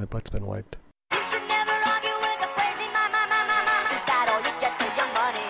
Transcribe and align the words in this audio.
My 0.00 0.06
butt's 0.06 0.30
been 0.30 0.46
wiped. 0.46 0.78
You 1.12 1.18
should 1.28 1.46
never 1.46 1.72
argue 1.72 2.16
with 2.22 2.40
a 2.40 2.48
crazy 2.56 2.88
ma 2.88 3.06
ma 3.12 3.26
ma 3.28 3.44
ma 3.44 3.58
ma. 3.68 3.76
Is 3.92 4.00
that 4.08 4.32
all 4.32 4.40
you 4.40 4.54
get 4.58 4.72
for 4.80 4.88
your 4.96 5.10
money? 5.12 5.44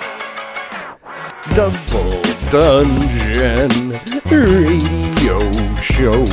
Double 1.54 2.18
Dungeon 2.50 3.94
Radio 4.26 5.38
Show. 5.78 6.26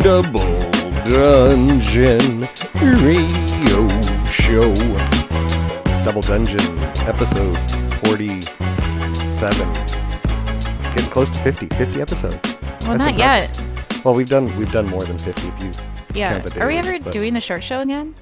Double 0.00 0.58
Dungeon 1.04 2.48
Radio 2.82 4.00
Show. 4.26 4.72
It's 5.86 6.00
Double 6.00 6.20
Dungeon, 6.20 6.80
episode 7.06 7.56
47. 8.06 9.72
Getting 10.82 11.10
close 11.10 11.30
to 11.30 11.38
50. 11.38 11.68
50 11.76 12.00
episodes. 12.00 12.56
Well, 12.60 12.98
That's 12.98 13.04
not 13.04 13.16
yet. 13.16 13.62
Well, 14.04 14.16
we've 14.16 14.28
done 14.28 14.56
we've 14.58 14.72
done 14.72 14.88
more 14.88 15.04
than 15.04 15.16
50 15.16 15.46
if 15.46 15.60
you 15.60 15.93
Yeah. 16.14 16.38
the 16.38 16.60
Are 16.60 16.68
we 16.68 16.76
ever 16.76 16.98
but- 16.98 17.12
doing 17.12 17.34
the 17.34 17.40
short 17.40 17.62
show 17.62 17.80
again? 17.80 18.14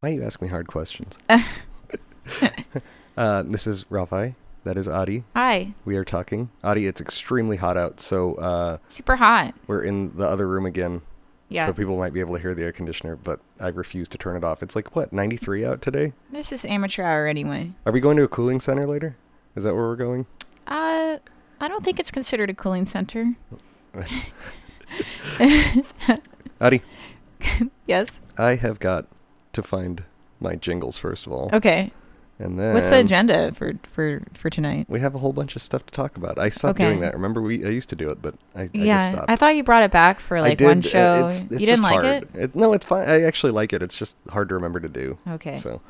Why 0.00 0.10
you 0.10 0.22
ask 0.22 0.42
me 0.42 0.48
hard 0.48 0.66
questions? 0.68 1.18
uh, 3.16 3.42
this 3.44 3.66
is 3.66 3.86
Ralphie. 3.90 4.34
That 4.64 4.76
is 4.78 4.86
Adi. 4.88 5.24
Hi. 5.34 5.74
We 5.84 5.96
are 5.96 6.04
talking. 6.04 6.50
Adi, 6.62 6.86
it's 6.86 7.00
extremely 7.00 7.56
hot 7.56 7.76
out, 7.76 8.00
so 8.00 8.34
uh, 8.36 8.78
Super 8.86 9.16
hot. 9.16 9.54
we're 9.66 9.82
in 9.82 10.16
the 10.16 10.26
other 10.26 10.46
room 10.48 10.64
again. 10.66 11.02
Yeah. 11.50 11.66
So 11.66 11.72
people 11.74 11.98
might 11.98 12.12
be 12.14 12.20
able 12.20 12.34
to 12.34 12.40
hear 12.40 12.54
the 12.54 12.62
air 12.64 12.72
conditioner, 12.72 13.16
but 13.16 13.40
I 13.60 13.68
refuse 13.68 14.08
to 14.10 14.18
turn 14.18 14.36
it 14.36 14.44
off. 14.44 14.62
It's 14.62 14.74
like 14.74 14.96
what, 14.96 15.12
93 15.12 15.64
out 15.66 15.82
today? 15.82 16.14
this 16.32 16.50
is 16.52 16.64
amateur 16.64 17.02
hour 17.02 17.26
anyway. 17.26 17.72
Are 17.84 17.92
we 17.92 18.00
going 18.00 18.16
to 18.16 18.22
a 18.22 18.28
cooling 18.28 18.60
center 18.60 18.86
later? 18.86 19.16
Is 19.54 19.64
that 19.64 19.74
where 19.74 19.84
we're 19.84 19.96
going? 19.96 20.26
Uh, 20.66 21.18
I 21.60 21.68
don't 21.68 21.84
think 21.84 22.00
it's 22.00 22.10
considered 22.10 22.48
a 22.50 22.54
cooling 22.54 22.86
center. 22.86 23.34
Adi, 26.64 26.80
Yes. 27.86 28.20
I 28.38 28.56
have 28.56 28.78
got 28.78 29.06
to 29.52 29.62
find 29.62 30.04
my 30.40 30.56
jingles 30.56 30.98
first 30.98 31.26
of 31.26 31.32
all, 31.32 31.50
Okay. 31.52 31.92
and 32.38 32.58
then 32.58 32.74
What's 32.74 32.88
the 32.90 33.00
agenda 33.00 33.52
for 33.52 33.74
for 33.82 34.22
for 34.32 34.48
tonight? 34.50 34.86
We 34.88 35.00
have 35.00 35.14
a 35.14 35.18
whole 35.18 35.32
bunch 35.32 35.54
of 35.56 35.62
stuff 35.62 35.84
to 35.86 35.92
talk 35.92 36.16
about. 36.16 36.38
I 36.38 36.48
stopped 36.48 36.78
Okay. 36.80 36.88
doing 36.88 37.00
that. 37.00 37.14
Remember, 37.14 37.40
we 37.42 37.64
I 37.64 37.68
used 37.68 37.90
to 37.90 37.96
do 37.96 38.08
it, 38.10 38.20
but 38.22 38.34
I, 38.56 38.62
I 38.62 38.64
just 38.68 38.74
yeah, 38.76 39.10
stopped. 39.10 39.30
I 39.30 39.36
thought 39.36 39.54
you 39.56 39.62
brought 39.62 39.82
it 39.84 39.90
back 39.92 40.18
for 40.20 40.40
like 40.40 40.60
one 40.60 40.78
uh, 40.78 40.82
show. 40.82 41.14
it's- 41.18 41.42
it's 41.42 41.60
you 41.60 41.66
didn't 41.66 41.82
like 41.82 42.00
hard. 42.02 42.28
it? 42.34 42.54
No, 42.56 42.72
it's 42.72 42.86
fine. 42.86 43.08
I 43.08 43.22
actually 43.22 43.52
like 43.52 43.72
it. 43.72 43.82
It's 43.82 43.96
just 43.96 44.16
hard 44.30 44.48
to 44.48 44.54
remember 44.54 44.80
to 44.80 44.88
do. 44.88 45.18
Okay. 45.28 45.58
So, 45.58 45.80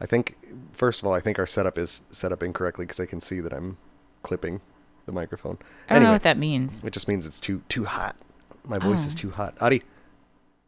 I 0.00 0.06
think 0.06 0.36
first 0.72 1.00
of 1.02 1.06
all, 1.06 1.12
I 1.12 1.20
think 1.20 1.38
our 1.38 1.46
setup 1.46 1.76
is 1.78 2.00
set 2.10 2.32
up 2.32 2.42
incorrectly 2.42 2.84
because 2.86 2.98
I 3.00 3.06
can 3.06 3.20
see 3.20 3.38
that 3.40 3.52
I'm 3.52 3.76
clipping 4.22 4.60
the 5.06 5.12
microphone. 5.12 5.58
I 5.90 5.94
don't 5.94 6.02
know 6.04 6.12
what 6.12 6.22
that 6.22 6.38
means. 6.38 6.82
It 6.84 6.92
just 6.92 7.06
means 7.06 7.26
it's 7.26 7.38
too 7.40 7.62
too 7.68 7.84
hot. 7.84 8.16
My 8.64 8.78
voice 8.78 9.06
is 9.06 9.14
Oh. 9.14 9.18
too 9.18 9.30
hot. 9.30 9.54
Adi, 9.60 9.82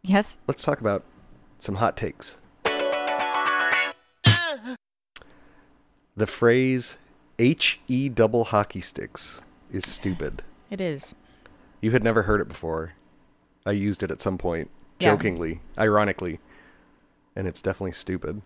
Yes. 0.05 0.37
let's 0.47 0.63
talk 0.63 0.81
about 0.81 1.05
some 1.59 1.77
hot 1.77 1.97
takes. 1.97 2.37
The 6.17 6.27
phrase 6.27 6.97
"H 7.39 7.81
E 7.89 8.09
double 8.09 8.45
hockey 8.45 8.81
sticks" 8.81 9.41
is 9.73 9.85
stupid. 9.91 10.43
It 10.71 10.81
is. 10.81 11.15
You 11.81 11.91
had 11.91 12.05
never 12.05 12.23
heard 12.23 12.41
it 12.41 12.49
before. 12.49 12.93
I 13.67 13.73
used 13.73 14.03
it 14.03 14.11
at 14.11 14.21
some 14.21 14.39
point, 14.39 14.71
Yeah. 15.01 15.11
jokingly, 15.11 15.61
ironically, 15.79 16.39
and 17.35 17.49
it's 17.49 17.61
definitely 17.61 17.93
stupid. 17.93 18.43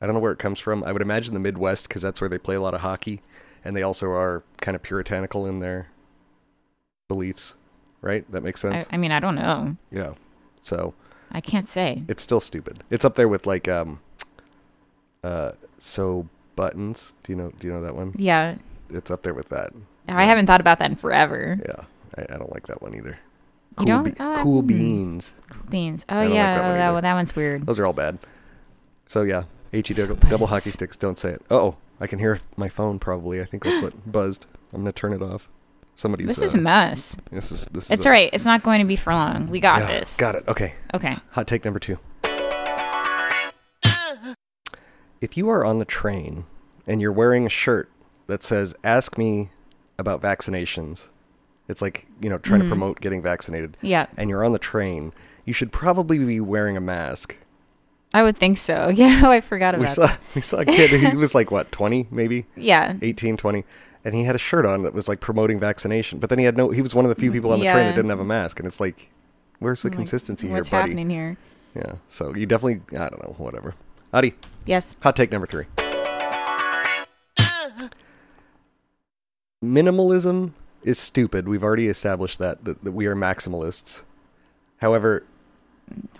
I 0.00 0.06
don't 0.06 0.14
know 0.14 0.20
where 0.20 0.32
it 0.32 0.38
comes 0.38 0.58
from. 0.58 0.84
I 0.84 0.92
would 0.92 1.00
imagine 1.02 1.32
the 1.34 1.40
Midwest 1.40 1.88
because 1.88 2.02
that's 2.02 2.20
where 2.20 2.28
they 2.28 2.36
play 2.38 2.56
a 2.56 2.60
lot 2.60 2.74
of 2.74 2.80
hockey, 2.80 3.22
and 3.64 3.74
they 3.74 3.82
also 3.82 4.10
are 4.10 4.42
kind 4.60 4.74
of 4.74 4.82
puritanical 4.82 5.46
in 5.46 5.60
their 5.60 5.86
beliefs, 7.08 7.54
right? 8.02 8.30
That 8.30 8.42
makes 8.42 8.62
I, 8.64 8.72
sense. 8.72 8.88
I 8.92 8.96
mean, 8.98 9.12
I 9.12 9.20
don't 9.20 9.36
know. 9.36 9.76
yeah. 9.90 10.14
So 10.64 10.94
I 11.30 11.40
can't 11.40 11.68
say. 11.68 12.02
it's 12.08 12.22
still 12.22 12.40
stupid. 12.40 12.82
It's 12.90 13.04
up 13.04 13.14
there 13.16 13.28
with 13.28 13.46
like 13.46 13.68
um, 13.68 14.00
uh, 15.22 15.52
so 15.78 16.28
buttons. 16.56 17.14
Do 17.22 17.32
you 17.32 17.36
know? 17.36 17.52
Do 17.58 17.66
you 17.66 17.72
know 17.72 17.82
that 17.82 17.94
one? 17.94 18.14
Yeah. 18.16 18.56
It's 18.90 19.10
up 19.10 19.22
there 19.22 19.34
with 19.34 19.48
that. 19.50 19.72
I 20.08 20.24
haven't 20.24 20.46
thought 20.46 20.60
about 20.60 20.78
that 20.80 20.90
in 20.90 20.96
forever. 20.96 21.58
Yeah, 21.64 21.84
I, 22.18 22.34
I 22.34 22.36
don't 22.38 22.52
like 22.52 22.66
that 22.66 22.82
one 22.82 22.94
either. 22.94 23.18
You 23.80 23.86
don't? 23.86 24.04
be- 24.04 24.14
Oh, 24.20 24.40
cool 24.42 24.62
beans. 24.62 25.34
Beans. 25.68 26.04
Oh 26.08 26.14
don't 26.14 26.24
like 26.30 26.34
yeah. 26.34 26.54
that 26.56 26.64
oh, 26.64 26.74
that, 26.74 26.90
one- 26.92 27.02
that 27.02 27.14
one's 27.14 27.34
weird. 27.36 27.66
Those 27.66 27.78
are 27.80 27.86
all 27.86 27.92
bad. 27.92 28.18
So 29.06 29.22
yeah, 29.22 29.44
HE 29.72 29.82
So 29.94 30.06
double, 30.06 30.28
double 30.30 30.46
hockey 30.46 30.70
sticks. 30.70 30.96
Don't 30.96 31.18
say 31.18 31.30
it. 31.30 31.42
Oh, 31.50 31.76
I 32.00 32.06
can 32.06 32.18
hear 32.18 32.40
my 32.56 32.68
phone. 32.68 32.98
Probably. 32.98 33.40
I 33.40 33.44
think 33.44 33.64
that's 33.64 33.82
what 33.82 34.10
buzzed. 34.12 34.46
I'm 34.72 34.80
gonna 34.82 34.92
turn 34.92 35.12
it 35.12 35.22
off. 35.22 35.48
Somebody's. 35.96 36.26
This 36.26 36.42
is 36.42 36.54
uh, 36.54 36.58
a 36.58 36.60
mess. 36.60 37.16
This 37.30 37.52
is 37.52 37.66
this. 37.66 37.90
It's 37.90 38.04
a- 38.04 38.08
all 38.08 38.12
right. 38.12 38.30
It's 38.32 38.44
not 38.44 38.62
going 38.62 38.80
to 38.80 38.84
be 38.86 38.96
for 38.96 39.12
long. 39.12 39.46
We 39.48 39.60
got 39.60 39.80
Yeah, 39.82 39.86
this. 40.00 40.16
Got 40.16 40.34
it. 40.34 40.44
Okay. 40.48 40.74
Okay. 40.92 41.16
Hot 41.30 41.46
take 41.46 41.64
number 41.64 41.78
two. 41.78 41.98
If 45.20 45.36
you 45.36 45.48
are 45.48 45.64
on 45.64 45.78
the 45.78 45.84
train 45.84 46.44
and 46.86 47.00
you're 47.00 47.12
wearing 47.12 47.46
a 47.46 47.50
shirt 47.50 47.90
that 48.26 48.42
says 48.42 48.74
"Ask 48.84 49.16
me 49.16 49.50
about 49.98 50.20
vaccinations," 50.20 51.08
it's 51.68 51.80
like 51.80 52.06
you 52.20 52.28
know 52.28 52.38
trying 52.38 52.60
to 52.60 52.66
Mhm. 52.66 52.70
promote 52.70 53.00
getting 53.00 53.22
vaccinated, 53.22 53.76
Yeah, 53.80 54.06
and 54.16 54.28
you're 54.28 54.44
on 54.44 54.52
the 54.52 54.58
train, 54.58 55.12
you 55.44 55.52
should 55.54 55.72
probably 55.72 56.18
be 56.18 56.40
wearing 56.40 56.76
a 56.76 56.80
mask. 56.80 57.36
I 58.12 58.22
would 58.22 58.36
think 58.36 58.58
so. 58.58 58.90
Yeah, 58.94 59.22
oh, 59.24 59.30
I 59.30 59.40
forgot 59.40 59.74
about 59.74 59.80
We 59.82 59.86
saw 59.86 60.06
that. 60.08 60.20
we 60.34 60.40
saw 60.42 60.58
a 60.58 60.64
kid. 60.66 60.90
he 60.90 61.16
was 61.16 61.34
like 61.34 61.50
what 61.50 61.72
20 61.72 62.06
maybe. 62.10 62.44
Yeah. 62.56 62.94
18, 63.00 63.36
20, 63.38 63.64
and 64.04 64.14
he 64.14 64.24
had 64.24 64.34
a 64.34 64.38
shirt 64.38 64.66
on 64.66 64.82
that 64.82 64.92
was 64.94 65.08
like 65.08 65.20
promoting 65.20 65.58
vaccination. 65.58 66.18
But 66.18 66.30
then 66.30 66.38
he 66.38 66.44
had 66.44 66.56
no. 66.56 66.70
He 66.70 66.82
was 66.82 66.94
one 66.94 67.04
of 67.04 67.08
the 67.08 67.14
few 67.20 67.32
people 67.32 67.52
on 67.52 67.60
the 67.60 67.66
train 67.66 67.86
that 67.86 67.94
didn't 67.94 68.10
have 68.10 68.20
a 68.20 68.24
mask, 68.24 68.58
and 68.58 68.66
it's 68.66 68.80
like, 68.80 69.10
where's 69.60 69.82
the 69.82 69.88
I'm 69.88 69.92
like, 69.92 69.96
consistency 69.98 70.48
What's 70.48 70.68
here, 70.68 70.80
buddy? 70.80 70.90
happening 70.92 71.10
here? 71.10 71.36
Yeah. 71.74 71.92
So 72.08 72.34
you 72.34 72.46
definitely, 72.46 72.82
I 72.98 73.08
don't 73.08 73.22
know, 73.22 73.34
whatever. 73.38 73.74
Adi, 74.12 74.34
Yes. 74.66 74.94
hot 75.00 75.16
take 75.16 75.32
number 75.32 75.46
three. 75.46 75.64
Minimalism 79.64 80.52
is 80.82 80.98
stupid. 80.98 81.48
We've 81.48 81.64
already 81.64 81.88
established 81.88 82.38
that 82.38 82.64
that, 82.64 82.84
that 82.84 82.92
we 82.92 83.06
are 83.06 83.16
maximalists. 83.16 84.02
However, 84.78 85.24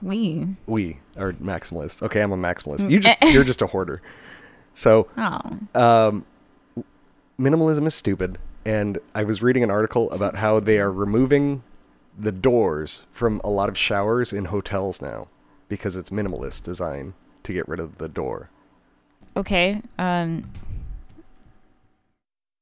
We. 0.01 0.47
we 0.67 0.99
are 1.17 1.33
maximalists. 1.35 2.03
Okay, 2.03 2.23
I'm 2.23 2.33
a 2.33 2.37
maximalist. 2.37 2.81
Mm, 2.85 2.91
You 2.91 3.01
just 3.01 3.19
eh. 3.23 3.29
you're 3.31 3.45
just 3.45 3.61
a 3.63 3.67
hoarder. 3.67 4.01
So 4.73 5.09
Oh. 5.19 5.41
um, 5.75 6.25
minimalism 7.39 7.87
is 7.87 7.95
stupid. 7.95 8.39
And 8.67 8.99
I 9.15 9.25
was 9.25 9.43
reading 9.43 9.63
an 9.63 9.71
article 9.71 10.11
about 10.13 10.37
how 10.37 10.59
they 10.61 10.79
are 10.79 10.91
removing 10.91 11.63
the 12.19 12.33
doors 12.33 13.03
from 13.11 13.41
a 13.45 13.51
lot 13.51 13.69
of 13.69 13.77
showers 13.77 14.33
in 14.33 14.47
hotels 14.47 15.03
now 15.03 15.29
because 15.69 15.97
it's 15.97 16.11
minimalist 16.11 16.63
design 16.63 17.15
to 17.43 17.53
get 17.53 17.69
rid 17.69 17.81
of 17.81 17.99
the 17.99 18.09
door. 18.09 18.51
Okay. 19.37 19.83
Um. 19.99 20.51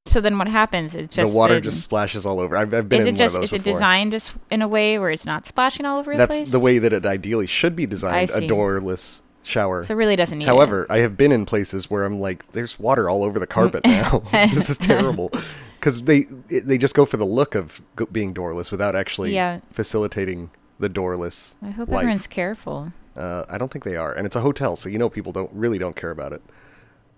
So 0.06 0.20
then 0.20 0.36
what 0.36 0.48
happens? 0.48 0.96
It's 0.96 1.14
just 1.14 1.32
the 1.32 1.38
water 1.38 1.60
just 1.60 1.80
splashes 1.82 2.26
all 2.26 2.40
over. 2.40 2.56
I've, 2.56 2.74
I've 2.74 2.88
been 2.88 2.98
Is 2.98 3.06
in 3.06 3.14
it 3.14 3.18
just 3.18 3.36
is 3.38 3.52
it 3.52 3.58
before. 3.58 3.72
designed 3.72 4.14
as 4.14 4.36
in 4.50 4.60
a 4.60 4.68
way 4.68 4.98
where 4.98 5.10
it's 5.10 5.24
not 5.24 5.46
splashing 5.46 5.86
all 5.86 5.98
over 5.98 6.12
the 6.12 6.18
That's 6.18 6.38
place? 6.38 6.50
the 6.50 6.58
way 6.58 6.78
that 6.78 6.92
it 6.92 7.06
ideally 7.06 7.46
should 7.46 7.76
be 7.76 7.86
designed, 7.86 8.30
a 8.34 8.46
doorless 8.46 9.22
shower. 9.42 9.82
So 9.82 9.94
it 9.94 9.96
really 9.96 10.16
doesn't 10.16 10.38
need. 10.38 10.46
However, 10.46 10.86
I 10.90 10.98
have 10.98 11.16
been 11.16 11.32
in 11.32 11.44
places 11.46 11.90
where 11.90 12.04
I'm 12.04 12.20
like, 12.20 12.50
there's 12.52 12.78
water 12.78 13.08
all 13.10 13.22
over 13.24 13.38
the 13.38 13.46
carpet 13.46 13.84
now. 13.86 14.20
this 14.32 14.68
is 14.70 14.78
terrible. 14.78 15.30
Because 15.82 16.02
they 16.02 16.20
they 16.48 16.78
just 16.78 16.94
go 16.94 17.04
for 17.04 17.16
the 17.16 17.24
look 17.24 17.56
of 17.56 17.82
being 18.12 18.32
doorless 18.32 18.70
without 18.70 18.94
actually 18.94 19.34
Yeah. 19.34 19.58
facilitating 19.72 20.50
the 20.78 20.88
doorless. 20.88 21.56
I 21.60 21.70
hope 21.70 21.88
life. 21.88 22.02
everyone's 22.02 22.28
careful. 22.28 22.92
Uh, 23.16 23.42
I 23.50 23.58
don't 23.58 23.72
think 23.72 23.82
they 23.84 23.96
are, 23.96 24.12
and 24.12 24.24
it's 24.24 24.36
a 24.36 24.42
hotel, 24.42 24.76
so 24.76 24.88
you 24.88 24.96
know 24.96 25.08
people 25.10 25.32
don't 25.32 25.50
really 25.52 25.78
don't 25.78 25.96
care 25.96 26.12
about 26.12 26.32
it. 26.32 26.40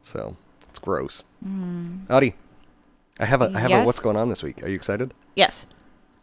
So 0.00 0.38
it's 0.70 0.78
gross. 0.78 1.22
Adi, 2.08 2.36
I 3.20 3.26
have 3.26 3.42
a 3.42 3.52
I 3.54 3.58
have 3.60 3.70
a 3.70 3.84
what's 3.84 4.00
going 4.00 4.16
on 4.16 4.30
this 4.30 4.42
week. 4.42 4.62
Are 4.62 4.68
you 4.70 4.76
excited? 4.76 5.12
Yes, 5.36 5.66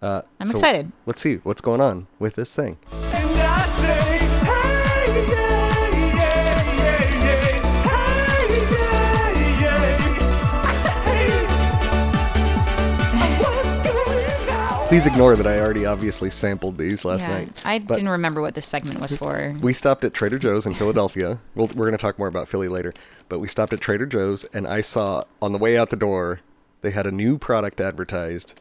Uh, 0.01 0.23
I'm 0.39 0.47
so 0.47 0.53
excited. 0.57 0.91
Let's 1.05 1.21
see 1.21 1.35
what's 1.43 1.61
going 1.61 1.79
on 1.79 2.07
with 2.17 2.33
this 2.33 2.55
thing. 2.55 2.79
Please 14.91 15.07
ignore 15.07 15.37
that 15.37 15.47
I 15.47 15.57
already 15.57 15.85
obviously 15.85 16.29
sampled 16.29 16.77
these 16.77 17.05
last 17.05 17.25
yeah. 17.25 17.35
night. 17.35 17.61
I 17.63 17.79
but- 17.79 17.93
didn't 17.93 18.09
remember 18.09 18.41
what 18.41 18.55
this 18.55 18.65
segment 18.65 18.99
was 18.99 19.15
for. 19.15 19.55
We 19.61 19.71
stopped 19.71 20.03
at 20.03 20.13
Trader 20.13 20.37
Joe's 20.37 20.65
in 20.65 20.73
Philadelphia. 20.73 21.39
We'll, 21.55 21.67
we're 21.67 21.85
going 21.85 21.93
to 21.93 21.97
talk 21.97 22.19
more 22.19 22.27
about 22.27 22.49
Philly 22.49 22.67
later, 22.67 22.93
but 23.29 23.39
we 23.39 23.47
stopped 23.47 23.71
at 23.71 23.79
Trader 23.79 24.05
Joe's, 24.05 24.43
and 24.53 24.67
I 24.67 24.81
saw 24.81 25.23
on 25.41 25.53
the 25.53 25.57
way 25.57 25.77
out 25.77 25.91
the 25.91 25.95
door 25.95 26.41
they 26.81 26.91
had 26.91 27.07
a 27.07 27.11
new 27.11 27.37
product 27.37 27.79
advertised. 27.79 28.59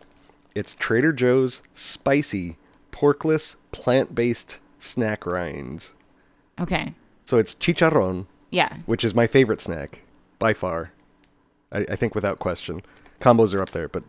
It's 0.55 0.73
Trader 0.73 1.13
Joe's 1.13 1.63
spicy 1.75 2.59
porkless 2.93 3.57
plant-based 3.73 4.61
snack 4.79 5.27
rinds. 5.27 5.95
Okay. 6.61 6.95
So 7.25 7.39
it's 7.39 7.57
chicharron, 7.57 8.27
Yeah. 8.51 8.77
which 8.87 9.03
is 9.03 9.17
my 9.17 9.27
favorite 9.27 9.61
snack 9.61 10.03
by 10.39 10.53
far. 10.53 10.93
I, 11.73 11.87
I 11.91 11.97
think 11.97 12.15
without 12.15 12.39
question. 12.39 12.83
Combos 13.21 13.53
are 13.53 13.63
up 13.63 13.71
there, 13.71 13.89
but 13.89 14.05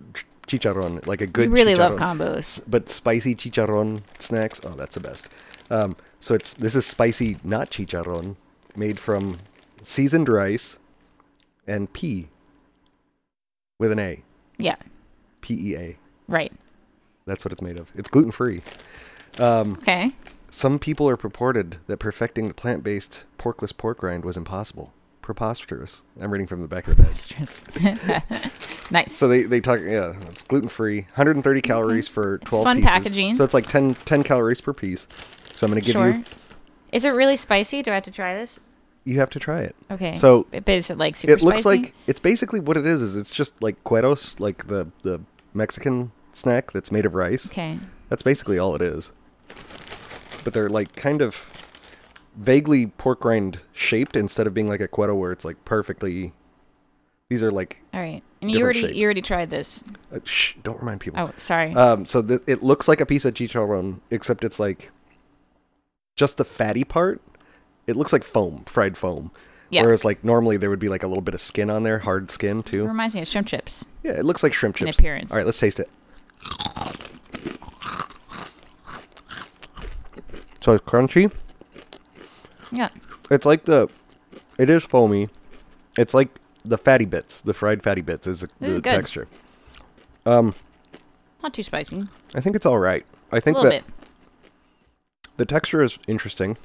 chicharron, 0.58 1.06
like 1.08 1.22
a 1.22 1.28
good 1.28 1.46
you 1.46 1.52
really 1.52 1.76
love 1.76 2.00
combos. 2.00 2.64
But 2.68 2.90
spicy 2.90 3.36
chicharron 3.36 4.04
snacks, 4.20 4.62
oh, 4.66 4.76
that's 4.76 4.96
the 4.96 5.02
best. 5.02 5.30
Um, 5.70 5.96
So 6.20 6.36
it's 6.36 6.54
this 6.54 6.76
is 6.76 6.86
spicy 6.86 7.38
not 7.44 7.72
chicharron, 7.72 8.36
made 8.76 9.00
from 9.00 9.40
seasoned 9.82 10.30
rice 10.30 10.78
and 11.66 11.92
pea 11.94 12.28
with 13.80 13.92
an 13.92 14.00
A. 14.00 14.22
Yeah. 14.58 14.76
P 15.42 15.72
E 15.72 15.76
A. 15.76 15.98
Right. 16.28 16.54
That's 17.26 17.44
what 17.44 17.52
it's 17.52 17.62
made 17.62 17.78
of. 17.78 17.92
It's 17.96 18.10
gluten 18.10 18.32
free. 18.32 18.62
Okay. 19.40 20.12
Some 20.50 20.78
people 20.78 21.10
are 21.10 21.18
purported 21.18 21.78
that 21.88 21.98
perfecting 21.98 22.48
the 22.48 22.54
plant 22.54 22.84
based 22.84 23.24
porkless 23.40 23.76
pork 23.76 24.04
rind 24.04 24.24
was 24.24 24.38
impossible. 24.38 24.92
Preposterous. 25.22 26.04
I'm 26.20 26.32
reading 26.32 26.48
from 26.48 26.62
the 26.62 26.68
back 26.68 26.88
of 26.88 26.98
the 26.98 27.04
bag. 27.04 28.24
Nice. 28.92 29.16
So 29.16 29.30
they, 29.30 29.44
they 29.44 29.62
talk, 29.62 29.80
yeah, 29.80 30.16
it's 30.28 30.44
gluten 30.44 30.68
free, 30.68 31.02
130 31.02 31.62
mm-hmm. 31.62 31.66
calories 31.66 32.10
for 32.10 32.40
12 32.40 32.64
fun 32.64 32.78
pieces. 32.78 32.92
packaging. 32.92 33.36
So 33.36 33.46
it's 33.46 33.54
like 33.54 33.68
10, 33.68 33.94
10 33.94 34.24
calories 34.24 34.60
per 34.60 34.74
piece. 34.74 35.08
So 35.54 35.66
I'm 35.66 35.72
going 35.72 35.82
to 35.82 35.86
give 35.86 35.94
sure. 35.94 36.10
you, 36.10 36.26
Is 36.92 37.06
it 37.06 37.14
really 37.14 37.38
spicy? 37.38 37.82
Do 37.82 37.92
I 37.92 37.96
have 37.96 38.04
to 38.04 38.12
try 38.12 38.36
this? 38.36 38.60
you 39.04 39.20
have 39.20 39.30
to 39.32 39.40
try 39.40 39.62
it. 39.62 39.76
Okay. 39.90 40.14
So 40.16 40.46
But 40.52 40.70
is 40.70 40.90
it 40.90 40.98
like 40.98 41.16
super 41.16 41.34
it 41.34 41.42
looks 41.42 41.62
spicy? 41.62 41.84
like, 41.84 41.94
it's 42.06 42.20
basically 42.20 42.60
what 42.60 42.78
it 42.78 42.86
is, 42.86 43.02
is 43.02 43.16
it's 43.16 43.32
just 43.32 43.60
like 43.62 43.84
cueros, 43.84 44.40
like 44.40 44.68
the, 44.68 44.92
the 45.02 45.22
Mexican 45.54 46.12
snack 46.34 46.72
that's 46.72 46.92
made 46.92 47.06
of 47.06 47.16
rice. 47.16 47.48
Okay. 47.48 47.80
That's 48.10 48.22
basically 48.22 48.60
all 48.60 48.76
it 48.76 48.82
is. 48.82 49.12
But 50.44 50.54
they're 50.54 50.70
like 50.70 50.96
kind 50.96 51.22
of 51.22 51.36
vaguely 52.36 52.88
pork 52.88 53.24
rind 53.26 53.60
shaped 53.74 54.16
instead 54.16 54.48
of 54.48 54.54
being 54.54 54.68
like 54.68 54.82
a 54.82 54.88
cuero 54.88 55.18
where 55.18 55.32
it's 55.32 55.46
like 55.46 55.64
perfectly. 55.66 56.34
These 57.30 57.44
are 57.44 57.52
like, 57.52 57.82
All 57.94 58.02
right. 58.02 58.22
And 58.42 58.52
you 58.52 58.62
already 58.62 58.82
shapes. 58.82 58.94
you 58.96 59.06
already 59.06 59.22
tried 59.22 59.50
this. 59.50 59.84
uh, 60.14 60.20
shh, 60.26 60.56
don't 60.64 60.80
remind 60.80 61.00
people. 61.00 61.20
Oh, 61.20 61.32
sorry. 61.38 61.74
Um, 61.76 62.06
so 62.06 62.22
th- 62.22 62.42
it 62.48 62.62
looks 62.62 62.88
like 62.90 63.00
a 63.00 63.06
piece 63.06 63.24
of 63.24 63.34
chicharron, 63.36 64.02
except 64.10 64.44
it's 64.44 64.60
like 64.60 64.92
just 66.18 66.36
the 66.38 66.44
fatty 66.44 66.84
part. 66.84 67.22
It 67.88 67.96
looks 67.96 68.12
like 68.12 68.24
foam, 68.26 68.64
fried 68.66 68.98
foam. 68.98 69.32
Yeah. 69.70 69.84
Whereas 69.84 70.04
like 70.04 70.24
normally 70.26 70.58
there 70.58 70.70
would 70.70 70.80
be 70.80 70.90
like 70.90 71.04
a 71.04 71.08
little 71.08 71.22
bit 71.22 71.34
of 71.34 71.40
skin 71.40 71.70
on 71.70 71.84
there, 71.84 72.00
hard 72.00 72.30
skin 72.30 72.60
it 72.60 72.66
too. 72.66 72.86
reminds 72.86 73.16
me 73.16 73.22
of 73.22 73.28
shrimp 73.30 73.48
chips. 73.48 73.86
Yeah, 74.04 74.12
it 74.12 74.26
looks 74.26 74.44
like 74.44 74.54
shrimp 74.54 74.76
chips. 74.76 74.98
In 74.98 75.02
appearance. 75.02 75.32
All 75.32 75.38
right, 75.38 75.46
let's 75.46 75.60
taste 75.60 75.80
it. 75.80 75.90
So 80.62 80.74
it's 80.74 80.86
crunchy. 80.86 81.32
Yeah. 82.72 82.90
It's 83.30 83.46
like 83.46 83.66
the, 83.66 83.90
it 84.58 84.70
is 84.70 84.84
foamy. 84.84 85.28
It's 85.98 86.14
like 86.14 86.30
the 86.64 86.78
fatty 86.78 87.06
bits, 87.06 87.42
the 87.42 87.54
fried 87.54 87.84
fatty 87.84 88.02
bits 88.02 88.28
is 88.28 88.42
the, 88.42 88.50
This 88.60 88.70
is 88.70 88.76
the 88.76 88.82
good. 88.82 88.90
texture. 88.92 89.28
Um, 90.26 90.54
Not 91.44 91.54
too 91.54 91.64
spicy. 91.64 92.04
I 92.36 92.42
think 92.42 92.56
it's 92.56 92.66
all 92.66 92.80
right. 92.80 93.06
I 93.32 93.38
A 93.38 93.42
think 93.42 93.58
little 93.58 93.72
that 93.72 93.86
bit. 93.86 93.94
the 95.38 95.46
texture 95.46 95.82
is 95.82 95.98
interesting. 96.08 96.58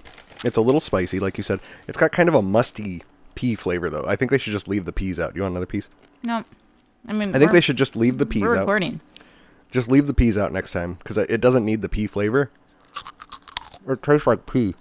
It's 0.44 0.56
a 0.56 0.60
little 0.60 0.80
spicy, 0.80 1.18
like 1.18 1.38
you 1.38 1.42
said. 1.44 1.60
It's 1.88 1.96
got 1.98 2.12
kind 2.12 2.28
of 2.28 2.34
a 2.34 2.42
musty 2.42 3.02
pea 3.34 3.54
flavor, 3.54 3.88
though. 3.88 4.04
I 4.06 4.16
think 4.16 4.30
they 4.30 4.38
should 4.38 4.52
just 4.52 4.68
leave 4.68 4.84
the 4.84 4.92
peas 4.92 5.18
out. 5.18 5.34
You 5.34 5.42
want 5.42 5.52
another 5.52 5.66
piece? 5.66 5.88
No. 6.22 6.44
I 7.08 7.12
mean, 7.14 7.34
I 7.34 7.38
think 7.38 7.52
they 7.52 7.60
should 7.60 7.76
just 7.76 7.96
leave 7.96 8.18
the 8.18 8.26
peas 8.26 8.42
We're 8.42 8.56
out. 8.56 8.60
recording. 8.60 9.00
Just 9.70 9.88
leave 9.90 10.06
the 10.06 10.14
peas 10.14 10.36
out 10.36 10.52
next 10.52 10.72
time 10.72 10.94
because 10.94 11.16
it 11.18 11.40
doesn't 11.40 11.64
need 11.64 11.80
the 11.82 11.88
pea 11.88 12.06
flavor. 12.06 12.50
It 13.88 14.02
tastes 14.02 14.26
like 14.26 14.44
pea. 14.46 14.74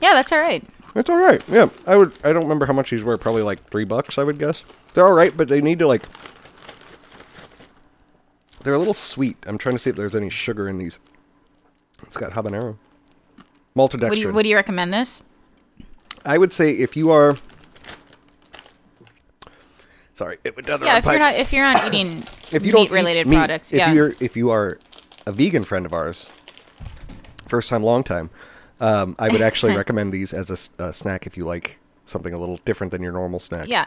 Yeah, 0.00 0.14
that's 0.14 0.32
all 0.32 0.40
right. 0.40 0.64
It's 0.94 1.08
all 1.08 1.22
right. 1.22 1.42
Yeah, 1.48 1.68
I 1.86 1.96
would. 1.96 2.12
I 2.24 2.32
don't 2.32 2.42
remember 2.42 2.66
how 2.66 2.72
much 2.72 2.90
these 2.90 3.04
were. 3.04 3.16
Probably 3.16 3.42
like 3.42 3.68
three 3.70 3.84
bucks, 3.84 4.18
I 4.18 4.24
would 4.24 4.38
guess. 4.38 4.64
They're 4.94 5.06
all 5.06 5.12
right, 5.12 5.36
but 5.36 5.48
they 5.48 5.60
need 5.60 5.78
to 5.78 5.86
like. 5.86 6.02
They're 8.62 8.74
a 8.74 8.78
little 8.78 8.94
sweet. 8.94 9.36
I'm 9.46 9.56
trying 9.56 9.74
to 9.74 9.78
see 9.78 9.90
if 9.90 9.96
there's 9.96 10.16
any 10.16 10.28
sugar 10.28 10.68
in 10.68 10.78
these. 10.78 10.98
It's 12.02 12.16
got 12.16 12.32
habanero, 12.32 12.76
maltodextrin. 13.76 14.10
Would 14.10 14.18
you 14.18 14.32
would 14.32 14.46
you 14.46 14.56
recommend 14.56 14.92
this? 14.92 15.22
I 16.24 16.38
would 16.38 16.52
say 16.52 16.70
if 16.72 16.96
you 16.96 17.10
are. 17.10 17.36
Sorry, 20.14 20.38
it 20.44 20.54
would 20.56 20.66
Yeah, 20.66 20.98
if 20.98 21.04
you're 21.06 21.18
not 21.18 21.34
if 21.34 21.52
you're 21.52 21.64
not 21.64 21.86
eating 21.86 22.18
if 22.52 22.64
you 22.66 22.72
don't 22.72 22.82
meat 22.82 22.90
related 22.90 23.26
eat 23.26 23.30
meat, 23.30 23.36
products, 23.38 23.72
if 23.72 23.78
yeah. 23.78 23.92
you're 23.92 24.12
if 24.20 24.36
you 24.36 24.50
are 24.50 24.78
a 25.26 25.32
vegan 25.32 25.64
friend 25.64 25.86
of 25.86 25.92
ours, 25.92 26.28
first 27.46 27.70
time, 27.70 27.82
long 27.82 28.02
time, 28.02 28.28
um, 28.80 29.14
I 29.18 29.28
would 29.28 29.40
actually 29.42 29.76
recommend 29.82 30.12
these 30.12 30.32
as 30.32 30.50
a 30.78 30.92
snack 30.92 31.26
if 31.26 31.36
you 31.36 31.44
like 31.44 31.78
something 32.04 32.32
a 32.34 32.38
little 32.38 32.58
different 32.64 32.90
than 32.90 33.02
your 33.02 33.12
normal 33.12 33.38
snack. 33.38 33.68
yeah. 33.68 33.86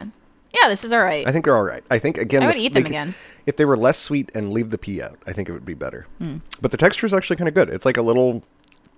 Yeah, 0.61 0.69
this 0.69 0.83
is 0.83 0.93
all 0.93 1.01
right. 1.03 1.25
I 1.27 1.31
think 1.31 1.45
they're 1.45 1.55
all 1.57 1.63
right. 1.63 1.83
I 1.89 1.97
think 1.97 2.19
again, 2.19 2.43
I 2.43 2.45
the- 2.45 2.53
would 2.53 2.57
eat 2.61 2.73
they 2.73 2.81
them 2.81 2.83
could- 2.83 2.91
again. 2.91 3.15
If 3.47 3.57
they 3.57 3.65
were 3.65 3.75
less 3.75 3.97
sweet 3.97 4.29
and 4.35 4.51
leave 4.53 4.69
the 4.69 4.77
pea 4.77 5.01
out, 5.01 5.17
I 5.25 5.33
think 5.33 5.49
it 5.49 5.51
would 5.51 5.65
be 5.65 5.73
better. 5.73 6.05
Hmm. 6.19 6.37
But 6.61 6.69
the 6.69 6.77
texture 6.77 7.07
is 7.07 7.13
actually 7.13 7.37
kind 7.37 7.47
of 7.47 7.55
good. 7.55 7.69
It's 7.69 7.85
like 7.87 7.97
a 7.97 8.03
little 8.03 8.43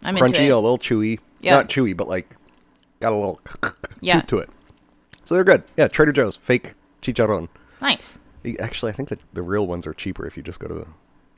I'm 0.03 0.17
crunchy, 0.17 0.49
a 0.51 0.55
little 0.55 0.77
chewy. 0.77 1.19
Yeah. 1.39 1.55
Not 1.55 1.69
chewy, 1.69 1.95
but 1.95 2.09
like 2.09 2.35
got 2.99 3.13
a 3.13 3.15
little 3.15 3.39
Yeah. 4.01 4.19
to 4.19 4.39
it. 4.39 4.49
So 5.23 5.33
they're 5.33 5.45
good. 5.45 5.63
Yeah, 5.77 5.87
Trader 5.87 6.11
Joe's 6.11 6.35
fake 6.35 6.73
chicharron. 7.01 7.47
Nice. 7.81 8.19
Actually, 8.59 8.91
I 8.91 8.95
think 8.95 9.07
that 9.09 9.19
the 9.33 9.41
real 9.41 9.65
ones 9.65 9.87
are 9.87 9.93
cheaper 9.93 10.27
if 10.27 10.35
you 10.35 10.43
just 10.43 10.59
go 10.59 10.67
to 10.67 10.73
the 10.73 10.87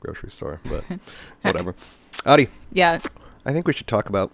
grocery 0.00 0.30
store. 0.32 0.60
But 0.68 0.84
whatever. 1.42 1.76
Adi, 2.26 2.48
Yeah. 2.72 2.98
I 3.46 3.52
think 3.52 3.68
we 3.68 3.72
should 3.72 3.86
talk 3.86 4.08
about. 4.08 4.32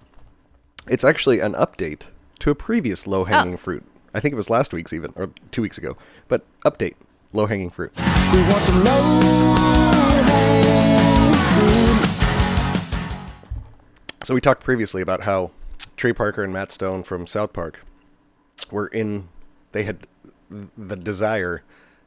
It's 0.88 1.04
actually 1.04 1.40
an 1.40 1.54
update 1.54 2.08
to 2.40 2.50
a 2.50 2.54
previous 2.54 3.06
low 3.06 3.24
hanging 3.24 3.54
Oh. 3.54 3.58
fruit. 3.58 3.84
I 4.12 4.20
think 4.20 4.32
it 4.32 4.36
was 4.36 4.50
last 4.50 4.72
week's 4.72 4.92
even 4.92 5.12
or 5.16 5.30
two 5.50 5.62
weeks 5.62 5.78
ago. 5.78 5.96
But 6.28 6.44
update 6.64 6.94
low 7.32 7.46
hanging 7.46 7.70
fruit. 7.70 7.92
We 7.96 8.40
want 8.42 8.62
some 8.62 8.84
low 8.84 9.20
So 14.22 14.32
we 14.34 14.40
talked 14.40 14.64
previously 14.64 15.02
about 15.02 15.22
how 15.22 15.50
Trey 15.98 16.14
Parker 16.14 16.42
and 16.42 16.52
Matt 16.52 16.72
Stone 16.72 17.02
from 17.02 17.26
South 17.26 17.52
Park 17.52 17.84
were 18.70 18.86
in. 18.86 19.28
They 19.72 19.82
had 19.82 20.06
the 20.50 20.96
desire 20.96 21.62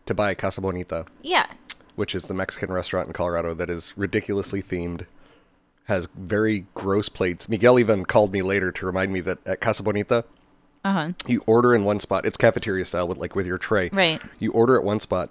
to 0.07 0.13
buy 0.15 0.33
Casa 0.33 0.62
Bonita, 0.62 1.06
Yeah. 1.21 1.45
which 1.95 2.15
is 2.15 2.24
the 2.24 2.33
Mexican 2.33 2.71
restaurant 2.71 3.07
in 3.07 3.13
Colorado 3.13 3.53
that 3.53 3.69
is 3.69 3.94
ridiculously 3.97 4.63
themed, 4.63 5.06
has 5.88 6.07
very 6.16 6.66
gross 6.74 7.10
plates. 7.10 7.48
Miguel 7.50 7.80
even 7.80 8.06
called 8.06 8.31
me 8.34 8.42
later 8.42 8.72
to 8.72 8.86
remind 8.86 9.12
me 9.12 9.19
that 9.22 9.39
at 9.45 9.60
Casa 9.62 9.84
Bonita, 9.84 10.24
Uh 10.86 10.92
huh. 10.94 11.12
you 11.28 11.42
order 11.45 11.74
in 11.74 11.84
one 11.84 12.00
spot. 12.00 12.25
It's 12.25 12.38
cafeteria 12.38 12.86
style 12.86 13.07
with 13.07 13.18
like 13.18 13.36
with 13.36 13.48
your 13.48 13.57
tray. 13.57 13.89
Right. 13.92 14.22
You 14.39 14.51
order 14.51 14.75
at 14.78 14.84
one 14.84 15.00
spot, 15.00 15.30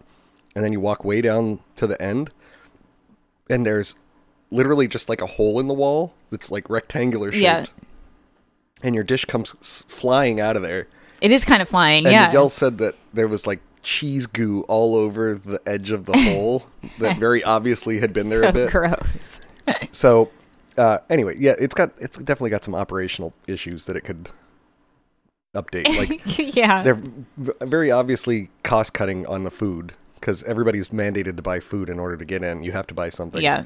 and 0.55 0.65
then 0.65 0.73
you 0.73 0.81
walk 0.81 1.05
way 1.05 1.21
down 1.21 1.61
to 1.77 1.87
the 1.87 2.01
end, 2.03 2.31
and 3.49 3.65
there's 3.67 3.95
literally 4.51 4.87
just 4.89 5.09
like 5.09 5.21
a 5.21 5.27
hole 5.27 5.59
in 5.61 5.67
the 5.69 5.75
wall 5.75 6.15
that's 6.31 6.51
like 6.51 6.69
rectangular 6.71 7.31
shaped. 7.33 7.43
Yeah. 7.43 7.67
And 8.83 8.95
your 8.95 9.05
dish 9.05 9.25
comes 9.25 9.85
flying 9.89 10.41
out 10.41 10.57
of 10.57 10.63
there. 10.63 10.87
It 11.21 11.33
is 11.33 11.45
kind 11.45 11.63
of 11.63 11.69
flying. 11.69 12.05
And 12.07 12.13
yeah. 12.13 12.27
Miguel 12.27 12.49
said 12.51 12.79
that 12.79 12.95
there 13.13 13.27
was 13.27 13.47
like 13.47 13.61
cheese 13.83 14.27
goo 14.27 14.63
all 14.69 14.95
over 14.95 15.35
the 15.35 15.61
edge 15.67 15.91
of 15.91 16.05
the 16.05 16.13
hole 16.31 16.67
that 16.99 17.19
very 17.19 17.43
obviously 17.43 18.01
had 18.01 18.13
been 18.13 18.29
there 18.29 18.43
so 18.43 18.49
a 18.49 18.53
bit. 18.53 18.71
gross. 18.71 19.41
So, 19.91 20.31
uh, 20.77 20.99
anyway, 21.11 21.37
yeah, 21.39 21.55
it's 21.59 21.75
got 21.75 21.93
it's 21.99 22.19
definitely 22.19 22.51
got 22.51 22.65
some 22.65 22.75
operational 22.75 23.33
issues 23.47 23.87
that 23.87 23.97
it 23.97 24.03
could 24.03 24.31
update. 25.55 25.89
Like 25.97 26.21
yeah. 26.57 26.83
they're 26.83 27.03
very 27.37 27.91
obviously 27.91 28.51
cost 28.63 28.95
cutting 28.95 29.27
on 29.27 29.43
the 29.43 29.51
food 29.51 29.95
because 30.15 30.43
everybody's 30.45 30.91
mandated 30.91 31.37
to 31.37 31.43
buy 31.43 31.61
food 31.61 31.89
in 31.89 31.99
order 31.99 32.17
to 32.17 32.25
get 32.25 32.43
in. 32.43 32.63
You 32.63 32.73
have 32.73 32.87
to 32.89 32.95
buy 32.95 33.09
something. 33.09 33.43
yeah. 33.43 33.65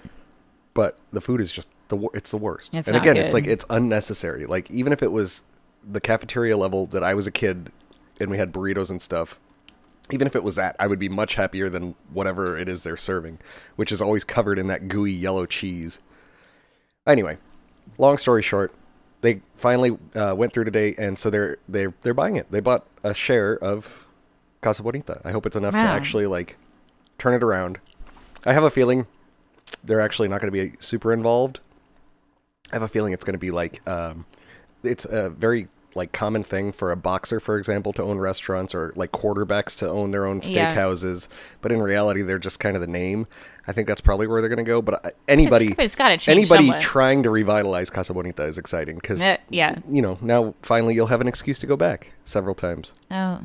But 0.72 0.98
the 1.12 1.20
food 1.20 1.40
is 1.40 1.50
just 1.50 1.68
the 1.88 2.08
it's 2.14 2.30
the 2.30 2.36
worst. 2.36 2.74
It's 2.74 2.88
and 2.88 2.96
again, 2.96 3.16
it's 3.16 3.34
like 3.34 3.46
it's 3.46 3.64
unnecessary. 3.70 4.46
Like 4.46 4.70
even 4.70 4.92
if 4.92 5.02
it 5.02 5.10
was 5.10 5.42
the 5.82 6.00
cafeteria 6.00 6.56
level 6.56 6.86
that 6.86 7.02
I 7.02 7.14
was 7.14 7.26
a 7.26 7.32
kid 7.32 7.72
and 8.20 8.30
we 8.30 8.38
had 8.38 8.52
burritos 8.52 8.90
and 8.90 9.00
stuff. 9.00 9.38
Even 10.12 10.26
if 10.26 10.34
it 10.34 10.42
was 10.42 10.56
that, 10.56 10.74
I 10.78 10.88
would 10.88 10.98
be 10.98 11.08
much 11.08 11.36
happier 11.36 11.68
than 11.68 11.94
whatever 12.12 12.58
it 12.58 12.68
is 12.68 12.82
they're 12.82 12.96
serving, 12.96 13.38
which 13.76 13.92
is 13.92 14.02
always 14.02 14.24
covered 14.24 14.58
in 14.58 14.66
that 14.66 14.88
gooey 14.88 15.12
yellow 15.12 15.46
cheese. 15.46 16.00
Anyway, 17.10 17.38
long 17.98 18.16
story 18.16 18.42
short, 18.42 18.72
they 19.20 19.40
finally 19.56 19.98
uh, 20.14 20.34
went 20.36 20.52
through 20.52 20.64
today, 20.64 20.94
and 20.96 21.18
so 21.18 21.28
they're 21.28 21.58
they're 21.68 21.92
they're 22.02 22.14
buying 22.14 22.36
it. 22.36 22.50
They 22.50 22.60
bought 22.60 22.86
a 23.02 23.12
share 23.12 23.58
of 23.58 24.06
Casa 24.60 24.82
Bonita. 24.82 25.20
I 25.24 25.32
hope 25.32 25.44
it's 25.44 25.56
enough 25.56 25.74
to 25.74 25.78
actually 25.80 26.26
like 26.26 26.56
turn 27.18 27.34
it 27.34 27.42
around. 27.42 27.78
I 28.46 28.52
have 28.52 28.62
a 28.62 28.70
feeling 28.70 29.06
they're 29.82 30.00
actually 30.00 30.28
not 30.28 30.40
going 30.40 30.52
to 30.52 30.70
be 30.70 30.76
super 30.78 31.12
involved. 31.12 31.60
I 32.72 32.76
have 32.76 32.82
a 32.82 32.88
feeling 32.88 33.12
it's 33.12 33.24
going 33.24 33.34
to 33.34 33.38
be 33.38 33.50
like 33.50 33.86
um, 33.88 34.24
it's 34.82 35.04
a 35.04 35.30
very 35.30 35.66
like 35.94 36.12
common 36.12 36.44
thing 36.44 36.70
for 36.70 36.92
a 36.92 36.96
boxer, 36.96 37.40
for 37.40 37.56
example, 37.58 37.92
to 37.94 38.02
own 38.02 38.18
restaurants 38.18 38.74
or 38.74 38.92
like 38.94 39.10
quarterbacks 39.10 39.76
to 39.78 39.88
own 39.88 40.12
their 40.12 40.24
own 40.24 40.40
Yeah. 40.44 40.72
steakhouses. 40.74 41.26
But 41.60 41.72
in 41.72 41.82
reality, 41.82 42.22
they're 42.22 42.38
just 42.38 42.60
kind 42.60 42.76
of 42.76 42.80
the 42.80 42.86
name. 42.86 43.26
I 43.66 43.72
think 43.72 43.88
that's 43.88 44.00
probably 44.00 44.26
where 44.28 44.40
they're 44.40 44.48
going 44.48 44.64
to 44.64 44.68
go. 44.68 44.80
But 44.80 45.16
anybody, 45.28 45.74
but 45.74 45.84
it's 45.84 45.96
gotta 45.96 46.16
change 46.16 46.50
anybody 46.50 46.78
trying 46.80 47.22
to 47.24 47.30
revitalize 47.30 47.90
Casa 47.90 48.14
Bonita 48.14 48.44
is 48.44 48.56
exciting 48.58 48.96
because 48.96 49.20
Uh, 49.22 49.36
yeah. 49.48 49.78
you 49.88 50.00
know 50.02 50.16
now 50.20 50.54
finally 50.62 50.94
you'll 50.94 51.08
have 51.08 51.20
an 51.20 51.28
excuse 51.28 51.58
to 51.58 51.66
go 51.66 51.76
back 51.76 52.12
several 52.24 52.54
times. 52.54 52.92
Oh, 53.10 53.40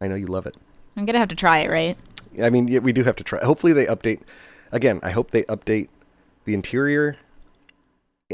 I 0.00 0.08
know 0.08 0.14
you 0.16 0.26
love 0.26 0.46
it. 0.46 0.56
I'm 0.96 1.06
gonna 1.06 1.18
have 1.18 1.28
to 1.28 1.36
try 1.36 1.60
it, 1.60 1.70
right? 1.70 1.96
I 2.42 2.50
mean, 2.50 2.68
yeah, 2.68 2.80
we 2.80 2.92
do 2.92 3.04
have 3.04 3.16
to 3.16 3.24
try. 3.24 3.38
Hopefully, 3.44 3.72
they 3.72 3.86
update. 3.86 4.20
Again, 4.72 4.98
I 5.02 5.10
hope 5.10 5.30
they 5.30 5.44
update 5.44 5.88
the 6.44 6.54
interior 6.54 7.16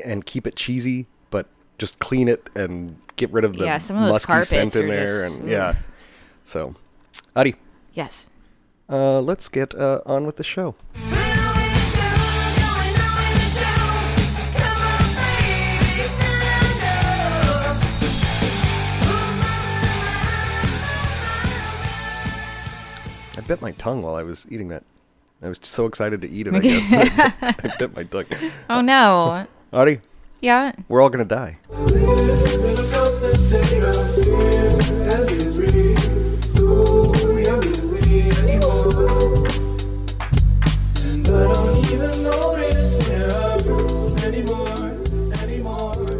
and 0.04 0.24
keep 0.26 0.46
it 0.46 0.56
cheesy, 0.56 1.06
just 1.78 1.98
clean 1.98 2.28
it 2.28 2.48
and 2.54 2.96
get 3.16 3.30
rid 3.32 3.44
of 3.44 3.56
the 3.56 3.64
Yeah, 3.64 3.78
some 3.78 3.96
of 3.96 4.02
those 4.04 4.28
musky 4.28 4.42
scent 4.44 4.76
in 4.76 4.88
there. 4.88 5.04
just- 5.06 5.34
and 5.36 5.44
ugh. 5.44 5.48
yeah, 5.50 5.74
so 6.44 6.74
Adi, 7.36 7.54
Yes. 7.92 8.28
uh, 8.88 9.20
let's 9.20 9.48
get 9.48 9.74
uh, 9.74 10.00
on 10.06 10.26
with 10.26 10.36
the 10.36 10.44
show. 10.44 10.74
I 23.34 23.40
bit 23.46 23.62
my 23.62 23.72
tongue 23.72 24.02
while 24.02 24.14
I 24.14 24.22
was 24.22 24.46
eating 24.50 24.68
that. 24.68 24.84
I 25.42 25.48
was 25.48 25.58
so 25.62 25.86
excited 25.86 26.20
to 26.20 26.28
eat 26.28 26.46
it. 26.46 26.54
I 26.54 26.58
guess 26.60 26.92
I 26.92 27.74
bit 27.78 27.96
my 27.96 28.02
tongue. 28.04 28.26
Oh 28.68 28.80
no. 28.80 29.46
Adi, 29.72 30.00
Yeah. 30.42 30.72
we're 30.88 31.00
all 31.00 31.08
gonna 31.08 31.24
die. 31.24 31.58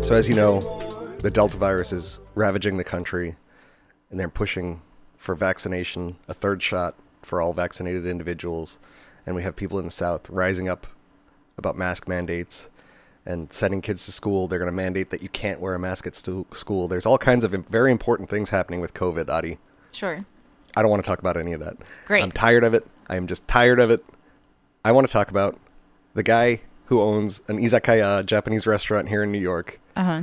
So, 0.02 0.14
as 0.14 0.28
you 0.28 0.36
know, 0.36 0.60
the 1.18 1.30
Delta 1.32 1.56
virus 1.56 1.92
is 1.92 2.20
ravaging 2.36 2.76
the 2.76 2.84
country, 2.84 3.34
and 4.10 4.20
they're 4.20 4.28
pushing 4.28 4.82
for 5.16 5.34
vaccination, 5.34 6.16
a 6.28 6.34
third 6.34 6.62
shot 6.62 6.94
for 7.22 7.40
all 7.40 7.52
vaccinated 7.54 8.06
individuals. 8.06 8.78
And 9.26 9.34
we 9.34 9.42
have 9.42 9.56
people 9.56 9.80
in 9.80 9.84
the 9.84 9.90
South 9.90 10.30
rising 10.30 10.68
up 10.68 10.86
about 11.58 11.76
mask 11.76 12.06
mandates 12.06 12.68
and 13.24 13.52
sending 13.52 13.80
kids 13.80 14.04
to 14.06 14.12
school. 14.12 14.48
They're 14.48 14.58
going 14.58 14.70
to 14.70 14.76
mandate 14.76 15.10
that 15.10 15.22
you 15.22 15.28
can't 15.28 15.60
wear 15.60 15.74
a 15.74 15.78
mask 15.78 16.06
at 16.06 16.14
school. 16.14 16.88
There's 16.88 17.06
all 17.06 17.18
kinds 17.18 17.44
of 17.44 17.52
very 17.52 17.90
important 17.92 18.28
things 18.30 18.50
happening 18.50 18.80
with 18.80 18.94
COVID, 18.94 19.28
Adi. 19.28 19.58
Sure. 19.92 20.24
I 20.76 20.82
don't 20.82 20.90
want 20.90 21.04
to 21.04 21.08
talk 21.08 21.18
about 21.18 21.36
any 21.36 21.52
of 21.52 21.60
that. 21.60 21.76
Great. 22.06 22.22
I'm 22.22 22.32
tired 22.32 22.64
of 22.64 22.74
it. 22.74 22.86
I 23.08 23.16
am 23.16 23.26
just 23.26 23.46
tired 23.46 23.78
of 23.78 23.90
it. 23.90 24.04
I 24.84 24.90
want 24.92 25.06
to 25.06 25.12
talk 25.12 25.30
about 25.30 25.58
the 26.14 26.22
guy 26.22 26.60
who 26.86 27.00
owns 27.00 27.42
an 27.48 27.58
izakaya, 27.58 28.24
Japanese 28.26 28.66
restaurant 28.66 29.08
here 29.08 29.22
in 29.22 29.30
New 29.30 29.38
York, 29.38 29.78
Uh 29.96 30.04
huh. 30.04 30.22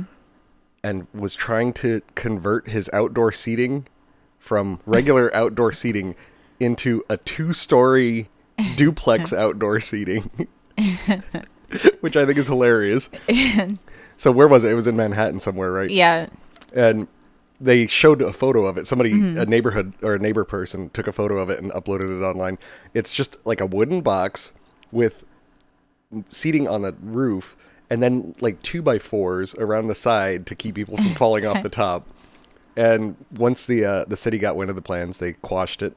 and 0.82 1.06
was 1.14 1.34
trying 1.34 1.72
to 1.74 2.02
convert 2.14 2.68
his 2.68 2.90
outdoor 2.92 3.32
seating 3.32 3.86
from 4.38 4.80
regular 4.86 5.34
outdoor 5.36 5.72
seating 5.72 6.14
into 6.58 7.02
a 7.08 7.16
two-story 7.16 8.28
duplex 8.76 9.32
outdoor 9.44 9.80
seating, 9.80 10.48
which 12.00 12.16
I 12.16 12.24
think 12.26 12.38
is 12.38 12.46
hilarious. 12.46 13.08
so 14.16 14.32
where 14.32 14.48
was 14.48 14.64
it? 14.64 14.72
It 14.72 14.74
was 14.74 14.86
in 14.86 14.96
Manhattan 14.96 15.40
somewhere, 15.40 15.70
right? 15.72 15.90
Yeah. 15.90 16.28
and 16.74 17.08
they 17.62 17.86
showed 17.86 18.22
a 18.22 18.32
photo 18.32 18.64
of 18.64 18.78
it. 18.78 18.86
Somebody, 18.86 19.12
a 19.12 19.44
neighborhood 19.44 19.92
or 20.02 20.14
a 20.14 20.18
neighbor 20.18 20.44
person, 20.44 20.88
took 20.90 21.06
a 21.06 21.12
photo 21.12 21.38
of 21.38 21.50
it 21.50 21.62
and 21.62 21.70
uploaded 21.72 22.18
it 22.18 22.24
online. 22.24 22.56
It's 22.94 23.12
just 23.12 23.44
like 23.46 23.60
a 23.60 23.66
wooden 23.66 24.00
box 24.00 24.54
with 24.90 25.24
seating 26.30 26.66
on 26.66 26.80
the 26.82 26.94
roof, 27.02 27.56
and 27.90 28.02
then 28.02 28.32
like 28.40 28.62
two 28.62 28.80
by 28.80 28.98
fours 28.98 29.54
around 29.56 29.88
the 29.88 29.94
side 29.94 30.46
to 30.46 30.54
keep 30.54 30.74
people 30.74 30.96
from 30.96 31.14
falling 31.16 31.44
off 31.46 31.62
the 31.62 31.68
top. 31.68 32.06
And 32.76 33.16
once 33.36 33.66
the 33.66 33.84
uh, 33.84 34.04
the 34.06 34.16
city 34.16 34.38
got 34.38 34.56
wind 34.56 34.70
of 34.70 34.76
the 34.76 34.82
plans, 34.82 35.18
they 35.18 35.34
quashed 35.34 35.82
it. 35.82 35.94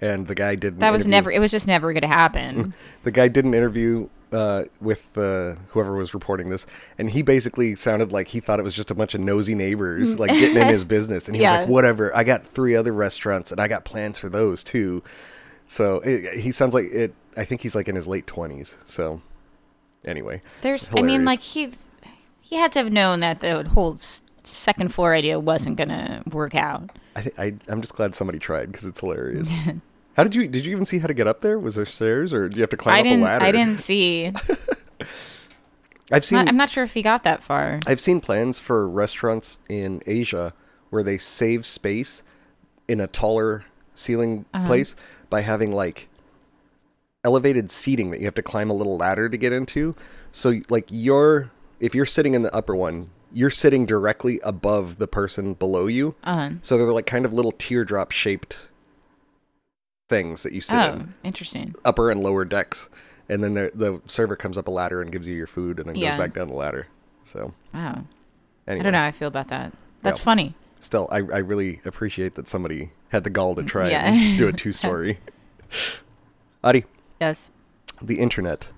And 0.00 0.26
the 0.28 0.34
guy 0.34 0.54
didn't. 0.54 0.78
That 0.78 0.92
was 0.92 1.02
interview- 1.02 1.10
never. 1.10 1.30
It 1.32 1.40
was 1.40 1.50
just 1.50 1.66
never 1.66 1.92
going 1.92 2.02
to 2.02 2.08
happen. 2.08 2.72
the 3.02 3.10
guy 3.10 3.28
did 3.28 3.44
an 3.44 3.52
interview 3.54 4.08
uh, 4.32 4.64
with 4.80 5.16
uh, 5.18 5.54
whoever 5.68 5.94
was 5.96 6.14
reporting 6.14 6.50
this, 6.50 6.66
and 6.98 7.10
he 7.10 7.22
basically 7.22 7.74
sounded 7.74 8.12
like 8.12 8.28
he 8.28 8.40
thought 8.40 8.60
it 8.60 8.62
was 8.62 8.74
just 8.74 8.90
a 8.90 8.94
bunch 8.94 9.14
of 9.14 9.20
nosy 9.20 9.54
neighbors 9.54 10.18
like 10.18 10.30
getting 10.30 10.56
in 10.56 10.68
his 10.76 10.84
business, 10.84 11.26
and 11.28 11.34
he 11.36 11.42
was 11.42 11.50
like, 11.50 11.68
"Whatever, 11.68 12.14
I 12.16 12.24
got 12.24 12.46
three 12.46 12.76
other 12.76 12.92
restaurants, 12.92 13.50
and 13.50 13.60
I 13.60 13.66
got 13.68 13.84
plans 13.84 14.18
for 14.18 14.28
those 14.28 14.62
too." 14.62 15.02
So 15.66 15.96
it, 16.00 16.38
he 16.38 16.52
sounds 16.52 16.74
like 16.74 16.86
it. 16.92 17.14
I 17.36 17.44
think 17.44 17.60
he's 17.62 17.74
like 17.74 17.88
in 17.88 17.94
his 17.96 18.06
late 18.06 18.26
twenties. 18.26 18.76
So 18.86 19.20
anyway, 20.04 20.42
There's. 20.60 20.90
I 20.94 21.02
mean, 21.02 21.24
like 21.24 21.40
he, 21.40 21.70
he 22.40 22.56
had 22.56 22.72
to 22.72 22.80
have 22.80 22.92
known 22.92 23.20
that 23.20 23.40
the 23.40 23.64
whole 23.64 23.98
second 24.42 24.92
floor 24.92 25.14
idea 25.14 25.38
wasn't 25.40 25.76
going 25.76 25.88
to 25.90 26.22
work 26.30 26.54
out. 26.54 26.92
I, 27.16 27.22
thi- 27.22 27.32
I 27.38 27.54
I'm 27.68 27.80
just 27.80 27.94
glad 27.94 28.14
somebody 28.14 28.38
tried 28.38 28.70
because 28.70 28.84
it's 28.86 29.00
hilarious. 29.00 29.50
how 30.18 30.24
did 30.24 30.34
you 30.34 30.48
did 30.48 30.66
you 30.66 30.72
even 30.72 30.84
see 30.84 30.98
how 30.98 31.06
to 31.06 31.14
get 31.14 31.28
up 31.28 31.40
there? 31.42 31.60
Was 31.60 31.76
there 31.76 31.84
stairs 31.86 32.34
or 32.34 32.48
do 32.48 32.56
you 32.56 32.62
have 32.62 32.70
to 32.70 32.76
climb 32.76 32.96
I 32.96 32.98
up 32.98 33.04
didn't. 33.04 33.20
a 33.20 33.24
ladder? 33.24 33.44
I 33.44 33.52
didn't 33.52 33.78
see. 33.78 34.32
I've 36.10 36.24
seen. 36.24 36.38
Not, 36.38 36.48
I'm 36.48 36.56
not 36.56 36.70
sure 36.70 36.82
if 36.82 36.94
he 36.94 37.02
got 37.02 37.22
that 37.22 37.40
far. 37.42 37.78
I've 37.86 38.00
seen 38.00 38.20
plans 38.20 38.58
for 38.58 38.88
restaurants 38.88 39.60
in 39.68 40.02
Asia 40.06 40.54
where 40.90 41.04
they 41.04 41.18
save 41.18 41.64
space 41.64 42.24
in 42.88 43.00
a 43.00 43.06
taller 43.06 43.64
ceiling 43.94 44.44
Uh-huh. 44.52 44.66
place 44.66 44.96
by 45.30 45.42
having 45.42 45.70
like 45.70 46.08
elevated 47.22 47.70
seating 47.70 48.10
that 48.10 48.18
you 48.18 48.24
have 48.24 48.34
to 48.34 48.42
climb 48.42 48.70
a 48.70 48.74
little 48.74 48.96
ladder 48.96 49.28
to 49.28 49.36
get 49.36 49.52
into. 49.52 49.94
So 50.32 50.60
like 50.68 50.86
you're 50.90 51.52
if 51.78 51.94
you're 51.94 52.06
sitting 52.06 52.34
in 52.34 52.42
the 52.42 52.52
upper 52.52 52.74
one, 52.74 53.10
you're 53.32 53.50
sitting 53.50 53.86
directly 53.86 54.40
above 54.42 54.96
the 54.98 55.06
person 55.06 55.54
below 55.54 55.86
you. 55.86 56.16
Uh-huh. 56.24 56.50
So 56.62 56.76
they're 56.76 56.86
like 56.92 57.06
kind 57.06 57.24
of 57.24 57.32
little 57.32 57.52
teardrop 57.52 58.10
shaped 58.10 58.66
things 60.08 60.42
that 60.42 60.52
you 60.52 60.60
sit 60.60 60.76
Oh, 60.78 60.92
in, 60.94 61.14
interesting. 61.24 61.74
upper 61.84 62.10
and 62.10 62.22
lower 62.22 62.44
decks. 62.44 62.88
And 63.28 63.42
then 63.44 63.54
the 63.54 63.70
the 63.74 64.00
server 64.06 64.36
comes 64.36 64.56
up 64.56 64.68
a 64.68 64.70
ladder 64.70 65.02
and 65.02 65.12
gives 65.12 65.28
you 65.28 65.34
your 65.34 65.46
food 65.46 65.78
and 65.78 65.88
then 65.88 65.96
Yeah. 65.96 66.10
goes 66.12 66.18
back 66.18 66.34
down 66.34 66.48
the 66.48 66.54
ladder. 66.54 66.86
So 67.24 67.52
Wow. 67.74 68.04
anyway. 68.66 68.80
I 68.80 68.82
don't 68.82 68.92
know 68.92 68.98
how 68.98 69.04
I 69.06 69.10
feel 69.12 69.28
about 69.28 69.48
that. 69.48 69.72
That's 70.02 70.20
Yeah. 70.20 70.24
funny. 70.24 70.54
still 70.80 71.08
I, 71.10 71.16
I 71.18 71.38
really 71.38 71.80
appreciate 71.84 72.36
that 72.36 72.48
somebody 72.48 72.90
had 73.08 73.24
the 73.24 73.30
gall 73.30 73.54
to 73.56 73.64
try 73.64 73.90
Yeah. 73.90 74.12
and 74.12 74.38
do 74.38 74.46
a 74.46 74.52
two 74.52 74.72
story 74.72 75.18
adi 76.64 76.84
Yes. 77.20 77.50
the 78.00 78.20
internet 78.20 78.70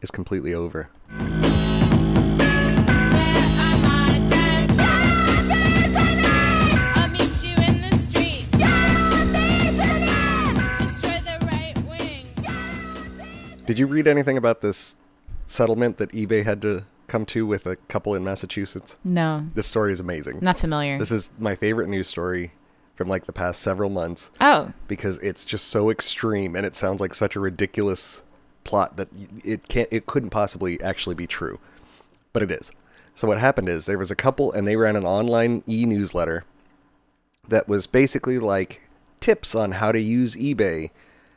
is 0.00 0.10
completely 0.10 0.54
over 0.54 0.88
did 13.66 13.78
you 13.78 13.86
read 13.86 14.06
anything 14.08 14.36
about 14.36 14.60
this 14.60 14.96
settlement 15.46 15.96
that 15.98 16.10
ebay 16.12 16.44
had 16.44 16.62
to 16.62 16.84
come 17.08 17.26
to 17.26 17.46
with 17.46 17.66
a 17.66 17.76
couple 17.76 18.14
in 18.14 18.24
massachusetts 18.24 18.96
No. 19.04 19.46
this 19.54 19.66
story 19.66 19.92
is 19.92 20.00
amazing 20.00 20.38
Not 20.40 20.58
familiar. 20.58 20.98
this 20.98 21.10
is 21.10 21.30
my 21.38 21.54
favorite 21.54 21.88
news 21.88 22.08
story 22.08 22.52
from 22.96 23.08
like 23.08 23.26
the 23.26 23.32
past 23.32 23.60
several 23.60 23.90
months 23.90 24.30
oh. 24.40 24.72
because 24.88 25.18
it's 25.18 25.44
just 25.44 25.68
so 25.68 25.90
extreme 25.90 26.54
and 26.56 26.64
it 26.64 26.74
sounds 26.74 27.00
like 27.00 27.14
such 27.14 27.36
a 27.36 27.40
ridiculous 27.40 28.22
plot 28.64 28.96
that 28.96 29.08
it 29.44 29.68
can't 29.68 29.88
it 29.90 30.06
couldn't 30.06 30.30
possibly 30.30 30.80
actually 30.82 31.14
be 31.14 31.26
true 31.26 31.58
but 32.32 32.42
it 32.42 32.50
is 32.50 32.70
so 33.14 33.26
what 33.28 33.38
happened 33.38 33.68
is 33.68 33.86
there 33.86 33.98
was 33.98 34.10
a 34.10 34.16
couple 34.16 34.52
and 34.52 34.66
they 34.66 34.76
ran 34.76 34.96
an 34.96 35.04
online 35.04 35.62
e-newsletter 35.68 36.44
that 37.48 37.68
was 37.68 37.86
basically 37.86 38.38
like 38.38 38.80
tips 39.20 39.54
on 39.54 39.72
how 39.72 39.90
to 39.92 40.00
use 40.00 40.36
ebay 40.36 40.90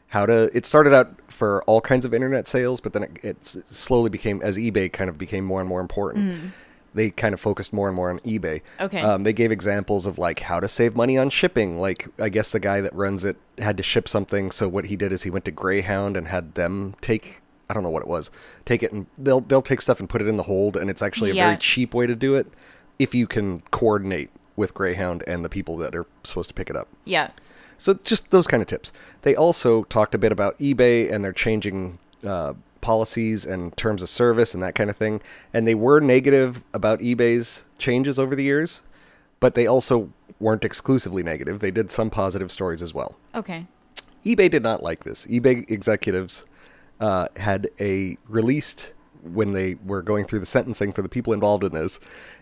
how 0.10 0.26
to 0.26 0.50
it 0.56 0.66
started 0.66 0.94
out 0.94 1.14
for 1.32 1.62
all 1.64 1.82
kinds 1.82 2.06
of 2.06 2.14
internet 2.14 2.48
sales 2.48 2.80
but 2.80 2.94
then 2.94 3.04
it, 3.04 3.24
it 3.24 3.46
slowly 3.68 4.10
became 4.10 4.42
as 4.42 4.58
ebay 4.58 4.92
kind 4.92 5.10
of 5.10 5.18
became 5.18 5.44
more 5.44 5.60
and 5.60 5.68
more 5.70 5.82
important 5.82 6.40
they 6.94 7.10
kind 7.10 7.34
of 7.34 7.42
focused 7.42 7.74
more 7.74 7.88
and 7.88 7.96
more 7.96 8.10
on 8.10 8.20
ebay 8.20 8.62
Okay. 8.80 9.02
um, 9.02 9.24
they 9.24 9.34
gave 9.34 9.52
examples 9.52 10.06
of 10.06 10.18
like 10.18 10.40
how 10.42 10.60
to 10.60 10.68
save 10.68 10.96
money 10.96 11.18
on 11.18 11.30
shipping 11.30 11.80
like 11.80 12.08
i 12.20 12.30
guess 12.30 12.52
the 12.52 12.60
guy 12.60 12.80
that 12.82 12.94
runs 12.94 13.26
it 13.26 13.36
had 13.58 13.76
to 13.78 13.84
ship 13.84 14.08
something 14.08 14.52
so 14.52 14.70
what 14.70 14.86
he 14.86 14.96
did 14.96 15.12
is 15.12 15.24
he 15.24 15.30
went 15.30 15.44
to 15.46 15.52
greyhound 15.52 16.16
and 16.16 16.28
had 16.30 16.54
them 16.56 16.96
take 17.02 17.42
i 17.70 17.74
don't 17.74 17.84
know 17.84 17.90
what 17.90 18.02
it 18.04 18.08
was 18.08 18.32
take 18.64 18.82
it 18.84 18.92
and 18.94 19.08
they'll 19.18 19.42
they'll 19.42 19.62
take 19.62 19.82
stuff 19.82 20.00
and 20.00 20.08
put 20.08 20.22
it 20.22 20.28
in 20.28 20.38
the 20.38 20.44
hold 20.44 20.78
and 20.78 20.90
it's 20.90 21.02
actually 21.02 21.32
a 21.32 21.34
Yeah. 21.34 21.46
very 21.48 21.58
cheap 21.58 21.94
way 21.94 22.06
to 22.08 22.16
do 22.16 22.36
it 22.36 22.48
if 23.00 23.14
you 23.14 23.28
can 23.28 23.62
coordinate 23.72 24.30
with 24.56 24.74
greyhound 24.74 25.22
and 25.28 25.44
the 25.44 25.50
people 25.50 25.76
that 25.78 25.94
are 25.96 26.06
supposed 26.24 26.48
to 26.50 26.54
pick 26.54 26.70
it 26.70 26.76
up 26.78 26.88
Yeah. 27.04 27.32
So 27.78 27.94
just 27.94 28.32
those 28.32 28.48
kind 28.48 28.62
of 28.62 28.68
tips. 28.68 28.92
They 29.22 29.36
also 29.36 29.84
talked 29.86 30.16
a 30.16 30.18
bit 30.18 30.32
about 30.32 30.58
eBay 30.60 31.12
and 31.12 31.24
they're 31.24 31.34
changing 31.34 32.00
uh, 32.26 32.54
policies 32.82 33.46
and 33.46 33.76
terms 33.76 34.02
of 34.02 34.10
service 34.10 34.54
and 34.54 34.62
that 34.62 34.76
kind 34.76 34.90
of 34.90 34.98
thing. 34.98 35.22
And 35.54 35.68
they 35.68 35.76
were 35.76 36.00
negative 36.00 36.64
about 36.74 37.00
eBay's 37.00 37.66
changes 37.78 38.20
over 38.20 38.36
the 38.36 38.44
years, 38.44 38.82
but 39.40 39.56
they 39.56 39.68
also 39.68 40.12
weren't 40.40 40.64
exclusively 40.64 41.24
negative. 41.24 41.60
They 41.60 41.72
did 41.72 41.92
some 41.92 42.10
positive 42.10 42.52
stories 42.52 42.82
as 42.82 42.94
well. 42.94 43.16
Okay. 43.34 43.66
eBay 44.24 44.50
did 44.50 44.64
not 44.64 44.84
like 44.84 45.04
this. 45.04 45.26
eBay 45.28 45.70
executives 45.70 46.46
uh, 47.00 47.28
had 47.38 47.70
a 47.80 48.18
released 48.28 48.94
when 49.24 49.54
they 49.54 49.76
were 49.84 50.02
going 50.02 50.26
through 50.26 50.40
the 50.40 50.46
sentencing 50.46 50.92
for 50.92 51.02
the 51.02 51.10
people 51.10 51.34
involved 51.34 51.64
in 51.64 51.74
this, 51.74 52.00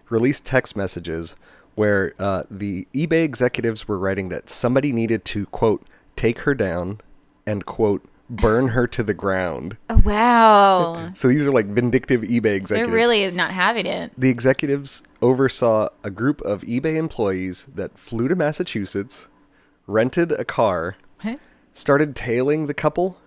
released 0.10 0.46
text 0.46 0.76
messages 0.76 1.36
where 1.76 2.14
uh, 2.20 2.44
the 2.50 2.88
eBay 2.94 3.24
executives 3.24 3.88
were 3.88 3.98
writing 3.98 4.30
that 4.30 4.50
somebody 4.50 4.92
needed 4.92 5.26
to 5.26 5.46
quote 5.48 5.86
take 6.16 6.40
her 6.42 6.54
down 6.54 7.02
and 7.46 7.66
quote 7.66 8.08
burn 8.30 8.70
her 8.70 8.88
to 8.88 9.04
the 9.04 9.14
ground. 9.14 9.78
Oh, 9.90 10.02
wow. 10.06 11.12
So 11.16 11.28
these 11.28 11.46
are 11.46 11.52
like 11.52 11.68
vindictive 11.68 12.22
eBay 12.22 12.56
executives. 12.56 12.90
They're 12.90 12.96
really 12.96 13.30
not 13.32 13.52
having 13.52 13.86
it. 13.86 14.12
the 14.18 14.30
executives 14.30 15.04
oversaw 15.22 15.90
a 16.04 16.10
group 16.10 16.42
of 16.42 16.62
eBay 16.62 16.96
employees 16.96 17.68
that 17.76 17.98
flew 17.98 18.28
to 18.28 18.36
Massachusetts, 18.36 19.28
rented 19.86 20.32
a 20.32 20.46
car, 20.46 20.96
started 21.72 22.16
tailing 22.16 22.68
the 22.68 22.74
couple 22.74 23.18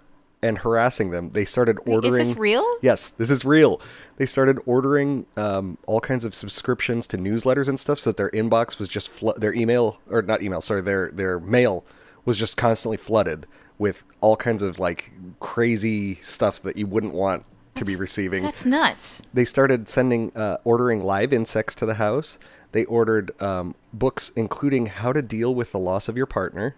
and 0.42 0.58
harassing 0.58 1.10
them. 1.10 1.30
They 1.30 1.44
started 1.44 1.78
Wait, 1.80 1.86
is 1.88 1.94
ordering. 2.04 2.14
this 2.28 2.36
real? 2.36 2.76
Yes, 2.82 3.10
this 3.10 3.30
is 3.30 3.44
real. 3.44 3.80
They 4.16 4.26
started 4.26 4.58
ordering 4.66 5.26
um, 5.36 5.78
all 5.86 6.00
kinds 6.00 6.24
of 6.24 6.34
subscriptions 6.34 7.06
to 7.08 7.18
newsletters 7.18 7.68
and 7.68 7.78
stuff, 7.80 7.98
so 7.98 8.10
that 8.10 8.16
their 8.16 8.30
inbox 8.30 8.78
was 8.78 8.88
just 8.88 9.08
flo- 9.08 9.34
their 9.36 9.54
email 9.54 9.98
or 10.10 10.22
not 10.22 10.42
email, 10.42 10.60
sorry, 10.60 10.82
their 10.82 11.10
their 11.10 11.40
mail 11.40 11.84
was 12.24 12.36
just 12.38 12.56
constantly 12.56 12.96
flooded 12.96 13.46
with 13.78 14.04
all 14.20 14.36
kinds 14.36 14.62
of 14.62 14.78
like 14.78 15.12
crazy 15.40 16.14
stuff 16.16 16.60
that 16.62 16.76
you 16.76 16.86
wouldn't 16.86 17.12
want 17.14 17.44
to 17.74 17.84
be 17.84 17.94
receiving 17.94 18.42
That's 18.42 18.64
nuts. 18.64 19.22
they 19.34 19.44
started 19.44 19.88
sending 19.90 20.32
uh, 20.34 20.56
ordering 20.64 21.04
live 21.04 21.30
insects 21.34 21.74
to 21.74 21.84
the 21.86 21.94
house 21.94 22.38
they 22.72 22.86
ordered 22.86 23.38
um, 23.42 23.74
books 23.92 24.32
including 24.34 24.86
how 24.86 25.12
to 25.12 25.20
deal 25.20 25.54
with 25.54 25.72
the 25.72 25.78
loss 25.78 26.08
of 26.08 26.16
your 26.16 26.24
partner 26.24 26.74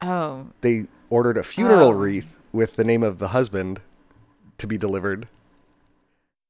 Oh, 0.00 0.46
they 0.60 0.84
ordered 1.10 1.38
a 1.38 1.42
funeral 1.42 1.88
Oh. 1.88 1.90
wreath 1.90 2.35
with 2.56 2.76
the 2.76 2.84
name 2.84 3.02
of 3.02 3.18
the 3.18 3.28
husband 3.28 3.80
to 4.58 4.66
be 4.66 4.76
delivered 4.78 5.28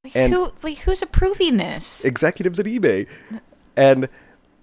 wait, 0.05 0.17
And- 0.17 0.33
who? 0.33 0.53
Wait, 0.63 0.79
who's 0.81 1.03
approving 1.03 1.57
this? 1.59 2.05
executives 2.05 2.59
at 2.59 2.67
ebay 2.67 3.07
and 3.77 4.09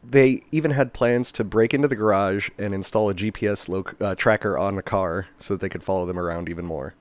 they 0.05 0.41
even 0.51 0.71
had 0.71 0.91
plans 0.93 1.31
to 1.31 1.43
break 1.43 1.73
into 1.73 1.88
the 1.88 1.95
garage 1.95 2.50
and 2.57 2.73
install 2.73 3.09
a 3.09 3.13
gps 3.13 3.69
loc- 3.69 3.95
uh, 4.01 4.15
tracker 4.15 4.57
on 4.57 4.75
the 4.75 4.81
car 4.83 5.27
so 5.38 5.53
that 5.53 5.62
they 5.62 5.69
could 5.69 5.83
follow 5.83 6.05
them 6.05 6.17
around 6.17 6.50
even 6.50 6.65
more 6.65 6.95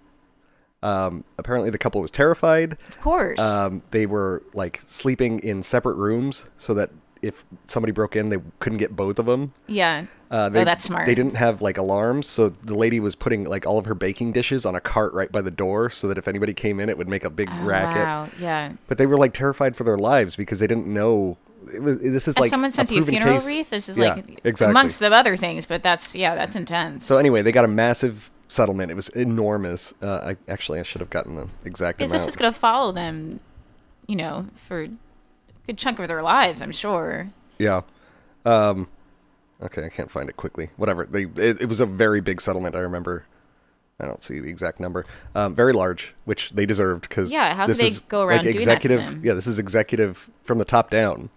um, 0.84 1.22
apparently 1.38 1.70
the 1.70 1.78
couple 1.78 2.00
was 2.00 2.10
terrified 2.10 2.76
Of 2.88 2.98
course. 3.00 3.38
Um, 3.38 3.82
they 3.92 4.04
were 4.04 4.42
like 4.52 4.82
sleeping 4.88 5.38
in 5.38 5.62
separate 5.62 5.94
rooms 5.94 6.46
so 6.58 6.74
that 6.74 6.90
if 7.22 7.44
somebody 7.68 7.92
broke 7.92 8.16
in, 8.16 8.28
they 8.28 8.38
couldn't 8.58 8.78
get 8.78 8.94
both 8.96 9.18
of 9.18 9.26
them. 9.26 9.52
yeah. 9.68 10.06
Uh, 10.30 10.48
they, 10.48 10.62
oh, 10.62 10.64
that's 10.64 10.84
smart. 10.84 11.04
They 11.04 11.14
didn't 11.14 11.36
have 11.36 11.60
like 11.60 11.76
alarms, 11.76 12.26
so 12.26 12.48
the 12.48 12.74
lady 12.74 12.98
was 13.00 13.14
putting 13.14 13.44
like 13.44 13.66
all 13.66 13.76
of 13.76 13.84
her 13.84 13.94
baking 13.94 14.32
dishes 14.32 14.64
on 14.64 14.74
a 14.74 14.80
cart 14.80 15.12
right 15.12 15.30
by 15.30 15.42
the 15.42 15.50
door, 15.50 15.90
so 15.90 16.08
that 16.08 16.16
if 16.16 16.26
anybody 16.26 16.54
came 16.54 16.80
in, 16.80 16.88
it 16.88 16.96
would 16.96 17.06
make 17.08 17.22
a 17.24 17.28
big 17.30 17.50
Oh, 17.52 17.64
racket. 17.64 18.02
Wow. 18.02 18.28
Yeah. 18.40 18.72
But 18.86 18.96
they 18.96 19.04
were 19.04 19.18
like 19.18 19.34
terrified 19.34 19.76
for 19.76 19.84
their 19.84 19.98
lives 19.98 20.34
because 20.34 20.58
they 20.58 20.66
didn't 20.66 20.86
know. 20.86 21.36
It 21.74 21.82
was, 21.82 22.00
this 22.00 22.26
is 22.26 22.34
As 22.36 22.38
like 22.40 22.48
someone 22.50 22.72
sends 22.72 22.90
you 22.90 23.02
a 23.02 23.06
funeral 23.06 23.34
case. 23.34 23.46
wreath, 23.46 23.68
this 23.68 23.90
is 23.90 23.98
Yeah, 23.98 24.14
like 24.14 24.40
exactly. 24.42 24.70
amongst 24.70 25.00
the 25.00 25.12
other 25.12 25.36
things, 25.36 25.66
but 25.66 25.82
that's 25.82 26.16
yeah, 26.16 26.34
that's 26.34 26.56
intense. 26.56 27.04
So 27.04 27.18
anyway, 27.18 27.42
they 27.42 27.52
got 27.52 27.66
a 27.66 27.68
massive 27.68 28.30
settlement. 28.48 28.90
It 28.90 28.94
was 28.94 29.10
enormous. 29.10 29.92
Uh, 30.00 30.32
I 30.34 30.50
actually 30.50 30.80
I 30.80 30.82
should 30.82 31.02
have 31.02 31.10
gotten 31.10 31.36
the 31.36 31.48
exact 31.66 31.98
because 31.98 32.10
this 32.10 32.26
is 32.26 32.36
going 32.36 32.50
to 32.50 32.58
follow 32.58 32.90
them, 32.90 33.38
you 34.06 34.16
know, 34.16 34.46
for 34.54 34.88
good 35.66 35.78
chunk 35.78 35.98
of 35.98 36.08
their 36.08 36.22
lives, 36.22 36.60
I'm 36.62 36.72
sure. 36.72 37.30
Yeah. 37.58 37.82
Um, 38.44 38.88
okay, 39.62 39.84
I 39.84 39.88
can't 39.88 40.10
find 40.10 40.28
it 40.28 40.36
quickly. 40.36 40.70
Whatever. 40.76 41.06
They 41.06 41.24
it, 41.24 41.62
it 41.62 41.68
was 41.68 41.80
a 41.80 41.86
very 41.86 42.20
big 42.20 42.40
settlement. 42.40 42.74
I 42.74 42.80
remember. 42.80 43.24
I 44.00 44.06
don't 44.06 44.24
see 44.24 44.40
the 44.40 44.48
exact 44.48 44.80
number. 44.80 45.04
Um, 45.34 45.54
very 45.54 45.72
large, 45.72 46.12
which 46.24 46.50
they 46.50 46.66
deserved 46.66 47.08
because 47.08 47.32
Yeah, 47.32 47.54
how 47.54 47.66
this 47.68 47.78
they 47.78 47.86
is 47.86 48.00
go 48.00 48.22
around 48.22 48.38
like 48.38 48.42
doing 48.42 48.54
that 48.56 48.84
executive. 48.84 49.24
Yeah, 49.24 49.34
this 49.34 49.46
is 49.46 49.60
executive 49.60 50.28
from 50.42 50.58
the 50.58 50.64
top 50.64 50.90
down. 50.90 51.30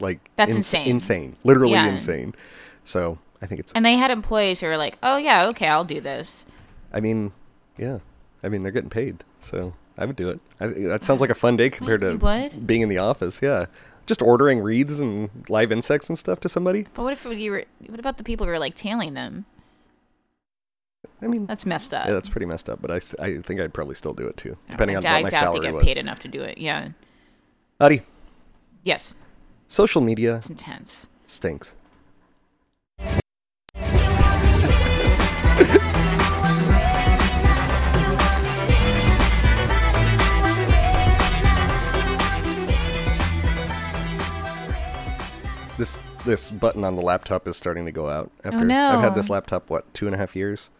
Like 0.00 0.30
That's 0.36 0.50
ins- 0.56 0.56
insane. 0.74 0.88
Insane. 0.88 1.36
Literally 1.44 1.74
Yeah. 1.74 1.88
insane. 1.88 2.34
So 2.82 3.18
I 3.40 3.46
think 3.46 3.60
it's. 3.60 3.72
And 3.74 3.84
they 3.84 3.94
had 3.94 4.10
employees 4.10 4.60
who 4.60 4.66
were 4.66 4.76
like, 4.76 4.96
"Oh 5.02 5.18
yeah, 5.18 5.46
okay, 5.48 5.68
I'll 5.68 5.84
do 5.84 6.00
this." 6.00 6.46
I 6.92 6.98
mean, 7.00 7.32
yeah. 7.76 7.98
I 8.42 8.48
mean, 8.48 8.62
they're 8.62 8.72
getting 8.72 8.90
paid, 8.90 9.22
so 9.40 9.74
I 9.98 10.06
would 10.06 10.16
do 10.16 10.28
it. 10.30 10.40
I, 10.60 10.68
that 10.68 11.04
sounds 11.04 11.20
like 11.20 11.30
a 11.30 11.34
fun 11.34 11.56
day 11.56 11.68
compared 11.70 12.02
Wait, 12.02 12.10
to 12.12 12.16
what? 12.18 12.66
being 12.66 12.82
in 12.82 12.88
the 12.88 12.98
office. 12.98 13.40
Yeah, 13.42 13.66
just 14.06 14.22
ordering 14.22 14.60
reeds 14.60 15.00
and 15.00 15.28
live 15.48 15.72
insects 15.72 16.08
and 16.08 16.16
stuff 16.16 16.38
to 16.40 16.48
somebody. 16.48 16.86
But 16.94 17.02
what 17.02 17.12
if 17.12 17.24
you 17.26 17.50
were? 17.50 17.64
What 17.88 17.98
about 18.00 18.16
the 18.16 18.24
people 18.24 18.46
who 18.46 18.52
are 18.52 18.58
like 18.58 18.76
tailing 18.76 19.14
them? 19.14 19.44
I 21.20 21.26
mean, 21.26 21.46
That's 21.46 21.66
messed 21.66 21.92
up. 21.92 22.06
Yeah, 22.06 22.12
that's 22.12 22.28
pretty 22.28 22.46
messed 22.46 22.68
up, 22.68 22.80
but 22.80 22.92
I, 22.92 22.96
I 23.20 23.38
think 23.38 23.60
I'd 23.60 23.74
probably 23.74 23.96
still 23.96 24.14
do 24.14 24.26
it 24.28 24.36
too, 24.36 24.56
I 24.68 24.72
depending 24.72 24.96
on 24.96 25.04
I 25.04 25.14
what 25.14 25.22
my 25.24 25.30
doubt 25.30 25.40
salary 25.40 25.60
they 25.60 25.66
get 25.66 25.74
was. 25.74 25.84
paid 25.84 25.96
enough 25.96 26.20
to 26.20 26.28
do 26.28 26.42
it. 26.42 26.58
Yeah. 26.58 26.90
Adi, 27.80 28.02
Yes. 28.84 29.16
social 29.66 30.00
media 30.00 30.36
It's 30.36 30.48
intense. 30.50 31.08
stinks. 31.26 31.74
This 45.78 45.98
this 46.26 46.50
button 46.50 46.84
on 46.84 46.96
the 46.96 47.02
laptop 47.02 47.46
is 47.48 47.56
starting 47.56 47.86
to 47.86 47.92
go 47.92 48.08
out. 48.08 48.30
After 48.44 48.64
I've 48.70 49.00
had 49.00 49.14
this 49.14 49.30
laptop 49.30 49.70
what 49.70 49.92
two 49.94 50.06
and 50.06 50.14
a 50.14 50.18
half 50.18 50.34
years. 50.36 50.70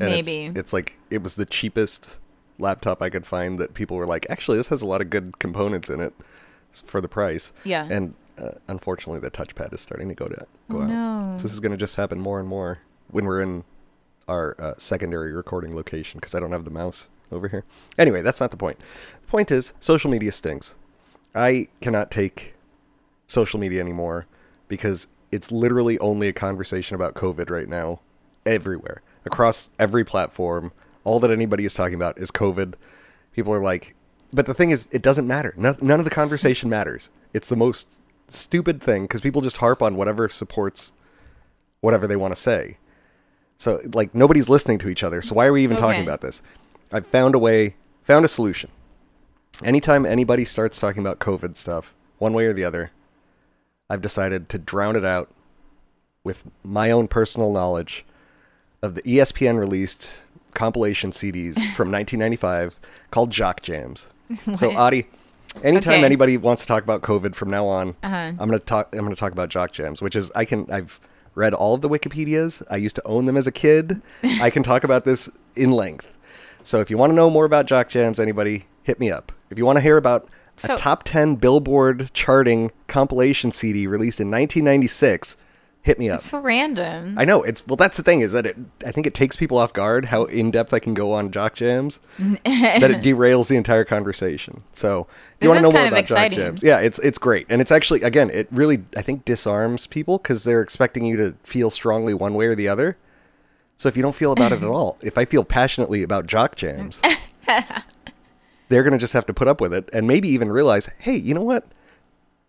And 0.00 0.10
it's- 0.10 0.26
Maybe. 0.26 0.58
it's 0.58 0.72
like 0.72 0.98
it 1.10 1.22
was 1.22 1.34
the 1.36 1.44
cheapest 1.46 2.20
laptop 2.58 3.00
I 3.02 3.08
could 3.10 3.26
find 3.26 3.58
that 3.60 3.74
people 3.74 3.96
were 3.96 4.06
like, 4.06 4.26
actually, 4.28 4.58
this 4.58 4.68
has 4.68 4.82
a 4.82 4.86
lot 4.86 5.00
of 5.00 5.10
good 5.10 5.38
components 5.38 5.88
in 5.90 6.00
it 6.00 6.12
for 6.72 7.00
the 7.00 7.08
price. 7.08 7.52
Yeah. 7.64 7.86
And 7.90 8.14
uh, 8.36 8.50
unfortunately, 8.68 9.20
the 9.20 9.30
touchpad 9.30 9.72
is 9.72 9.80
starting 9.80 10.08
to 10.08 10.14
go 10.14 10.26
to 10.28 10.46
go 10.70 10.78
Oh, 10.78 10.82
out. 10.82 10.88
no. 10.88 11.34
So 11.38 11.42
this 11.44 11.52
is 11.52 11.60
going 11.60 11.72
to 11.72 11.78
just 11.78 11.96
happen 11.96 12.20
more 12.20 12.38
and 12.40 12.48
more 12.48 12.78
when 13.10 13.24
we're 13.24 13.40
in 13.40 13.64
our 14.28 14.54
uh, 14.60 14.74
secondary 14.78 15.32
recording 15.32 15.74
location 15.74 16.18
because 16.18 16.34
I 16.34 16.40
don't 16.40 16.52
have 16.52 16.64
the 16.64 16.70
mouse 16.70 17.08
over 17.32 17.48
here. 17.48 17.64
Anyway, 17.98 18.22
that's 18.22 18.40
not 18.40 18.50
the 18.50 18.56
point. 18.56 18.78
The 19.22 19.28
point 19.28 19.50
is, 19.50 19.72
social 19.80 20.10
media 20.10 20.30
stings. 20.32 20.74
I 21.34 21.68
cannot 21.80 22.10
take 22.10 22.54
social 23.28 23.60
media 23.60 23.80
anymore 23.80 24.26
because 24.66 25.06
it's 25.30 25.52
literally 25.52 25.98
only 26.00 26.26
a 26.26 26.32
conversation 26.32 26.96
about 26.96 27.14
COVID 27.14 27.50
right 27.50 27.68
now, 27.68 28.00
everywhere, 28.44 29.02
across 29.24 29.70
every 29.78 30.04
platform. 30.04 30.72
All 31.04 31.20
that 31.20 31.30
anybody 31.30 31.64
is 31.64 31.74
talking 31.74 31.94
about 31.94 32.18
is 32.18 32.30
COVID. 32.30 32.74
People 33.32 33.52
are 33.52 33.62
like, 33.62 33.94
but 34.32 34.46
the 34.46 34.54
thing 34.54 34.70
is, 34.70 34.88
it 34.90 35.02
doesn't 35.02 35.26
matter. 35.26 35.54
None, 35.56 35.76
none 35.80 36.00
of 36.00 36.04
the 36.04 36.10
conversation 36.10 36.68
matters. 36.68 37.10
It's 37.32 37.48
the 37.48 37.56
most 37.56 38.00
stupid 38.28 38.82
thing 38.82 39.04
because 39.04 39.20
people 39.20 39.40
just 39.40 39.58
harp 39.58 39.82
on 39.82 39.96
whatever 39.96 40.28
supports 40.28 40.92
whatever 41.80 42.06
they 42.06 42.16
want 42.16 42.34
to 42.34 42.40
say. 42.40 42.76
So, 43.56 43.80
like, 43.92 44.14
nobody's 44.14 44.48
listening 44.48 44.78
to 44.78 44.88
each 44.88 45.02
other. 45.02 45.22
So, 45.22 45.34
why 45.34 45.46
are 45.46 45.52
we 45.52 45.62
even 45.62 45.76
talking 45.76 46.02
about 46.02 46.20
this? 46.20 46.42
I've 46.92 47.06
found 47.06 47.34
a 47.34 47.38
way, 47.38 47.74
found 48.04 48.24
a 48.24 48.28
solution. 48.28 48.70
Anytime 49.64 50.06
anybody 50.06 50.44
starts 50.44 50.78
talking 50.78 51.00
about 51.00 51.18
COVID 51.18 51.56
stuff, 51.56 51.94
one 52.18 52.32
way 52.32 52.44
or 52.46 52.52
the 52.52 52.64
other, 52.64 52.92
I've 53.90 54.02
decided 54.02 54.48
to 54.50 54.58
drown 54.58 54.96
it 54.96 55.04
out 55.04 55.30
with 56.24 56.44
my 56.62 56.90
own 56.90 57.08
personal 57.08 57.52
knowledge 57.52 58.04
of 58.82 58.94
the 58.94 59.02
ESPN 59.02 59.58
released 59.58 60.22
compilation 60.54 61.10
CDs 61.10 61.54
from 61.74 61.90
1995 61.90 62.76
called 63.10 63.30
Jock 63.30 63.62
Jams. 63.62 64.08
So? 64.54 64.76
Adi, 64.76 65.06
anytime 65.62 65.94
Okay. 65.94 66.04
anybody 66.04 66.36
wants 66.36 66.62
to 66.62 66.68
talk 66.68 66.82
about 66.82 67.00
COVID 67.02 67.34
from 67.34 67.48
now 67.50 67.66
on, 67.66 67.90
Uh-huh. 68.02 68.14
I'm 68.14 68.36
gonna 68.36 68.58
talk. 68.58 68.88
I'm 68.94 69.00
gonna 69.04 69.16
talk 69.16 69.32
about 69.32 69.48
Jock 69.48 69.72
Jams, 69.72 70.02
which 70.02 70.14
is 70.16 70.30
I 70.34 70.44
can. 70.44 70.70
I've 70.70 71.00
read 71.34 71.54
all 71.54 71.74
of 71.74 71.80
the 71.80 71.88
Wikipedias. 71.88 72.62
I 72.70 72.76
used 72.76 72.96
to 72.96 73.06
own 73.06 73.24
them 73.24 73.36
as 73.36 73.46
a 73.46 73.52
kid. 73.52 74.02
I 74.22 74.50
can 74.50 74.62
talk 74.62 74.84
about 74.84 75.04
this 75.06 75.30
in 75.56 75.70
length. 75.70 76.06
So 76.62 76.80
if 76.80 76.90
you 76.90 76.98
want 76.98 77.10
to 77.10 77.14
know 77.14 77.30
more 77.30 77.46
about 77.46 77.64
Jock 77.66 77.88
Jams, 77.88 78.20
anybody 78.20 78.66
hit 78.82 79.00
me 79.00 79.10
up. 79.10 79.32
If 79.48 79.56
you 79.56 79.64
want 79.64 79.76
to 79.76 79.80
hear 79.80 79.96
about 79.96 80.28
So- 80.60 80.74
a 80.74 80.76
top 80.76 81.02
10 81.04 81.36
Billboard 81.36 82.10
charting 82.14 82.70
compilation 82.86 83.52
CD 83.52 83.86
released 83.86 84.20
in 84.20 84.30
1996, 84.30 85.36
hit 85.82 85.98
me 85.98 86.10
up. 86.10 86.18
It's 86.18 86.30
so 86.30 86.40
random. 86.40 87.14
I 87.18 87.24
know 87.24 87.42
it's 87.42 87.66
well. 87.66 87.76
That's 87.76 87.96
the 87.96 88.02
thing 88.02 88.20
is 88.20 88.32
that 88.32 88.44
it. 88.46 88.56
I 88.84 88.90
think 88.90 89.06
it 89.06 89.14
takes 89.14 89.36
people 89.36 89.56
off 89.58 89.72
guard 89.72 90.06
how 90.06 90.24
in 90.24 90.50
depth 90.50 90.74
I 90.74 90.80
can 90.80 90.92
go 90.92 91.12
on 91.12 91.30
Jock 91.30 91.54
Jams 91.54 92.00
that 92.18 92.90
it 92.90 93.00
derails 93.02 93.48
the 93.48 93.56
entire 93.56 93.84
conversation. 93.84 94.62
So 94.72 95.06
if 95.40 95.44
you 95.44 95.48
want 95.48 95.58
to 95.58 95.62
know 95.62 95.72
more 95.72 95.86
about 95.86 96.04
Jock. 96.04 96.32
Jams, 96.32 96.62
yeah, 96.62 96.80
it's 96.80 96.98
it's 96.98 97.18
great, 97.18 97.46
and 97.48 97.60
it's 97.60 97.70
actually 97.70 98.02
again 98.02 98.28
it 98.30 98.48
really 98.50 98.84
I 98.96 99.02
think 99.02 99.24
disarms 99.24 99.86
people 99.86 100.18
because 100.18 100.44
they're 100.44 100.62
expecting 100.62 101.04
you 101.04 101.16
to 101.16 101.34
feel 101.44 101.70
strongly 101.70 102.12
one 102.12 102.34
way 102.34 102.46
or 102.46 102.54
the 102.54 102.68
other. 102.68 102.96
So 103.78 103.88
if 103.88 103.96
you 103.96 104.02
don't 104.02 104.14
feel 104.14 104.32
about 104.32 104.52
it 104.52 104.56
at 104.62 104.68
all, 104.68 104.98
if 105.00 105.16
I 105.16 105.24
feel 105.24 105.44
passionately 105.44 106.02
about 106.02 106.26
Jock 106.26 106.56
Jams, 106.56 107.00
they're 108.68 108.82
gonna 108.82 108.98
just 108.98 109.12
have 109.12 109.26
to 109.26 109.34
put 109.34 109.48
up 109.48 109.60
with 109.60 109.72
it 109.74 109.88
and 109.92 110.06
maybe 110.06 110.28
even 110.28 110.50
realize, 110.50 110.88
hey, 110.98 111.16
you 111.16 111.34
know 111.34 111.42
what? 111.42 111.64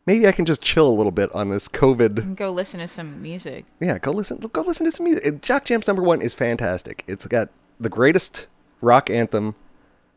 Maybe 0.05 0.27
I 0.27 0.31
can 0.31 0.45
just 0.45 0.61
chill 0.61 0.87
a 0.87 0.91
little 0.91 1.11
bit 1.11 1.31
on 1.35 1.49
this 1.49 1.67
COVID 1.67 2.35
Go 2.35 2.51
listen 2.51 2.79
to 2.79 2.87
some 2.87 3.21
music. 3.21 3.65
yeah, 3.79 3.99
go 3.99 4.11
listen. 4.11 4.37
Go 4.37 4.61
listen 4.61 4.85
to 4.85 4.91
some 4.91 5.03
music. 5.03 5.41
Jock 5.41 5.65
Jams 5.65 5.87
number 5.87 6.01
one 6.01 6.21
is 6.21 6.33
fantastic. 6.33 7.03
It's 7.07 7.27
got 7.27 7.49
the 7.79 7.89
greatest 7.89 8.47
rock 8.81 9.09
anthem 9.09 9.55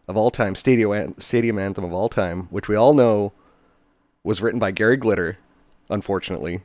of 0.08 0.16
all 0.16 0.30
time, 0.30 0.54
stadium 0.54 0.92
an- 0.92 1.20
stadium 1.20 1.58
anthem 1.58 1.84
of 1.84 1.92
all 1.92 2.08
time, 2.08 2.44
which 2.50 2.68
we 2.68 2.74
all 2.76 2.94
know 2.94 3.32
was 4.24 4.40
written 4.40 4.58
by 4.58 4.70
Gary 4.70 4.96
Glitter, 4.96 5.36
unfortunately, 5.90 6.60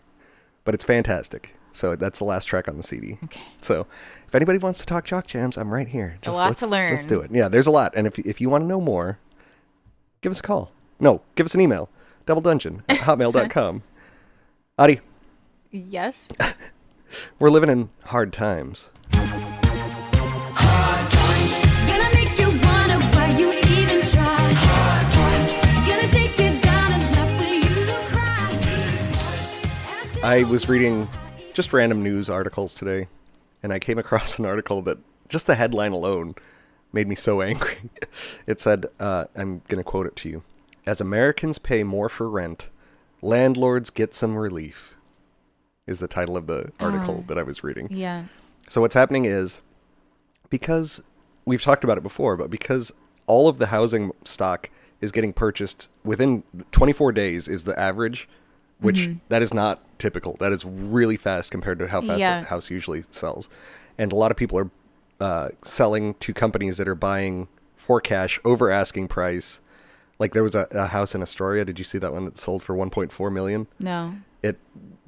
but 0.63 0.73
it's 0.73 0.86
fantastic. 0.86 1.54
So 1.73 1.95
that's 1.95 2.19
the 2.19 2.26
last 2.26 2.45
track 2.45 2.67
on 2.67 2.78
the 2.78 2.84
CD. 2.84 3.17
Okay. 3.26 3.41
So 3.60 3.86
if 4.28 4.34
anybody 4.34 4.58
wants 4.58 4.80
to 4.80 4.86
talk 4.86 5.06
Jock 5.06 5.28
Jams, 5.28 5.58
I'm 5.58 5.69
right 5.71 5.88
here. 5.88 6.17
A 6.26 6.32
lot 6.32 6.58
to 6.58 6.67
learn. 6.67 6.93
Let's 6.93 7.06
do 7.06 7.19
it. 7.21 7.30
Yeah, 7.32 7.50
there's 7.50 7.67
a 7.67 7.71
lot. 7.71 7.93
And 7.95 8.08
if 8.08 8.17
if 8.19 8.39
you 8.41 8.50
want 8.50 8.63
to 8.63 8.67
know 8.67 8.82
more, 8.82 9.19
give 10.28 10.32
us 10.34 10.40
a 10.42 10.44
call. 10.44 10.72
No, 11.00 11.22
give 11.36 11.46
us 11.46 11.56
an 11.56 11.62
email. 11.62 11.88
Double 12.26 12.42
Dungeon 12.42 12.84
at 12.90 12.98
hotmail.com. 13.00 13.84
Adi, 14.78 15.00
Yes. 15.72 16.28
we're 17.40 17.50
living 17.50 17.70
in 17.70 17.90
hard 18.04 18.34
times. 18.34 18.90
Gonna 19.13 19.30
make 22.13 22.38
you 22.38 22.50
wonder 22.50 23.00
why 23.16 23.34
you 23.40 23.54
even 23.54 24.02
try. 24.02 24.38
Hard 24.38 25.13
times. 25.13 25.54
Gonna 25.88 26.08
take 26.12 26.38
you 26.38 26.60
down 26.62 26.92
and 26.92 27.16
left 27.16 27.42
for 27.42 27.48
you 27.54 27.86
to 27.86 27.96
cry. 28.12 28.52
I 30.24 30.44
was 30.44 30.68
reading 30.68 31.08
just 31.54 31.72
random 31.72 32.04
news 32.04 32.30
articles 32.30 32.74
today, 32.74 33.08
and 33.63 33.72
I 33.72 33.80
came 33.80 33.98
across 33.98 34.38
an 34.40 34.46
article 34.46 34.82
that 34.82 34.98
just 35.30 35.48
the 35.48 35.56
headline 35.56 35.94
alone 35.94 36.36
made 36.93 37.08
me 37.08 37.15
so 37.15 37.41
angry. 37.52 37.78
It 38.45 38.60
said, 38.60 38.86
uh, 39.00 39.26
I'm 39.36 39.62
going 39.67 39.78
to 39.80 39.84
quote 39.84 40.08
it 40.08 40.15
to 40.17 40.30
you 40.30 40.43
As 40.86 41.02
Americans 41.02 41.60
pay 41.60 41.84
more 41.84 42.10
for 42.10 42.30
rent, 42.30 42.69
landlords 43.21 43.89
get 43.89 44.13
some 44.15 44.36
relief, 44.38 44.95
is 45.86 46.00
the 46.00 46.08
title 46.08 46.38
of 46.38 46.47
the 46.47 46.71
article 46.80 47.23
that 47.28 47.38
I 47.38 47.43
was 47.43 47.63
reading. 47.63 47.88
Yeah. 47.91 48.26
So 48.69 48.82
what's 48.82 48.95
happening 48.95 49.26
is 49.26 49.62
because 50.50 51.04
we've 51.45 51.62
talked 51.62 51.84
about 51.84 51.97
it 51.97 52.04
before, 52.04 52.36
but 52.38 52.50
because 52.50 52.91
all 53.26 53.47
of 53.47 53.58
the 53.58 53.67
housing 53.67 54.12
stock 54.26 54.69
is 55.02 55.12
getting 55.12 55.32
purchased 55.34 55.89
within 56.04 56.43
24 56.71 57.12
days 57.12 57.47
is 57.47 57.63
the 57.65 57.78
average, 57.80 58.28
which 58.80 59.10
that 59.30 59.41
is 59.41 59.54
not 59.54 59.82
typical. 60.00 60.36
That 60.39 60.52
is 60.52 60.63
really 60.65 61.17
fast 61.17 61.52
compared 61.52 61.80
to 61.80 61.88
how 61.88 62.02
fast 62.02 62.21
Yeah. 62.21 62.39
a 62.39 62.43
house 62.45 62.69
usually 62.69 63.04
sells. 63.12 63.50
And 63.97 64.12
a 64.12 64.15
lot 64.15 64.32
of 64.32 64.38
people 64.38 64.58
are 64.60 64.69
uh, 65.20 65.50
selling 65.64 66.14
to 66.16 66.34
companies 66.34 66.78
that 66.78 66.88
are 66.88 66.96
buying 66.96 67.48
for 67.76 68.00
cash 68.02 68.40
over 68.46 68.70
asking 68.72 69.08
price. 69.08 69.62
Like 70.20 70.34
there 70.34 70.44
was 70.44 70.56
a, 70.56 70.68
a 70.72 70.88
house 70.88 71.14
in 71.16 71.22
Astoria. 71.22 71.64
Did 71.66 71.80
you 71.80 71.86
see 71.86 71.98
that 72.00 72.12
one 72.14 72.26
that 72.26 72.38
sold 72.38 72.64
for 72.64 72.76
1.4 72.76 73.32
million? 73.32 73.68
No. 73.80 74.16
it 74.44 74.58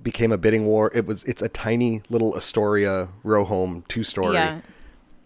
became 0.01 0.31
a 0.31 0.37
bidding 0.37 0.65
war. 0.65 0.91
It 0.95 1.05
was 1.05 1.23
it's 1.25 1.41
a 1.41 1.49
tiny 1.49 2.01
little 2.09 2.35
Astoria 2.35 3.09
row 3.23 3.43
home, 3.43 3.83
two 3.87 4.03
story, 4.03 4.35
Yeah. 4.35 4.61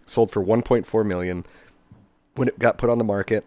sold 0.06 0.32
for 0.32 0.44
1.4 0.44 1.06
million. 1.06 1.46
When 2.36 2.48
it 2.48 2.58
got 2.60 2.78
put 2.78 2.90
on 2.90 2.98
the 2.98 3.04
market, 3.04 3.46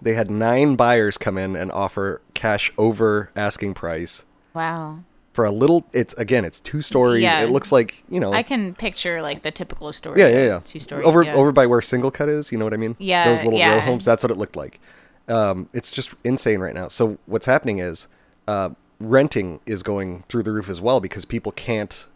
they 0.00 0.14
had 0.14 0.30
nine 0.30 0.76
buyers 0.76 1.18
come 1.18 1.36
in 1.36 1.56
and 1.56 1.72
offer 1.72 2.22
cash 2.34 2.72
over 2.78 3.30
asking 3.34 3.74
price 3.74 4.24
Wow. 4.54 5.00
For 5.40 5.46
a 5.46 5.50
little. 5.50 5.86
It's 5.94 6.12
again, 6.18 6.44
it's 6.44 6.60
two 6.60 6.82
stories. 6.82 7.22
Yeah. 7.22 7.40
It 7.40 7.48
looks 7.48 7.72
like 7.72 8.04
you 8.10 8.20
know. 8.20 8.30
I 8.30 8.42
can 8.42 8.74
picture 8.74 9.22
like 9.22 9.40
the 9.40 9.50
typical 9.50 9.90
story. 9.90 10.20
yeah, 10.20 10.28
yeah, 10.28 10.44
yeah. 10.44 10.60
Two 10.66 10.78
stories 10.78 11.06
over 11.06 11.22
yeah. 11.22 11.32
over 11.32 11.50
by 11.50 11.66
where 11.66 11.80
SingleCut 11.80 12.28
is. 12.28 12.52
You 12.52 12.58
know 12.58 12.66
what 12.66 12.74
I 12.74 12.76
mean? 12.76 12.94
Yeah, 12.98 13.24
Those 13.24 13.42
little 13.42 13.58
row 13.58 13.80
homes. 13.80 14.04
That's 14.04 14.22
what 14.22 14.30
it 14.30 14.36
looked 14.36 14.54
like. 14.54 14.80
Um, 15.28 15.70
it's 15.72 15.90
just 15.90 16.14
insane 16.24 16.60
right 16.60 16.74
now. 16.74 16.88
So 16.88 17.16
what's 17.24 17.46
happening 17.46 17.78
is 17.78 18.06
uh, 18.46 18.68
renting 18.98 19.60
is 19.64 19.82
going 19.82 20.24
through 20.28 20.42
the 20.42 20.52
roof 20.52 20.68
as 20.68 20.78
well 20.78 21.00
because 21.00 21.24
people 21.24 21.52
can't 21.52 22.06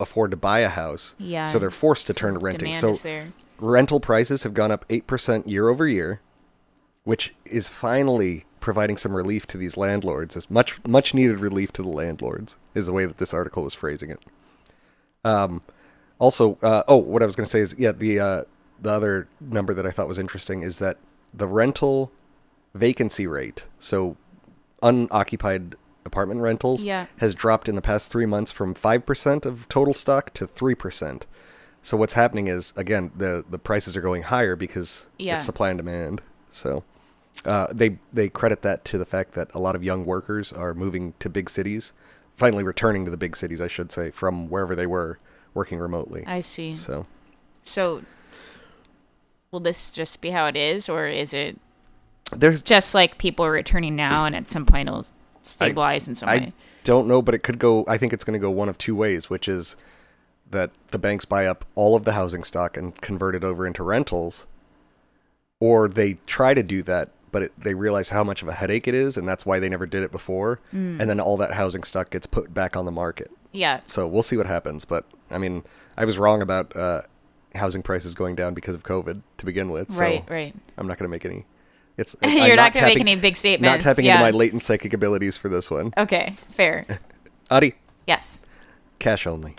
afford 0.00 0.32
to 0.32 0.36
buy 0.36 0.58
a 0.58 0.68
house. 0.68 1.14
Yeah. 1.20 1.44
So 1.44 1.60
they're 1.60 1.70
forced 1.70 2.08
to 2.08 2.12
turn 2.12 2.34
to 2.34 2.40
renting. 2.40 2.72
Demand 2.72 2.96
so 2.96 3.26
rental 3.60 4.00
prices 4.00 4.42
have 4.42 4.52
gone 4.52 4.72
up 4.72 4.84
eight 4.90 5.06
percent 5.06 5.46
year 5.46 5.68
over 5.68 5.86
year, 5.86 6.20
which 7.04 7.36
is 7.44 7.68
finally 7.68 8.46
providing 8.64 8.96
some 8.96 9.14
relief 9.14 9.46
to 9.46 9.58
these 9.58 9.76
landlords. 9.76 10.36
as 10.38 10.50
much 10.50 10.82
much 10.86 11.12
needed 11.12 11.38
relief 11.38 11.70
to 11.70 11.82
the 11.82 11.88
landlords 11.88 12.56
is 12.74 12.86
the 12.86 12.92
way 12.94 13.04
that 13.04 13.18
this 13.18 13.34
article 13.34 13.62
was 13.62 13.74
phrasing 13.74 14.08
it. 14.10 14.20
Um, 15.22 15.60
also, 16.18 16.56
uh, 16.62 16.82
oh, 16.88 16.96
what 16.96 17.20
I 17.22 17.26
was 17.26 17.36
going 17.36 17.44
to 17.44 17.50
say 17.50 17.60
is, 17.60 17.76
yeah, 17.78 17.92
the 17.92 18.18
uh, 18.18 18.42
the 18.80 18.90
other 18.90 19.28
number 19.38 19.74
that 19.74 19.86
I 19.86 19.90
thought 19.90 20.08
was 20.08 20.18
interesting 20.18 20.62
is 20.62 20.78
that 20.78 20.96
the 21.34 21.46
rental 21.46 22.10
vacancy 22.74 23.26
rate, 23.26 23.66
so 23.78 24.16
unoccupied 24.82 25.74
apartment 26.06 26.40
rentals, 26.40 26.84
Yeah. 26.84 27.06
has 27.18 27.34
dropped 27.34 27.68
in 27.68 27.74
the 27.74 27.82
past 27.82 28.10
three 28.10 28.26
months 28.26 28.50
from 28.50 28.72
five 28.74 29.04
percent 29.04 29.44
of 29.46 29.68
total 29.68 29.92
stock 29.94 30.32
to 30.34 30.46
three 30.46 30.74
percent. 30.74 31.26
So 31.82 31.98
what's 31.98 32.14
happening 32.14 32.46
is, 32.48 32.72
again, 32.76 33.10
the 33.14 33.44
the 33.48 33.58
prices 33.58 33.94
are 33.94 34.00
going 34.00 34.22
higher 34.22 34.56
because 34.56 35.06
Yeah. 35.18 35.34
it's 35.34 35.44
supply 35.44 35.68
and 35.70 35.76
demand. 35.78 36.22
So 36.50 36.82
uh, 37.44 37.68
they 37.72 37.98
they 38.12 38.28
credit 38.28 38.62
that 38.62 38.84
to 38.86 38.98
the 38.98 39.06
fact 39.06 39.34
that 39.34 39.52
a 39.54 39.58
lot 39.58 39.74
of 39.74 39.84
young 39.84 40.04
workers 40.04 40.52
are 40.52 40.74
moving 40.74 41.14
to 41.18 41.28
big 41.28 41.50
cities, 41.50 41.92
finally 42.36 42.62
returning 42.62 43.04
to 43.04 43.10
the 43.10 43.16
big 43.16 43.36
cities, 43.36 43.60
I 43.60 43.68
should 43.68 43.92
say, 43.92 44.10
from 44.10 44.48
wherever 44.48 44.74
they 44.74 44.86
were 44.86 45.18
working 45.52 45.78
remotely. 45.78 46.24
I 46.26 46.40
see. 46.40 46.74
So 46.74 47.06
So, 47.62 48.02
will 49.50 49.60
this 49.60 49.94
just 49.94 50.20
be 50.20 50.30
how 50.30 50.46
it 50.46 50.56
is, 50.56 50.88
or 50.88 51.06
is 51.06 51.32
it 51.34 51.58
there's 52.32 52.62
just 52.62 52.94
like 52.94 53.18
people 53.18 53.44
are 53.44 53.52
returning 53.52 53.94
now, 53.96 54.24
and 54.24 54.34
at 54.34 54.48
some 54.48 54.66
point 54.66 54.88
it'll 54.88 55.06
stabilize 55.42 56.08
in 56.08 56.14
some 56.14 56.28
I 56.28 56.38
way? 56.38 56.52
don't 56.84 57.06
know, 57.06 57.22
but 57.22 57.34
it 57.34 57.42
could 57.42 57.58
go. 57.58 57.84
I 57.86 57.98
think 57.98 58.12
it's 58.12 58.24
going 58.24 58.38
to 58.38 58.42
go 58.42 58.50
one 58.50 58.68
of 58.68 58.78
two 58.78 58.94
ways, 58.96 59.28
which 59.30 59.48
is 59.48 59.76
that 60.50 60.70
the 60.90 60.98
banks 60.98 61.24
buy 61.24 61.46
up 61.46 61.64
all 61.74 61.96
of 61.96 62.04
the 62.04 62.12
housing 62.12 62.44
stock 62.44 62.76
and 62.76 62.98
convert 63.00 63.34
it 63.34 63.42
over 63.44 63.66
into 63.66 63.82
rentals, 63.82 64.46
or 65.60 65.88
they 65.88 66.14
try 66.26 66.54
to 66.54 66.62
do 66.62 66.82
that, 66.82 67.10
but 67.34 67.42
it, 67.42 67.52
they 67.58 67.74
realize 67.74 68.10
how 68.10 68.22
much 68.22 68.42
of 68.42 68.48
a 68.48 68.52
headache 68.52 68.86
it 68.86 68.94
is, 68.94 69.16
and 69.16 69.26
that's 69.26 69.44
why 69.44 69.58
they 69.58 69.68
never 69.68 69.86
did 69.86 70.04
it 70.04 70.12
before. 70.12 70.60
Mm. 70.72 71.00
And 71.00 71.10
then 71.10 71.18
all 71.18 71.36
that 71.38 71.52
housing 71.52 71.82
stock 71.82 72.10
gets 72.10 72.28
put 72.28 72.54
back 72.54 72.76
on 72.76 72.84
the 72.84 72.92
market. 72.92 73.28
Yeah. 73.50 73.80
So 73.86 74.06
we'll 74.06 74.22
see 74.22 74.36
what 74.36 74.46
happens. 74.46 74.84
But 74.84 75.04
I 75.32 75.38
mean, 75.38 75.64
I 75.96 76.04
was 76.04 76.16
wrong 76.16 76.42
about 76.42 76.76
uh, 76.76 77.02
housing 77.56 77.82
prices 77.82 78.14
going 78.14 78.36
down 78.36 78.54
because 78.54 78.76
of 78.76 78.84
COVID 78.84 79.20
to 79.38 79.44
begin 79.44 79.72
with. 79.72 79.90
So 79.90 80.00
Right. 80.00 80.24
Right. 80.30 80.54
I'm 80.78 80.86
not 80.86 80.96
going 80.96 81.08
to 81.08 81.10
make 81.10 81.24
any. 81.24 81.44
It's 81.96 82.14
You're 82.22 82.30
I'm 82.30 82.54
not 82.54 82.72
gonna 82.72 82.86
make 82.86 83.00
any 83.00 83.16
big 83.16 83.36
statement. 83.36 83.72
Not 83.72 83.80
tapping 83.80 84.04
yeah. 84.04 84.14
into 84.14 84.24
my 84.26 84.30
latent 84.30 84.62
psychic 84.62 84.92
abilities 84.92 85.36
for 85.36 85.48
this 85.48 85.72
one. 85.72 85.92
Okay. 85.96 86.36
Fair. 86.50 86.84
Adi, 87.50 87.74
yes. 88.06 88.38
cash 89.00 89.26
only. 89.26 89.56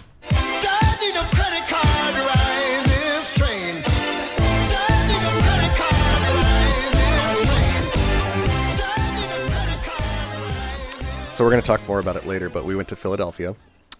So 11.36 11.44
we're 11.44 11.50
going 11.52 11.62
to 11.62 11.68
talk 11.68 11.86
more 11.88 12.00
about 12.00 12.16
it 12.16 12.26
later, 12.26 12.48
but 12.50 12.64
we 12.64 12.76
went 12.78 12.88
to 12.90 12.96
Philadelphia 12.96 13.56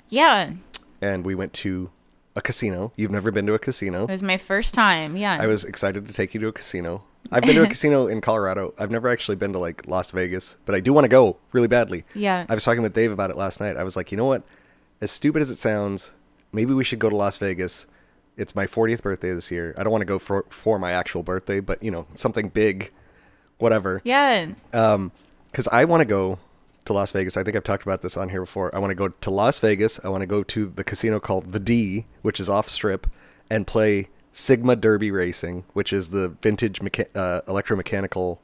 Yeah. 0.08 0.54
and 1.02 1.26
we 1.26 1.36
went 1.36 1.52
to 1.56 1.90
a 2.34 2.42
casino. 2.42 2.94
You've 2.96 3.12
never 3.12 3.30
been 3.30 3.46
to 3.48 3.54
a 3.54 3.60
casino. 3.60 4.04
It 4.06 4.10
was 4.12 4.24
my 4.24 4.38
first 4.38 4.74
time. 4.74 5.18
Yeah. 5.18 5.38
I 5.40 5.46
was 5.48 5.66
excited 5.66 6.08
to 6.08 6.14
take 6.14 6.34
you 6.34 6.40
to 6.40 6.48
a 6.48 6.52
casino. 6.54 7.04
I've 7.34 7.44
been 7.44 7.56
to 7.56 7.64
a 7.64 7.68
casino 7.76 8.08
in 8.08 8.22
Colorado. 8.22 8.74
I've 8.80 8.90
never 8.90 9.10
actually 9.10 9.36
been 9.36 9.52
to 9.52 9.60
like 9.60 9.86
Las 9.86 10.12
Vegas, 10.12 10.56
but 10.66 10.76
I 10.76 10.80
do 10.80 10.94
want 10.94 11.04
to 11.04 11.10
go 11.10 11.36
really 11.52 11.68
badly. 11.68 12.06
Yeah. 12.14 12.46
I 12.48 12.54
was 12.54 12.64
talking 12.64 12.82
with 12.84 12.94
Dave 12.94 13.12
about 13.12 13.32
it 13.32 13.36
last 13.36 13.60
night. 13.60 13.76
I 13.76 13.84
was 13.84 13.98
like, 13.98 14.12
you 14.14 14.18
know 14.18 14.26
what? 14.26 14.44
As 15.02 15.12
stupid 15.12 15.42
as 15.42 15.52
it 15.52 15.60
sounds, 15.60 16.14
maybe 16.54 16.74
we 16.74 16.86
should 16.86 17.00
go 17.00 17.10
to 17.10 17.16
Las 17.18 17.38
Vegas. 17.38 17.86
It's 18.38 18.56
my 18.56 18.66
40th 18.66 19.02
birthday 19.02 19.34
this 19.34 19.52
year. 19.52 19.74
I 19.78 19.84
don't 19.84 19.92
want 19.92 20.04
to 20.04 20.06
go 20.06 20.20
for 20.20 20.46
for 20.50 20.80
my 20.80 20.92
actual 20.94 21.22
birthday, 21.22 21.60
but 21.60 21.84
you 21.84 21.92
know, 21.92 22.06
something 22.16 22.48
big, 22.48 22.92
whatever. 23.58 24.02
Yeah. 24.06 24.52
Um, 24.74 25.12
because 25.52 25.68
I 25.70 25.84
want 25.86 26.00
to 26.02 26.06
go 26.06 26.40
to 26.86 26.94
Las 26.94 27.12
Vegas. 27.12 27.36
I 27.38 27.44
think 27.44 27.56
I've 27.56 27.64
talked 27.64 27.84
about 27.84 28.02
this 28.02 28.16
on 28.18 28.30
here 28.30 28.42
before. 28.42 28.74
I 28.76 28.80
want 28.80 28.92
to 28.92 28.96
go 28.96 29.10
to 29.10 29.30
Las 29.32 29.60
Vegas. 29.60 30.00
I 30.04 30.10
want 30.10 30.22
to 30.22 30.28
go 30.28 30.44
to 30.44 30.66
the 30.68 30.84
casino 30.84 31.20
called 31.20 31.52
the 31.52 31.60
D, 31.60 32.06
which 32.22 32.40
is 32.40 32.48
off 32.50 32.70
strip, 32.70 33.08
and 33.50 33.66
play 33.68 34.08
Sigma 34.32 34.76
Derby 34.76 35.12
Racing, 35.12 35.64
which 35.74 35.92
is 35.94 36.10
the 36.10 36.30
vintage 36.42 36.80
mecha- 36.80 37.08
uh, 37.16 37.42
electromechanical. 37.48 38.38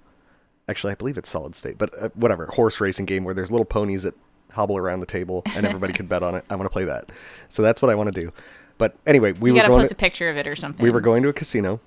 Actually, 0.67 0.91
I 0.93 0.95
believe 0.95 1.17
it's 1.17 1.29
solid 1.29 1.55
state, 1.55 1.77
but 1.77 1.89
uh, 2.01 2.09
whatever 2.15 2.45
horse 2.47 2.79
racing 2.79 3.05
game 3.05 3.23
where 3.23 3.33
there's 3.33 3.51
little 3.51 3.65
ponies 3.65 4.03
that 4.03 4.15
hobble 4.51 4.77
around 4.77 4.99
the 4.99 5.05
table 5.05 5.43
and 5.55 5.65
everybody 5.65 5.93
can 5.93 6.05
bet 6.07 6.23
on 6.23 6.35
it. 6.35 6.45
I 6.49 6.55
want 6.55 6.65
to 6.65 6.73
play 6.73 6.85
that. 6.85 7.11
So 7.49 7.61
that's 7.61 7.81
what 7.81 7.89
I 7.89 7.95
want 7.95 8.13
to 8.13 8.21
do. 8.21 8.31
But 8.77 8.95
anyway, 9.05 9.33
we 9.33 9.49
you 9.49 9.53
were 9.53 9.59
gotta 9.59 9.69
going. 9.69 9.81
post 9.81 9.89
To, 9.89 9.95
a 9.95 9.97
picture 9.97 10.29
of 10.29 10.37
it 10.37 10.47
or 10.47 10.55
something. 10.55 10.83
we 10.83 10.89
were 10.91 11.01
going 11.01 11.23
to 11.23 11.29
a 11.29 11.33
casino 11.33 11.79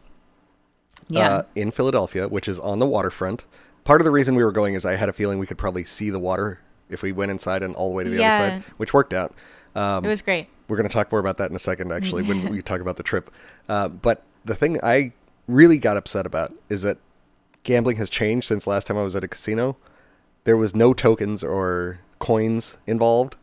Yeah. 1.08 1.28
uh, 1.28 1.42
in 1.54 1.70
Philadelphia, 1.70 2.28
which 2.28 2.46
is 2.48 2.58
on 2.58 2.78
the 2.78 2.86
waterfront. 2.86 3.44
Part 3.84 4.00
of 4.00 4.04
the 4.04 4.10
reason 4.10 4.34
we 4.34 4.44
were 4.44 4.52
going 4.52 4.74
is 4.74 4.84
I 4.86 4.96
had 4.96 5.08
a 5.08 5.12
feeling 5.12 5.38
we 5.38 5.46
could 5.46 5.58
probably 5.58 5.84
see 5.84 6.10
the 6.10 6.18
water 6.18 6.60
if 6.88 7.02
we 7.02 7.12
went 7.12 7.30
inside 7.30 7.62
and 7.62 7.74
all 7.74 7.88
the 7.88 7.94
way 7.94 8.04
to 8.04 8.10
the 8.10 8.16
Yeah. 8.16 8.28
other 8.28 8.36
side, 8.60 8.62
which 8.78 8.94
worked 8.94 9.12
out. 9.12 9.34
Um, 9.74 10.04
it 10.04 10.08
was 10.08 10.22
great. 10.22 10.48
we're 10.68 10.76
going 10.76 10.88
to 10.88 10.92
talk 10.92 11.10
more 11.12 11.18
about 11.20 11.36
that 11.38 11.50
in 11.50 11.56
a 11.56 11.58
second, 11.60 11.92
actually, 11.92 12.22
when 12.22 12.48
we 12.50 12.62
talk 12.62 12.80
about 12.80 12.96
the 12.96 13.02
trip. 13.02 13.30
Uh, 13.68 13.88
but 13.88 14.22
the 14.44 14.54
thing 14.54 14.78
I 14.82 15.12
really 15.48 15.78
got 15.78 15.96
upset 15.96 16.24
about 16.26 16.54
is 16.68 16.82
that 16.82 16.98
gambling 17.64 17.96
has 17.96 18.08
changed 18.08 18.46
since 18.48 18.66
last 18.66 18.86
time 18.86 18.96
I 18.96 19.02
was 19.02 19.16
at 19.16 19.24
a 19.24 19.28
casino. 19.28 19.76
There 20.44 20.56
was 20.56 20.74
no 20.74 20.94
tokens 20.94 21.42
or 21.44 22.00
coins 22.18 22.78
involved. 22.86 23.36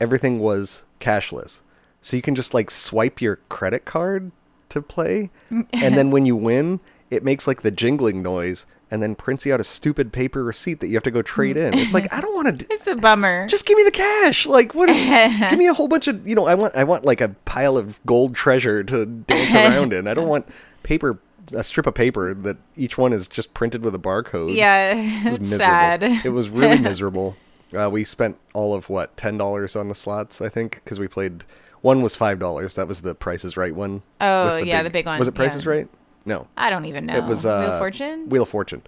Everything 0.00 0.38
was 0.40 0.84
cashless. 0.98 1.60
So 2.02 2.16
you 2.16 2.22
can 2.22 2.34
just 2.34 2.52
like 2.54 2.70
swipe 2.70 3.20
your 3.20 3.36
credit 3.48 3.84
card 3.84 4.32
to 4.70 4.80
play. 4.82 5.30
and 5.50 5.96
then 5.96 6.10
when 6.10 6.26
you 6.26 6.34
win, 6.36 6.80
it 7.10 7.22
makes 7.22 7.46
like 7.46 7.62
the 7.62 7.70
jingling 7.70 8.22
noise 8.22 8.64
and 8.90 9.02
then 9.02 9.14
prints 9.14 9.46
you 9.46 9.54
out 9.54 9.60
a 9.60 9.64
stupid 9.64 10.12
paper 10.12 10.42
receipt 10.42 10.80
that 10.80 10.88
you 10.88 10.94
have 10.94 11.02
to 11.04 11.10
go 11.10 11.22
trade 11.22 11.56
in. 11.56 11.74
It's 11.74 11.94
like 11.94 12.12
I 12.12 12.20
don't 12.20 12.34
want 12.34 12.60
to. 12.60 12.66
It's 12.70 12.86
a 12.86 12.96
bummer. 12.96 13.46
Just 13.48 13.66
give 13.66 13.76
me 13.76 13.84
the 13.84 13.90
cash. 13.92 14.46
Like 14.46 14.74
what? 14.74 14.86
give 15.50 15.58
me 15.58 15.66
a 15.68 15.74
whole 15.74 15.88
bunch 15.88 16.08
of 16.08 16.26
you 16.26 16.34
know. 16.34 16.46
I 16.46 16.54
want 16.54 16.74
I 16.74 16.84
want 16.84 17.04
like 17.04 17.20
a 17.20 17.30
pile 17.44 17.76
of 17.76 18.00
gold 18.06 18.34
treasure 18.34 18.82
to 18.84 19.06
dance 19.06 19.54
around 19.54 19.92
in. 19.92 20.06
I 20.08 20.14
don't 20.14 20.28
want 20.28 20.46
paper 20.82 21.18
a 21.52 21.64
strip 21.64 21.86
of 21.86 21.94
paper 21.94 22.32
that 22.32 22.56
each 22.76 22.96
one 22.96 23.12
is 23.12 23.26
just 23.26 23.54
printed 23.54 23.84
with 23.84 23.94
a 23.94 23.98
barcode. 23.98 24.54
yeah, 24.54 24.94
It 24.94 25.24
was 25.24 25.36
it's 25.36 25.50
miserable. 25.50 25.58
sad. 25.58 26.02
It 26.24 26.30
was 26.30 26.48
really 26.48 26.78
miserable. 26.90 27.36
Uh, 27.76 27.88
we 27.90 28.04
spent 28.04 28.36
all 28.52 28.74
of 28.74 28.88
what 28.88 29.16
ten 29.16 29.36
dollars 29.38 29.74
on 29.76 29.88
the 29.88 29.94
slots, 29.94 30.40
I 30.40 30.48
think, 30.48 30.76
because 30.84 30.98
we 30.98 31.08
played. 31.08 31.44
One 31.82 32.02
was 32.02 32.14
five 32.14 32.38
dollars. 32.38 32.74
That 32.74 32.86
was 32.88 33.02
the 33.02 33.14
Price 33.14 33.44
is 33.44 33.56
Right 33.56 33.74
one. 33.74 34.02
Oh, 34.20 34.56
with 34.56 34.66
yeah, 34.66 34.82
the 34.82 34.90
big 34.90 35.06
one, 35.06 35.18
Was 35.18 35.28
it 35.28 35.34
Price 35.34 35.54
yeah. 35.54 35.58
is 35.60 35.66
Right? 35.66 35.88
No, 36.24 36.46
I 36.56 36.70
don't 36.70 36.84
even 36.84 37.06
know. 37.06 37.16
it 37.16 37.24
was 37.24 37.46
uh, 37.46 37.60
Wheel 37.60 37.72
of 37.72 37.78
Fortune. 37.78 38.28
Wheel 38.28 38.42
of 38.42 38.48
Fortune, 38.48 38.82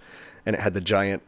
and 0.45 0.55
it 0.55 0.59
had 0.59 0.73
the 0.73 0.81
giant 0.81 1.23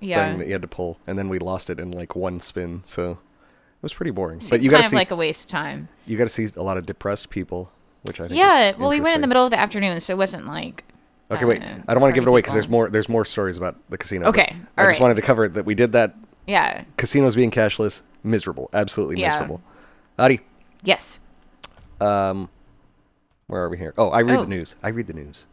yeah, 0.00 0.28
thing 0.30 0.38
that 0.38 0.46
you 0.46 0.52
had 0.52 0.62
to 0.62 0.68
pull, 0.68 0.98
and 1.06 1.18
then 1.18 1.28
we 1.28 1.38
lost 1.38 1.70
it 1.70 1.80
in 1.80 1.90
like 1.90 2.14
one 2.14 2.40
spin. 2.40 2.82
So 2.84 3.12
it 3.12 3.82
was 3.82 3.94
pretty 3.94 4.10
boring. 4.10 4.40
Seemed 4.40 4.50
but 4.50 4.60
you 4.60 4.70
got 4.70 4.82
to 4.82 4.88
see 4.88 4.96
like 4.96 5.10
a 5.10 5.16
waste 5.16 5.46
of 5.46 5.50
time. 5.50 5.88
you 6.06 6.16
got 6.18 6.24
to 6.24 6.28
see 6.28 6.48
a 6.56 6.62
lot 6.62 6.76
of 6.76 6.86
depressed 6.86 7.30
people, 7.30 7.70
which 8.02 8.20
I 8.20 8.28
think. 8.28 8.38
Yeah, 8.38 8.76
well, 8.78 8.90
we 8.90 9.00
went 9.00 9.14
in 9.14 9.20
the 9.22 9.26
middle 9.26 9.44
of 9.44 9.50
the 9.50 9.58
afternoon, 9.58 10.00
so 10.00 10.12
it 10.12 10.18
wasn't 10.18 10.46
like. 10.46 10.84
Okay, 11.30 11.44
wait. 11.44 11.62
uh, 11.62 11.66
I 11.88 11.94
don't 11.94 12.00
want 12.00 12.14
to 12.14 12.20
give 12.20 12.26
it 12.26 12.28
away 12.30 12.38
because 12.38 12.54
there's 12.54 12.68
more. 12.68 12.88
There's 12.90 13.08
more 13.08 13.24
stories 13.24 13.56
about 13.56 13.76
the 13.88 13.98
casino. 13.98 14.26
Okay, 14.28 14.54
but 14.76 14.82
I 14.82 14.84
all 14.84 14.90
just 14.90 15.00
right. 15.00 15.04
wanted 15.04 15.14
to 15.16 15.22
cover 15.22 15.48
that 15.48 15.64
we 15.64 15.74
did 15.74 15.92
that. 15.92 16.14
Yeah. 16.46 16.84
Casinos 16.96 17.34
being 17.34 17.50
cashless, 17.50 18.02
miserable, 18.22 18.70
absolutely 18.72 19.18
Yeah. 19.20 19.30
miserable. 19.30 19.62
Adi, 20.18 20.40
Yes. 20.84 21.18
um, 22.00 22.48
where 23.48 23.62
are 23.62 23.68
we 23.68 23.78
here? 23.78 23.94
Oh, 23.96 24.10
I 24.10 24.20
read 24.20 24.38
Oh. 24.38 24.42
the 24.42 24.48
news. 24.48 24.74
I 24.82 24.88
read 24.88 25.06
the 25.06 25.14
news. 25.14 25.46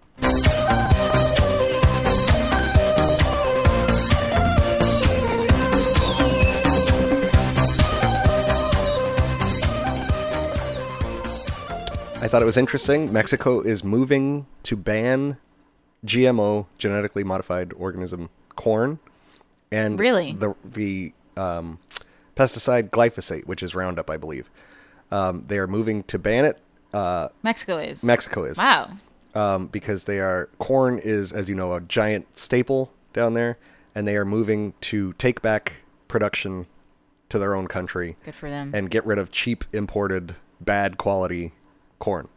I 12.15 12.27
thought 12.29 12.41
it 12.41 12.45
was 12.45 12.56
interesting. 12.58 13.12
Mexico 13.12 13.60
is 13.60 13.84
moving 13.84 14.45
to 14.63 14.77
ban 14.77 15.38
GMO, 16.06 16.67
genetically 16.77 17.23
modified 17.25 17.73
organism 17.73 18.29
corn, 18.56 18.99
and 19.71 19.99
Really? 19.99 20.32
the 20.34 20.56
the 20.63 21.13
um, 21.36 21.79
pesticide 22.38 22.91
glyphosate, 22.91 23.45
which 23.45 23.62
is 23.62 23.75
Roundup, 23.75 24.10
I 24.10 24.15
believe. 24.15 24.49
Um, 25.12 25.43
they 25.47 25.58
are 25.58 25.67
moving 25.67 26.03
to 26.03 26.17
ban 26.17 26.45
it. 26.45 26.60
Uh, 26.93 27.29
Mexico 27.41 27.77
is. 27.77 28.03
Mexico 28.03 28.43
is 28.43 28.58
Wow. 28.58 28.91
um, 29.34 29.67
because 29.67 30.06
they 30.06 30.19
are 30.19 30.49
corn 30.60 30.99
is, 30.99 31.32
as 31.34 31.49
you 31.49 31.56
know, 31.56 31.73
a 31.73 31.82
giant 31.82 32.38
staple 32.38 32.91
down 33.13 33.34
there, 33.34 33.58
and 33.95 34.08
they 34.08 34.15
are 34.15 34.25
moving 34.25 34.73
to 34.82 35.13
take 35.13 35.41
back 35.41 35.82
production 36.08 36.67
to 37.29 37.39
their 37.39 37.56
own 37.56 37.67
country 37.67 38.15
Good 38.23 38.36
for 38.36 38.49
them. 38.49 38.71
and 38.75 38.89
get 38.91 39.06
rid 39.06 39.17
of 39.17 39.32
cheap 39.32 39.63
imported 39.73 40.36
bad 40.62 40.97
quality 40.97 41.53
corn. 41.99 42.27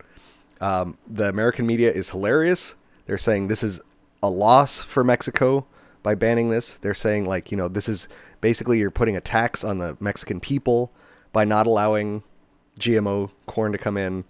Um, 0.60 0.96
the 1.06 1.28
American 1.28 1.66
media 1.66 1.92
is 1.92 2.10
hilarious. 2.10 2.76
They're 3.06 3.18
saying 3.18 3.48
this 3.48 3.62
is 3.62 3.80
a 4.22 4.30
loss 4.30 4.80
for 4.80 5.04
Mexico 5.04 5.66
by 6.02 6.14
banning 6.14 6.48
this. 6.48 6.70
They're 6.70 6.94
saying 6.94 7.26
like 7.26 7.50
you 7.50 7.58
know 7.58 7.68
this 7.68 7.88
is 7.90 8.08
basically 8.40 8.78
you're 8.78 8.90
putting 8.90 9.16
a 9.16 9.20
tax 9.20 9.62
on 9.64 9.78
the 9.78 9.98
Mexican 10.00 10.40
people 10.40 10.92
by 11.32 11.44
not 11.44 11.66
allowing 11.66 12.22
GMO 12.80 13.30
corn 13.44 13.72
to 13.72 13.78
come 13.78 13.98
in. 13.98 14.24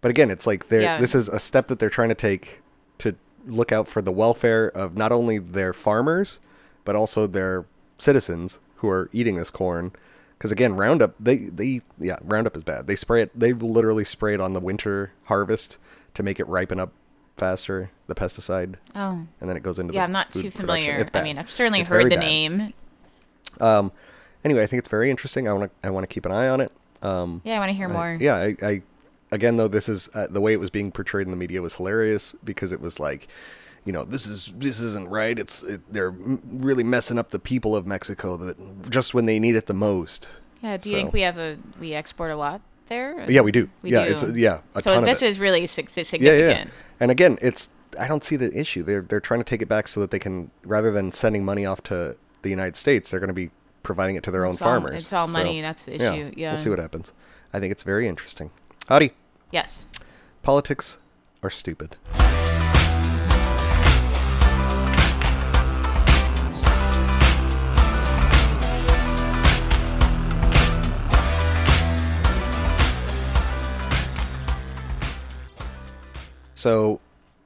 But 0.00 0.10
again, 0.10 0.30
it's 0.30 0.46
like 0.46 0.68
they're 0.68 0.82
Yeah. 0.82 1.00
this 1.00 1.14
is 1.14 1.28
a 1.28 1.38
step 1.38 1.66
that 1.68 1.78
they're 1.78 1.90
trying 1.90 2.08
to 2.10 2.14
take 2.14 2.62
to 2.98 3.14
look 3.46 3.72
out 3.72 3.88
for 3.88 4.00
the 4.02 4.12
welfare 4.12 4.68
of 4.68 4.96
not 4.96 5.10
only 5.12 5.38
their 5.38 5.72
farmers 5.72 6.40
but 6.84 6.94
also 6.96 7.26
their 7.26 7.64
citizens 7.98 8.58
who 8.76 8.88
are 8.88 9.10
eating 9.12 9.36
this 9.36 9.50
corn. 9.50 9.92
Because 10.38 10.52
again, 10.52 10.74
Roundup, 10.76 11.14
they 11.18 11.36
they 11.36 11.80
yeah, 11.98 12.16
Roundup 12.22 12.56
is 12.56 12.62
bad. 12.62 12.86
They 12.86 12.94
spray 12.96 13.22
it. 13.22 13.30
They 13.38 13.52
literally 13.52 14.04
spray 14.04 14.34
it 14.34 14.40
on 14.40 14.52
the 14.52 14.60
winter 14.60 15.10
harvest 15.24 15.78
to 16.14 16.22
make 16.22 16.38
it 16.40 16.46
ripen 16.46 16.78
up 16.78 16.92
faster. 17.36 17.90
The 18.06 18.14
pesticide, 18.14 18.76
oh. 18.96 19.26
and 19.40 19.50
then 19.50 19.56
it 19.58 19.62
goes 19.62 19.78
into 19.78 19.92
Yeah, 19.92 20.00
the 20.00 20.04
I'm 20.04 20.12
not 20.12 20.32
too 20.32 20.50
familiar. 20.50 21.04
I 21.12 21.22
mean, 21.22 21.36
I've 21.38 21.50
certainly 21.50 21.80
It's 21.80 21.90
heard 21.90 22.06
the 22.06 22.16
bad. 22.16 22.20
name. 22.20 22.72
Um, 23.60 23.92
anyway, 24.44 24.62
I 24.62 24.66
think 24.66 24.78
it's 24.78 24.88
very 24.88 25.10
interesting. 25.10 25.46
I 25.48 25.52
want 25.52 25.70
to 25.82 25.86
I 25.86 25.90
want 25.90 26.04
to 26.04 26.12
keep 26.12 26.24
an 26.24 26.32
eye 26.32 26.48
on 26.48 26.60
it. 26.62 26.72
Um, 27.02 27.42
Yeah, 27.44 27.56
I 27.56 27.58
want 27.58 27.68
to 27.70 27.74
hear 27.76 27.88
I- 27.88 27.92
more. 27.92 28.16
yeah, 28.20 28.34
I, 28.36 28.56
I 28.62 28.82
again 29.30 29.56
though 29.56 29.68
this 29.68 29.88
is 29.88 30.08
uh, 30.14 30.26
the 30.30 30.40
way 30.40 30.52
it 30.52 30.60
was 30.60 30.70
being 30.70 30.90
portrayed 30.92 31.26
in 31.26 31.30
the 31.30 31.36
media 31.36 31.60
was 31.62 31.74
hilarious 31.74 32.34
because 32.44 32.72
it 32.72 32.80
was 32.80 32.98
like, 33.00 33.28
you 33.84 33.92
know, 33.92 34.04
this 34.04 34.26
is 34.26 34.52
this 34.56 34.80
isn't 34.80 35.08
right. 35.08 35.38
It's 35.38 35.62
it, 35.62 35.80
they're 35.92 36.10
really 36.10 36.84
messing 36.84 37.18
up 37.18 37.30
the 37.30 37.38
people 37.38 37.74
of 37.76 37.86
Mexico 37.86 38.36
that 38.38 38.90
just 38.90 39.14
when 39.14 39.26
they 39.26 39.38
need 39.38 39.56
it 39.56 39.66
the 39.66 39.74
most. 39.74 40.30
Yeah, 40.62 40.76
do 40.76 40.88
you 40.88 40.94
So- 40.96 41.00
think 41.02 41.12
we 41.12 41.20
have 41.22 41.38
a 41.38 41.56
we 41.80 41.94
export 41.94 42.30
a 42.30 42.36
lot 42.36 42.60
there? 42.88 43.24
Yeah, 43.30 43.42
we 43.42 43.52
do. 43.52 43.68
We 43.82 43.92
yeah, 43.92 44.04
do. 44.06 44.10
it's 44.12 44.22
yeah 44.36 44.60
a 44.74 44.82
so 44.82 45.00
this 45.00 45.22
is 45.22 45.38
really 45.38 45.66
sig- 45.66 45.90
yeah, 46.20 46.32
yeah. 46.32 46.64
And 47.00 47.10
again, 47.10 47.38
it's 47.40 47.70
I 47.98 48.06
don't 48.08 48.22
see 48.24 48.36
the 48.36 48.52
issue. 48.58 48.82
They're 48.82 49.02
they're 49.02 49.20
trying 49.20 49.40
to 49.40 49.44
take 49.44 49.62
it 49.62 49.68
back 49.68 49.88
so 49.88 50.00
that 50.00 50.10
they 50.10 50.18
can 50.18 50.50
rather 50.64 50.90
than 50.90 51.12
sending 51.12 51.44
money 51.44 51.64
off 51.64 51.82
to 51.84 52.16
the 52.42 52.50
United 52.50 52.76
States, 52.76 53.10
they're 53.10 53.20
going 53.20 53.28
to 53.28 53.34
be 53.34 53.50
providing 53.82 54.16
it 54.16 54.22
to 54.24 54.30
their 54.30 54.44
It's 54.44 54.60
own 54.60 54.66
all- 54.68 54.74
farmers. 54.80 55.02
it's 55.04 55.12
all 55.12 55.26
So, 55.26 55.32
money, 55.32 55.60
that's 55.60 55.84
the 55.86 55.94
issue, 55.94 56.32
yeah. 56.36 56.50
we'll 56.50 56.56
see 56.58 56.70
what 56.70 56.78
happens. 56.78 57.12
I 57.52 57.58
think 57.60 57.72
it's 57.72 57.82
very 57.82 58.06
interesting. 58.06 58.50
Howdy. 58.88 59.12
Yes. 59.52 59.86
Politics 60.42 60.96
are 61.42 61.50
stupid. 61.50 61.96
So, 76.54 77.00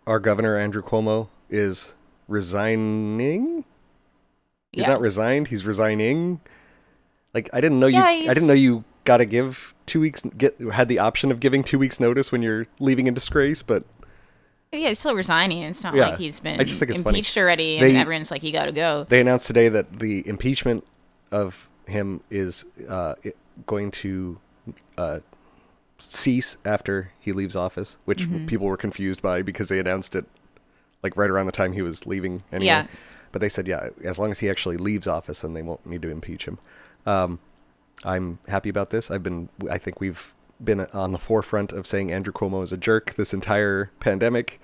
our 0.06 0.18
governor 0.20 0.56
Andrew 0.56 0.82
Cuomo 0.82 1.28
is 1.50 1.94
resigning. 2.28 3.64
He's 4.72 4.82
Yeah. 4.82 4.88
not 4.88 5.00
resigned. 5.00 5.48
He's 5.48 5.66
resigning. 5.66 6.40
Like 7.34 7.50
I 7.52 7.60
didn't 7.60 7.80
know 7.80 7.88
you. 7.88 7.98
Yeah, 7.98 8.04
I 8.04 8.32
didn't 8.32 8.46
know 8.46 8.54
you 8.54 8.84
got 9.04 9.18
to 9.18 9.26
give 9.26 9.74
two 9.86 10.00
weeks. 10.00 10.22
Get 10.22 10.58
had 10.72 10.88
the 10.88 10.98
option 10.98 11.30
of 11.30 11.40
giving 11.40 11.62
two 11.64 11.78
weeks 11.78 11.98
notice 12.00 12.30
when 12.32 12.42
you're 12.42 12.66
leaving 12.78 13.06
in 13.06 13.14
disgrace, 13.14 13.62
but 13.62 13.84
Yeah, 14.72 14.88
he's 14.88 14.98
still 15.00 15.14
resigning. 15.14 15.62
It's 15.62 15.82
not 15.84 15.94
Yeah. 15.94 16.08
like 16.10 16.18
he's 16.18 16.40
been 16.40 16.58
I 16.60 16.64
just 16.64 16.78
think 16.78 16.90
it's 16.90 17.02
funny. 17.02 17.18
impeached 17.18 17.36
already, 17.36 17.76
and 17.78 17.86
They- 17.86 17.96
everyone's 17.96 18.30
like, 18.30 18.42
"You 18.42 18.52
got 18.52 18.66
to 18.66 18.72
go." 18.72 19.04
they 19.08 19.20
announced 19.20 19.46
today 19.46 19.68
that 19.68 19.98
the 19.98 20.26
impeachment 20.26 20.84
of 21.30 21.68
him 21.86 22.20
is 22.30 22.64
uh, 22.88 23.14
going 23.66 23.90
to 23.90 24.38
uh, 24.96 25.18
cease 25.98 26.56
after 26.64 27.12
he 27.20 27.32
leaves 27.32 27.54
office, 27.56 27.96
which 28.04 28.20
Mm-hmm. 28.22 28.46
people 28.46 28.66
were 28.66 28.76
confused 28.76 29.20
by 29.22 29.42
because 29.42 29.68
they 29.68 29.78
announced 29.78 30.14
it 30.16 30.24
like 31.02 31.16
right 31.16 31.30
around 31.30 31.46
the 31.46 31.52
time 31.52 31.72
he 31.72 31.82
was 31.82 32.06
leaving. 32.06 32.42
Anyway. 32.52 32.66
Yeah. 32.66 32.86
But 33.32 33.40
they 33.40 33.48
said, 33.48 33.66
yeah, 33.66 33.88
as 34.04 34.18
long 34.18 34.30
as 34.30 34.38
he 34.40 34.48
actually 34.50 34.76
leaves 34.76 35.06
office, 35.06 35.40
then 35.40 35.54
they 35.54 35.62
won't 35.62 35.84
need 35.86 36.02
to 36.02 36.10
impeach 36.10 36.44
him. 36.46 36.58
Um, 37.06 37.40
I'm 38.04 38.38
happy 38.48 38.68
about 38.68 38.90
this. 38.90 39.10
I've 39.10 39.22
been, 39.22 39.48
I 39.70 39.78
think 39.78 40.00
we've 40.00 40.32
been 40.62 40.80
on 40.92 41.12
the 41.12 41.18
forefront 41.18 41.72
of 41.72 41.86
saying 41.86 42.12
Andrew 42.12 42.32
Cuomo 42.32 42.62
is 42.62 42.72
a 42.72 42.76
jerk 42.76 43.14
this 43.14 43.32
entire 43.34 43.90
pandemic, 44.00 44.60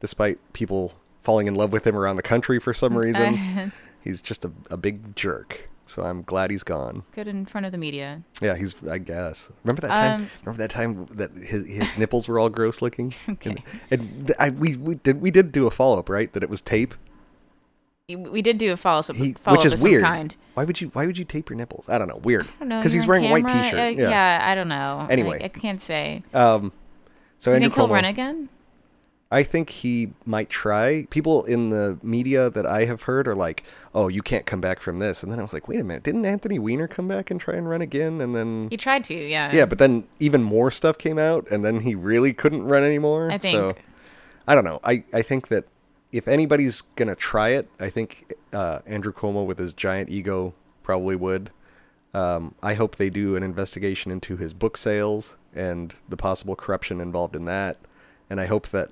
despite 0.00 0.38
people 0.52 0.94
falling 1.22 1.46
in 1.46 1.54
love 1.54 1.72
with 1.72 1.86
him 1.86 1.96
around 1.96 2.16
the 2.16 2.22
country 2.22 2.58
for 2.58 2.74
some 2.74 2.96
reason. 2.98 3.72
he's 4.02 4.20
just 4.20 4.44
a, 4.44 4.52
a 4.70 4.76
big 4.76 5.14
jerk. 5.16 5.68
So 5.86 6.04
I'm 6.04 6.22
glad 6.22 6.50
he's 6.50 6.62
gone. 6.62 7.02
Good 7.12 7.28
in 7.28 7.44
front 7.44 7.66
of 7.66 7.72
the 7.72 7.78
media. 7.78 8.22
Yeah, 8.40 8.56
he's. 8.56 8.82
I 8.84 8.98
guess. 8.98 9.50
Remember 9.64 9.82
that 9.82 9.88
time? 9.88 10.22
Um, 10.22 10.30
remember 10.44 10.58
that 10.58 10.70
time 10.70 11.06
that 11.06 11.32
his 11.32 11.66
his 11.66 11.98
nipples 11.98 12.28
were 12.28 12.38
all 12.38 12.48
gross 12.48 12.80
looking. 12.80 13.14
Okay. 13.28 13.62
And, 13.90 14.00
and 14.00 14.32
I, 14.38 14.50
we 14.50 14.76
we 14.76 14.94
did 14.94 15.20
we 15.20 15.30
did 15.30 15.52
do 15.52 15.66
a 15.66 15.70
follow 15.70 15.98
up 15.98 16.08
right 16.08 16.32
that 16.32 16.42
it 16.42 16.48
was 16.48 16.60
tape. 16.60 16.94
We 18.08 18.42
did 18.42 18.58
do 18.58 18.72
a 18.72 18.76
follow 18.76 18.98
up, 19.00 19.08
which 19.16 19.64
is 19.64 19.80
weird. 19.82 20.02
kind. 20.02 20.34
Why 20.54 20.64
would 20.64 20.80
you 20.80 20.88
Why 20.88 21.06
would 21.06 21.16
you 21.18 21.24
tape 21.24 21.48
your 21.48 21.56
nipples? 21.56 21.88
I 21.88 21.98
don't 21.98 22.08
know. 22.08 22.16
Weird. 22.16 22.46
I 22.46 22.58
don't 22.58 22.68
know. 22.68 22.78
Because 22.80 22.92
he's 22.92 23.06
wearing 23.06 23.26
a 23.26 23.30
white 23.30 23.46
t-shirt. 23.46 23.78
Uh, 23.78 23.82
yeah. 23.84 24.10
yeah, 24.10 24.40
I 24.50 24.54
don't 24.56 24.68
know. 24.68 25.06
Anyway. 25.08 25.38
I, 25.40 25.44
I 25.44 25.48
can't 25.48 25.80
say. 25.80 26.22
Um. 26.34 26.72
So 27.38 27.50
You 27.50 27.56
Andrew 27.56 27.70
think 27.70 27.74
he'll 27.76 27.88
Cuomo- 27.88 27.92
run 27.92 28.04
again? 28.04 28.48
I 29.30 29.42
think 29.44 29.70
he 29.70 30.10
might 30.26 30.50
try. 30.50 31.06
People 31.10 31.44
in 31.44 31.70
the 31.70 31.98
media 32.02 32.50
that 32.50 32.66
I 32.66 32.84
have 32.84 33.02
heard 33.02 33.26
are 33.26 33.34
like, 33.36 33.64
"Oh, 33.94 34.08
you 34.08 34.20
can't 34.20 34.44
come 34.46 34.60
back 34.60 34.80
from 34.80 34.98
this." 34.98 35.22
And 35.22 35.30
then 35.32 35.38
I 35.38 35.42
was 35.42 35.52
like, 35.52 35.68
"Wait 35.68 35.80
a 35.80 35.84
minute! 35.84 36.02
Didn't 36.02 36.26
Anthony 36.26 36.58
Weiner 36.58 36.86
come 36.88 37.08
back 37.08 37.30
and 37.30 37.40
try 37.40 37.54
and 37.54 37.68
run 37.68 37.80
again?" 37.82 38.20
And 38.20 38.34
then 38.34 38.66
He 38.68 38.76
tried 38.76 39.04
to. 39.04 39.14
Yeah. 39.14 39.50
yeah, 39.54 39.64
but 39.64 39.78
then 39.78 40.04
even 40.18 40.42
more 40.42 40.70
stuff 40.70 40.98
came 40.98 41.18
out, 41.18 41.48
and 41.50 41.64
then 41.64 41.80
he 41.80 41.94
really 41.94 42.34
couldn't 42.34 42.64
run 42.64 42.82
anymore. 42.82 43.30
I 43.30 43.38
So, 43.38 43.70
think- 43.70 43.84
I 44.46 44.54
don't 44.56 44.64
know. 44.64 44.80
I 44.84 45.04
I 45.14 45.22
think 45.22 45.48
that 45.48 45.64
if 46.12 46.28
anybody's 46.28 46.80
gonna 46.82 47.14
try 47.16 47.50
it, 47.50 47.68
I 47.80 47.90
think 47.90 48.32
uh, 48.52 48.80
Andrew 48.86 49.12
Cuomo 49.12 49.44
with 49.46 49.58
his 49.58 49.72
giant 49.72 50.10
ego 50.10 50.54
probably 50.82 51.16
would. 51.16 51.50
Um, 52.14 52.54
I 52.62 52.74
hope 52.74 52.96
they 52.96 53.08
do 53.10 53.36
an 53.36 53.42
investigation 53.42 54.12
into 54.12 54.36
his 54.36 54.52
book 54.52 54.76
sales 54.76 55.36
and 55.54 55.94
the 56.08 56.16
possible 56.16 56.54
corruption 56.54 57.00
involved 57.00 57.34
in 57.34 57.46
that, 57.46 57.78
and 58.28 58.40
I 58.40 58.46
hope 58.46 58.68
that 58.68 58.90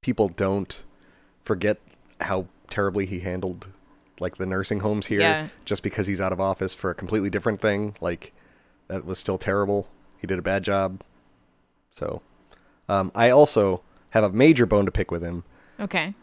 people 0.00 0.28
don't 0.28 0.84
forget 1.44 1.78
how 2.20 2.46
terribly 2.70 3.06
he 3.06 3.20
handled 3.20 3.68
like 4.20 4.36
the 4.36 4.46
nursing 4.46 4.80
homes 4.80 5.06
here 5.06 5.20
Yeah. 5.20 5.48
just 5.64 5.82
because 5.82 6.06
he's 6.06 6.20
out 6.20 6.32
of 6.32 6.40
office 6.40 6.72
for 6.74 6.90
a 6.90 6.94
completely 6.94 7.30
different 7.30 7.60
thing. 7.60 7.96
Like 8.00 8.32
that 8.88 9.04
was 9.04 9.18
still 9.18 9.38
terrible. 9.38 9.88
He 10.18 10.26
did 10.26 10.38
a 10.38 10.42
bad 10.42 10.62
job. 10.62 11.02
So, 11.90 12.22
um, 12.88 13.10
I 13.14 13.30
also 13.30 13.82
have 14.10 14.22
a 14.24 14.30
major 14.30 14.66
bone 14.66 14.84
to 14.84 14.92
pick 14.92 15.10
with 15.10 15.22
him. 15.22 15.42
Okay. 15.80 16.14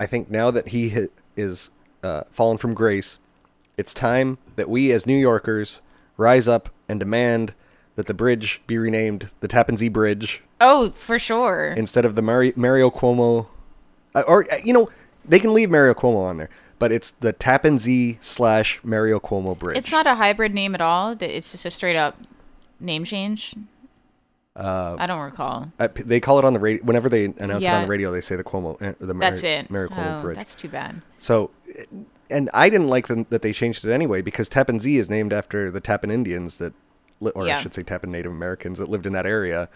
I 0.00 0.06
think 0.06 0.30
now 0.30 0.50
that 0.50 0.68
he 0.68 0.90
ha- 0.90 1.08
is 1.36 1.70
uh, 2.02 2.22
fallen 2.30 2.58
from 2.58 2.74
grace, 2.74 3.18
it's 3.76 3.94
time 3.94 4.38
that 4.56 4.68
we 4.68 4.92
as 4.92 5.06
New 5.06 5.16
Yorkers 5.16 5.80
rise 6.16 6.46
up 6.48 6.68
and 6.88 6.98
demand 7.00 7.54
that 7.96 8.06
the 8.06 8.14
bridge 8.14 8.60
be 8.66 8.76
renamed 8.78 9.30
the 9.40 9.48
Tappan 9.48 9.76
Zee 9.76 9.88
Bridge 9.88 10.42
Oh, 10.60 10.90
for 10.90 11.18
sure. 11.18 11.74
instead 11.76 12.04
of 12.04 12.14
the 12.14 12.22
Mari- 12.22 12.52
Mario 12.56 12.90
Cuomo. 12.90 13.46
Uh, 14.14 14.22
or 14.28 14.44
uh, 14.52 14.56
you 14.64 14.72
know, 14.72 14.88
they 15.24 15.38
can 15.38 15.54
leave 15.54 15.70
Mario 15.70 15.94
Cuomo 15.94 16.24
on 16.26 16.36
there, 16.36 16.50
but 16.78 16.92
it's 16.92 17.10
the 17.10 17.32
Tappan 17.32 17.78
Zee 17.78 18.18
slash 18.20 18.80
Mario 18.84 19.18
Cuomo 19.20 19.58
Bridge. 19.58 19.76
It's 19.78 19.90
not 19.92 20.06
a 20.06 20.14
hybrid 20.16 20.52
name 20.54 20.74
at 20.74 20.80
all. 20.80 21.14
th- 21.16 21.30
It's 21.30 21.52
just 21.52 21.64
a 21.64 21.70
straight 21.70 21.96
up 21.96 22.16
name 22.80 23.04
change. 23.04 23.54
Uh, 24.56 24.96
I 24.98 25.06
don't 25.06 25.20
recall. 25.20 25.72
Uh, 25.80 25.88
they 25.94 26.20
call 26.20 26.38
it 26.38 26.44
on 26.44 26.52
the 26.52 26.60
radio 26.60 26.84
whenever 26.84 27.08
they 27.08 27.24
announce 27.24 27.64
it 27.64 27.70
on 27.70 27.82
the 27.82 27.88
radio. 27.88 28.12
They 28.12 28.20
say 28.20 28.36
the 28.36 28.44
Cuomo, 28.44 28.80
uh, 28.80 28.94
the 29.00 29.12
Mari- 29.12 29.30
That's 29.30 29.42
it. 29.42 29.68
Mario 29.68 29.88
Cuomo 29.88 30.20
oh, 30.20 30.22
Bridge. 30.22 30.36
that's 30.36 30.54
too 30.54 30.68
bad. 30.68 31.02
So, 31.18 31.50
and 32.30 32.48
I 32.54 32.68
didn't 32.70 32.88
like 32.88 33.08
them 33.08 33.26
that 33.30 33.42
they 33.42 33.52
changed 33.52 33.84
it 33.84 33.92
anyway 33.92 34.22
because 34.22 34.48
Tappan 34.48 34.78
Zee 34.78 34.96
is 34.96 35.10
named 35.10 35.32
after 35.32 35.70
the 35.70 35.80
Tappan 35.80 36.12
Indians 36.12 36.58
that, 36.58 36.72
li- 37.20 37.32
or 37.34 37.48
I 37.48 37.60
should 37.60 37.74
say 37.74 37.82
Tappan 37.82 38.12
Native 38.12 38.30
Americans 38.30 38.78
that 38.78 38.88
lived 38.88 39.06
in 39.06 39.12
that 39.12 39.26
area. 39.26 39.68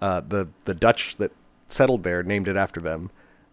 Uh, 0.00 0.20
the 0.20 0.48
the 0.64 0.74
Dutch 0.74 1.16
that 1.16 1.32
settled 1.68 2.02
there 2.02 2.22
named 2.22 2.48
it 2.48 2.56
after 2.56 2.80
them, 2.80 3.10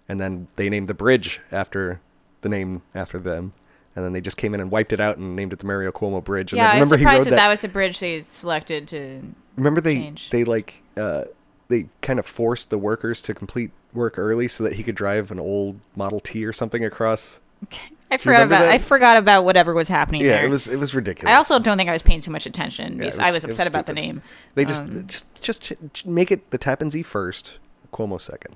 and 0.07 0.19
then 0.19 0.47
they 0.55 0.69
named 0.69 0.87
the 0.87 0.93
bridge 0.93 1.41
after 1.51 1.99
the 2.41 2.49
name 2.49 2.83
after 2.95 3.19
them, 3.19 3.53
and 3.95 4.05
then 4.05 4.13
they 4.13 4.21
just 4.21 4.37
came 4.37 4.53
in 4.53 4.59
and 4.61 4.71
wiped 4.71 4.93
it 4.93 4.99
out 4.99 5.17
and 5.17 5.35
named 5.35 5.51
it 5.53 5.59
the 5.59 5.65
Mario 5.65 5.91
Cuomo 5.91 6.23
Bridge. 6.23 6.51
And 6.53 6.57
Yeah, 6.57 6.73
remember 6.73 6.97
he 6.97 7.01
surprised 7.03 7.25
that, 7.25 7.29
that. 7.31 7.35
that 7.37 7.49
was 7.49 7.61
the 7.61 7.67
bridge 7.67 7.99
they 7.99 8.21
selected 8.21 8.87
to. 8.89 9.21
remember 9.57 9.81
they 9.81 9.95
change. 9.95 10.29
they 10.29 10.43
like 10.43 10.83
uh, 10.97 11.23
they 11.67 11.87
kind 12.01 12.19
of 12.19 12.25
forced 12.25 12.69
the 12.69 12.77
workers 12.77 13.21
to 13.21 13.33
complete 13.33 13.71
work 13.93 14.17
early 14.17 14.47
so 14.47 14.63
that 14.63 14.73
he 14.73 14.83
could 14.83 14.95
drive 14.95 15.31
an 15.31 15.39
old 15.39 15.79
Model 15.95 16.19
T 16.19 16.45
or 16.45 16.53
something 16.53 16.83
across. 16.85 17.39
I 18.11 18.17
forgot 18.17 18.41
about. 18.41 18.61
that? 18.61 18.71
I 18.71 18.79
forgot 18.79 19.17
about 19.17 19.43
whatever 19.45 19.73
was 19.75 19.87
happening 19.87 20.21
Yeah, 20.21 20.37
there. 20.37 20.45
it 20.45 20.49
was 20.49 20.67
it 20.67 20.79
was 20.79 20.95
ridiculous. 20.95 21.31
I 21.31 21.35
also 21.35 21.59
don't 21.59 21.77
think 21.77 21.89
I 21.89 21.93
was 21.93 22.01
paying 22.01 22.21
too 22.21 22.31
much 22.31 22.45
attention 22.47 22.93
Yeah, 22.93 22.97
because 22.99 23.19
I 23.19 23.25
was- 23.31 23.35
was 23.35 23.43
it 23.43 23.47
was 23.47 23.55
upset 23.59 23.69
about 23.69 23.85
the 23.85 23.93
name. 23.93 24.23
They 24.55 24.65
just 24.65 24.81
Um, 24.81 25.05
just 25.07 25.25
just 25.41 26.07
make 26.07 26.31
it 26.31 26.49
the 26.51 26.57
Tappan 26.57 26.89
Zee 26.89 27.03
first, 27.03 27.57
Cuomo 27.93 28.19
second. 28.19 28.55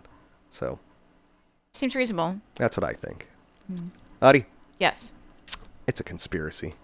So 0.50 0.80
Seems 1.74 1.96
reasonable. 1.96 2.40
that's 2.56 2.78
what 2.78 2.84
I 2.84 2.94
think. 2.94 3.28
Hmm. 3.68 3.88
Adi, 4.22 4.46
Yes. 4.80 5.14
It's 5.88 6.00
a 6.00 6.04
conspiracy. 6.04 6.76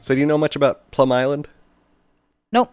So 0.00 0.14
do 0.14 0.20
you 0.20 0.26
know 0.26 0.38
much 0.38 0.56
about 0.56 0.90
Plum 0.90 1.12
Island? 1.12 1.48
Nope. 2.50 2.70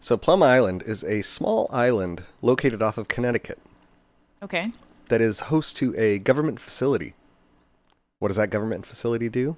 So 0.00 0.16
Plum 0.16 0.42
Island 0.42 0.82
is 0.84 1.02
a 1.02 1.22
small 1.22 1.68
island 1.72 2.24
located 2.42 2.82
off 2.82 2.98
of 2.98 3.08
Connecticut. 3.08 3.58
Okay. 4.42 4.64
that 5.08 5.20
is 5.22 5.40
host 5.40 5.76
to 5.78 5.94
a 5.96 6.18
government 6.18 6.60
facility. 6.60 7.14
What 8.18 8.28
does 8.28 8.36
that 8.36 8.50
government 8.50 8.84
facility 8.86 9.28
do? 9.28 9.56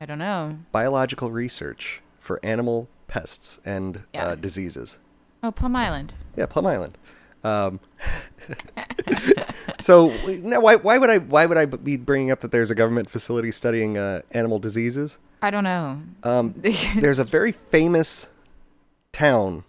I 0.00 0.06
don't 0.06 0.18
know. 0.18 0.58
Biological 0.72 1.30
research 1.30 2.00
for 2.18 2.40
animal 2.42 2.88
pests 3.06 3.60
and 3.64 4.04
Yeah. 4.14 4.28
uh, 4.28 4.34
diseases. 4.34 4.98
Oh, 5.42 5.50
Plum 5.52 5.76
Island. 5.76 6.14
Yeah, 6.36 6.46
Plum 6.46 6.66
Island. 6.66 6.96
Um, 7.44 7.80
so 9.80 10.08
now, 10.42 10.60
why 10.60 10.76
why 10.76 10.98
would 10.98 11.10
I 11.10 11.18
why 11.18 11.46
would 11.46 11.58
I 11.58 11.66
be 11.66 11.96
bringing 11.96 12.30
up 12.30 12.40
that 12.40 12.50
there's 12.52 12.70
a 12.70 12.74
government 12.74 13.10
facility 13.10 13.50
studying 13.50 13.98
uh, 13.98 14.22
animal 14.32 14.58
diseases? 14.58 15.18
I 15.42 15.50
don't 15.50 15.64
know. 15.64 16.00
Um, 16.22 16.54
there's 16.96 17.18
a 17.18 17.24
very 17.24 17.52
famous 17.52 18.28
town. 19.12 19.64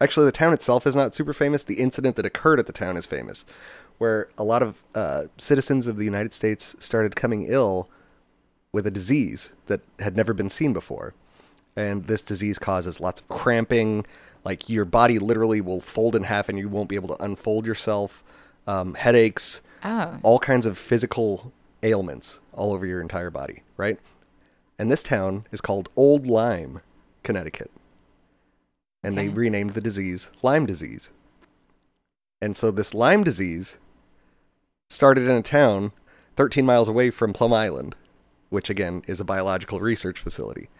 Actually, 0.00 0.26
the 0.26 0.32
town 0.32 0.52
itself 0.52 0.86
is 0.86 0.94
not 0.94 1.14
super 1.14 1.32
famous. 1.32 1.64
The 1.64 1.80
incident 1.80 2.16
that 2.16 2.26
occurred 2.26 2.58
at 2.60 2.66
the 2.66 2.72
town 2.72 2.96
is 2.98 3.06
famous, 3.06 3.46
where 3.98 4.28
a 4.36 4.44
lot 4.44 4.62
of 4.62 4.82
uh, 4.94 5.24
citizens 5.38 5.86
of 5.86 5.96
the 5.96 6.04
United 6.04 6.34
States 6.34 6.76
started 6.78 7.16
coming 7.16 7.44
ill 7.48 7.88
with 8.76 8.86
a 8.86 8.90
disease 8.90 9.54
that 9.68 9.80
had 10.00 10.18
never 10.18 10.34
been 10.34 10.50
seen 10.50 10.74
before. 10.74 11.14
And 11.74 12.06
this 12.08 12.20
disease 12.20 12.58
causes 12.58 13.00
lots 13.00 13.22
of 13.22 13.28
cramping, 13.28 14.04
like 14.44 14.68
your 14.68 14.84
body 14.84 15.18
literally 15.18 15.62
will 15.62 15.80
fold 15.80 16.14
in 16.14 16.24
half 16.24 16.50
and 16.50 16.58
you 16.58 16.68
won't 16.68 16.90
be 16.90 16.94
able 16.94 17.08
to 17.16 17.22
unfold 17.24 17.66
yourself, 17.66 18.22
um, 18.66 18.92
headaches, 18.94 19.62
Oh. 19.82 20.18
all 20.22 20.38
kinds 20.38 20.66
of 20.66 20.76
physical 20.76 21.52
ailments 21.82 22.40
all 22.52 22.74
over 22.74 22.84
your 22.84 23.00
entire 23.00 23.30
body, 23.30 23.62
right? 23.78 23.98
And 24.78 24.92
this 24.92 25.02
town 25.02 25.46
is 25.52 25.62
called 25.62 25.88
Old 25.96 26.26
Lyme, 26.26 26.82
Connecticut. 27.22 27.70
And 29.02 29.16
they 29.16 29.28
renamed 29.28 29.70
the 29.72 29.80
disease 29.80 30.30
Lyme 30.42 30.66
disease. 30.66 31.10
And 32.42 32.56
so 32.58 32.70
this 32.70 32.92
Lyme 32.92 33.24
disease 33.24 33.78
started 34.90 35.24
in 35.24 35.30
a 35.36 35.42
town 35.42 35.92
13 36.36 36.66
miles 36.66 36.88
away 36.88 37.10
from 37.10 37.32
Plum 37.32 37.52
Island, 37.54 37.94
which 38.56 38.70
again 38.70 39.02
is 39.06 39.20
a 39.20 39.24
biological 39.24 39.80
research 39.80 40.18
facility. 40.18 40.70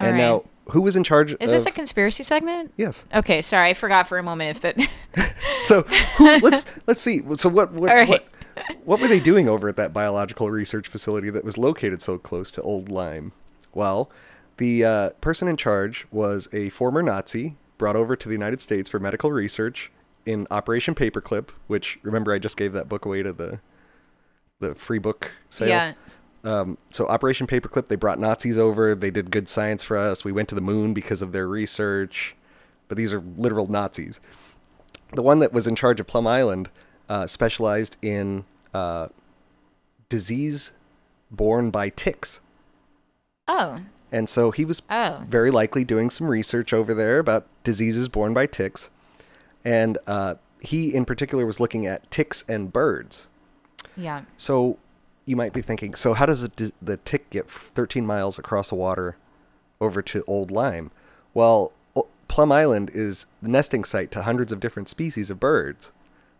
All 0.00 0.06
and 0.06 0.16
right. 0.16 0.22
now, 0.22 0.44
who 0.70 0.80
was 0.80 0.96
in 0.96 1.04
charge 1.04 1.36
Is 1.38 1.50
this 1.50 1.66
a 1.66 1.70
conspiracy 1.70 2.22
segment? 2.22 2.72
Yes. 2.78 3.04
Okay, 3.14 3.42
sorry, 3.42 3.68
I 3.68 3.74
forgot 3.74 4.08
for 4.08 4.16
a 4.16 4.22
moment 4.22 4.56
if 4.56 4.62
that. 4.62 5.34
So 5.62 5.82
who, 5.82 6.38
let's 6.38 6.64
let's 6.86 7.02
see. 7.02 7.20
So 7.36 7.50
what 7.50 7.74
what, 7.74 7.88
right. 7.92 8.08
what 8.08 8.26
what 8.84 9.02
were 9.02 9.08
they 9.08 9.20
doing 9.20 9.50
over 9.50 9.68
at 9.68 9.76
that 9.76 9.92
biological 9.92 10.50
research 10.50 10.88
facility 10.88 11.28
that 11.28 11.44
was 11.44 11.58
located 11.58 12.00
so 12.00 12.16
close 12.16 12.50
to 12.52 12.62
Old 12.62 12.88
Lyme? 12.88 13.32
Well, 13.74 14.10
the 14.56 14.82
uh, 14.82 15.10
person 15.20 15.46
in 15.46 15.58
charge 15.58 16.06
was 16.10 16.48
a 16.54 16.70
former 16.70 17.02
Nazi 17.02 17.58
brought 17.76 17.96
over 17.96 18.16
to 18.16 18.28
the 18.28 18.32
United 18.32 18.62
States 18.62 18.88
for 18.88 18.98
medical 18.98 19.30
research 19.30 19.92
in 20.24 20.46
Operation 20.50 20.94
Paperclip, 20.94 21.50
which 21.66 21.98
remember 22.02 22.32
I 22.32 22.38
just 22.38 22.56
gave 22.56 22.72
that 22.72 22.88
book 22.88 23.04
away 23.04 23.22
to 23.22 23.34
the 23.34 23.60
the 24.60 24.74
free 24.74 24.98
book 24.98 25.32
sale. 25.50 25.68
yeah. 25.68 25.92
Um, 26.42 26.78
so 26.90 27.06
Operation 27.06 27.46
Paperclip, 27.46 27.86
they 27.86 27.96
brought 27.96 28.18
Nazis 28.18 28.56
over. 28.56 28.94
They 28.94 29.10
did 29.10 29.30
good 29.30 29.48
science 29.48 29.82
for 29.82 29.96
us. 29.98 30.24
We 30.24 30.32
went 30.32 30.48
to 30.50 30.54
the 30.54 30.60
moon 30.60 30.94
because 30.94 31.20
of 31.22 31.32
their 31.32 31.46
research. 31.46 32.34
But 32.88 32.96
these 32.96 33.12
are 33.12 33.20
literal 33.36 33.66
Nazis. 33.66 34.20
The 35.12 35.22
one 35.22 35.38
that 35.40 35.52
was 35.52 35.66
in 35.66 35.76
charge 35.76 36.00
of 36.00 36.06
Plum 36.06 36.26
Island 36.26 36.70
uh, 37.08 37.26
specialized 37.26 37.96
in 38.02 38.44
uh, 38.72 39.08
disease 40.08 40.72
borne 41.30 41.70
by 41.70 41.88
ticks. 41.88 42.40
Oh. 43.46 43.80
And 44.12 44.28
so 44.28 44.50
he 44.50 44.64
was 44.64 44.82
Oh. 44.90 45.22
very 45.26 45.50
likely 45.50 45.84
doing 45.84 46.10
some 46.10 46.28
research 46.28 46.72
over 46.72 46.94
there 46.94 47.18
about 47.18 47.46
diseases 47.64 48.08
borne 48.08 48.34
by 48.34 48.46
ticks. 48.46 48.90
And 49.64 49.98
uh, 50.06 50.36
he, 50.60 50.92
in 50.94 51.04
particular, 51.04 51.46
was 51.46 51.60
looking 51.60 51.86
at 51.86 52.10
ticks 52.10 52.44
and 52.48 52.72
birds. 52.72 53.28
Yeah. 53.96 54.22
So 54.36 54.78
you 55.30 55.36
might 55.36 55.52
be 55.52 55.62
thinking, 55.62 55.94
so 55.94 56.12
how 56.14 56.26
does 56.26 56.42
the, 56.42 56.72
the 56.82 56.98
tick 56.98 57.30
get 57.30 57.48
13 57.48 58.04
miles 58.04 58.38
across 58.38 58.68
the 58.68 58.74
water 58.74 59.16
over 59.80 60.02
to 60.02 60.22
Old 60.26 60.50
Lyme? 60.50 60.90
Well, 61.32 61.72
Plum 62.28 62.52
Island 62.52 62.90
is 62.92 63.26
the 63.42 63.48
nesting 63.48 63.82
site 63.82 64.10
to 64.12 64.22
hundreds 64.22 64.52
of 64.52 64.60
different 64.60 64.88
species 64.88 65.30
of 65.30 65.40
birds 65.40 65.90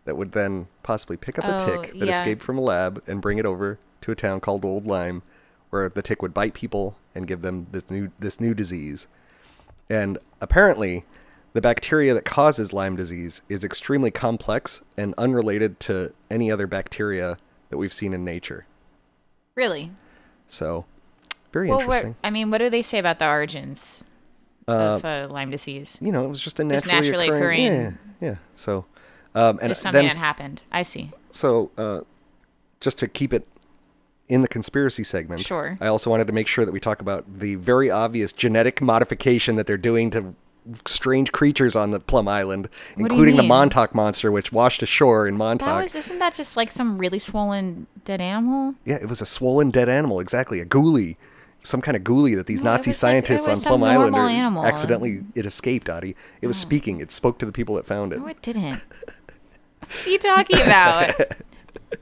that 0.04 0.16
would 0.16 0.32
then 0.32 0.68
possibly 0.82 1.16
pick 1.16 1.38
up 1.38 1.44
a 1.44 1.56
Oh, 1.56 1.58
tick 1.82 1.92
that 1.98 2.06
yeah. 2.06 2.12
escaped 2.12 2.42
from 2.42 2.58
a 2.58 2.60
lab 2.60 3.02
and 3.08 3.20
bring 3.20 3.38
it 3.38 3.46
over 3.46 3.78
to 4.02 4.12
a 4.12 4.14
town 4.14 4.40
called 4.40 4.64
Old 4.64 4.86
Lyme, 4.86 5.22
where 5.70 5.88
the 5.88 6.00
tick 6.00 6.22
would 6.22 6.32
bite 6.32 6.54
people 6.54 6.96
and 7.14 7.26
give 7.26 7.42
them 7.42 7.66
this 7.72 7.90
new 7.90 8.10
this 8.20 8.40
new 8.40 8.54
disease. 8.54 9.08
And 9.88 10.18
apparently, 10.40 11.04
the 11.54 11.60
bacteria 11.60 12.14
that 12.14 12.24
causes 12.24 12.72
Lyme 12.72 12.94
disease 12.94 13.42
is 13.48 13.64
extremely 13.64 14.12
complex 14.12 14.82
and 14.96 15.12
unrelated 15.18 15.80
to 15.80 16.12
any 16.30 16.52
other 16.52 16.68
bacteria 16.68 17.36
that 17.68 17.78
we've 17.78 17.92
seen 17.92 18.12
in 18.12 18.24
nature. 18.24 18.66
Really? 19.60 19.90
So, 20.46 20.86
very 21.52 21.68
Well, 21.68 21.78
what, 21.80 21.84
interesting. 21.84 22.16
I 22.24 22.30
mean, 22.30 22.50
what 22.50 22.58
do 22.58 22.70
they 22.70 22.80
say 22.80 22.98
about 22.98 23.18
the 23.18 23.28
origins 23.28 24.02
of 24.66 25.04
uh, 25.04 25.28
Lyme 25.30 25.50
disease? 25.50 25.98
You 26.00 26.12
know, 26.12 26.24
it 26.24 26.28
was 26.28 26.40
just 26.40 26.58
a 26.60 26.62
It's 26.62 26.86
naturally, 26.86 27.26
naturally 27.26 27.26
occurring. 27.28 27.66
occurring- 27.66 27.98
Yeah, 28.22 28.28
yeah. 28.28 28.34
So, 28.54 28.86
um, 29.34 29.58
and 29.60 29.70
It's 29.70 29.80
something 29.80 30.06
then 30.06 30.16
that 30.16 30.20
happened. 30.20 30.62
I 30.72 30.80
see. 30.82 31.10
so 31.30 31.70
uh, 31.76 32.00
just 32.80 32.98
to 33.00 33.06
keep 33.08 33.34
it 33.34 33.46
in 34.28 34.40
the 34.40 34.48
conspiracy 34.48 35.04
segment, 35.04 35.42
Sure. 35.42 35.76
I 35.78 35.88
also 35.88 36.08
wanted 36.08 36.26
to 36.28 36.32
make 36.32 36.46
sure 36.46 36.64
that 36.64 36.72
we 36.72 36.80
talk 36.80 37.02
about 37.02 37.40
the 37.40 37.56
very 37.56 37.90
obvious 37.90 38.32
genetic 38.32 38.80
modification 38.80 39.56
that 39.56 39.66
they're 39.66 39.76
doing 39.76 40.10
to 40.12 40.34
strange 40.86 41.32
creatures 41.32 41.76
on 41.76 41.90
the 41.90 42.00
Plum 42.00 42.28
Island, 42.28 42.68
What 42.94 43.10
including 43.10 43.36
the? 43.36 43.42
Montauk 43.42 43.94
monster, 43.94 44.30
which 44.30 44.52
washed 44.52 44.82
ashore 44.82 45.26
in 45.26 45.36
Montauk. 45.36 45.68
That 45.68 45.82
was 45.82 45.94
isn't 45.94 46.18
that 46.18 46.34
just 46.34 46.56
like 46.56 46.70
some 46.72 46.98
really 46.98 47.18
swollen 47.18 47.86
dead 48.04 48.20
animal? 48.20 48.74
Yeah, 48.84 48.96
it 48.96 49.08
was 49.08 49.20
a 49.20 49.26
swollen 49.26 49.70
dead 49.70 49.88
animal, 49.88 50.20
exactly. 50.20 50.60
A 50.60 50.66
ghoulie. 50.66 51.16
Some 51.62 51.82
kind 51.82 51.96
of 51.96 52.02
ghoulie 52.04 52.36
that 52.36 52.46
these 52.46 52.62
No, 52.62 52.70
Nazi 52.70 52.90
was 52.90 53.02
like- 53.02 53.10
scientists 53.12 53.46
on 53.46 53.56
Plum 53.60 53.82
Island 53.84 54.16
are 54.16 54.28
animal. 54.28 54.64
accidentally 54.64 55.24
it 55.34 55.44
escaped, 55.44 55.90
Adi. 55.90 56.16
It 56.40 56.46
was 56.46 56.56
oh. 56.58 56.66
speaking. 56.66 57.00
It 57.00 57.12
spoke 57.12 57.38
to 57.40 57.46
the 57.46 57.52
people 57.52 57.74
that 57.74 57.86
found 57.86 58.12
it. 58.12 58.20
No, 58.20 58.26
it 58.28 58.40
didn't. 58.40 58.82
what 59.80 60.06
are 60.06 60.10
you 60.10 60.18
talking 60.18 60.60
about? 60.60 61.14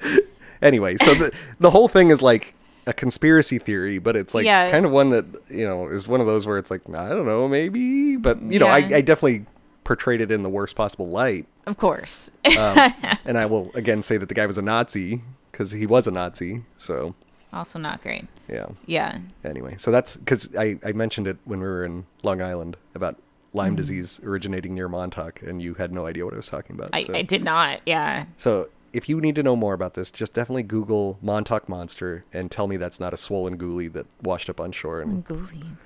Anyway, 0.61 0.96
so 0.96 1.14
the 1.14 1.32
the 1.61 1.70
whole 1.70 1.88
thing 1.88 2.11
is 2.11 2.20
like 2.20 2.54
a 2.89 2.93
conspiracy 2.95 3.59
theory, 3.59 3.99
but 3.99 4.16
it's 4.16 4.34
like 4.34 4.47
Yeah. 4.47 4.70
kind 4.70 4.86
of 4.86 4.91
one 4.91 5.11
that, 5.11 5.26
you 5.51 5.66
know, 5.66 5.89
is 5.89 6.09
one 6.09 6.20
of 6.22 6.26
those 6.26 6.47
where 6.47 6.57
it's 6.57 6.70
like, 6.70 6.89
I 6.89 7.11
don't 7.11 7.26
know, 7.26 7.47
maybe, 7.47 8.16
but 8.16 8.41
you 8.43 8.59
know, 8.59 8.66
I, 8.66 8.78
Yeah. 8.78 8.97
I 8.97 9.01
definitely 9.03 9.45
portrayed 9.84 10.22
it 10.22 10.30
in 10.30 10.43
the 10.43 10.49
worst 10.49 10.74
possible 10.74 11.09
light. 11.09 11.47
of 11.66 11.76
course. 11.76 12.30
Um, 12.47 12.95
and 13.26 13.36
I 13.36 13.45
will 13.45 13.70
again 13.74 14.01
say 14.03 14.16
that 14.16 14.28
the 14.30 14.34
guy 14.34 14.47
was 14.47 14.57
a 14.57 14.62
Nazi 14.62 15.20
because 15.53 15.70
he 15.70 15.86
was 15.86 16.07
a 16.07 16.11
Nazi. 16.11 16.62
So, 16.78 17.14
also 17.53 17.78
not 17.78 18.03
great. 18.03 18.26
yeah. 18.49 18.66
Yeah. 18.86 19.18
Anyway, 19.45 19.74
so 19.76 19.91
that's 19.91 20.16
because 20.16 20.57
I, 20.57 20.78
I 20.84 20.93
mentioned 20.93 21.26
it 21.28 21.36
when 21.45 21.61
we 21.61 21.66
were 21.66 21.84
in 21.84 22.07
Long 22.22 22.41
Island 22.41 22.78
about 22.95 23.16
Lyme 23.53 23.74
mm. 23.74 23.76
disease 23.76 24.18
originating 24.24 24.74
near 24.74 24.89
Montauk, 24.89 25.43
and 25.43 25.61
you 25.61 25.74
had 25.74 25.93
no 25.93 26.07
idea 26.07 26.24
what 26.24 26.32
I 26.34 26.39
was 26.39 26.49
talking 26.49 26.74
about. 26.74 26.91
I, 26.95 27.03
so. 27.03 27.14
I 27.14 27.22
did 27.22 27.45
not. 27.45 27.80
Yeah. 27.86 28.24
so 28.39 28.68
if 28.93 29.09
you 29.09 29.20
need 29.20 29.34
to 29.34 29.43
know 29.43 29.57
more 29.57 29.74
about 29.74 29.95
this, 29.95 30.11
just 30.11 30.32
definitely 30.34 30.62
Google 30.62 31.18
Montauk 31.22 31.68
monster 31.68 32.24
and 32.32 32.51
tell 32.51 32.66
me 32.66 32.76
that's 32.76 32.99
not 33.01 33.12
a 33.12 33.16
swollen 33.16 33.59
ghoulie 33.59 33.93
that 33.93 34.07
washed 34.22 34.49
up 34.49 34.61
on 34.61 34.72
shore. 34.72 35.01
And 35.01 35.24
Ghoulie. 35.24 35.76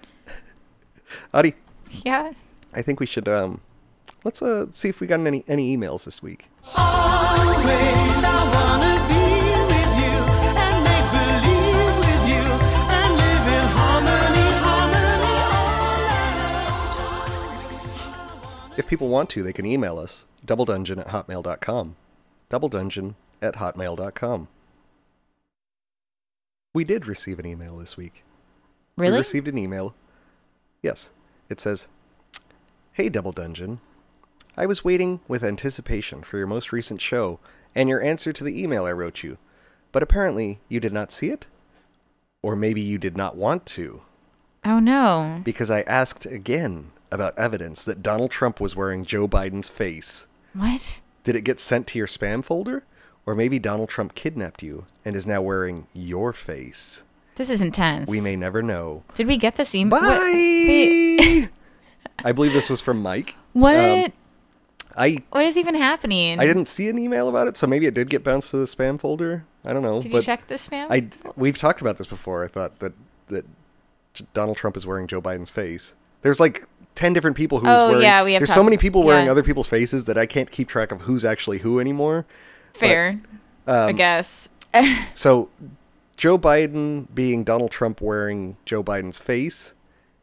Adi, 1.35 1.55
Yeah. 2.05 2.33
I 2.75 2.81
think 2.83 3.01
we 3.01 3.07
should 3.07 3.29
um, 3.29 3.61
let's 4.25 4.41
uh 4.41 4.67
see 4.73 4.89
if 4.89 5.01
we 5.01 5.07
got 5.07 5.21
any 5.21 5.45
any 5.47 5.77
emails 5.77 6.05
this 6.05 6.23
week. 6.23 6.49
Always 6.77 7.67
I 8.25 8.39
wanna 8.55 8.95
be 9.11 9.25
with 9.69 9.93
you 10.01 10.15
and 10.57 10.77
make 10.89 11.09
believe 11.13 11.97
with 12.01 12.25
you 12.33 12.45
and 12.97 13.13
live 13.13 13.47
in 13.59 13.67
harmony, 13.77 14.49
harmony. 18.65 18.79
If 18.79 18.87
people 18.87 19.09
want 19.09 19.29
to, 19.31 19.43
they 19.43 19.53
can 19.53 19.67
email 19.67 19.99
us 19.99 20.25
doubledungeon 20.47 20.99
at 21.01 21.09
hotmail.com. 21.09 21.97
Doubledungeon 22.53 23.15
at 23.41 23.57
hotmail.com. 23.57 24.49
We 26.75 26.85
did 26.85 27.07
receive 27.07 27.39
an 27.39 27.47
email 27.47 27.79
this 27.79 27.97
week. 27.97 28.25
Really? 28.97 29.13
We 29.13 29.19
received 29.19 29.49
an 29.49 29.57
email. 29.59 29.95
Yes. 30.83 31.11
It 31.49 31.61
says, 31.61 31.89
Hey, 32.93 33.09
Double 33.09 33.33
Dungeon. 33.33 33.81
I 34.57 34.67
was 34.67 34.85
waiting 34.85 35.21
with 35.27 35.43
anticipation 35.43 36.23
for 36.23 36.37
your 36.37 36.47
most 36.47 36.73
recent 36.73 37.01
show 37.01 37.41
and 37.75 37.89
your 37.89 38.03
answer 38.03 38.35
to 38.35 38.45
the 38.45 38.63
email 38.63 38.85
I 38.85 38.93
wrote 38.93 39.23
you, 39.23 39.39
but 39.91 40.03
apparently 40.03 40.61
you 40.69 40.79
did 40.79 40.93
not 40.93 41.11
see 41.11 41.31
it? 41.31 41.47
Or 42.43 42.55
maybe 42.55 42.83
you 42.83 42.99
did 42.99 43.17
not 43.17 43.35
want 43.37 43.65
to, 43.67 44.03
oh 44.65 44.79
no. 44.79 45.41
because 45.45 45.71
I 45.71 45.83
asked 45.83 46.27
again 46.27 46.91
about 47.11 47.39
evidence 47.39 47.85
that 47.85 48.03
Donald 48.03 48.31
Trump 48.31 48.61
was 48.61 48.77
wearing 48.77 49.05
Joe 49.05 49.27
Biden's 49.27 49.71
face. 49.71 50.27
What? 50.53 51.01
Did 51.25 51.37
it 51.37 51.43
get 51.43 51.61
sent 51.61 51.87
to 51.89 51.99
your 51.99 52.07
spam 52.07 52.45
folder? 52.45 52.85
Or 53.25 53.35
maybe 53.35 53.59
Donald 53.59 53.89
Trump 53.89 54.15
kidnapped 54.15 54.63
you 54.63 54.87
and 55.05 55.15
is 55.15 55.27
now 55.27 55.41
wearing 55.41 55.87
your 55.93 56.33
face. 56.33 57.05
This 57.37 57.51
is 57.51 57.63
intense. 57.63 58.11
We 58.11 58.21
may 58.21 58.37
never 58.37 58.63
know. 58.63 59.05
Did 59.15 59.27
we 59.27 59.37
get 59.37 59.57
this 59.57 59.75
email? 59.75 60.01
Bye. 60.01 61.49
I 62.25 62.33
believe 62.33 62.53
this 62.53 62.69
was 62.69 62.81
from 62.81 63.01
Mike. 63.01 63.37
What? 63.53 63.77
Um, 63.77 64.13
I 64.97 65.23
what 65.31 65.45
is 65.45 65.57
even 65.57 65.75
happening? 65.75 66.39
I 66.39 66.47
didn't 66.47 66.67
see 66.67 66.89
an 66.89 66.99
email 66.99 67.29
about 67.29 67.49
it, 67.49 67.57
so 67.57 67.67
maybe 67.67 67.87
it 67.87 67.95
did 67.95 68.11
get 68.11 68.23
bounced 68.23 68.51
to 68.51 68.59
the 68.59 68.67
spam 68.67 69.01
folder. 69.01 69.45
I 69.65 69.73
don't 69.73 69.83
know. 69.83 70.01
Did 70.01 70.13
you 70.13 70.23
check 70.23 70.47
the 70.47 70.57
spam? 70.57 70.89
I 70.91 71.09
we've 71.37 71.57
talked 71.57 71.81
about 71.81 71.97
this 71.97 72.07
before. 72.07 72.45
I 72.45 72.49
thought 72.49 72.81
that 72.81 72.93
that 73.29 73.47
Donald 74.35 74.57
Trump 74.57 74.77
is 74.77 74.87
wearing 74.87 75.07
Joe 75.07 75.23
Biden's 75.23 75.51
face. 75.51 75.95
There's 76.21 76.41
like 76.41 76.67
ten 76.95 77.13
different 77.13 77.37
people 77.37 77.59
who's 77.61 77.69
Oh, 77.69 77.89
wearing. 77.89 78.03
yeah, 78.03 78.23
we 78.25 78.33
have 78.35 78.41
There's 78.41 78.53
so 78.53 78.63
many 78.65 78.77
people 78.77 79.03
wearing 79.03 79.27
yeah. 79.27 79.31
other 79.31 79.43
people's 79.43 79.69
faces 79.69 80.05
that 80.07 80.17
I 80.19 80.27
can't 80.27 80.51
keep 80.51 80.69
track 80.69 80.93
of 80.93 81.03
who's 81.03 81.25
actually 81.25 81.59
who 81.59 81.81
anymore. 81.81 82.27
Fair. 82.75 83.21
um, 83.67 83.89
I 83.89 83.93
guess. 83.93 84.49
So, 85.13 85.51
Joe 86.17 86.39
Biden 86.39 87.07
being 87.15 87.45
Donald 87.45 87.71
Trump 87.71 88.01
wearing 88.01 88.57
Joe 88.65 88.83
Biden's 88.83 89.19
face 89.19 89.75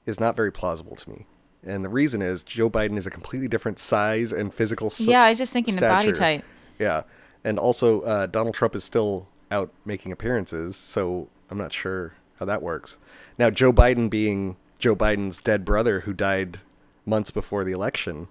is 0.06 0.20
not 0.20 0.36
very 0.36 0.52
plausible 0.52 0.96
to 0.96 1.10
me. 1.10 1.26
And 1.64 1.84
the 1.86 1.90
reason 1.90 2.22
is 2.22 2.44
Joe 2.44 2.70
Biden 2.70 2.98
is 2.98 3.06
a 3.06 3.12
completely 3.12 3.48
different 3.48 3.78
size 3.80 4.32
and 4.32 4.52
physical 4.54 4.88
s- 4.88 5.02
Yeah, 5.02 5.22
I 5.24 5.30
was 5.30 5.38
just 5.38 5.52
thinking 5.54 5.76
the 5.76 5.82
body 5.82 6.12
type. 6.14 6.44
Yeah. 6.80 7.04
And 7.44 7.60
also, 7.60 8.02
uh, 8.02 8.26
Donald 8.28 8.56
Trump 8.56 8.76
is 8.76 8.84
still 8.84 9.28
out 9.52 9.72
making 9.86 10.12
appearances, 10.12 10.76
so 10.76 11.28
I'm 11.52 11.58
not 11.58 11.74
sure 11.74 12.14
how 12.40 12.46
that 12.46 12.62
works. 12.62 12.98
Now, 13.38 13.50
Joe 13.50 13.72
Biden 13.74 14.10
being 14.10 14.56
Joe 14.80 14.96
Biden's 14.96 15.40
dead 15.40 15.66
brother 15.66 16.02
who 16.02 16.14
died 16.14 16.60
months 17.06 17.32
before 17.32 17.64
the 17.64 17.72
election, 17.74 18.28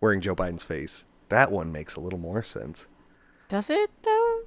wearing 0.00 0.20
Joe 0.20 0.34
Biden's 0.34 0.64
face, 0.64 1.04
that 1.28 1.50
one 1.50 1.72
makes 1.72 1.96
a 1.96 2.00
little 2.00 2.18
more 2.18 2.42
sense 2.42 2.86
Does 3.48 3.68
it 3.70 3.90
though? 4.02 4.40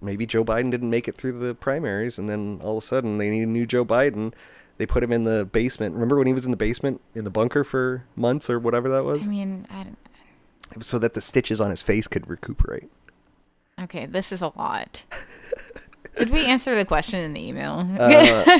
maybe 0.00 0.24
Joe 0.26 0.44
Biden 0.44 0.70
didn't 0.70 0.90
make 0.90 1.08
it 1.08 1.16
through 1.16 1.38
the 1.38 1.54
primaries, 1.54 2.18
and 2.18 2.28
then 2.28 2.60
all 2.62 2.78
of 2.78 2.82
a 2.84 2.86
sudden 2.86 3.18
they 3.18 3.28
need 3.28 3.42
a 3.42 3.46
new 3.46 3.66
Joe 3.66 3.84
Biden. 3.84 4.32
They 4.78 4.86
put 4.86 5.02
him 5.02 5.10
in 5.12 5.24
the 5.24 5.44
basement. 5.44 5.94
Remember 5.94 6.16
when 6.16 6.28
he 6.28 6.32
was 6.32 6.44
in 6.44 6.52
the 6.52 6.56
basement 6.56 7.00
in 7.14 7.24
the 7.24 7.30
bunker 7.30 7.64
for 7.64 8.04
months 8.14 8.48
or 8.48 8.58
whatever 8.60 8.88
that 8.90 9.04
was, 9.04 9.26
I 9.26 9.30
mean, 9.30 9.66
I 9.70 9.82
don't. 9.84 10.84
so 10.84 10.98
that 11.00 11.14
the 11.14 11.20
stitches 11.20 11.60
on 11.60 11.70
his 11.70 11.82
face 11.82 12.06
could 12.06 12.28
recuperate. 12.30 12.88
Okay, 13.80 14.06
this 14.06 14.30
is 14.32 14.40
a 14.40 14.52
lot. 14.56 15.04
Did 16.18 16.30
we 16.30 16.44
answer 16.46 16.74
the 16.76 16.84
question 16.84 17.20
in 17.20 17.32
the 17.32 17.40
email? 17.46 17.86
Uh, 17.98 18.58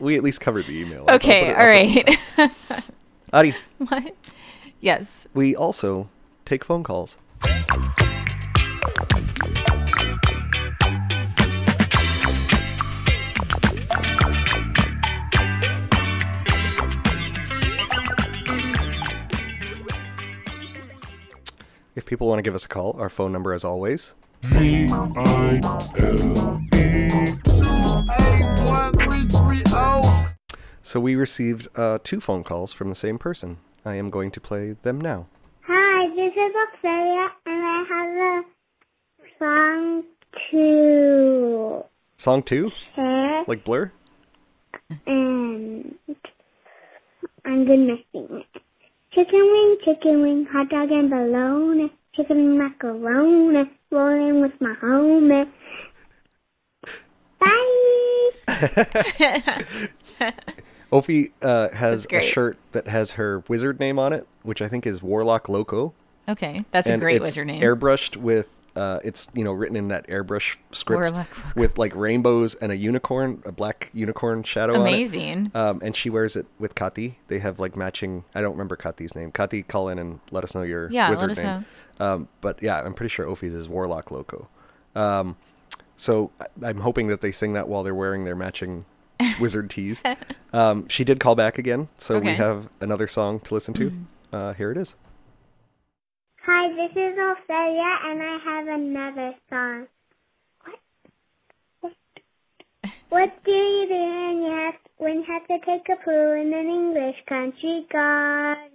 we 0.00 0.16
at 0.16 0.22
least 0.22 0.40
covered 0.40 0.66
the 0.66 0.78
email. 0.78 1.00
I'll- 1.08 1.10
I'll 1.10 1.14
okay, 1.16 1.40
put 1.46 1.50
it- 1.50 1.56
all 2.36 2.46
I'll 2.46 2.50
put- 2.50 2.52
right. 2.72 2.84
Adi, 3.32 3.54
what? 3.78 4.14
Yes. 4.80 5.26
we 5.34 5.54
also 5.54 6.08
take 6.44 6.64
phone 6.64 6.82
calls. 6.82 7.16
If 21.96 22.06
people 22.06 22.28
want 22.28 22.38
to 22.38 22.42
give 22.42 22.54
us 22.54 22.64
a 22.64 22.68
call, 22.68 22.96
our 22.98 23.08
phone 23.08 23.32
number, 23.32 23.52
as 23.52 23.64
always, 23.64 24.14
So 30.90 30.98
we 30.98 31.14
received 31.14 31.68
uh, 31.78 32.00
two 32.02 32.20
phone 32.20 32.42
calls 32.42 32.72
from 32.72 32.88
the 32.88 32.96
same 32.96 33.16
person. 33.16 33.58
I 33.84 33.94
am 33.94 34.10
going 34.10 34.32
to 34.32 34.40
play 34.40 34.72
them 34.82 35.00
now. 35.00 35.28
Hi, 35.68 36.08
this 36.16 36.32
is 36.32 36.52
Ophelia, 36.74 37.30
and 37.46 37.64
I 37.64 37.84
have 37.88 38.16
a 38.26 38.44
song 39.38 40.02
two. 40.50 41.84
Song 42.16 42.42
two, 42.42 42.72
share, 42.96 43.44
like 43.46 43.62
Blur. 43.62 43.92
and 45.06 45.94
I'm 47.44 47.64
gonna 47.66 47.96
sing 48.10 48.26
it. 48.42 48.62
Chicken 49.12 49.40
wing, 49.40 49.76
chicken 49.84 50.22
wing, 50.22 50.44
hot 50.50 50.70
dog 50.70 50.90
and 50.90 51.08
bologna, 51.08 51.92
chicken 52.16 52.58
macaroni, 52.58 53.70
rolling 53.92 54.40
with 54.40 54.60
my 54.60 54.74
homie. 54.82 55.48
Bye! 57.40 57.50
Ophi 60.92 61.30
uh, 61.42 61.68
has 61.70 62.06
a 62.10 62.20
shirt 62.20 62.58
that 62.72 62.88
has 62.88 63.12
her 63.12 63.44
wizard 63.48 63.78
name 63.78 63.98
on 63.98 64.12
it, 64.12 64.26
which 64.42 64.60
I 64.60 64.68
think 64.68 64.86
is 64.86 65.02
Warlock 65.02 65.48
Loco. 65.48 65.94
Okay, 66.28 66.64
that's 66.70 66.88
a 66.88 66.98
great 66.98 67.16
it's 67.16 67.30
wizard 67.30 67.46
name. 67.46 67.62
Airbrushed 67.62 68.16
with, 68.16 68.48
uh, 68.76 68.98
it's 69.04 69.28
you 69.34 69.44
know 69.44 69.52
written 69.52 69.76
in 69.76 69.88
that 69.88 70.06
airbrush 70.08 70.56
script 70.72 70.98
Warlock 70.98 71.36
Loco. 71.46 71.60
with 71.60 71.78
like 71.78 71.94
rainbows 71.94 72.54
and 72.56 72.72
a 72.72 72.76
unicorn, 72.76 73.42
a 73.44 73.52
black 73.52 73.90
unicorn 73.92 74.42
shadow. 74.42 74.74
on 74.74 74.80
it. 74.86 74.90
Amazing. 74.90 75.50
Um, 75.54 75.80
and 75.82 75.94
she 75.94 76.10
wears 76.10 76.34
it 76.36 76.46
with 76.58 76.74
Kati. 76.74 77.14
They 77.28 77.38
have 77.38 77.58
like 77.60 77.76
matching. 77.76 78.24
I 78.34 78.40
don't 78.40 78.52
remember 78.52 78.76
Kati's 78.76 79.14
name. 79.14 79.30
Kati, 79.32 79.66
call 79.66 79.88
in 79.88 79.98
and 79.98 80.18
let 80.32 80.42
us 80.44 80.54
know 80.54 80.62
your 80.62 80.90
Yeah, 80.90 81.04
let 81.08 81.10
wizard 81.12 81.30
us 81.30 81.42
name. 81.42 81.64
Um, 82.00 82.28
but 82.40 82.62
yeah, 82.62 82.80
I'm 82.80 82.94
pretty 82.94 83.10
sure 83.10 83.26
Ophi's 83.26 83.54
is 83.54 83.68
Warlock 83.68 84.10
Loco. 84.10 84.48
Um, 84.96 85.36
so 86.00 86.30
I- 86.40 86.68
I'm 86.68 86.78
hoping 86.80 87.08
that 87.08 87.20
they 87.20 87.32
sing 87.32 87.52
that 87.52 87.68
while 87.68 87.82
they're 87.82 87.94
wearing 87.94 88.24
their 88.24 88.36
matching 88.36 88.84
wizard 89.40 89.68
tees. 89.70 90.02
Um, 90.52 90.88
she 90.88 91.04
did 91.04 91.20
call 91.20 91.34
back 91.34 91.58
again, 91.58 91.88
so 91.98 92.14
we 92.14 92.20
Okay. 92.20 92.30
Mm-hmm. 92.32 92.42
have 92.42 92.68
another 92.80 93.06
song 93.06 93.40
to 93.40 93.54
listen 93.54 93.74
to. 93.74 93.92
Uh, 94.32 94.52
here 94.54 94.70
it 94.70 94.76
is. 94.78 94.94
Hi, 96.46 96.68
this 96.74 96.90
is 96.92 97.18
Ophelia, 97.18 97.98
and 98.06 98.22
I 98.22 98.38
have 98.44 98.66
another 98.68 99.34
song. 99.50 99.86
What? 101.80 101.92
What 103.10 103.44
do 103.44 103.50
you 103.52 103.86
do 103.88 103.94
when 103.94 104.42
you 104.42 104.50
have 104.50 104.74
when 104.96 105.14
you 105.16 105.24
have 105.24 105.46
to 105.48 105.58
take 105.66 105.88
a 105.90 105.96
poo 106.02 106.32
in 106.32 106.52
an 106.54 106.66
English 106.68 107.16
country 107.26 107.86
garden? 107.92 108.70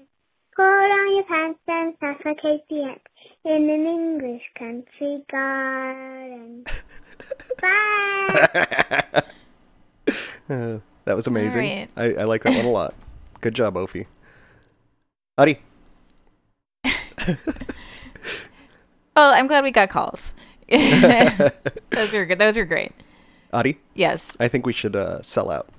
Pull 0.56 0.64
on 0.66 1.16
your 1.16 1.24
pants 1.24 1.60
and 1.68 1.94
suffocate 2.00 2.62
the 2.70 2.84
ants 2.84 3.04
in 3.44 3.70
an 3.70 3.86
English 3.86 4.44
country 4.58 5.24
garden. 5.30 6.66
Bye. 7.62 9.24
Uh, 10.50 10.80
that 11.06 11.16
was 11.16 11.28
amazing. 11.28 11.62
right. 11.62 11.90
I, 11.96 12.14
I 12.22 12.24
like 12.26 12.44
that 12.44 12.56
one 12.56 12.66
a 12.66 12.70
lot. 12.72 12.94
Good 13.42 13.56
job, 13.56 13.76
Ophi. 13.76 14.06
Adi. 15.38 15.60
Oh, 19.18 19.32
I'm 19.32 19.48
glad 19.48 19.64
we 19.64 19.72
got 19.72 19.90
calls. 19.90 20.34
those 20.70 22.12
were 22.12 22.26
good. 22.26 22.38
Those 22.38 22.58
were 22.58 22.66
great. 22.66 22.92
Adi, 23.54 23.78
Yes. 23.94 24.36
I 24.42 24.50
think 24.50 24.66
we 24.66 24.74
should 24.74 24.94
uh, 24.94 25.22
sell 25.22 25.50
out. 25.50 25.70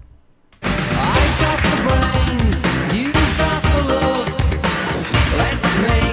I 0.62 1.36
got 1.38 1.60
the 1.62 1.76
brains, 1.84 2.96
you 2.96 3.12
got 3.12 3.62
the 3.62 3.82
looks. 3.92 4.62
Let's 5.36 5.76
make 5.82 6.05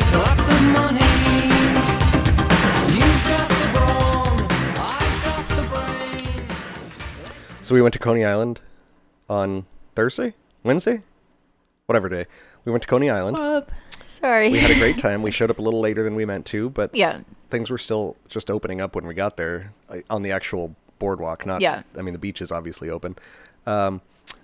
So 7.73 7.75
we 7.75 7.81
went 7.81 7.93
to 7.93 7.99
Coney 7.99 8.23
Island 8.23 8.61
on 9.27 9.65
Thursday, 9.95 10.35
Wednesday, 10.61 11.01
whatever 11.87 12.07
day. 12.07 12.27
We 12.65 12.71
went 12.71 12.83
to 12.83 12.87
Coney 12.87 13.09
Island. 13.09 13.35
Sorry. 14.05 14.51
We 14.51 14.59
had 14.59 14.69
a 14.69 14.77
great 14.77 14.97
time. 14.99 15.23
We 15.23 15.31
showed 15.31 15.49
up 15.49 15.57
a 15.57 15.61
little 15.63 15.79
later 15.79 16.03
than 16.03 16.13
we 16.13 16.23
meant 16.23 16.45
to, 16.45 16.69
but 16.69 16.93
yeah. 16.93 17.21
things 17.49 17.71
were 17.71 17.79
still 17.79 18.15
just 18.29 18.51
opening 18.51 18.79
up 18.79 18.95
when 18.95 19.07
we 19.07 19.15
got 19.15 19.37
there 19.37 19.71
uh, 19.89 20.01
on 20.11 20.21
the 20.21 20.31
actual 20.31 20.75
boardwalk. 20.99 21.47
Not, 21.47 21.61
Yeah. 21.61 21.81
I 21.97 22.03
mean, 22.03 22.13
the 22.13 22.19
beach 22.19 22.43
is 22.43 22.51
obviously 22.51 22.91
open. 22.91 23.15
Um, 23.65 24.01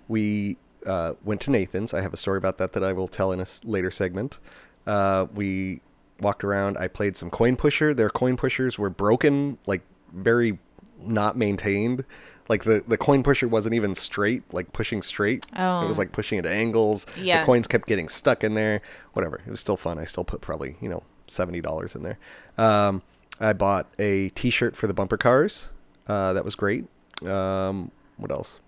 we 0.08 0.56
uh, 0.84 1.14
went 1.22 1.40
to 1.42 1.52
Nathan's. 1.52 1.94
I 1.94 2.00
have 2.00 2.12
a 2.12 2.16
story 2.16 2.38
about 2.38 2.58
that 2.58 2.72
that 2.72 2.82
I 2.82 2.92
will 2.92 3.06
tell 3.06 3.30
in 3.30 3.38
a 3.38 3.46
later 3.62 3.92
segment. 3.92 4.40
Uh, 4.88 5.28
we 5.32 5.82
walked 6.20 6.42
around. 6.42 6.78
I 6.78 6.88
played 6.88 7.16
some 7.16 7.30
coin 7.30 7.54
pusher. 7.54 7.94
Their 7.94 8.10
coin 8.10 8.36
pushers 8.36 8.76
were 8.76 8.90
broken, 8.90 9.56
like 9.66 9.82
very 10.12 10.58
not 10.98 11.36
maintained. 11.36 12.04
Like 12.50 12.64
the, 12.64 12.82
the 12.86 12.98
coin 12.98 13.22
pusher 13.22 13.46
wasn't 13.48 13.74
even 13.76 13.94
straight, 13.94 14.42
like 14.52 14.72
pushing 14.72 15.02
straight. 15.02 15.46
Oh. 15.56 15.82
It 15.82 15.86
was 15.86 15.98
Oh. 15.98 16.02
like 16.02 16.10
pushing 16.12 16.38
at 16.38 16.46
angles. 16.46 17.06
Yeah. 17.16 17.40
The 17.40 17.46
coins 17.46 17.66
kept 17.68 17.86
getting 17.86 18.08
stuck 18.08 18.42
in 18.44 18.54
there. 18.54 18.82
Whatever. 19.12 19.40
It 19.46 19.50
was 19.50 19.60
still 19.60 19.76
fun. 19.76 19.98
I 19.98 20.04
still 20.04 20.24
put 20.24 20.40
probably, 20.40 20.76
you 20.80 20.88
know, 20.88 21.04
seventy 21.28 21.60
dollars 21.60 21.94
in 21.94 22.02
there. 22.02 22.18
Um, 22.58 23.02
I 23.38 23.52
bought 23.54 23.86
a 23.98 24.30
T-shirt 24.30 24.74
for 24.76 24.86
the 24.88 24.92
bumper 24.94 25.16
cars. 25.16 25.70
Uh, 26.08 26.32
that 26.32 26.44
was 26.44 26.54
great. 26.56 26.86
Um, 27.24 27.92
what 28.16 28.30
else? 28.32 28.58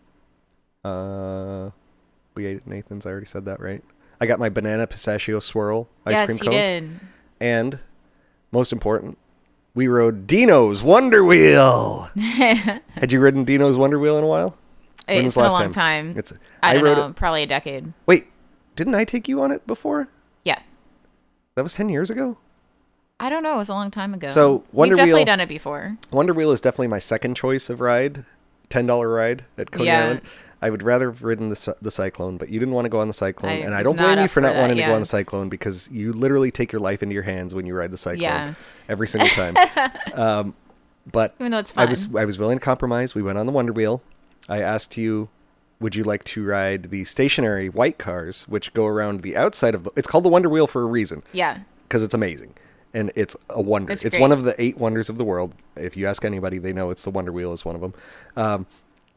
Uh, 0.85 1.71
we 2.35 2.47
ate 2.47 2.59
at 2.59 2.67
Nathan's. 2.67 3.05
I 3.05 3.11
already 3.11 3.27
said 3.27 3.45
that, 3.47 3.61
right? 3.61 3.83
I 4.21 4.27
got 4.27 4.39
my 4.39 4.49
banana 4.49 4.87
pistachio 4.87 5.41
swirl 5.41 5.89
ice 6.07 6.17
yes, 6.17 6.27
cream 6.27 6.39
cone. 6.39 6.51
did. 6.53 6.91
And 7.41 7.79
most 8.53 8.73
important, 8.73 9.19
we 9.75 9.89
rode 9.89 10.27
Deno's 10.27 10.83
Wonder 10.83 11.25
Wheel. 11.25 12.11
Had 12.17 13.11
you 13.13 13.21
ridden 13.21 13.45
Deno's 13.45 13.77
Wonder 13.77 13.99
Wheel 13.99 14.19
in 14.19 14.25
a 14.25 14.27
while? 14.27 14.57
When 15.07 15.27
It's 15.27 15.35
been 15.35 15.45
a 15.47 15.51
long 15.51 15.73
time? 15.73 15.73
time. 15.73 16.19
It's- 16.19 16.33
I 16.63 16.71
I 16.71 16.75
don't 16.75 16.85
rode 16.85 16.97
know. 16.99 17.07
it- 17.09 17.17
Probably 17.17 17.43
a 17.43 17.47
decade. 17.47 17.93
Wait, 18.07 18.27
didn't 18.77 18.95
I 18.95 19.05
take 19.05 19.29
you 19.29 19.41
on 19.43 19.51
it 19.51 19.67
before? 19.67 20.09
Yeah. 20.45 20.59
That 21.55 21.63
was 21.63 21.75
ten 21.75 21.89
years 21.89 22.11
ago. 22.11 22.39
I 23.19 23.29
don't 23.29 23.43
know. 23.43 23.55
It 23.55 23.59
was 23.59 23.69
a 23.69 23.75
long 23.75 23.91
time 23.91 24.15
ago. 24.15 24.29
So, 24.29 24.65
Wonder 24.73 24.95
We've 24.95 24.99
definitely 24.99 25.19
Wheel- 25.21 25.25
done 25.27 25.41
it 25.41 25.49
before. 25.49 25.97
Wonder 26.11 26.33
Wheel 26.35 26.51
is 26.51 26.61
definitely 26.61 26.89
my 26.89 26.99
second 26.99 27.37
choice 27.37 27.71
of 27.71 27.81
ride, 27.81 28.25
ten 28.69 28.87
dollar 28.87 29.09
ride 29.09 29.45
at 29.59 29.71
Coney 29.71 29.87
Yeah. 29.87 30.05
Island. 30.05 30.21
I 30.63 30.71
would 30.71 30.83
rather 30.83 31.11
have 31.11 31.23
ridden 31.23 31.51
the 31.51 31.77
the 31.83 31.91
Cyclone, 31.91 32.37
but 32.39 32.49
you 32.49 32.59
didn't 32.61 32.75
want 32.75 32.85
to 32.87 32.89
go 32.89 33.01
on 33.01 33.09
the 33.09 33.13
Cyclone, 33.15 33.51
I 33.53 33.55
and 33.57 33.75
I 33.75 33.83
don't 33.83 33.97
blame 33.97 34.19
you 34.21 34.29
for 34.29 34.35
for 34.35 34.41
not 34.43 34.55
that, 34.55 34.61
wanting 34.61 34.77
to 34.79 34.85
go 34.85 34.95
on 34.95 35.01
the 35.01 35.07
Cyclone 35.07 35.49
because 35.49 35.91
you 35.91 36.13
literally 36.13 36.51
take 36.51 36.71
your 36.73 36.81
life 36.81 37.03
into 37.03 37.13
your 37.15 37.25
hands 37.25 37.55
when 37.55 37.67
you 37.67 37.75
ride 37.75 37.91
the 37.91 37.97
Cyclone 37.99 38.21
Yeah. 38.23 38.55
every 38.89 39.09
single 39.09 39.29
time. 39.31 39.57
um, 40.15 40.55
but 41.11 41.35
Even 41.41 41.51
though 41.53 41.59
it's 41.59 41.77
I 41.77 41.85
was. 41.85 42.15
I 42.15 42.25
was 42.25 42.39
willing 42.39 42.59
to 42.59 42.65
compromise. 42.65 43.15
We 43.15 43.23
went 43.23 43.37
on 43.39 43.47
the 43.47 43.53
Wonder 43.53 43.73
Wheel. 43.73 44.03
I 44.49 44.61
asked 44.63 44.97
you, 44.97 45.29
would 45.81 45.97
you 45.97 46.05
like 46.05 46.23
to 46.25 46.45
ride 46.45 46.91
the 46.91 47.03
stationary 47.05 47.69
white 47.69 47.99
cars, 47.99 48.45
which 48.49 48.73
go 48.73 48.87
around 48.87 49.23
the 49.23 49.37
outside 49.37 49.75
of 49.75 49.83
the? 49.83 49.91
It's 49.97 50.07
called 50.07 50.25
the 50.25 50.29
Wonder 50.29 50.49
Wheel 50.49 50.69
for 50.69 50.83
a 50.83 50.87
reason 50.87 51.25
Yeah. 51.33 51.59
because 51.89 52.05
it's 52.05 52.15
amazing 52.15 52.55
and 52.95 53.11
it's 53.17 53.35
a 53.51 53.61
wonder. 53.61 53.93
It's 53.93 54.17
one 54.19 54.31
of 54.33 54.45
the 54.45 54.55
eight 54.63 54.77
wonders 54.79 55.09
of 55.09 55.17
the 55.19 55.25
world. 55.25 55.55
If 55.77 55.97
you 55.97 56.07
ask 56.07 56.25
anybody, 56.25 56.59
they 56.59 56.73
know 56.73 56.91
it's 56.91 57.03
the 57.03 57.11
Wonder 57.11 57.33
Wheel 57.33 57.53
is 57.53 57.65
one 57.65 57.75
of 57.75 57.81
them. 57.81 57.95
Um, 58.37 58.67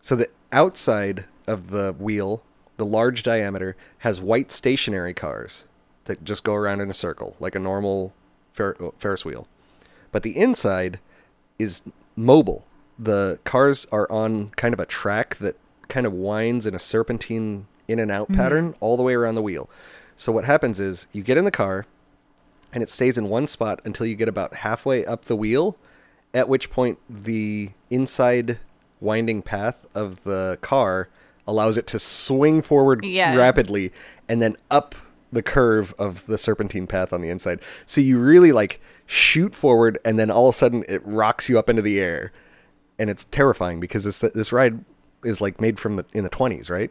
so 0.02 0.16
the 0.16 0.30
outside 0.52 1.26
of 1.48 1.70
the 1.70 1.94
wheel, 1.94 2.42
the 2.78 2.86
large 2.86 3.24
diameter, 3.24 3.76
has 4.00 4.22
white 4.22 4.52
stationary 4.52 5.14
cars 5.14 5.64
that 6.06 6.24
just 6.24 6.44
go 6.44 6.54
around 6.54 6.82
in 6.82 6.90
a 6.90 6.94
circle 6.94 7.36
like 7.40 7.56
a 7.56 7.60
normal 7.60 8.14
fer- 8.54 8.76
uh, 8.80 8.90
Ferris 9.00 9.26
wheel. 9.26 9.48
But 10.12 10.24
the 10.24 10.38
inside 10.38 11.00
is 11.60 11.84
mobile. 12.16 12.66
The 12.98 13.40
cars 13.44 13.86
are 13.92 14.10
on 14.12 14.50
kind 14.52 14.74
of 14.74 14.80
a 14.80 14.86
track 14.86 15.36
that 15.38 15.58
kind 15.88 16.06
of 16.06 16.14
winds 16.14 16.66
in 16.66 16.74
a 16.74 16.80
serpentine 16.80 17.68
in 17.88 18.00
and 18.00 18.12
out 18.12 18.28
mm-hmm. 18.28 18.42
pattern 18.42 18.76
all 18.80 18.98
the 18.98 19.04
way 19.04 19.14
around 19.14 19.36
the 19.36 19.42
wheel. 19.42 19.70
So 20.16 20.32
what 20.32 20.46
happens 20.46 20.80
is 20.80 21.08
you 21.12 21.22
get 21.24 21.38
in 21.38 21.46
the 21.46 21.52
car 21.52 21.86
and 22.74 22.82
it 22.82 22.90
stays 22.90 23.18
in 23.18 23.30
one 23.30 23.48
spot 23.48 23.80
until 23.86 24.06
you 24.06 24.16
get 24.16 24.28
about 24.28 24.56
halfway 24.56 25.06
up 25.06 25.26
the 25.26 25.36
wheel, 25.36 25.78
at 26.34 26.50
which 26.50 26.70
point 26.70 27.00
the 27.10 27.72
inside 27.90 28.60
winding 29.00 29.42
path 29.42 29.86
of 29.94 30.24
the 30.24 30.58
car 30.62 31.10
allows 31.48 31.78
it 31.78 31.88
to 31.88 32.00
swing 32.00 32.62
forward 32.62 33.04
Yeah. 33.06 33.36
rapidly 33.36 33.92
and 34.28 34.42
then 34.42 34.56
up 34.72 34.96
the 35.32 35.44
curve 35.44 35.94
of 36.00 36.26
the 36.28 36.38
serpentine 36.38 36.88
path 36.88 37.12
on 37.12 37.22
the 37.22 37.30
inside. 37.30 37.60
So 37.86 38.00
you 38.02 38.20
really 38.20 38.52
like 38.52 38.80
shoot 39.06 39.54
forward 39.54 40.00
and 40.06 40.18
then 40.18 40.32
all 40.32 40.48
of 40.50 40.56
a 40.56 40.58
sudden 40.58 40.84
it 40.88 41.02
rocks 41.06 41.50
you 41.50 41.60
up 41.60 41.70
into 41.70 41.82
the 41.82 42.00
air. 42.00 42.32
And 42.98 43.10
it's 43.10 43.26
terrifying 43.26 43.80
because 43.82 44.06
this 44.06 44.20
this 44.20 44.54
ride 44.54 44.84
is 45.24 45.42
like 45.42 45.60
made 45.60 45.78
from 45.80 45.98
the 45.98 46.06
in 46.14 46.24
the 46.24 46.30
20s, 46.30 46.70
right? 46.70 46.90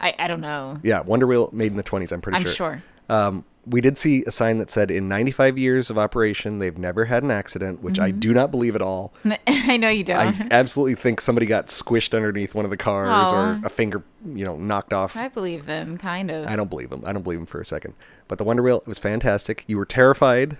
I, 0.00 0.14
I 0.18 0.26
don't 0.28 0.40
know. 0.40 0.78
Yeah, 0.82 1.00
Wonder 1.02 1.26
Wheel 1.26 1.48
made 1.52 1.70
in 1.70 1.76
the 1.76 1.84
20s, 1.84 2.12
I'm 2.12 2.20
pretty 2.20 2.36
I'm 2.38 2.42
sure. 2.42 2.52
sure. 2.52 2.82
Um, 3.08 3.44
we 3.68 3.80
did 3.80 3.98
see 3.98 4.22
a 4.28 4.30
sign 4.30 4.58
that 4.58 4.70
said 4.70 4.92
in 4.92 5.08
95 5.08 5.58
years 5.58 5.90
of 5.90 5.98
operation, 5.98 6.60
they've 6.60 6.78
never 6.78 7.06
had 7.06 7.24
an 7.24 7.32
accident, 7.32 7.82
which 7.82 7.98
I 7.98 8.12
do 8.12 8.32
not 8.32 8.52
believe 8.52 8.76
at 8.76 8.82
all. 8.82 9.12
I 9.48 9.76
know 9.76 9.88
you 9.88 10.04
don't. 10.04 10.40
I 10.40 10.46
absolutely 10.52 10.94
think 10.94 11.20
somebody 11.20 11.46
got 11.46 11.66
squished 11.66 12.14
underneath 12.14 12.54
one 12.54 12.64
of 12.64 12.70
the 12.70 12.76
cars 12.76 13.32
or 13.32 13.60
a 13.64 13.68
finger, 13.68 14.04
you 14.24 14.44
know, 14.44 14.56
knocked 14.56 14.92
off. 14.92 15.16
I 15.16 15.26
believe 15.28 15.66
them, 15.66 15.98
kind 15.98 16.30
of. 16.30 16.46
I 16.46 16.54
don't 16.54 16.70
believe 16.70 16.90
them. 16.90 17.02
I 17.04 17.12
don't 17.12 17.22
believe 17.22 17.40
them 17.40 17.46
for 17.46 17.60
a 17.60 17.64
second. 17.64 17.94
But 18.28 18.38
the 18.38 18.44
Wonder 18.44 18.62
Wheel, 18.62 18.76
it 18.78 18.86
was 18.86 19.00
fantastic. 19.00 19.64
You 19.66 19.78
were 19.78 19.84
terrified. 19.86 20.58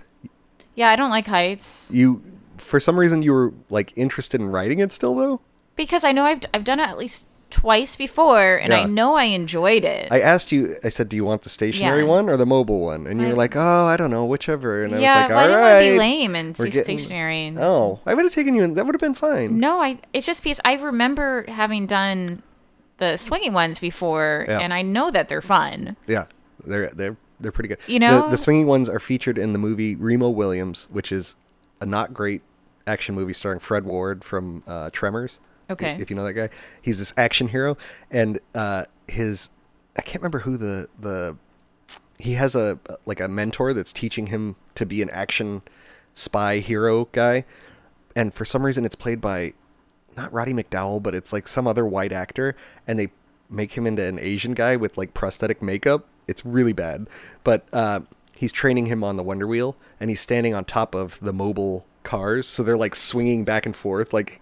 Yeah, 0.75 0.89
I 0.89 0.97
don't 0.97 1.09
like 1.09 1.27
heights 1.27 1.89
You, 1.93 2.21
for 2.57 2.79
some 2.81 2.99
reason, 2.99 3.23
you 3.23 3.31
were 3.31 3.53
like 3.69 3.97
interested 3.97 4.41
in 4.41 4.49
riding 4.49 4.79
it 4.79 4.91
still, 4.91 5.15
though. 5.15 5.39
because 5.77 6.03
I 6.03 6.11
know 6.11 6.23
I've 6.25 6.41
I've 6.53 6.65
done 6.65 6.79
it 6.81 6.87
at 6.89 6.97
least 6.97 7.23
twice 7.49 7.95
before, 7.95 8.55
and 8.55 8.73
I 8.73 8.83
know 8.83 9.15
I 9.15 9.23
enjoyed 9.25 9.85
it. 9.85 10.09
I 10.11 10.19
asked 10.19 10.51
you. 10.51 10.75
I 10.83 10.89
said, 10.89 11.07
"Do 11.09 11.15
you 11.15 11.23
want 11.25 11.43
the 11.43 11.49
stationary 11.49 12.01
Yeah. 12.01 12.07
one 12.07 12.29
or 12.29 12.37
the 12.37 12.45
mobile 12.45 12.79
one?" 12.81 13.07
And 13.07 13.21
you 13.21 13.27
were 13.27 13.33
like, 13.33 13.55
"Oh, 13.55 13.85
I 13.85 13.95
don't 13.97 14.11
know, 14.11 14.25
whichever." 14.25 14.83
And 14.83 14.93
I 14.93 14.99
was 14.99 15.05
like, 15.05 15.31
"All 15.31 15.55
right." 15.55 15.91
be 15.91 15.97
lame 15.97 16.35
and 16.35 16.57
we're 16.57 16.65
getting- 16.65 16.97
stationary. 16.97 17.47
And 17.47 17.57
Oh, 17.59 17.99
I 18.05 18.13
would 18.13 18.23
have 18.25 18.33
taken 18.33 18.53
you 18.55 18.63
in. 18.63 18.73
That 18.73 18.85
would 18.85 18.95
have 18.95 19.01
been 19.01 19.13
fine. 19.13 19.59
no, 19.59 19.81
I. 19.81 19.99
It's 20.13 20.25
just 20.25 20.43
because 20.43 20.59
I 20.65 20.75
remember 20.75 21.45
having 21.47 21.85
done 21.87 22.43
the 22.97 23.15
swinging 23.17 23.53
ones 23.53 23.79
before, 23.79 24.45
Yeah. 24.47 24.59
and 24.59 24.73
I 24.73 24.81
know 24.81 25.09
that 25.11 25.27
they're 25.29 25.41
fun. 25.41 25.95
Yeah, 26.07 26.25
they're 26.65 26.89
they're 26.89 27.15
they're 27.39 27.51
pretty 27.51 27.69
good. 27.69 27.77
You 27.87 27.99
The- 27.99 28.07
know? 28.07 28.29
the, 28.29 28.37
swinging 28.37 28.65
ones 28.67 28.89
are 28.89 28.99
featured 28.99 29.37
in 29.37 29.53
the 29.53 29.59
movie 29.59 29.95
Remo 29.95 30.27
Williams, 30.29 30.87
which 30.91 31.11
is 31.11 31.35
a 31.79 31.85
not 31.85 32.11
great 32.13 32.41
action 32.87 33.13
movie 33.13 33.33
starring 33.33 33.59
Fred 33.59 33.85
Ward 33.85 34.23
from 34.23 34.63
uh, 34.67 34.89
Tremors. 34.91 35.39
Okay. 35.69 35.97
if 35.99 36.09
you 36.09 36.15
know 36.15 36.23
that 36.23 36.33
guy, 36.33 36.49
he's 36.81 36.99
this 36.99 37.13
action 37.17 37.47
hero, 37.49 37.77
and 38.11 38.39
uh, 38.55 38.85
his 39.07 39.49
I 39.97 40.01
can't 40.01 40.21
remember 40.21 40.39
who 40.39 40.57
the 40.57 40.87
the 40.99 41.37
he 42.17 42.33
has 42.33 42.55
a 42.55 42.79
like 43.05 43.19
a 43.19 43.27
mentor 43.27 43.73
that's 43.73 43.93
teaching 43.93 44.27
him 44.27 44.55
to 44.75 44.85
be 44.85 45.01
an 45.01 45.09
action 45.09 45.61
spy 46.13 46.59
hero 46.59 47.05
guy, 47.11 47.45
and 48.15 48.33
for 48.33 48.45
some 48.45 48.65
reason 48.65 48.85
it's 48.85 48.95
played 48.95 49.21
by 49.21 49.53
not 50.15 50.33
Roddy 50.33 50.53
McDowall, 50.53 51.01
but 51.01 51.13
it's 51.13 51.31
like 51.31 51.47
some 51.47 51.67
other 51.67 51.85
white 51.85 52.11
actor, 52.11 52.55
and 52.87 52.97
they 52.97 53.09
make 53.49 53.77
him 53.77 53.85
into 53.85 54.03
an 54.03 54.19
Asian 54.19 54.53
guy 54.53 54.75
with 54.75 54.97
like 54.97 55.13
prosthetic 55.13 55.61
makeup. 55.61 56.07
It's 56.27 56.45
really 56.45 56.73
bad, 56.73 57.07
but 57.43 57.67
uh, 57.71 58.01
he's 58.33 58.51
training 58.51 58.87
him 58.87 59.03
on 59.03 59.15
the 59.15 59.23
Wonder 59.23 59.47
Wheel, 59.47 59.75
and 59.99 60.09
he's 60.09 60.21
standing 60.21 60.53
on 60.53 60.65
top 60.65 60.95
of 60.95 61.19
the 61.19 61.33
mobile 61.33 61.85
cars, 62.03 62.47
so 62.47 62.63
they're 62.63 62.77
like 62.77 62.95
swinging 62.95 63.45
back 63.45 63.65
and 63.65 63.75
forth, 63.75 64.13
like 64.13 64.41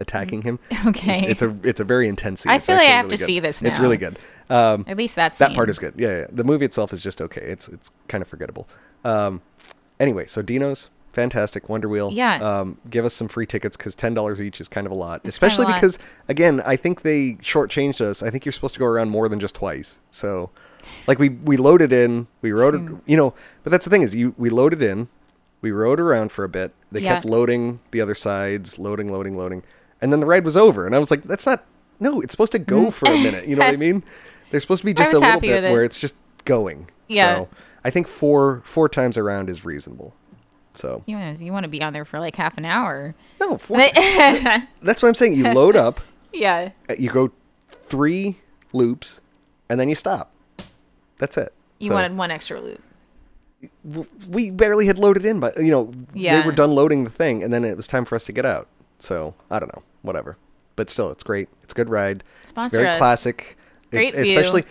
attacking 0.00 0.42
him. 0.42 0.58
Okay. 0.86 1.14
it's, 1.16 1.22
it's 1.22 1.42
a 1.42 1.56
it's 1.62 1.80
a 1.80 1.84
very 1.84 2.08
intense. 2.08 2.42
Scene. 2.42 2.52
I 2.52 2.56
It's 2.56 2.66
feel 2.66 2.76
like 2.76 2.88
I 2.88 2.90
have 2.92 3.06
really 3.06 3.16
to 3.16 3.22
good. 3.22 3.26
see 3.26 3.40
this 3.40 3.62
It's 3.62 3.78
really 3.78 3.96
good. 3.96 4.18
Um, 4.50 4.84
At 4.86 4.96
least 4.96 5.16
that's 5.16 5.38
that 5.38 5.54
part 5.54 5.68
is 5.70 5.78
good. 5.78 5.94
Yeah, 5.96 6.18
yeah, 6.20 6.26
the 6.30 6.44
movie 6.44 6.64
itself 6.66 6.92
is 6.92 7.00
just 7.02 7.20
okay. 7.22 7.40
It's 7.42 7.68
it's 7.68 7.90
kind 8.08 8.20
of 8.22 8.28
forgettable. 8.28 8.68
Um, 9.04 9.40
anyway, 9.98 10.26
so 10.26 10.42
Deno's 10.42 10.90
fantastic. 11.10 11.68
Wonder 11.68 11.88
Wheel. 11.88 12.10
Yeah. 12.12 12.36
Um, 12.42 12.78
give 12.90 13.04
us 13.04 13.14
some 13.14 13.28
free 13.28 13.46
tickets 13.46 13.76
because 13.76 13.94
ten 13.94 14.12
dollars 14.14 14.40
each 14.42 14.60
is 14.60 14.68
kind 14.68 14.86
of 14.86 14.92
a 14.92 14.96
lot, 14.96 15.22
especially 15.24 15.64
lot. 15.64 15.74
because 15.74 15.98
again, 16.28 16.60
I 16.66 16.76
think 16.76 17.02
they 17.02 17.34
shortchanged 17.40 18.00
us. 18.00 18.22
I 18.22 18.30
think 18.30 18.44
you're 18.44 18.52
supposed 18.52 18.74
to 18.74 18.80
go 18.80 18.86
around 18.86 19.10
more 19.10 19.28
than 19.28 19.40
just 19.40 19.54
twice. 19.54 20.00
So, 20.10 20.50
like 21.06 21.18
we 21.18 21.30
we 21.30 21.56
loaded 21.56 21.92
in, 21.92 22.26
we 22.42 22.52
rode 22.52 22.74
it, 22.74 22.82
you 23.06 23.16
know. 23.16 23.32
But 23.62 23.70
that's 23.70 23.84
the 23.86 23.90
thing 23.90 24.02
is, 24.02 24.14
you 24.14 24.34
we 24.36 24.50
loaded 24.50 24.82
in, 24.82 25.08
we 25.62 25.70
rode 25.70 26.00
around 26.00 26.32
for 26.32 26.44
a 26.44 26.48
bit. 26.48 26.74
They 26.92 27.00
Yeah. 27.00 27.14
kept 27.14 27.24
loading 27.26 27.80
the 27.92 28.00
other 28.02 28.14
sides, 28.14 28.78
loading, 28.78 29.10
loading, 29.10 29.36
loading, 29.36 29.62
and 30.04 30.12
then 30.12 30.20
the 30.20 30.26
ride 30.26 30.44
was 30.44 30.54
over. 30.56 30.84
And 30.86 30.94
I 30.94 30.98
was 30.98 31.10
like, 31.10 31.22
that's 31.24 31.46
not. 31.46 31.64
No, 31.98 32.20
it's 32.20 32.32
supposed 32.32 32.52
to 32.52 32.58
go 32.58 32.90
for 32.90 33.06
a 33.10 33.16
minute. 33.16 33.48
You 33.48 33.56
know 33.56 33.64
what 33.64 33.72
I 33.72 33.76
mean? 33.88 34.04
There's 34.50 34.62
supposed 34.62 34.82
to 34.82 34.86
be 34.86 34.92
just 34.94 35.12
a 35.14 35.18
little 35.18 35.40
bit 35.40 35.64
it. 35.64 35.72
where 35.72 35.82
it's 35.82 35.98
just 35.98 36.14
going. 36.44 36.90
Yeah. 37.08 37.36
So 37.36 37.48
I 37.84 37.88
think 37.90 38.06
four 38.06 38.60
four 38.64 38.88
times 38.88 39.16
around 39.16 39.48
is 39.48 39.64
reasonable. 39.64 40.12
So 40.74 41.02
You 41.06 41.16
want 41.16 41.38
to 41.38 41.44
you 41.44 41.52
want 41.52 41.64
to 41.64 41.68
be 41.70 41.82
on 41.82 41.92
there 41.94 42.04
for 42.04 42.20
like 42.20 42.36
half 42.36 42.58
an 42.58 42.64
hour. 42.66 43.14
no, 43.40 43.56
four, 43.66 43.78
that's 43.78 45.02
what 45.02 45.08
I'm 45.08 45.14
saying. 45.14 45.34
You 45.34 45.52
load 45.54 45.76
up, 45.76 46.00
yeah. 46.32 46.70
uh, 46.90 46.94
you 46.98 47.10
go 47.10 47.30
three 47.70 48.38
loops, 48.72 49.20
and 49.70 49.78
then 49.80 49.88
you 49.88 49.94
stop. 49.94 50.32
That's 51.18 51.36
it. 51.38 51.52
You 51.78 51.88
So, 51.88 51.94
wanted 51.94 52.16
one 52.16 52.30
extra 52.30 52.60
loop. 52.60 52.82
We 54.28 54.50
barely 54.50 54.86
had 54.86 54.98
loaded 54.98 55.24
in, 55.24 55.40
but 55.40 55.56
you 55.58 55.70
know 55.70 55.92
Yeah. 56.12 56.40
they 56.40 56.46
were 56.46 56.52
done 56.52 56.72
loading 56.74 57.04
the 57.04 57.10
thing, 57.10 57.42
and 57.42 57.52
then 57.52 57.64
it 57.64 57.76
was 57.76 57.86
time 57.86 58.04
for 58.04 58.14
us 58.16 58.24
to 58.24 58.32
get 58.32 58.44
out. 58.44 58.66
So 58.98 59.34
I 59.50 59.58
don't 59.58 59.74
know, 59.74 59.82
whatever. 60.04 60.36
But 60.76 60.90
still, 60.90 61.10
it's 61.10 61.22
great. 61.22 61.48
It's 61.62 61.72
a 61.72 61.76
good 61.76 61.88
ride. 61.90 62.22
Sponsor 62.44 62.66
it's 62.66 62.76
very 62.76 62.88
us. 62.88 62.98
classic. 62.98 63.56
It- 63.90 63.96
Great 63.96 64.14
view. 64.14 64.22
especially. 64.22 64.64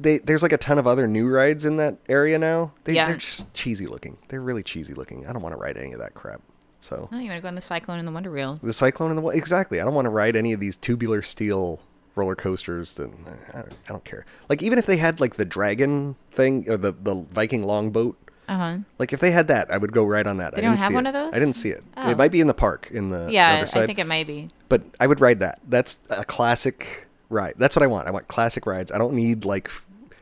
They, 0.00 0.18
there's 0.18 0.42
like 0.42 0.52
a 0.52 0.58
ton 0.58 0.78
of 0.78 0.86
other 0.88 1.06
new 1.06 1.28
rides 1.28 1.64
in 1.64 1.76
that 1.76 1.98
area 2.08 2.36
now. 2.38 2.72
They, 2.84 2.94
Yeah. 2.94 3.06
They're 3.06 3.16
just 3.16 3.52
cheesy 3.54 3.86
looking. 3.86 4.16
They're 4.28 4.40
really 4.40 4.62
cheesy 4.64 4.92
looking. 4.92 5.24
I 5.26 5.32
don't 5.32 5.42
want 5.42 5.52
to 5.52 5.56
ride 5.58 5.76
any 5.78 5.92
of 5.92 6.00
that 6.00 6.14
crap. 6.14 6.40
So 6.80 7.08
Oh, 7.12 7.18
you 7.18 7.28
want 7.28 7.36
to 7.38 7.42
go 7.42 7.48
on 7.48 7.54
the 7.54 7.60
Cyclone 7.60 7.98
and 8.00 8.08
the 8.08 8.12
Wonder 8.12 8.30
Wheel? 8.32 8.58
The 8.62 8.72
Cyclone 8.72 9.10
and 9.10 9.18
the 9.18 9.26
exactly. 9.28 9.80
I 9.80 9.84
don't 9.84 9.94
want 9.94 10.06
to 10.06 10.10
ride 10.10 10.34
any 10.34 10.52
of 10.52 10.58
these 10.60 10.76
tubular 10.76 11.22
steel 11.22 11.80
roller 12.16 12.34
coasters. 12.34 12.94
That 12.96 13.10
I 13.54 13.60
don't, 13.60 13.74
I 13.88 13.92
don't 13.92 14.04
care. 14.04 14.26
Like 14.48 14.62
even 14.62 14.78
if 14.78 14.86
they 14.86 14.96
had 14.96 15.20
like 15.20 15.36
the 15.36 15.44
dragon 15.44 16.16
thing 16.32 16.68
or 16.68 16.76
the 16.76 16.90
the 16.92 17.14
Viking 17.32 17.64
longboat. 17.64 18.16
Uh 18.48 18.56
huh. 18.58 18.78
Like 18.98 19.12
if 19.12 19.20
they 19.20 19.30
had 19.30 19.46
that, 19.48 19.70
I 19.70 19.78
would 19.78 19.92
go 19.92 20.04
right 20.04 20.26
on 20.26 20.36
that. 20.38 20.54
They 20.54 20.58
I 20.58 20.62
don't 20.62 20.72
didn't 20.72 20.80
have 20.80 20.88
see 20.88 20.94
one 20.94 21.06
it. 21.06 21.10
of 21.10 21.14
those? 21.14 21.34
I 21.34 21.38
didn't 21.38 21.54
see 21.54 21.70
it. 21.70 21.82
Oh. 21.96 22.10
It 22.10 22.18
might 22.18 22.30
be 22.32 22.40
in 22.40 22.46
the 22.46 22.54
park 22.54 22.88
in 22.90 23.10
the, 23.10 23.28
Yeah, 23.30 23.54
other 23.56 23.66
side. 23.66 23.82
I 23.84 23.86
think 23.86 23.98
it 23.98 24.06
might 24.06 24.26
be. 24.26 24.50
but 24.68 24.82
I 25.00 25.06
would 25.06 25.20
ride 25.20 25.40
that. 25.40 25.60
That's 25.68 25.98
a 26.10 26.24
classic 26.24 27.08
ride. 27.30 27.54
That's 27.56 27.74
what 27.74 27.82
I 27.82 27.86
want. 27.86 28.06
I 28.06 28.10
want 28.10 28.28
classic 28.28 28.66
rides. 28.66 28.92
I 28.92 28.98
don't 28.98 29.14
need 29.14 29.44
like 29.44 29.70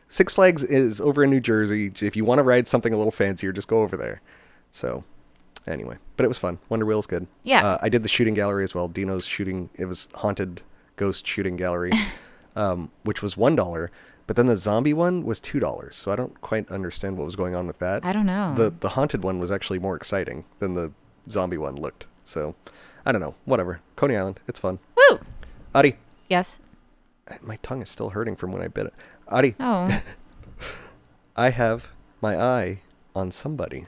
Six 0.08 0.34
Flags 0.34 0.62
is 0.62 1.00
over 1.00 1.24
in 1.24 1.30
New 1.30 1.40
Jersey. 1.40 1.90
If 2.00 2.16
you 2.16 2.24
want 2.24 2.38
to 2.38 2.44
ride 2.44 2.68
something 2.68 2.92
a 2.92 2.96
little 2.96 3.10
fancier, 3.12 3.50
just 3.52 3.66
go 3.68 3.82
over 3.82 3.96
there. 3.96 4.20
So 4.70 5.04
anyway, 5.66 5.96
but 6.16 6.24
it 6.24 6.28
was 6.28 6.38
fun. 6.38 6.58
Wonder 6.68 6.86
Wheel's 6.86 7.06
good. 7.06 7.26
Yeah. 7.44 7.64
Uh, 7.66 7.78
I 7.82 7.88
did 7.88 8.02
the 8.02 8.08
shooting 8.08 8.34
gallery 8.34 8.62
as 8.64 8.74
well. 8.74 8.88
Deno's 8.88 9.26
shooting. 9.26 9.68
It 9.74 9.86
was 9.86 10.08
haunted 10.14 10.62
ghost 10.96 11.26
shooting 11.26 11.56
gallery, 11.56 11.92
um, 12.56 12.90
which 13.04 13.22
was 13.22 13.36
one 13.36 13.56
dollar. 13.56 13.90
But 14.26 14.36
then 14.36 14.46
the 14.46 14.56
zombie 14.56 14.92
one 14.94 15.24
was 15.24 15.40
two 15.40 15.60
dollars. 15.60 15.96
So 15.96 16.12
I 16.12 16.16
don't 16.16 16.40
quite 16.40 16.70
understand 16.70 17.16
what 17.16 17.24
was 17.24 17.36
going 17.36 17.54
on 17.56 17.66
with 17.66 17.78
that. 17.80 18.04
I 18.04 18.12
don't 18.12 18.26
know. 18.26 18.54
The 18.56 18.70
the 18.70 18.90
haunted 18.90 19.22
one 19.22 19.38
was 19.38 19.50
actually 19.52 19.78
more 19.78 19.96
exciting 19.96 20.44
than 20.58 20.74
the 20.74 20.92
zombie 21.28 21.58
one 21.58 21.76
looked. 21.76 22.06
So 22.24 22.54
I 23.04 23.12
don't 23.12 23.20
know. 23.20 23.34
Whatever. 23.44 23.80
Coney 23.96 24.16
Island. 24.16 24.40
It's 24.46 24.60
fun. 24.60 24.78
Woo! 24.96 25.18
Adi, 25.74 25.96
Yes. 26.28 26.60
my 27.40 27.56
tongue 27.62 27.82
is 27.82 27.88
still 27.90 28.10
hurting 28.10 28.36
from 28.36 28.52
when 28.52 28.62
I 28.62 28.68
bit 28.68 28.86
it. 28.86 28.94
Adi, 29.28 29.54
Oh. 29.58 30.00
I 31.36 31.50
have 31.50 31.88
my 32.20 32.40
eye 32.40 32.80
on 33.16 33.30
somebody. 33.30 33.86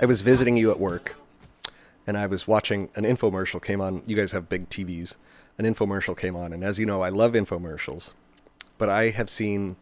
I 0.00 0.06
was 0.06 0.22
visiting 0.22 0.56
you 0.56 0.70
at 0.70 0.80
work, 0.80 1.16
and 2.06 2.16
I 2.16 2.26
was 2.26 2.48
watching 2.48 2.88
an 2.94 3.04
infomercial 3.04 3.62
came 3.62 3.80
on. 3.80 4.02
You 4.06 4.16
guys 4.16 4.32
have 4.32 4.48
big 4.48 4.70
TVs. 4.70 5.16
An 5.58 5.66
infomercial 5.66 6.16
came 6.16 6.34
on, 6.34 6.54
and 6.54 6.64
as 6.64 6.78
you 6.78 6.86
know, 6.86 7.02
I 7.02 7.10
love 7.10 7.32
infomercials, 7.32 8.12
but 8.78 8.88
I 8.88 9.10
have 9.10 9.28
seen 9.28 9.76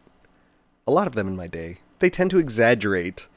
a 0.85 0.91
lot 0.91 1.07
of 1.07 1.15
them 1.15 1.27
in 1.27 1.37
my 1.37 1.47
day. 1.47 1.77
They 1.99 2.09
tend 2.09 2.31
to 2.31 2.39
exaggerate 2.39 3.27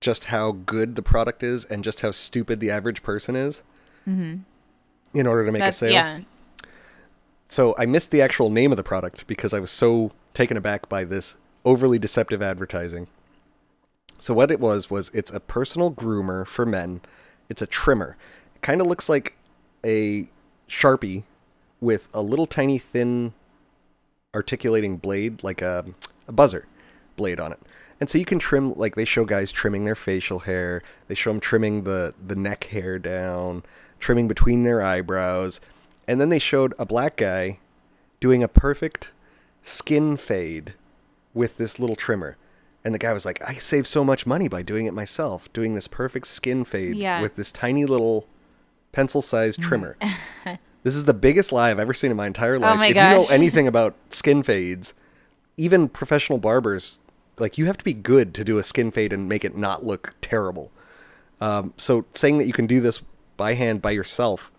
just 0.00 0.26
how 0.26 0.52
good 0.52 0.94
the 0.94 1.02
product 1.02 1.42
is 1.42 1.64
and 1.64 1.82
just 1.82 2.02
how 2.02 2.10
stupid 2.10 2.60
the 2.60 2.70
average 2.70 3.02
person 3.02 3.34
is 3.34 3.62
mm-hmm. 4.06 4.38
in 5.14 5.26
order 5.26 5.46
to 5.46 5.52
make 5.52 5.62
a 5.62 5.72
sale. 5.72 5.92
yeah. 5.92 6.20
So 7.48 7.74
I 7.78 7.86
missed 7.86 8.10
the 8.10 8.20
actual 8.20 8.50
name 8.50 8.72
of 8.72 8.76
the 8.76 8.82
product 8.82 9.26
because 9.26 9.54
I 9.54 9.60
was 9.60 9.70
so 9.70 10.12
taken 10.34 10.56
aback 10.56 10.88
by 10.88 11.04
this 11.04 11.36
overly 11.64 11.98
deceptive 11.98 12.42
advertising. 12.42 13.08
So 14.18 14.34
what 14.34 14.50
it 14.50 14.60
was 14.60 14.90
was 14.90 15.10
it's 15.10 15.30
a 15.30 15.40
personal 15.40 15.92
groomer 15.92 16.46
for 16.46 16.66
men. 16.66 17.00
It's 17.48 17.62
a 17.62 17.66
trimmer. 17.66 18.16
It 18.54 18.62
kind 18.62 18.80
of 18.80 18.86
looks 18.86 19.08
like 19.08 19.36
a 19.84 20.28
Sharpie 20.68 21.22
with 21.80 22.08
a 22.12 22.20
little 22.20 22.46
tiny 22.46 22.78
thin 22.78 23.32
articulating 24.34 24.96
blade 24.96 25.42
like 25.42 25.62
a, 25.62 25.84
a 26.26 26.32
buzzer 26.32 26.66
blade 27.16 27.40
on 27.40 27.52
it. 27.52 27.60
And 28.00 28.08
so 28.08 28.18
you 28.18 28.24
can 28.24 28.38
trim 28.38 28.74
like 28.74 28.94
they 28.94 29.04
show 29.04 29.24
guys 29.24 29.50
trimming 29.50 29.84
their 29.84 29.94
facial 29.96 30.40
hair, 30.40 30.82
they 31.08 31.14
show 31.14 31.30
them 31.30 31.40
trimming 31.40 31.84
the 31.84 32.14
the 32.24 32.36
neck 32.36 32.64
hair 32.64 32.98
down, 32.98 33.64
trimming 33.98 34.28
between 34.28 34.62
their 34.62 34.82
eyebrows, 34.82 35.60
and 36.06 36.20
then 36.20 36.28
they 36.28 36.38
showed 36.38 36.74
a 36.78 36.86
black 36.86 37.16
guy 37.16 37.58
doing 38.20 38.42
a 38.42 38.48
perfect 38.48 39.12
skin 39.62 40.16
fade 40.16 40.74
with 41.34 41.56
this 41.56 41.78
little 41.78 41.96
trimmer. 41.96 42.36
And 42.84 42.94
the 42.94 42.98
guy 42.98 43.12
was 43.12 43.26
like, 43.26 43.42
"I 43.46 43.54
saved 43.54 43.86
so 43.86 44.04
much 44.04 44.24
money 44.26 44.48
by 44.48 44.62
doing 44.62 44.86
it 44.86 44.94
myself, 44.94 45.52
doing 45.52 45.74
this 45.74 45.88
perfect 45.88 46.26
skin 46.28 46.64
fade 46.64 46.96
Yeah. 46.96 47.20
with 47.20 47.36
this 47.36 47.50
tiny 47.52 47.84
little 47.84 48.26
pencil-sized 48.92 49.60
trimmer." 49.60 49.96
this 50.84 50.94
is 50.94 51.04
the 51.04 51.14
biggest 51.14 51.52
lie 51.52 51.70
I've 51.70 51.78
ever 51.80 51.92
seen 51.92 52.10
in 52.10 52.16
my 52.16 52.26
entire 52.26 52.58
life. 52.58 52.74
Oh 52.74 52.76
my 52.78 52.86
if 52.86 52.96
you 52.96 53.02
know 53.02 53.26
anything 53.30 53.66
about 53.66 53.94
skin 54.10 54.42
fades, 54.42 54.94
even 55.56 55.88
professional 55.88 56.38
barbers, 56.38 56.98
like 57.38 57.58
you 57.58 57.66
have 57.66 57.76
to 57.78 57.84
be 57.84 57.92
good 57.92 58.32
to 58.34 58.44
do 58.44 58.58
a 58.58 58.62
skin 58.62 58.90
fade 58.90 59.12
and 59.12 59.28
make 59.28 59.44
it 59.44 59.56
not 59.56 59.84
look 59.84 60.14
terrible. 60.22 60.72
Um, 61.40 61.74
so 61.76 62.04
saying 62.14 62.38
that 62.38 62.46
you 62.46 62.52
can 62.52 62.66
do 62.66 62.80
this 62.80 63.02
by 63.36 63.54
hand 63.54 63.82
by 63.82 63.90
yourself 63.92 64.50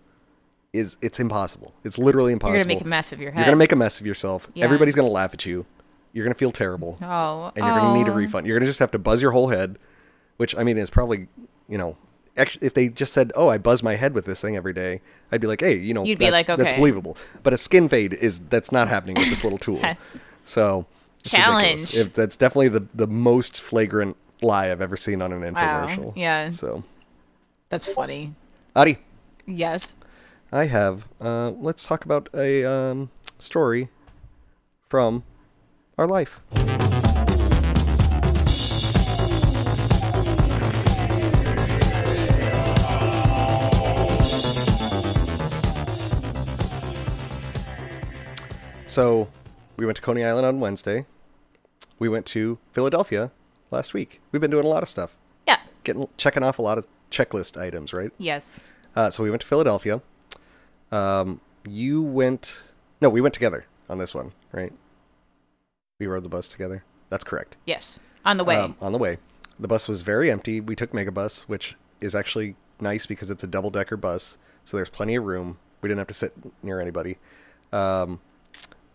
is 0.72 0.96
it's 1.02 1.18
impossible. 1.18 1.74
It's 1.84 1.98
literally 1.98 2.32
impossible. 2.32 2.56
You're 2.58 2.64
gonna 2.64 2.74
make 2.74 2.84
a 2.84 2.88
mess 2.88 3.12
of 3.12 3.20
your 3.20 3.32
head. 3.32 3.40
You're 3.40 3.46
gonna 3.46 3.56
make 3.56 3.72
a 3.72 3.76
mess 3.76 4.00
of 4.00 4.06
yourself. 4.06 4.48
Yeah. 4.54 4.64
Everybody's 4.64 4.94
gonna 4.94 5.08
laugh 5.08 5.34
at 5.34 5.44
you. 5.46 5.66
You're 6.12 6.24
gonna 6.24 6.34
feel 6.34 6.52
terrible, 6.52 6.98
Oh. 7.02 7.52
and 7.56 7.64
you're 7.64 7.74
gonna 7.76 7.98
need 7.98 8.08
a 8.08 8.12
oh. 8.12 8.16
refund. 8.16 8.46
You're 8.46 8.58
gonna 8.58 8.66
just 8.68 8.80
have 8.80 8.90
to 8.92 8.98
buzz 8.98 9.22
your 9.22 9.30
whole 9.32 9.48
head, 9.48 9.78
which 10.36 10.56
I 10.56 10.62
mean 10.64 10.78
is 10.78 10.90
probably 10.90 11.28
you 11.68 11.78
know. 11.78 11.96
Actually, 12.36 12.66
if 12.66 12.74
they 12.74 12.88
just 12.88 13.12
said, 13.12 13.32
"Oh, 13.34 13.48
I 13.48 13.58
buzz 13.58 13.82
my 13.82 13.96
head 13.96 14.14
with 14.14 14.24
this 14.24 14.40
thing 14.40 14.56
every 14.56 14.72
day," 14.72 15.02
I'd 15.32 15.40
be 15.40 15.46
like, 15.46 15.60
"Hey, 15.60 15.74
you 15.76 15.92
know, 15.92 16.04
You'd 16.04 16.18
be 16.18 16.30
that's, 16.30 16.48
like, 16.48 16.58
that's 16.58 16.74
believable." 16.74 17.16
But 17.42 17.52
a 17.52 17.58
skin 17.58 17.88
fade 17.88 18.14
is 18.14 18.38
that's 18.38 18.70
not 18.70 18.88
happening 18.88 19.16
with 19.16 19.28
this 19.28 19.42
little 19.44 19.58
tool. 19.58 19.82
So. 20.44 20.86
Challenge. 21.22 21.94
It, 21.94 22.14
that's 22.14 22.36
definitely 22.36 22.68
the 22.70 22.86
the 22.94 23.06
most 23.06 23.60
flagrant 23.60 24.16
lie 24.42 24.70
I've 24.70 24.80
ever 24.80 24.96
seen 24.96 25.20
on 25.20 25.32
an 25.32 25.42
Wow. 25.54 25.86
infomercial. 25.86 26.12
Yeah. 26.16 26.50
So, 26.50 26.82
That's 27.68 27.86
funny. 27.92 28.34
Adi, 28.74 28.96
Yes. 29.46 29.94
I 30.50 30.64
have. 30.66 31.06
Uh, 31.20 31.50
let's 31.50 31.84
talk 31.84 32.04
about 32.04 32.28
a 32.34 32.64
um, 32.64 33.10
story 33.38 33.90
from 34.88 35.24
our 36.00 36.06
life. 36.06 36.40
So, 48.86 49.28
we 49.76 49.86
went 49.86 49.96
to 49.96 50.02
Coney 50.02 50.24
Island 50.24 50.46
on 50.46 50.60
Wednesday. 50.60 51.06
We 51.98 52.08
went 52.08 52.26
to 52.26 52.58
Philadelphia 52.72 53.30
last 53.70 53.94
week. 53.94 54.20
We've 54.32 54.40
been 54.40 54.50
doing 54.50 54.66
a 54.66 54.68
lot 54.68 54.82
of 54.82 54.88
stuff, 54.88 55.16
Yeah. 55.46 55.58
getting 55.84 56.08
checking 56.16 56.42
off 56.42 56.58
a 56.58 56.62
lot 56.62 56.76
of 56.78 56.86
checklist 57.10 57.60
items, 57.60 57.92
right? 57.92 58.10
Yes. 58.18 58.58
Uh, 58.96 59.10
so 59.10 59.22
we 59.22 59.30
went 59.30 59.42
to 59.42 59.46
Philadelphia. 59.46 60.00
Um, 60.90 61.40
you 61.64 62.02
went. 62.02 62.64
No, 63.00 63.08
we 63.08 63.20
went 63.20 63.34
together 63.34 63.66
on 63.88 63.98
this 63.98 64.14
one, 64.14 64.32
right? 64.52 64.72
We 66.00 66.06
rode 66.06 66.24
the 66.24 66.28
bus 66.28 66.48
together. 66.48 66.82
That's 67.10 67.22
correct. 67.22 67.56
Yes. 67.66 68.00
On 68.24 68.38
the 68.38 68.44
way. 68.44 68.56
Um, 68.56 68.74
on 68.80 68.92
the 68.92 68.98
way, 68.98 69.18
the 69.60 69.68
bus 69.68 69.86
was 69.86 70.02
very 70.02 70.30
empty. 70.30 70.60
We 70.60 70.74
took 70.74 70.92
Megabus, 70.92 71.42
which 71.42 71.76
is 72.00 72.14
actually 72.14 72.56
nice 72.80 73.06
because 73.06 73.30
it's 73.30 73.44
a 73.44 73.46
double 73.46 73.70
decker 73.70 73.96
bus, 73.96 74.38
so 74.64 74.76
there's 74.76 74.88
plenty 74.88 75.14
of 75.16 75.24
room. 75.24 75.58
We 75.82 75.88
didn't 75.88 75.98
have 75.98 76.08
to 76.08 76.14
sit 76.14 76.32
near 76.62 76.80
anybody, 76.80 77.18
um, 77.72 78.20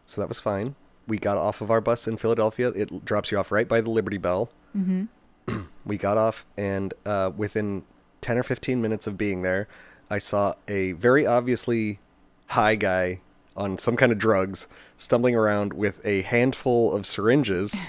so 0.06 0.22
that 0.22 0.28
was 0.28 0.40
fine. 0.40 0.76
We 1.08 1.20
got 1.20 1.38
off 1.38 1.62
of 1.62 1.70
our 1.70 1.82
bus 1.82 2.08
in 2.08 2.18
Philadelphia. 2.18 2.70
It 2.70 3.06
drops 3.06 3.32
you 3.32 3.38
off 3.38 3.52
right 3.52 3.68
by 3.68 3.82
the 3.82 3.92
Liberty 3.92 4.18
Bell. 4.18 4.50
Mm-hmm. 4.76 5.62
we 5.86 5.98
got 5.98 6.18
off, 6.18 6.46
and 6.58 6.94
uh, 7.06 7.32
within 7.36 7.84
ten 8.22 8.38
or 8.38 8.44
fifteen 8.44 8.82
minutes 8.82 9.06
of 9.06 9.18
being 9.18 9.44
there, 9.44 9.68
I 10.10 10.18
saw 10.18 10.56
a 10.68 10.94
very 10.94 11.28
obviously 11.28 12.00
high 12.48 12.76
guy 12.76 13.22
on 13.56 13.78
some 13.78 13.96
kind 13.96 14.12
of 14.12 14.18
drugs 14.18 14.68
stumbling 14.98 15.36
around 15.36 15.74
with 15.74 16.06
a 16.06 16.22
handful 16.24 16.94
of 16.94 17.06
syringes. 17.06 17.76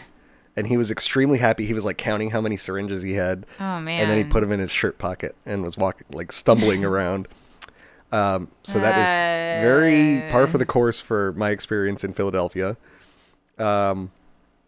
And 0.58 0.68
he 0.68 0.78
was 0.78 0.90
extremely 0.90 1.36
happy. 1.36 1.66
He 1.66 1.74
was 1.74 1.84
like 1.84 1.98
counting 1.98 2.30
how 2.30 2.40
many 2.40 2.56
syringes 2.56 3.02
he 3.02 3.12
had. 3.12 3.44
Oh, 3.60 3.62
And 3.62 3.86
then 3.86 4.16
he 4.16 4.24
put 4.24 4.40
them 4.40 4.50
in 4.52 4.58
his 4.58 4.70
shirt 4.72 4.96
pocket 4.96 5.36
and 5.44 5.62
was 5.62 5.76
walking, 5.76 6.06
like 6.14 6.32
stumbling 6.32 6.82
around. 6.92 7.28
Um, 8.10 8.48
so 8.62 8.78
that 8.78 8.96
is 8.96 9.62
very 9.62 10.26
par 10.30 10.46
for 10.46 10.56
the 10.56 10.64
course 10.64 10.98
for 10.98 11.34
my 11.34 11.50
experience 11.50 12.04
in 12.04 12.14
Philadelphia. 12.14 12.78
Um, 13.58 14.12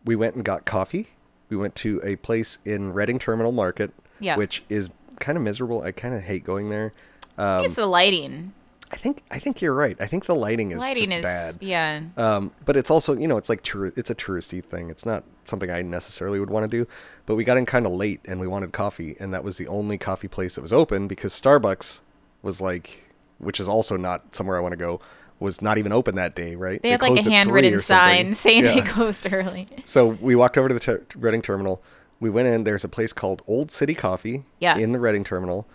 we 0.05 0.15
went 0.15 0.35
and 0.35 0.45
got 0.45 0.67
coffee. 0.67 1.07
We 1.49 1.57
went 1.57 1.75
to 1.77 2.03
a 2.05 2.17
place 2.17 2.59
in 2.67 2.93
Reading 2.93 3.19
Terminal 3.19 3.53
Market, 3.53 3.93
Yeah. 4.21 4.37
which 4.37 4.65
is 4.69 4.91
kind 5.21 5.39
of 5.39 5.43
miserable. 5.43 5.81
I 5.81 5.93
kind 5.93 6.15
of 6.15 6.21
hate 6.25 6.45
going 6.45 6.69
there. 6.69 6.93
I 7.39 7.57
think 7.61 7.67
it's 7.69 7.77
the 7.77 7.87
lighting. 7.87 8.53
I 8.91 8.97
think 8.97 9.23
I 9.31 9.39
think 9.39 9.61
you're 9.61 9.75
right. 9.75 9.97
I 10.01 10.07
think 10.07 10.25
the 10.27 10.35
lighting 10.35 10.71
is 10.71 10.79
lighting 10.81 11.13
is 11.13 11.23
bad. 11.23 11.57
yeah. 11.61 12.01
Um, 12.17 12.53
but 12.65 12.77
it's 12.77 12.91
also, 12.91 13.17
you 13.17 13.29
know, 13.29 13.37
it's 13.37 13.49
like 13.49 13.63
tour- 13.63 13.93
it's 13.97 14.11
a 14.11 14.15
touristy 14.15 14.65
thing. 14.65 14.89
It's 14.91 15.05
not 15.05 15.25
something 15.45 15.71
I 15.71 15.83
necessarily 15.83 16.41
would 16.41 16.51
want 16.51 16.65
to 16.65 16.69
do. 16.85 16.89
But 17.27 17.37
we 17.37 17.45
got 17.45 17.59
in 17.59 17.67
kind 17.67 17.87
of 17.87 17.93
late 17.93 18.21
and 18.27 18.41
we 18.41 18.47
wanted 18.47 18.73
coffee, 18.73 19.17
and 19.21 19.33
that 19.35 19.45
was 19.45 19.59
the 19.59 19.67
only 19.69 19.99
coffee 19.99 20.29
place 20.29 20.55
that 20.55 20.63
was 20.63 20.73
open 20.73 21.07
because 21.09 21.33
Starbucks 21.35 22.01
was 22.43 22.61
like, 22.61 23.11
which 23.39 23.61
is 23.61 23.69
also 23.69 23.97
not 23.97 24.35
somewhere 24.35 24.57
I 24.57 24.61
want 24.61 24.73
to 24.73 24.77
go, 24.79 25.01
was 25.41 25.61
not 25.63 25.79
even 25.79 25.93
open 25.93 26.15
that 26.17 26.35
day, 26.35 26.57
right? 26.57 26.81
They, 26.83 26.91
had 26.91 27.03
like 27.03 27.25
a 27.25 27.31
handwritten 27.31 27.81
sign 27.81 28.35
saying 28.35 28.65
they 28.65 28.81
closed 28.87 29.27
early. 29.33 29.69
So 29.85 30.07
we 30.07 30.35
walked 30.35 30.57
over 30.59 30.69
to 30.69 30.75
the 30.75 30.81
ter- 30.81 31.05
Reading 31.17 31.43
Terminal. 31.43 31.83
We 32.21 32.31
went 32.31 32.49
in. 32.49 32.65
There's 32.65 32.85
a 32.85 32.89
place 32.89 33.13
called 33.13 33.43
Old 33.47 33.71
City 33.71 33.95
Coffee 33.95 34.45
Yeah. 34.59 34.77
in 34.77 34.93
the 34.93 34.99
Reading 34.99 35.23
Terminal. 35.25 35.67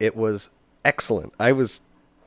It 0.00 0.16
was 0.16 0.50
excellent. 0.84 1.32
I 1.38 1.52
was 1.52 1.80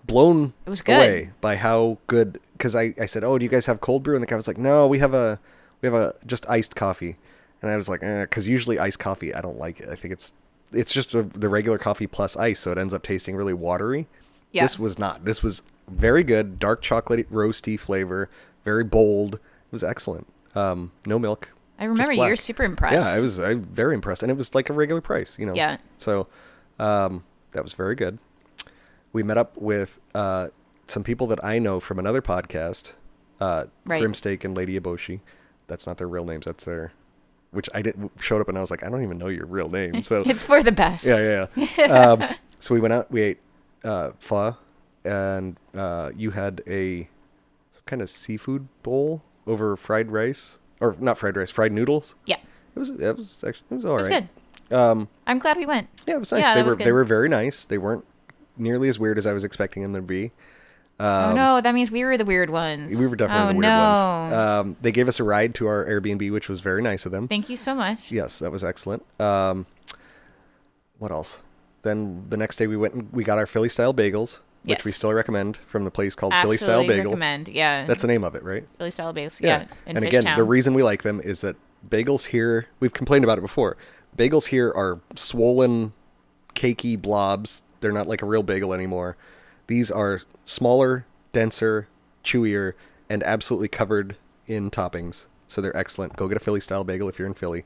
blown 0.06 0.54
It 0.66 0.70
was 0.70 0.82
good. 0.82 0.96
away 0.96 1.30
by 1.42 1.56
how 1.56 1.98
good. 2.08 2.40
Because 2.54 2.76
I, 2.76 2.94
I 3.00 3.06
said, 3.06 3.24
"Oh, 3.24 3.38
do 3.38 3.44
you 3.44 3.50
guys 3.50 3.66
have 3.66 3.82
cold 3.82 4.04
brew?" 4.04 4.16
And 4.16 4.24
the 4.24 4.28
guy 4.28 4.36
was 4.36 4.48
like, 4.48 4.58
"No, 4.58 4.88
we 4.88 5.00
have 5.00 5.14
a 5.14 5.40
we 5.82 5.88
have 5.88 5.96
a 5.96 6.16
just 6.26 6.50
iced 6.50 6.76
coffee." 6.76 7.18
And 7.62 7.72
I 7.72 7.78
was 7.78 7.90
like, 7.90 8.02
"Because 8.02 8.48
usually 8.48 8.80
iced 8.80 9.00
coffee, 9.00 9.34
I 9.34 9.42
don't 9.42 9.58
like 9.58 9.80
it. 9.80 9.90
I 9.90 9.96
think 9.96 10.12
it's 10.14 10.34
it's 10.72 10.94
just 10.94 11.14
a, 11.14 11.24
the 11.24 11.50
regular 11.50 11.78
coffee 11.78 12.08
plus 12.08 12.38
ice, 12.38 12.60
so 12.60 12.72
it 12.72 12.78
ends 12.78 12.94
up 12.94 13.04
tasting 13.04 13.36
really 13.36 13.54
watery." 13.54 14.08
Yeah. 14.52 14.64
This 14.64 14.78
was 14.78 15.00
not. 15.00 15.26
This 15.26 15.42
was 15.42 15.64
very 15.88 16.24
good, 16.24 16.60
dark 16.60 16.82
chocolate 16.82 17.32
roasty 17.32 17.80
flavor, 17.80 18.30
very 18.66 18.84
bold. 18.84 19.36
It 19.36 19.72
was 19.72 19.84
excellent. 19.84 20.28
Um, 20.56 20.92
no 21.06 21.18
milk. 21.18 21.52
I 21.80 21.86
remember 21.86 22.14
you 22.14 22.22
were 22.22 22.36
super 22.36 22.64
impressed. 22.64 23.08
Yeah, 23.08 23.14
I 23.14 23.20
was 23.22 23.40
I, 23.40 23.56
very 23.56 23.96
impressed, 23.96 24.22
and 24.22 24.32
it 24.32 24.36
was 24.36 24.54
like 24.54 24.70
a 24.70 24.74
regular 24.74 25.02
price, 25.02 25.40
you 25.40 25.46
know. 25.48 25.56
Yeah. 25.56 25.78
So, 25.98 26.28
um, 26.78 27.24
that 27.54 27.64
was 27.64 27.74
very 27.74 27.96
good. 27.96 28.20
We 29.14 29.24
met 29.24 29.38
up 29.38 29.58
with 29.58 30.00
uh, 30.16 30.50
some 30.88 31.04
people 31.04 31.28
that 31.28 31.44
I 31.44 31.60
know 31.60 31.80
from 31.80 32.00
another 32.00 32.22
podcast, 32.22 32.94
uh, 33.40 33.66
Right. 33.86 34.02
Grimsteak 34.04 34.44
and 34.46 34.56
Lady 34.56 34.80
Eboshi. 34.80 35.20
That's 35.68 35.86
not 35.88 35.98
their 35.98 36.08
real 36.08 36.26
names. 36.26 36.46
That's 36.46 36.66
their, 36.66 36.92
which 37.52 37.70
I 37.74 37.82
didn't 37.82 38.12
showed 38.20 38.42
up 38.42 38.48
and 38.50 38.58
I 38.58 38.62
was 38.62 38.72
like, 38.72 38.84
I 38.84 38.90
don't 38.90 39.04
even 39.04 39.18
know 39.18 39.28
your 39.28 39.46
real 39.46 39.70
name. 39.70 40.02
So 40.04 40.22
It's 40.26 40.44
for 40.44 40.62
the 40.64 40.72
best. 40.72 41.06
yeah, 41.06 41.48
yeah. 41.56 41.68
yeah. 41.78 41.86
um, 42.12 42.36
so 42.60 42.74
we 42.74 42.80
went 42.82 42.94
out. 42.94 43.12
We 43.12 43.22
ate 43.22 43.40
uh, 43.84 44.12
pho, 44.20 44.56
and 45.04 45.58
uh, 45.76 46.12
you 46.16 46.32
had 46.32 46.62
a 46.68 47.10
some 47.72 47.84
kind 47.86 48.02
of 48.02 48.10
seafood 48.10 48.68
bowl 48.84 49.24
over 49.48 49.76
fried 49.76 50.12
rice, 50.12 50.60
or 50.80 50.96
not 51.00 51.18
fried 51.18 51.36
rice, 51.38 51.50
fried 51.52 51.72
noodles. 51.72 52.16
Yeah. 52.26 52.38
It 52.76 52.80
was 52.80 52.90
it 52.92 53.18
was 53.18 53.44
actually 53.46 53.66
it 53.72 53.76
was 53.76 53.86
all 53.86 53.94
It 53.94 53.98
was 53.98 54.10
right. 54.10 54.28
good. 54.70 54.76
Um, 54.78 55.10
I'm 55.28 55.40
glad 55.40 55.58
we 55.58 55.66
went. 55.66 55.88
yeah, 56.08 56.16
it 56.16 56.20
was 56.20 56.32
nice. 56.32 56.44
Yeah, 56.44 56.56
they 56.56 56.64
were 56.64 56.76
they 56.76 56.92
were 56.92 57.04
very 57.04 57.28
nice. 57.28 57.66
They 57.66 57.78
weren't 57.78 58.06
nearly 58.58 58.90
as 58.90 59.00
weird 59.00 59.18
as 59.18 59.26
I 59.26 59.34
was 59.34 59.44
expecting 59.44 59.84
them 59.84 59.94
to 59.96 60.02
be. 60.02 60.32
oh 61.00 61.34
no, 61.34 61.62
that 61.62 61.74
means 61.74 61.90
we 61.90 62.04
were 62.04 62.18
the 62.18 62.26
weird 62.26 62.50
ones. 62.50 62.94
Um, 62.94 63.00
We 63.00 63.08
were 63.08 63.16
definitely 63.16 63.44
oh, 63.44 63.48
the 63.48 63.54
weird 63.56 63.62
no. 63.64 63.80
ones. 63.80 64.34
Um, 64.34 64.76
they 64.82 64.92
gave 64.92 65.08
us 65.08 65.20
a 65.20 65.24
ride 65.24 65.56
to 65.56 65.68
our 65.68 65.86
Airbnb, 65.86 66.32
which 66.32 66.48
was 66.50 66.60
very 66.60 66.82
nice 66.82 67.06
of 67.06 67.12
them. 67.12 67.28
Thank 67.28 67.50
you 67.50 67.56
so 67.56 67.74
much. 67.74 68.12
Yes, 68.12 68.40
that 68.40 68.52
was 68.52 68.64
excellent. 68.64 69.04
Um, 69.20 69.66
what 71.00 71.12
else? 71.12 71.40
Then 71.82 72.26
the 72.30 72.38
next 72.38 72.58
day 72.58 72.68
we 72.68 72.78
went 72.78 72.94
and 72.94 73.12
we 73.12 73.24
got 73.24 73.38
our 73.40 73.48
Philly 73.48 73.70
style 73.70 73.94
bagels, 73.94 74.40
which 74.64 74.78
Yes. 74.80 74.86
we 74.86 74.92
still 74.92 75.12
recommend 75.14 75.58
from 75.58 75.84
the 75.86 75.90
place 75.92 76.14
called 76.14 76.34
Philly 76.36 76.58
Style 76.58 76.82
Absolutely 76.82 76.98
Bagel. 76.98 77.12
recommend. 77.14 77.48
Yeah. 77.48 77.86
That's 77.88 78.04
the 78.04 78.08
name 78.08 78.24
of 78.24 78.36
it, 78.36 78.44
right? 78.44 78.64
Philly 78.78 78.92
style 78.92 79.12
bagels. 79.14 79.42
Yeah. 79.42 79.66
in 79.88 79.98
and 79.98 80.06
again, 80.06 80.36
the 80.36 80.44
reason 80.44 80.76
we 80.76 80.84
like 80.84 81.02
them 81.02 81.20
is 81.24 81.42
that 81.42 81.56
bagels 81.90 82.28
here, 82.28 82.68
we've 82.80 82.94
complained 82.94 83.24
about 83.24 83.40
it 83.40 83.42
before. 83.42 83.78
Bagels 84.16 84.48
here 84.48 84.72
are 84.76 85.00
swollen, 85.16 85.94
cakey 86.54 87.02
blobs. 87.02 87.64
They're 87.82 87.92
not 87.92 88.08
like 88.08 88.22
a 88.22 88.26
real 88.26 88.44
bagel 88.44 88.74
anymore. 88.74 89.18
These 89.68 89.92
are 89.92 90.22
smaller, 90.46 91.06
denser, 91.34 91.88
chewier, 92.24 92.74
and 93.10 93.24
absolutely 93.24 93.68
covered 93.68 94.16
in 94.48 94.72
toppings. 94.72 95.26
So 95.48 95.60
they're 95.62 95.76
excellent. 95.76 96.16
Go 96.16 96.28
get 96.28 96.38
a 96.38 96.40
Philly 96.40 96.62
style 96.62 96.84
bagel 96.84 97.10
if 97.10 97.20
you're 97.20 97.28
in 97.28 97.34
Philly. 97.34 97.66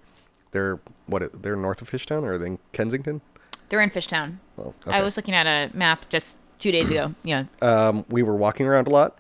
They're 0.51 0.80
what? 1.05 1.43
They're 1.43 1.55
north 1.55 1.82
of 1.82 1.91
Fishtown, 1.91 2.24
or 2.24 2.34
are 2.34 2.38
they 2.38 2.47
in 2.47 2.59
Kensington? 2.72 3.22
They're 3.70 3.82
in 3.82 3.89
Fishtown. 3.89 4.38
Well, 4.57 4.74
I 4.86 5.01
was 5.01 5.18
looking 5.18 5.34
at 5.34 5.45
a 5.45 5.76
map 5.76 6.07
just 6.09 6.38
two 6.59 6.72
days 6.72 6.89
ago. 6.89 7.13
Yeah. 7.24 7.43
um, 7.61 8.05
we 8.09 8.24
were 8.24 8.36
walking 8.36 8.66
around 8.66 8.88
a 8.88 8.91
lot. 8.91 9.18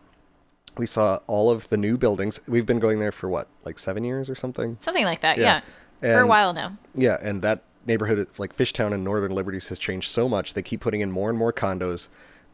We 0.77 0.85
saw 0.85 1.19
all 1.27 1.49
of 1.51 1.69
the 1.69 1.77
new 1.77 1.97
buildings. 1.97 2.39
We've 2.47 2.65
been 2.65 2.79
going 2.79 2.99
there 2.99 3.11
for 3.11 3.29
what, 3.29 3.47
like 3.63 3.79
seven 3.79 4.03
years 4.03 4.29
or 4.29 4.35
something? 4.35 4.77
Something 4.79 5.05
like 5.05 5.21
that. 5.21 5.37
Yeah. 5.37 5.61
Yeah. 6.01 6.17
For 6.17 6.21
a 6.21 6.27
while 6.27 6.53
now. 6.53 6.77
Yeah, 6.93 7.17
and 7.21 7.41
that 7.41 7.63
neighborhood, 7.85 8.27
like 8.37 8.55
Fishtown 8.55 8.93
and 8.93 9.03
Northern 9.03 9.31
Liberties, 9.31 9.67
has 9.69 9.79
changed 9.79 10.09
so 10.09 10.27
much. 10.27 10.53
They 10.53 10.61
keep 10.61 10.81
putting 10.81 11.01
in 11.01 11.11
more 11.11 11.29
and 11.29 11.37
more 11.37 11.53
condos. 11.53 12.07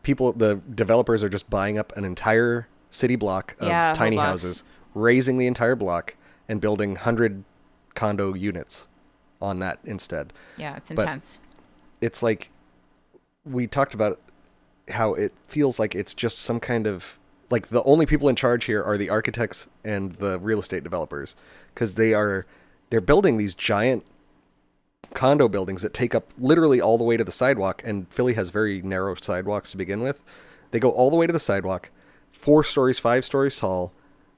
People, 0.03 0.33
the 0.33 0.55
developers 0.73 1.23
are 1.23 1.29
just 1.29 1.49
buying 1.49 1.77
up 1.77 1.95
an 1.95 2.05
entire 2.05 2.67
city 2.89 3.15
block 3.15 3.55
of 3.59 3.67
Yeah, 3.67 3.93
tiny 3.93 4.17
houses, 4.17 4.63
raising 4.93 5.37
the 5.37 5.47
entire 5.47 5.75
block, 5.75 6.15
and 6.49 6.59
building 6.59 6.95
hundred 6.95 7.43
condo 7.95 8.33
units 8.33 8.87
on 9.41 9.59
that 9.59 9.79
instead. 9.85 10.33
Yeah, 10.57 10.75
it's 10.77 10.91
But- 10.91 11.03
intense. 11.03 11.39
It's 12.01 12.23
like 12.23 12.49
we 13.45 13.67
talked 13.67 13.93
about 13.93 14.19
how 14.89 15.13
it 15.13 15.33
feels 15.47 15.79
like 15.79 15.95
it's 15.95 16.13
just 16.13 16.39
some 16.39 16.59
kind 16.59 16.85
of 16.87 17.17
like 17.49 17.67
the 17.69 17.83
only 17.83 18.05
people 18.05 18.27
in 18.27 18.35
charge 18.35 18.65
here 18.65 18.83
are 18.83 18.97
the 18.97 19.09
architects 19.09 19.67
and 19.85 20.13
the 20.15 20.39
real 20.39 20.59
estate 20.59 20.83
developers 20.83 21.35
because 21.73 21.95
they 21.95 22.13
are 22.13 22.45
they're 22.89 23.01
building 23.01 23.37
these 23.37 23.53
giant 23.53 24.03
condo 25.13 25.47
buildings 25.47 25.81
that 25.81 25.93
take 25.93 26.15
up 26.15 26.31
literally 26.37 26.79
all 26.81 26.97
the 26.97 27.03
way 27.03 27.17
to 27.17 27.23
the 27.23 27.31
sidewalk 27.31 27.81
and 27.85 28.07
Philly 28.11 28.33
has 28.33 28.49
very 28.49 28.81
narrow 28.81 29.15
sidewalks 29.15 29.71
to 29.71 29.77
begin 29.77 30.01
with. 30.01 30.19
They 30.71 30.79
go 30.79 30.91
all 30.91 31.09
the 31.09 31.15
way 31.17 31.27
to 31.27 31.33
the 31.33 31.39
sidewalk, 31.39 31.89
4 32.31 32.63
stories, 32.63 32.97
5 32.99 33.25
stories 33.25 33.57
tall, 33.57 33.91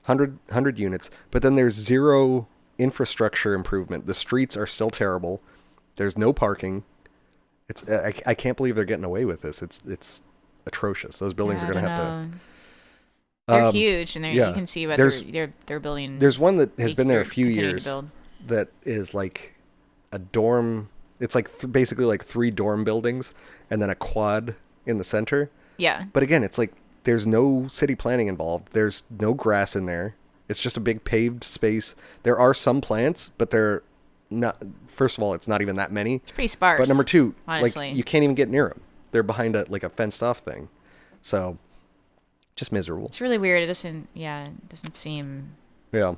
100 0.05 0.39
100 0.47 0.79
units, 0.79 1.09
but 1.31 1.41
then 1.41 1.55
there's 1.55 1.75
zero 1.75 2.47
infrastructure 2.77 3.53
improvement. 3.53 4.05
The 4.07 4.13
streets 4.13 4.57
are 4.57 4.67
still 4.67 4.89
terrible. 4.89 5.41
There's 5.95 6.17
no 6.17 6.33
parking. 6.33 6.83
It's 7.69 7.87
I, 7.89 8.13
I 8.25 8.33
can't 8.33 8.57
believe 8.57 8.75
they're 8.75 8.83
getting 8.83 9.05
away 9.05 9.25
with 9.25 9.41
this. 9.41 9.61
It's 9.61 9.79
it's 9.87 10.21
atrocious. 10.65 11.19
Those 11.19 11.33
buildings 11.33 11.61
Yeah, 11.61 11.69
are 11.69 11.73
going 11.73 11.85
to 11.85 11.89
have 11.89 11.99
to. 12.31 12.37
They're 13.47 13.63
Um, 13.65 13.73
huge, 13.73 14.15
and 14.15 14.25
they're, 14.25 14.31
yeah. 14.33 14.47
you 14.49 14.53
can 14.53 14.67
see 14.67 14.87
what 14.87 14.97
they're, 14.97 15.11
they're 15.11 15.53
they're 15.65 15.79
building. 15.79 16.19
There's 16.19 16.39
one 16.39 16.55
that 16.57 16.71
has 16.79 16.93
been 16.93 17.07
there 17.07 17.21
a 17.21 17.25
few 17.25 17.47
years 17.47 17.87
that 18.47 18.69
is 18.83 19.13
like 19.13 19.53
a 20.13 20.19
dorm. 20.19 20.89
It's 21.19 21.35
like 21.35 21.59
th- 21.59 21.71
basically 21.73 22.05
like 22.05 22.23
three 22.23 22.51
dorm 22.51 22.83
buildings 22.83 23.33
and 23.69 23.81
then 23.81 23.89
a 23.89 23.95
quad 23.95 24.55
in 24.85 24.97
the 24.97 25.03
center. 25.03 25.49
Yeah, 25.77 26.05
But 26.13 26.21
again, 26.23 26.43
it's 26.43 26.57
like 26.57 26.71
there's 27.03 27.25
no 27.25 27.67
city 27.67 27.95
planning 27.95 28.27
involved. 28.27 28.69
There's 28.73 29.03
no 29.19 29.33
grass 29.33 29.75
in 29.75 29.85
there. 29.87 30.15
It's 30.47 30.59
just 30.59 30.77
a 30.77 30.79
big 30.79 31.03
paved 31.03 31.43
space. 31.43 31.95
There 32.21 32.37
are 32.37 32.53
some 32.53 32.79
plants, 32.79 33.31
but 33.37 33.49
they're 33.49 33.81
not. 34.29 34.61
First 34.87 35.17
of 35.17 35.23
all, 35.23 35.33
it's 35.33 35.47
not 35.47 35.61
even 35.61 35.75
that 35.77 35.91
many. 35.91 36.15
it's 36.15 36.31
pretty 36.31 36.47
sparse. 36.47 36.77
But 36.79 36.87
number 36.87 37.03
two, 37.03 37.33
honestly. 37.47 37.89
like 37.89 37.97
you 37.97 38.03
can't 38.03 38.23
even 38.23 38.35
get 38.35 38.49
near 38.49 38.69
them. 38.69 38.81
They're 39.11 39.23
behind 39.23 39.55
a 39.55 39.65
like 39.69 39.83
a 39.83 39.89
fenced 39.89 40.21
off 40.21 40.39
thing. 40.39 40.69
So, 41.21 41.57
just 42.55 42.71
miserable. 42.71 43.07
it's 43.07 43.21
really 43.21 43.37
weird. 43.39 43.63
It 43.63 43.67
doesn't. 43.67 44.07
Yeah, 44.13 44.45
it 44.47 44.69
doesn't 44.69 44.95
seem 44.95 45.55
Yeah. 45.91 46.15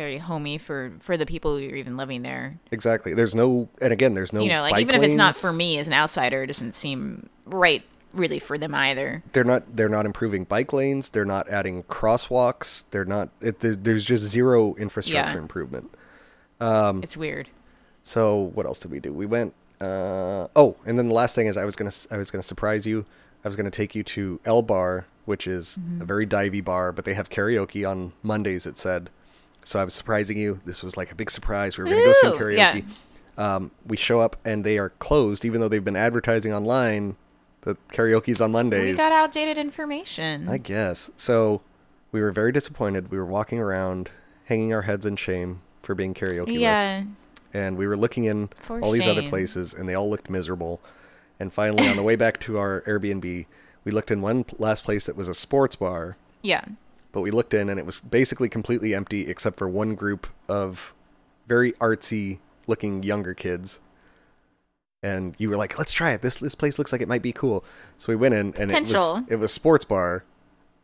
Very 0.00 0.18
homey 0.18 0.56
for 0.58 0.92
for 1.00 1.16
the 1.16 1.26
people 1.26 1.56
who 1.58 1.64
are 1.68 1.74
even 1.76 1.96
living 1.96 2.22
there. 2.22 2.58
Exactly. 2.70 3.12
There's 3.14 3.34
no, 3.34 3.68
and 3.82 3.92
again, 3.92 4.14
there's 4.14 4.32
no. 4.32 4.40
you 4.40 4.48
know, 4.48 4.62
like 4.62 4.80
even 4.80 4.94
if 4.94 5.02
it's 5.02 5.14
not 5.14 5.34
for 5.36 5.52
me 5.52 5.78
as 5.78 5.86
an 5.86 5.92
outsider, 5.92 6.42
it 6.44 6.46
doesn't 6.46 6.74
seem 6.74 7.28
right 7.46 7.82
really 8.12 8.40
for 8.40 8.58
them 8.58 8.74
either. 8.74 9.22
they're 9.34 9.44
not 9.44 9.62
they're 9.76 9.88
not 9.98 10.04
improving 10.04 10.42
bike 10.42 10.72
lanes 10.72 11.10
they're 11.10 11.24
not 11.36 11.48
adding 11.48 11.84
crosswalks 11.84 12.82
they're 12.90 13.04
not 13.04 13.28
it, 13.40 13.60
there's 13.60 14.04
just 14.04 14.24
zero 14.24 14.74
infrastructure 14.74 15.34
Yeah. 15.36 15.42
improvement 15.42 15.94
Um, 16.60 17.04
it's 17.04 17.16
weird. 17.16 17.48
so 18.02 18.50
what 18.56 18.66
else 18.66 18.80
did 18.80 18.90
we 18.90 18.98
do 18.98 19.12
we 19.12 19.26
went 19.26 19.54
uh 19.80 20.48
oh 20.56 20.74
and 20.84 20.98
then 20.98 21.06
the 21.06 21.14
last 21.14 21.36
thing 21.36 21.46
is 21.46 21.56
i 21.56 21.64
was 21.64 21.76
gonna 21.76 21.92
I 22.10 22.16
was 22.16 22.32
gonna 22.32 22.42
surprise 22.42 22.84
you 22.84 23.04
i 23.44 23.48
was 23.48 23.56
gonna 23.56 23.70
take 23.70 23.94
you 23.94 24.02
to 24.02 24.40
el 24.44 24.62
bar 24.62 25.06
which 25.24 25.46
is 25.46 25.78
Mm-hmm. 25.78 26.02
a 26.02 26.04
very 26.04 26.26
divey 26.26 26.64
bar 26.64 26.90
but 26.90 27.04
they 27.04 27.14
have 27.14 27.30
karaoke 27.30 27.88
on 27.88 28.12
mondays 28.24 28.66
it 28.66 28.76
said 28.76 29.08
so 29.64 29.78
i 29.78 29.84
was 29.84 29.94
surprising 29.94 30.36
you 30.36 30.60
this 30.64 30.82
was 30.82 30.96
like 30.96 31.12
a 31.12 31.14
big 31.14 31.30
surprise 31.30 31.76
we 31.76 31.84
were 31.84 31.90
gonna 31.90 32.04
go 32.04 32.12
sing 32.14 32.32
karaoke 32.32 32.84
yeah. 33.36 33.56
um, 33.56 33.70
we 33.86 33.96
show 33.96 34.20
up 34.20 34.36
and 34.44 34.64
they 34.64 34.78
are 34.78 34.90
closed 34.98 35.44
even 35.44 35.60
though 35.60 35.68
they've 35.68 35.84
been 35.84 35.96
advertising 35.96 36.52
online 36.52 37.16
The 37.62 37.76
karaoke's 37.92 38.40
on 38.40 38.52
Mondays. 38.52 38.94
We 38.94 38.96
got 38.96 39.12
outdated 39.12 39.58
information. 39.58 40.48
I 40.48 40.56
guess. 40.58 41.10
So 41.16 41.60
we 42.10 42.20
were 42.22 42.32
very 42.32 42.52
disappointed. 42.52 43.10
We 43.10 43.18
were 43.18 43.26
walking 43.26 43.58
around, 43.58 44.10
hanging 44.46 44.72
our 44.72 44.82
heads 44.82 45.04
in 45.04 45.16
shame 45.16 45.60
for 45.82 45.94
being 45.94 46.14
karaoke 46.14 46.58
yeah. 46.58 47.04
and 47.52 47.76
we 47.76 47.86
were 47.86 47.96
looking 47.98 48.24
in 48.24 48.48
For 48.60 48.80
all 48.80 48.92
these 48.92 49.06
other 49.06 49.28
places, 49.28 49.74
and 49.74 49.86
they 49.88 49.94
all 49.94 50.08
looked 50.08 50.30
miserable. 50.30 50.80
And 51.38 51.52
finally, 51.52 51.86
on 51.88 51.96
the 51.96 52.02
way 52.02 52.16
back 52.16 52.38
to 52.40 52.58
our 52.58 52.82
Airbnb, 52.86 53.46
we 53.84 53.92
looked 53.92 54.10
in 54.10 54.20
one 54.22 54.44
last 54.58 54.84
place 54.84 55.06
that 55.06 55.16
was 55.16 55.28
a 55.28 55.34
sports 55.34 55.76
bar, 55.76 56.16
Yeah. 56.42 56.64
But 57.12 57.20
we 57.20 57.30
looked 57.30 57.54
in 57.54 57.68
and 57.68 57.78
it 57.78 57.86
was 57.86 58.00
basically 58.00 58.48
completely 58.48 58.94
empty 58.94 59.28
except 59.28 59.58
for 59.58 59.68
one 59.68 59.94
group 59.94 60.26
of 60.48 60.94
very 61.46 61.72
artsy 61.72 62.38
looking 62.66 63.02
younger 63.02 63.34
kids. 63.34 63.80
And 65.02 65.34
you 65.38 65.48
were 65.48 65.56
like, 65.56 65.78
"Let's 65.78 65.92
try 65.92 66.12
it. 66.12 66.20
This 66.20 66.36
this 66.36 66.54
place 66.54 66.78
looks 66.78 66.92
like 66.92 67.00
it 67.00 67.08
might 67.08 67.22
be 67.22 67.32
cool." 67.32 67.64
So 67.96 68.12
we 68.12 68.16
went 68.16 68.34
in, 68.34 68.54
and 68.56 68.70
it 68.70 68.80
was 68.80 69.22
it 69.28 69.36
was 69.36 69.50
sports 69.50 69.86
bar, 69.86 70.24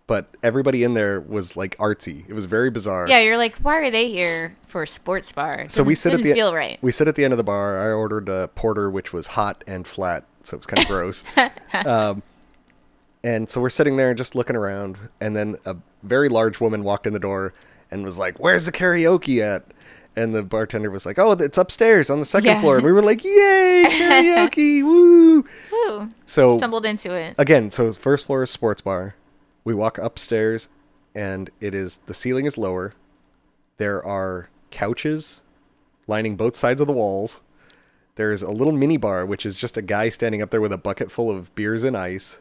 but 0.06 0.28
everybody 0.42 0.84
in 0.84 0.94
there 0.94 1.20
was 1.20 1.54
like 1.54 1.76
artsy. 1.76 2.26
It 2.28 2.32
was 2.32 2.46
very 2.46 2.70
bizarre. 2.70 3.06
Yeah, 3.08 3.20
you're 3.20 3.36
like, 3.36 3.56
why 3.56 3.76
are 3.78 3.90
they 3.90 4.10
here 4.10 4.56
for 4.66 4.84
a 4.84 4.86
sports 4.86 5.32
bar? 5.32 5.66
So 5.66 5.82
we 5.82 5.94
sit 5.94 6.14
at 6.14 6.22
the 6.22 6.32
feel 6.32 6.54
right. 6.54 6.78
We 6.80 6.92
sit 6.92 7.08
at 7.08 7.14
the 7.14 7.24
end 7.24 7.34
of 7.34 7.36
the 7.36 7.44
bar. 7.44 7.78
I 7.78 7.92
ordered 7.92 8.28
a 8.28 8.48
porter, 8.48 8.90
which 8.90 9.12
was 9.12 9.26
hot 9.26 9.62
and 9.66 9.86
flat, 9.86 10.24
so 10.44 10.54
it 10.54 10.58
was 10.60 10.66
kind 10.66 10.82
of 10.82 10.88
gross. 10.88 11.24
um, 11.84 12.22
and 13.22 13.50
so 13.50 13.60
we're 13.60 13.68
sitting 13.68 13.96
there 13.96 14.14
just 14.14 14.34
looking 14.34 14.56
around, 14.56 14.96
and 15.20 15.34
then 15.34 15.56
a 15.66 15.76
very 16.06 16.28
large 16.28 16.60
woman 16.60 16.82
walked 16.84 17.06
in 17.06 17.12
the 17.12 17.18
door 17.18 17.52
and 17.90 18.04
was 18.04 18.18
like, 18.18 18.38
"Where's 18.38 18.66
the 18.66 18.72
karaoke 18.72 19.40
at?" 19.42 19.64
And 20.18 20.34
the 20.34 20.42
bartender 20.42 20.90
was 20.90 21.04
like, 21.04 21.18
"Oh, 21.18 21.32
it's 21.32 21.58
upstairs 21.58 22.08
on 22.08 22.20
the 22.20 22.26
second 22.26 22.48
Yeah. 22.48 22.60
floor." 22.60 22.76
And 22.76 22.84
we 22.86 22.92
were 22.92 23.02
like, 23.02 23.22
"Yay, 23.24 23.84
karaoke! 23.88 24.82
Woo!" 24.82 25.44
Woo. 25.72 26.08
So 26.24 26.56
Stumbled 26.56 26.86
into 26.86 27.14
it. 27.14 27.34
again, 27.38 27.70
so 27.70 27.92
first 27.92 28.26
floor 28.26 28.42
is 28.42 28.50
sports 28.50 28.80
bar. 28.80 29.14
We 29.64 29.74
walk 29.74 29.98
upstairs, 29.98 30.68
and 31.14 31.50
it 31.60 31.74
is 31.74 31.98
the 32.06 32.14
ceiling 32.14 32.46
is 32.46 32.56
lower. 32.56 32.94
There 33.78 34.04
are 34.04 34.48
couches 34.70 35.42
lining 36.06 36.36
both 36.36 36.56
sides 36.56 36.80
of 36.80 36.86
the 36.86 36.92
walls. 36.92 37.40
There's 38.14 38.40
a 38.42 38.50
little 38.50 38.72
mini 38.72 38.96
bar, 38.96 39.26
which 39.26 39.44
is 39.44 39.58
just 39.58 39.76
a 39.76 39.82
guy 39.82 40.08
standing 40.08 40.40
up 40.40 40.48
there 40.50 40.60
with 40.62 40.72
a 40.72 40.78
bucket 40.78 41.12
full 41.12 41.30
of 41.30 41.54
beers 41.54 41.84
and 41.84 41.94
ice. 41.96 42.40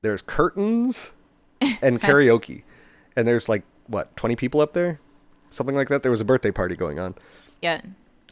There's 0.00 0.22
curtains 0.22 1.12
and 1.82 2.00
karaoke, 2.00 2.62
and 3.16 3.26
there's 3.28 3.48
like 3.48 3.62
what 3.86 4.14
twenty 4.16 4.36
people 4.36 4.60
up 4.60 4.72
there, 4.72 5.00
something 5.50 5.74
like 5.76 5.88
that. 5.88 6.02
There 6.02 6.10
was 6.10 6.20
a 6.20 6.24
birthday 6.24 6.50
party 6.50 6.76
going 6.76 6.98
on. 6.98 7.14
yeah. 7.60 7.80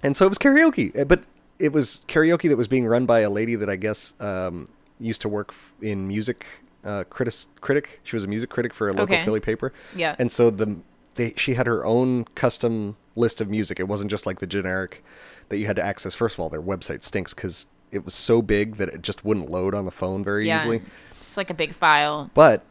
And 0.03 0.17
so 0.17 0.25
it 0.25 0.29
was 0.29 0.39
karaoke, 0.39 0.97
uh, 0.97 1.05
but 1.05 1.25
it 1.59 1.73
was 1.73 2.03
karaoke 2.07 2.49
that 2.49 2.57
was 2.57 2.69
being 2.69 2.87
run 2.87 3.05
by 3.05 3.21
a 3.21 3.31
lady 3.31 3.57
that 3.57 3.69
I 3.69 3.75
guess 3.75 4.13
um, 4.21 4.69
used 5.01 5.21
to 5.23 5.29
work 5.29 5.53
in 5.83 6.07
music 6.07 6.47
uh, 6.85 7.03
critic. 7.11 7.35
Critic. 7.61 8.01
She 8.05 8.15
was 8.15 8.23
a 8.23 8.29
music 8.29 8.49
critic 8.49 8.73
for 8.73 8.89
a 8.89 8.93
local 8.93 9.15
Okay. 9.15 9.25
Philly 9.25 9.41
paper. 9.41 9.73
Yeah. 9.97 10.15
And 10.21 10.31
so 10.31 10.51
the 10.51 10.79
they 11.17 11.33
she 11.37 11.55
had 11.55 11.67
her 11.67 11.85
own 11.85 12.27
custom 12.37 12.97
list 13.17 13.41
of 13.41 13.51
music. 13.51 13.81
It 13.81 13.89
wasn't 13.89 14.11
just 14.13 14.25
like 14.25 14.39
the 14.39 14.47
generic 14.47 15.03
that 15.49 15.59
you 15.59 15.67
had 15.67 15.75
to 15.77 15.83
access. 15.85 16.15
First 16.15 16.37
of 16.37 16.41
all, 16.41 16.49
their 16.49 16.63
website 16.63 17.03
stinks 17.03 17.35
because 17.35 17.67
it 17.91 18.05
was 18.05 18.15
so 18.15 18.41
big 18.41 18.77
that 18.77 18.89
it 18.91 19.03
just 19.03 19.25
wouldn't 19.25 19.51
load 19.51 19.75
on 19.75 19.85
the 19.85 19.91
phone 19.91 20.23
very 20.23 20.47
Yeah. 20.47 20.61
easily. 20.61 20.83
Just 21.21 21.37
like 21.37 21.51
a 21.51 21.55
big 21.55 21.73
file. 21.73 22.31
But 22.35 22.63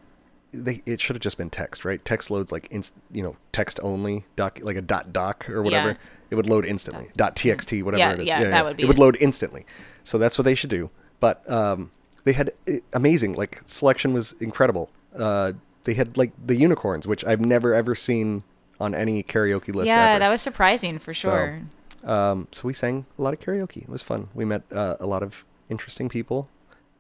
they, 0.51 0.81
it 0.85 1.01
should 1.01 1.15
have 1.15 1.21
just 1.21 1.37
been 1.37 1.49
text, 1.49 1.85
right? 1.85 2.03
Text 2.03 2.31
loads 2.31 2.51
like 2.51 2.67
inst, 2.71 2.93
you 3.11 3.23
know, 3.23 3.35
text 3.51 3.79
only 3.83 4.25
doc, 4.35 4.59
like 4.61 4.77
a 4.77 4.81
dot 4.81 5.13
doc 5.13 5.49
or 5.49 5.61
whatever. 5.61 5.89
Yeah. 5.89 5.97
It 6.29 6.35
would 6.35 6.49
load 6.49 6.65
instantly. 6.65 7.09
Dot 7.15 7.35
txt, 7.35 7.83
whatever 7.83 7.99
Yeah, 7.99 8.11
it 8.13 8.19
is. 8.19 8.27
yeah, 8.27 8.41
yeah, 8.41 8.49
that 8.49 8.65
would 8.65 8.77
be 8.77 8.83
It 8.83 8.87
would 8.87 8.99
load 8.99 9.17
instantly. 9.19 9.65
So 10.03 10.17
that's 10.17 10.37
what 10.37 10.45
they 10.45 10.55
should 10.55 10.69
do. 10.69 10.89
But 11.19 11.49
um, 11.49 11.91
they 12.23 12.33
had 12.33 12.51
eh, 12.67 12.79
amazing. 12.93 13.33
Like 13.33 13.61
selection 13.65 14.13
was 14.13 14.33
incredible. 14.33 14.89
Uh, 15.17 15.53
they 15.85 15.93
had 15.93 16.17
like 16.17 16.31
the 16.43 16.55
unicorns, 16.55 17.07
which 17.07 17.23
I've 17.25 17.41
never 17.41 17.73
ever 17.73 17.95
seen 17.95 18.43
on 18.79 18.93
any 18.93 19.23
karaoke 19.23 19.73
list 19.73 19.87
yeah, 19.87 20.11
ever. 20.11 20.19
that 20.19 20.29
was 20.29 20.41
surprising 20.41 20.99
for 20.99 21.13
sure. 21.13 21.61
Um, 22.03 22.47
so 22.51 22.67
we 22.67 22.73
sang 22.73 23.05
a 23.17 23.21
lot 23.21 23.33
of 23.33 23.39
karaoke. 23.39 23.83
It 23.83 23.89
was 23.89 24.03
fun. 24.03 24.29
We 24.33 24.45
met 24.45 24.63
uh, 24.71 24.97
a 24.99 25.05
lot 25.05 25.23
of 25.23 25.45
interesting 25.69 26.09
people, 26.09 26.49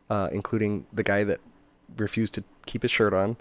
uh, 0.09 0.29
including 0.31 0.85
the 0.91 1.03
guy 1.03 1.23
that 1.25 1.39
refused 1.99 2.33
to 2.35 2.43
keep 2.65 2.81
his 2.83 2.91
shirt 2.91 3.13
on. 3.13 3.37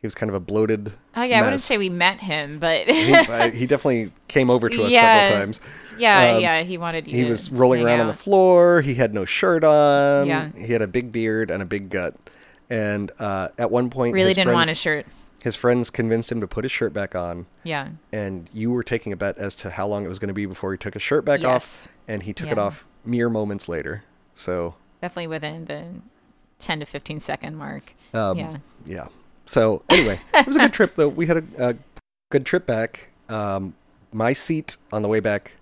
He 0.00 0.06
was 0.06 0.14
kind 0.16 0.28
of 0.28 0.34
a 0.34 0.40
bloated. 0.40 0.92
oh 1.14 1.22
yeah, 1.22 1.38
I 1.38 1.42
wouldn't 1.42 1.60
say 1.60 1.78
we 1.78 1.88
met 1.88 2.18
him, 2.20 2.58
but 2.58 2.86
he, 2.88 3.14
I- 3.14 3.50
he 3.54 3.66
definitely 3.66 4.12
came 4.26 4.50
over 4.50 4.68
to 4.68 4.82
us 4.84 4.92
Yeah. 4.92 5.20
several 5.26 5.38
times. 5.40 5.60
yeah, 5.96 6.32
Um, 6.34 6.42
yeah, 6.42 6.62
he 6.62 6.76
wanted 6.76 7.06
you 7.06 7.24
He 7.24 7.30
was 7.30 7.50
rolling 7.52 7.82
around 7.82 8.00
on 8.00 8.08
the 8.08 8.12
floor. 8.14 8.80
He 8.80 8.94
had 8.94 9.14
no 9.14 9.24
shirt 9.24 9.62
on. 9.62 10.26
Yeah. 10.26 10.48
He 10.56 10.72
had 10.72 10.82
a 10.82 10.88
big 10.88 11.12
beard 11.12 11.50
and 11.52 11.62
a 11.62 11.66
big 11.66 11.88
gut. 11.88 12.16
And 12.68 13.12
uh, 13.20 13.50
at 13.58 13.70
one 13.70 13.90
point, 13.90 14.14
Really 14.14 14.28
his 14.28 14.36
didn't 14.36 14.54
want 14.54 14.70
a 14.70 14.74
shirt. 14.74 15.06
His 15.42 15.54
friends 15.56 15.90
convinced 15.90 16.32
him 16.32 16.40
to 16.40 16.46
put 16.48 16.64
his 16.64 16.72
shirt 16.72 16.92
back 16.92 17.14
on. 17.14 17.46
Yeah. 17.64 17.88
And 18.12 18.48
you 18.52 18.70
were 18.72 18.82
taking 18.82 19.12
a 19.12 19.16
bet 19.16 19.38
as 19.38 19.54
to 19.56 19.70
how 19.70 19.86
long 19.86 20.04
it 20.04 20.08
was 20.08 20.18
going 20.18 20.28
to 20.28 20.34
be 20.34 20.46
before 20.46 20.72
he 20.72 20.78
took 20.78 20.94
his 20.94 21.02
shirt 21.02 21.24
back 21.24 21.44
off. 21.44 21.82
Yes. 21.84 21.88
And 22.08 22.22
he 22.24 22.32
took 22.32 22.48
it 22.50 22.58
off 22.58 22.86
mere 23.04 23.28
moments 23.28 23.68
later. 23.68 24.02
So 24.34 24.74
Definitely 25.00 25.26
within 25.28 25.64
the 25.66 25.84
10 26.62 26.80
to 26.80 26.86
15 26.86 27.20
second 27.20 27.56
mark. 27.56 27.94
Um, 28.14 28.38
yeah. 28.38 28.56
Yeah. 28.86 29.06
So 29.46 29.82
anyway, 29.90 30.20
it 30.32 30.46
was 30.46 30.56
a 30.56 30.60
good 30.60 30.72
trip 30.78 30.94
though. 30.94 31.08
We 31.08 31.26
had 31.26 31.36
a, 31.58 31.70
a 31.70 31.76
good 32.30 32.46
trip 32.46 32.66
back. 32.66 33.08
Um, 33.28 33.74
my 34.12 34.32
seat 34.32 34.76
on 34.92 35.02
the 35.02 35.08
way 35.08 35.20
back, 35.20 35.52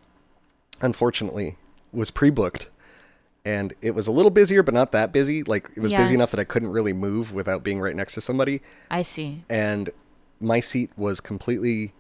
unfortunately, 0.81 1.57
was 1.93 2.11
pre-booked, 2.11 2.69
and 3.45 3.73
it 3.81 3.93
was 3.95 4.07
a 4.07 4.13
little 4.13 4.31
busier, 4.31 4.63
but 4.63 4.75
not 4.75 4.93
that 4.93 5.13
busy. 5.13 5.43
Like 5.43 5.69
it 5.77 5.81
was 5.81 5.93
Yeah. 5.93 5.99
busy 6.01 6.15
enough 6.15 6.31
that 6.33 6.41
I 6.41 6.45
couldn't 6.45 6.71
really 6.71 6.93
move 6.93 7.33
without 7.33 7.63
being 7.65 7.81
right 7.81 7.97
next 7.97 8.15
to 8.15 8.21
somebody. 8.21 8.61
I 8.91 9.03
see. 9.03 9.45
And 9.49 9.91
my 10.41 10.61
seat 10.61 10.91
was 10.97 11.21
completely 11.21 11.93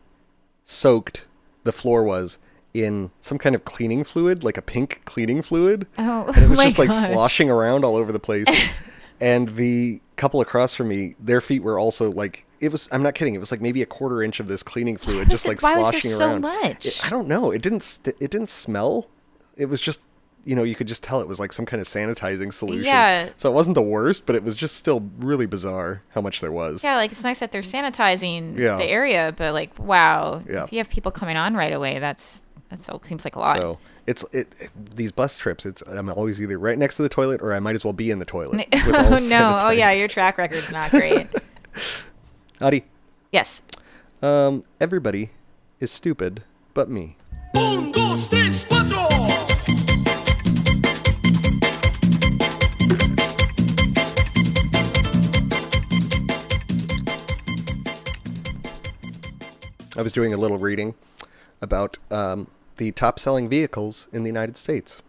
soaked. 0.65 1.25
The 1.65 1.73
floor 1.73 2.03
was 2.03 2.39
in 2.73 3.11
some 3.21 3.37
kind 3.39 3.55
of 3.55 3.65
cleaning 3.65 4.05
fluid, 4.05 4.45
like 4.45 4.57
a 4.57 4.63
pink 4.63 5.03
cleaning 5.05 5.43
fluid 5.43 5.87
Oh, 5.99 6.27
and 6.35 6.45
it 6.45 6.49
was 6.49 6.57
my 6.59 6.67
just 6.67 6.79
like 6.79 6.93
sloshing 6.93 7.51
around 7.51 7.85
all 7.85 7.97
over 7.97 8.13
the 8.13 8.21
place. 8.21 8.47
and 9.21 9.57
the 9.57 10.01
couple 10.16 10.41
across 10.41 10.75
from 10.75 10.89
me, 10.89 11.14
their 11.18 11.41
feet 11.41 11.62
were 11.62 11.79
also 11.79 12.11
like 12.11 12.47
it 12.61 12.71
was. 12.73 12.89
I'm 12.93 13.03
not 13.03 13.14
kidding. 13.14 13.35
It 13.35 13.39
was 13.39 13.51
like 13.51 13.61
maybe 13.61 13.81
a 13.83 13.87
quarter 13.87 14.23
inch 14.23 14.41
of 14.41 14.49
this 14.49 14.62
cleaning 14.62 14.97
fluid, 14.97 15.31
just 15.31 15.47
it- 15.47 15.49
like 15.49 15.62
why 15.62 15.77
was 15.77 15.91
there 15.93 16.01
sloshing 16.01 16.11
so 16.18 16.31
around. 16.31 16.41
much? 16.43 16.87
It- 16.87 17.01
I 17.05 17.09
don't 17.11 17.29
know. 17.29 17.51
It 17.51 17.62
didn't. 17.62 17.83
St- 17.83 18.16
it 18.21 18.31
didn't 18.31 18.51
smell. 18.51 19.09
It 19.57 19.66
was 19.66 19.81
just. 19.81 20.01
You 20.43 20.57
know, 20.57 20.62
you 20.62 20.75
could 20.75 20.89
just 20.89 21.05
tell 21.05 21.21
it 21.21 21.29
was 21.29 21.39
like 21.39 21.53
some 21.53 21.66
kind 21.66 21.83
of 21.83 21.87
sanitizing 21.87 22.51
solution. 22.51 22.87
Yeah. 22.87 23.29
So 23.37 23.51
it 23.51 23.53
wasn't 23.53 23.75
the 23.75 23.83
worst, 23.83 24.25
but 24.25 24.35
it 24.35 24.43
was 24.43 24.57
just 24.57 24.75
still 24.77 25.07
really 25.18 25.45
bizarre 25.45 26.03
how 26.14 26.23
much 26.23 26.41
there 26.41 26.51
was. 26.51 26.83
Yeah, 26.83 26.97
like 26.97 27.12
it's 27.12 27.23
nice 27.23 27.41
that 27.41 27.53
they're 27.53 27.61
sanitizing 27.61 28.57
Yeah. 28.57 28.77
the 28.77 28.85
area, 28.87 29.35
but 29.37 29.53
like, 29.53 29.79
wow, 29.79 30.43
Yeah. 30.49 30.64
if 30.64 30.73
you 30.73 30.79
have 30.79 30.89
people 30.89 31.12
coming 31.12 31.37
on 31.37 31.53
right 31.55 31.75
away, 31.75 31.99
that's 31.99 32.41
that 32.71 33.05
seems 33.05 33.25
like 33.25 33.37
a 33.37 33.41
lot. 33.41 33.57
So 33.57 33.79
it's 34.07 34.25
it, 34.33 34.49
it 34.61 34.71
these 34.95 35.12
bus 35.12 35.37
trips. 35.37 35.66
It's 35.66 35.83
I'm 35.83 36.09
always 36.09 36.41
either 36.41 36.59
right 36.59 36.79
next 36.79 36.97
to 36.97 37.03
the 37.03 37.09
toilet 37.09 37.43
or 37.43 37.53
I 37.53 37.61
might 37.61 37.75
as 37.75 37.85
well 37.85 37.93
be 37.93 38.11
in 38.11 38.18
the 38.18 38.25
toilet. 38.25 38.68
with 38.73 38.95
all 38.95 39.14
oh 39.14 39.29
no! 39.29 39.59
Oh 39.62 39.71
yeah, 39.71 39.91
your 39.91 40.09
track 40.09 40.39
record's 40.39 40.71
not 40.71 40.91
great. 40.91 41.27
Adi, 42.61 42.85
yes. 43.33 43.62
Um, 44.23 44.64
everybody 44.81 45.31
is 45.81 45.91
stupid 45.91 46.43
but 46.75 46.89
me. 46.89 47.16
Un, 47.55 47.91
dos, 47.91 48.29
tres. 48.29 48.66
I 59.97 60.03
was 60.03 60.12
doing 60.12 60.33
a 60.33 60.37
little 60.39 60.57
reading 60.57 60.95
about 61.61 61.99
um, 62.11 62.47
the 62.81 62.91
top 62.93 63.18
selling 63.18 63.47
vehicles 63.47 64.09
in 64.11 64.22
the 64.22 64.31
United 64.31 64.57
States. 64.57 65.03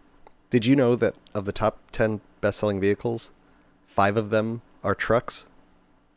Did 0.50 0.66
you 0.66 0.76
know 0.76 0.94
that 0.94 1.14
of 1.32 1.46
the 1.46 1.52
top 1.52 1.78
10 1.92 2.20
best 2.42 2.58
selling 2.58 2.78
vehicles, 2.78 3.30
five 3.86 4.18
of 4.18 4.28
them 4.28 4.60
are 4.84 4.94
trucks? 4.94 5.46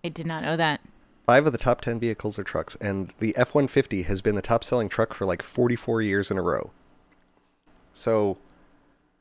I 0.03 0.09
did 0.09 0.25
not 0.25 0.43
know 0.43 0.57
that. 0.57 0.81
Five 1.25 1.45
of 1.45 1.53
the 1.53 1.57
top 1.57 1.79
10 1.79 1.97
vehicles 1.97 2.37
are 2.37 2.43
trucks, 2.43 2.75
and 2.81 3.13
the 3.19 3.33
F 3.37 3.55
150 3.55 4.01
has 4.01 4.19
been 4.19 4.35
the 4.35 4.41
top 4.41 4.65
selling 4.65 4.89
truck 4.89 5.13
for 5.13 5.25
like 5.25 5.41
44 5.41 6.01
years 6.01 6.29
in 6.29 6.37
a 6.37 6.41
row. 6.41 6.71
So 7.93 8.37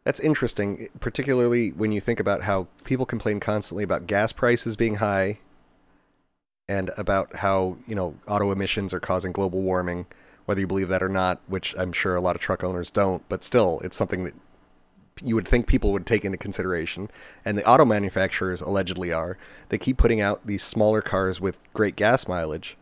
that's 0.03 0.18
interesting, 0.18 0.89
particularly 0.99 1.70
when 1.70 1.93
you 1.93 2.01
think 2.01 2.18
about 2.18 2.43
how 2.43 2.66
people 2.82 3.07
complain 3.07 3.39
constantly 3.39 3.85
about 3.85 4.09
gas 4.09 4.32
prices 4.32 4.74
being 4.74 4.97
high 4.97 5.39
and 6.68 6.91
about 6.99 7.37
how, 7.37 7.76
you 7.87 7.95
know, 7.95 8.16
auto 8.26 8.51
emissions 8.51 8.93
are 8.93 8.99
causing 8.99 9.30
global 9.30 9.62
warming, 9.62 10.07
whether 10.47 10.61
you 10.61 10.66
believe 10.66 10.88
that 10.88 11.03
or 11.03 11.09
not, 11.09 11.40
which 11.47 11.74
I'm 11.78 11.92
sure 11.92 12.16
a 12.16 12.20
lot 12.20 12.36
of 12.36 12.42
truck 12.42 12.62
owners 12.62 12.90
don't, 12.90 13.26
but 13.28 13.45
still, 13.45 13.80
it's 13.84 13.97
something 13.97 14.24
that 14.24 14.34
you 15.22 15.34
would 15.34 15.47
think 15.47 15.66
people 15.66 15.92
would 15.92 16.07
take 16.07 16.24
into 16.24 16.36
consideration, 16.36 17.11
and 17.45 17.57
the 17.57 17.64
auto 17.68 17.84
manufacturers 17.84 18.61
allegedly 18.61 19.12
are. 19.12 19.38
They 19.68 19.78
keep 19.78 19.97
putting 19.97 20.20
out 20.20 20.47
these 20.47 20.62
smaller 20.62 21.01
cars 21.03 21.40
with 21.40 21.59
great 21.72 21.97
gas 21.97 22.26
mileage, 22.26 22.76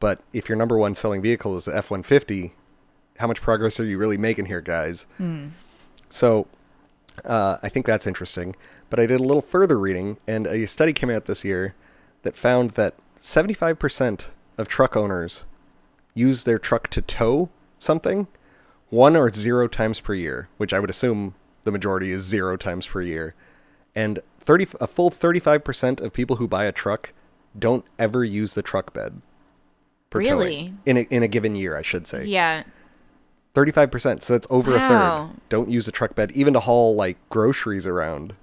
but 0.00 0.20
if 0.32 0.48
your 0.48 0.56
number 0.56 0.76
one 0.76 0.94
selling 0.94 1.22
vehicle 1.22 1.56
is 1.56 1.66
the 1.66 1.76
F 1.76 1.90
150, 1.90 2.54
how 3.18 3.26
much 3.26 3.40
progress 3.40 3.78
are 3.78 3.84
you 3.84 3.98
really 3.98 4.16
making 4.16 4.46
here, 4.46 4.60
guys? 4.60 5.06
So 6.08 6.46
uh, 7.24 7.58
I 7.62 7.68
think 7.68 7.86
that's 7.86 8.06
interesting. 8.06 8.56
But 8.88 8.98
I 8.98 9.06
did 9.06 9.20
a 9.20 9.24
little 9.24 9.42
further 9.42 9.78
reading, 9.78 10.16
and 10.26 10.46
a 10.46 10.66
study 10.66 10.92
came 10.92 11.10
out 11.10 11.26
this 11.26 11.44
year 11.44 11.74
that 12.22 12.36
found 12.36 12.70
that 12.72 12.94
75% 13.18 14.30
of 14.58 14.66
truck 14.66 14.96
owners 14.96 15.44
use 16.14 16.44
their 16.44 16.58
truck 16.58 16.88
to 16.88 17.02
tow 17.02 17.48
something 17.78 18.26
one 18.90 19.16
or 19.16 19.30
zero 19.32 19.68
times 19.68 20.00
per 20.00 20.14
year, 20.14 20.48
which 20.56 20.72
I 20.72 20.80
would 20.80 20.90
assume 20.90 21.34
the 21.64 21.70
majority 21.72 22.10
is 22.10 22.22
zero 22.22 22.56
times 22.56 22.88
per 22.88 23.00
year. 23.00 23.34
And 23.94 24.20
30 24.40 24.66
a 24.80 24.86
full 24.86 25.10
35% 25.10 26.00
of 26.00 26.12
people 26.12 26.36
who 26.36 26.48
buy 26.48 26.64
a 26.64 26.72
truck 26.72 27.12
don't 27.58 27.84
ever 27.98 28.24
use 28.24 28.54
the 28.54 28.62
truck 28.62 28.92
bed. 28.92 29.20
Really? 30.12 30.56
towing. 30.56 30.78
In 30.86 30.96
a, 30.96 31.00
in 31.02 31.22
a 31.22 31.28
given 31.28 31.54
year, 31.54 31.76
I 31.76 31.82
should 31.82 32.06
say. 32.06 32.24
Yeah. 32.24 32.64
35%, 33.54 34.22
so 34.22 34.34
that's 34.34 34.46
over 34.50 34.72
Wow. 34.72 34.76
a 34.76 34.88
third. 35.28 35.40
Don't 35.48 35.70
use 35.70 35.88
a 35.88 35.92
truck 35.92 36.14
bed 36.14 36.32
even 36.32 36.54
to 36.54 36.60
haul 36.60 36.94
like 36.94 37.16
groceries 37.28 37.86
around. 37.86 38.34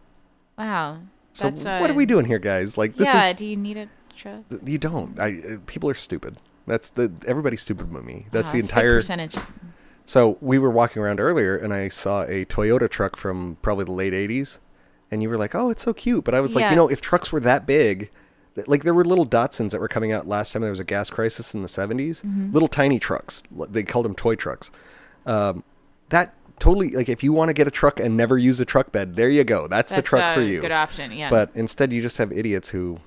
Wow. 0.57 0.99
So 1.33 1.49
That's, 1.49 1.65
what 1.65 1.89
uh, 1.89 1.93
are 1.93 1.95
we 1.95 2.05
doing 2.05 2.25
here, 2.25 2.39
guys? 2.39 2.77
Like 2.77 2.95
this 2.95 3.07
yeah. 3.07 3.29
is 3.29 3.35
do 3.35 3.45
you 3.45 3.55
need 3.55 3.77
a 3.77 3.87
truck? 4.15 4.43
you 4.65 4.77
don't. 4.77 5.19
I 5.19 5.39
uh, 5.39 5.57
people 5.65 5.89
are 5.89 5.93
stupid. 5.93 6.37
That's 6.67 6.89
the 6.89 7.11
everybody's 7.25 7.61
stupid 7.61 7.91
me. 7.91 8.27
That's 8.31 8.51
the 8.51 8.59
entire 8.59 8.97
percentage. 8.97 9.35
So 10.05 10.37
we 10.41 10.59
were 10.59 10.69
walking 10.69 11.01
around 11.01 11.19
earlier, 11.19 11.55
and 11.57 11.73
I 11.73 11.87
saw 11.87 12.23
a 12.23 12.45
Toyota 12.45 12.89
truck 12.89 13.15
from 13.15 13.57
probably 13.61 13.85
the 13.85 13.91
late 13.93 14.13
'80s, 14.13 14.59
and 15.09 15.23
you 15.23 15.29
were 15.29 15.37
like, 15.37 15.55
"Oh, 15.55 15.69
it's 15.69 15.81
so 15.83 15.93
cute." 15.93 16.23
But 16.25 16.35
I 16.35 16.41
was 16.41 16.55
like, 16.55 16.63
Yeah. 16.63 16.69
you 16.71 16.75
know, 16.75 16.87
if 16.89 17.01
trucks 17.01 17.31
were 17.31 17.39
that 17.41 17.65
big, 17.65 18.09
like 18.67 18.83
there 18.83 18.93
were 18.93 19.03
little 19.05 19.25
Datsuns 19.25 19.71
that 19.71 19.79
were 19.81 19.87
coming 19.87 20.11
out 20.11 20.27
last 20.27 20.53
time 20.53 20.61
there 20.61 20.71
was 20.71 20.79
a 20.79 20.83
gas 20.85 21.09
crisis 21.09 21.53
in 21.53 21.61
the 21.61 21.67
'70s, 21.67 22.21
Mm-hmm. 22.21 22.51
little 22.53 22.67
tiny 22.69 22.99
trucks. 22.99 23.43
They 23.51 23.83
called 23.83 24.05
them 24.05 24.15
toy 24.15 24.35
trucks. 24.35 24.69
Um, 25.25 25.63
that 26.09 26.33
totally 26.59 26.89
like 26.91 27.07
if 27.09 27.23
you 27.23 27.33
want 27.33 27.49
to 27.49 27.53
get 27.53 27.67
a 27.67 27.71
truck 27.71 27.99
and 27.99 28.15
never 28.17 28.37
use 28.37 28.59
a 28.59 28.65
truck 28.65 28.91
bed, 28.91 29.15
there 29.15 29.29
you 29.29 29.43
go. 29.43 29.67
That's, 29.67 29.91
the 29.91 29.97
That's 29.97 30.07
truck 30.09 30.35
for 30.35 30.41
a 30.41 30.45
you. 30.45 30.61
Good 30.61 30.71
option. 30.71 31.11
Yeah. 31.11 31.29
But 31.29 31.51
instead, 31.53 31.91
you 31.93 32.01
just 32.01 32.17
have 32.17 32.31
idiots 32.31 32.69
who 32.69 32.99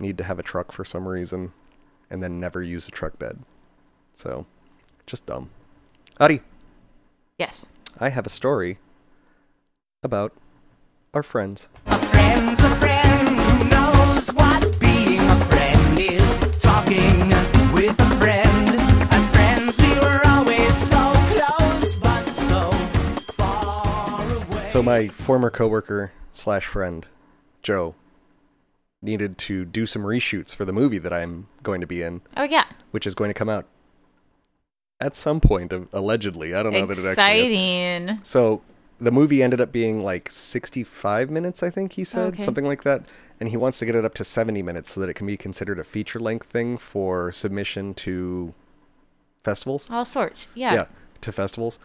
need 0.00 0.18
to 0.18 0.24
have 0.24 0.38
a 0.38 0.42
truck 0.42 0.70
for 0.72 0.84
some 0.84 1.06
reason, 1.08 1.52
and 2.10 2.22
then 2.22 2.38
never 2.38 2.62
use 2.62 2.88
a 2.88 2.90
truck 2.90 3.18
bed. 3.18 3.38
So, 4.14 4.46
just 5.06 5.26
dumb. 5.26 5.50
Adi. 6.20 6.40
yes. 7.38 7.66
I 8.00 8.10
have 8.10 8.26
a 8.26 8.30
story 8.30 8.78
about 10.02 10.32
our 11.14 11.22
friends. 11.22 11.68
A 11.86 11.98
friend's 11.98 12.60
a 12.60 12.76
friend 12.76 13.28
who 13.28 13.68
knows 13.68 14.28
what 14.28 14.78
being 14.80 15.20
a 15.20 15.40
friend 15.46 15.98
is. 15.98 16.38
Talking 16.60 17.28
with 17.72 17.98
a 17.98 18.16
friend. 18.18 18.68
As 19.12 19.26
friends, 19.30 19.78
we 19.80 19.90
were 19.98 20.20
always 20.26 20.76
so 20.88 21.12
close, 21.32 21.94
but 21.96 22.24
so 22.28 22.70
far 23.34 24.22
away. 24.22 24.68
So 24.68 24.82
my 24.82 25.08
former 25.08 25.50
coworker 25.50 26.12
slash 26.32 26.66
friend, 26.66 27.06
Joe, 27.62 27.94
needed 29.00 29.38
to 29.38 29.64
do 29.64 29.86
some 29.86 30.02
reshoots 30.02 30.54
for 30.54 30.64
the 30.64 30.72
movie 30.72 30.98
that 30.98 31.12
I'm 31.12 31.46
going 31.62 31.80
to 31.80 31.86
be 31.86 32.02
in, 32.02 32.20
Oh 32.36 32.42
yeah. 32.44 32.64
which 32.90 33.06
is 33.06 33.14
going 33.14 33.28
to 33.30 33.34
come 33.34 33.48
out 33.48 33.66
at 35.00 35.14
some 35.14 35.40
point, 35.40 35.72
allegedly. 35.92 36.54
I 36.54 36.62
don't 36.62 36.72
know 36.72 36.86
that 36.86 36.98
it 36.98 37.04
actually 37.06 37.40
is. 37.42 37.48
Exciting. 37.50 38.18
So 38.24 38.62
the 39.00 39.12
movie 39.12 39.42
ended 39.42 39.60
up 39.60 39.70
being 39.70 40.02
like 40.02 40.28
65 40.30 41.30
minutes, 41.30 41.62
I 41.62 41.70
think 41.70 41.92
he 41.92 42.02
said, 42.02 42.34
Okay. 42.34 42.42
something 42.42 42.64
like 42.64 42.82
that. 42.82 43.04
And 43.38 43.48
he 43.50 43.56
wants 43.56 43.78
to 43.78 43.86
get 43.86 43.94
it 43.94 44.04
up 44.04 44.14
to 44.14 44.24
70 44.24 44.62
minutes 44.62 44.90
so 44.90 45.00
that 45.00 45.08
it 45.08 45.14
can 45.14 45.28
be 45.28 45.36
considered 45.36 45.78
a 45.78 45.84
feature 45.84 46.18
length 46.18 46.48
thing 46.48 46.76
for 46.76 47.30
submission 47.30 47.94
to 47.94 48.52
festivals. 49.44 49.88
All 49.88 50.04
sorts. 50.04 50.48
Yeah. 50.56 50.74
yeah, 50.74 50.84
to 51.20 51.30
festivals. 51.30 51.78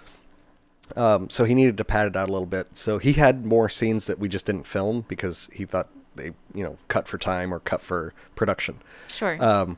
Um, 0.97 1.29
so 1.29 1.43
he 1.43 1.53
needed 1.53 1.77
to 1.77 1.85
pad 1.85 2.07
it 2.07 2.15
out 2.15 2.29
a 2.29 2.31
little 2.31 2.47
bit. 2.47 2.75
So 2.77 2.97
he 2.97 3.13
had 3.13 3.45
more 3.45 3.69
scenes 3.69 4.07
that 4.07 4.17
we 4.17 4.27
just 4.27 4.47
didn't 4.47 4.65
film 4.65 5.05
because 5.07 5.47
he 5.53 5.65
thought 5.65 5.89
they, 6.15 6.31
you 6.53 6.63
know, 6.63 6.77
cut 6.87 7.07
for 7.07 7.17
time 7.17 7.53
or 7.53 7.59
cut 7.59 7.81
for 7.81 8.13
production. 8.35 8.79
Sure. 9.07 9.43
Um, 9.43 9.77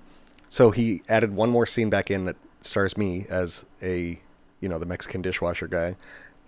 so 0.49 0.71
he 0.71 1.01
added 1.09 1.35
one 1.35 1.49
more 1.49 1.65
scene 1.65 1.89
back 1.89 2.09
in 2.11 2.25
that 2.25 2.35
stars 2.61 2.97
me 2.97 3.25
as 3.29 3.65
a, 3.81 4.19
you 4.61 4.69
know, 4.69 4.79
the 4.79 4.85
Mexican 4.85 5.21
dishwasher 5.21 5.67
guy, 5.67 5.95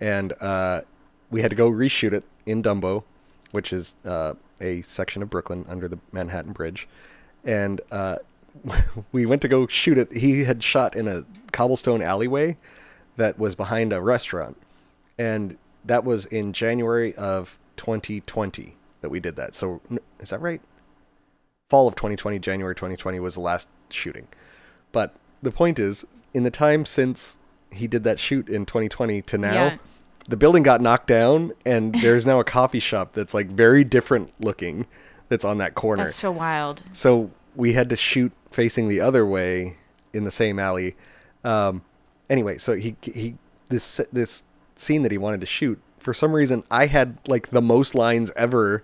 and 0.00 0.32
uh, 0.40 0.82
we 1.30 1.42
had 1.42 1.50
to 1.50 1.56
go 1.56 1.70
reshoot 1.70 2.12
it 2.12 2.24
in 2.46 2.62
Dumbo, 2.62 3.04
which 3.50 3.72
is 3.72 3.96
uh, 4.04 4.34
a 4.60 4.82
section 4.82 5.22
of 5.22 5.30
Brooklyn 5.30 5.64
under 5.68 5.88
the 5.88 5.98
Manhattan 6.12 6.52
Bridge, 6.52 6.88
and 7.44 7.80
uh, 7.90 8.16
we 9.12 9.26
went 9.26 9.42
to 9.42 9.48
go 9.48 9.66
shoot 9.66 9.98
it. 9.98 10.12
He 10.12 10.44
had 10.44 10.62
shot 10.62 10.96
in 10.96 11.06
a 11.06 11.22
cobblestone 11.52 12.02
alleyway 12.02 12.56
that 13.16 13.38
was 13.38 13.54
behind 13.54 13.92
a 13.92 14.00
restaurant, 14.00 14.56
and 15.18 15.58
that 15.84 16.04
was 16.04 16.26
in 16.26 16.52
January 16.52 17.14
of 17.14 17.58
2020 17.76 18.74
that 19.00 19.10
we 19.10 19.20
did 19.20 19.36
that. 19.36 19.54
So 19.54 19.80
is 20.20 20.30
that 20.30 20.40
right? 20.40 20.60
fall 21.68 21.86
of 21.86 21.94
2020, 21.96 22.38
January 22.38 22.74
2020 22.74 23.20
was 23.20 23.34
the 23.34 23.40
last 23.40 23.68
shooting. 23.90 24.26
But 24.90 25.14
the 25.42 25.50
point 25.50 25.78
is, 25.78 26.06
in 26.32 26.42
the 26.42 26.50
time 26.50 26.86
since 26.86 27.36
he 27.70 27.86
did 27.86 28.04
that 28.04 28.18
shoot 28.18 28.48
in 28.48 28.64
2020 28.64 29.20
to 29.22 29.36
now, 29.38 29.52
Yeah. 29.52 29.76
the 30.26 30.36
building 30.38 30.62
got 30.62 30.80
knocked 30.80 31.08
down, 31.08 31.52
and 31.66 31.94
there's 32.00 32.24
now 32.24 32.40
a 32.40 32.44
coffee 32.44 32.80
shop 32.80 33.12
that's 33.12 33.34
like 33.34 33.48
very 33.48 33.84
different 33.84 34.32
looking 34.40 34.86
that's 35.28 35.44
on 35.44 35.58
that 35.58 35.74
corner. 35.74 36.04
That's 36.04 36.16
so 36.16 36.30
wild. 36.32 36.82
So 36.94 37.30
we 37.54 37.74
had 37.74 37.90
to 37.90 37.96
shoot 37.96 38.32
facing 38.50 38.88
the 38.88 39.00
other 39.02 39.26
way 39.26 39.76
in 40.14 40.24
the 40.24 40.30
same 40.30 40.58
alley. 40.58 40.96
Um, 41.44 41.82
anyway, 42.30 42.56
so 42.56 42.74
he 42.76 42.96
he 43.02 43.36
this 43.68 44.00
this 44.10 44.44
scene 44.76 45.02
that 45.02 45.12
he 45.12 45.18
wanted 45.18 45.40
to 45.40 45.46
shoot 45.46 45.78
for 46.08 46.14
some 46.14 46.32
reason 46.32 46.64
I 46.70 46.86
had 46.86 47.18
like 47.28 47.50
the 47.50 47.60
most 47.60 47.94
lines 47.94 48.32
ever 48.34 48.82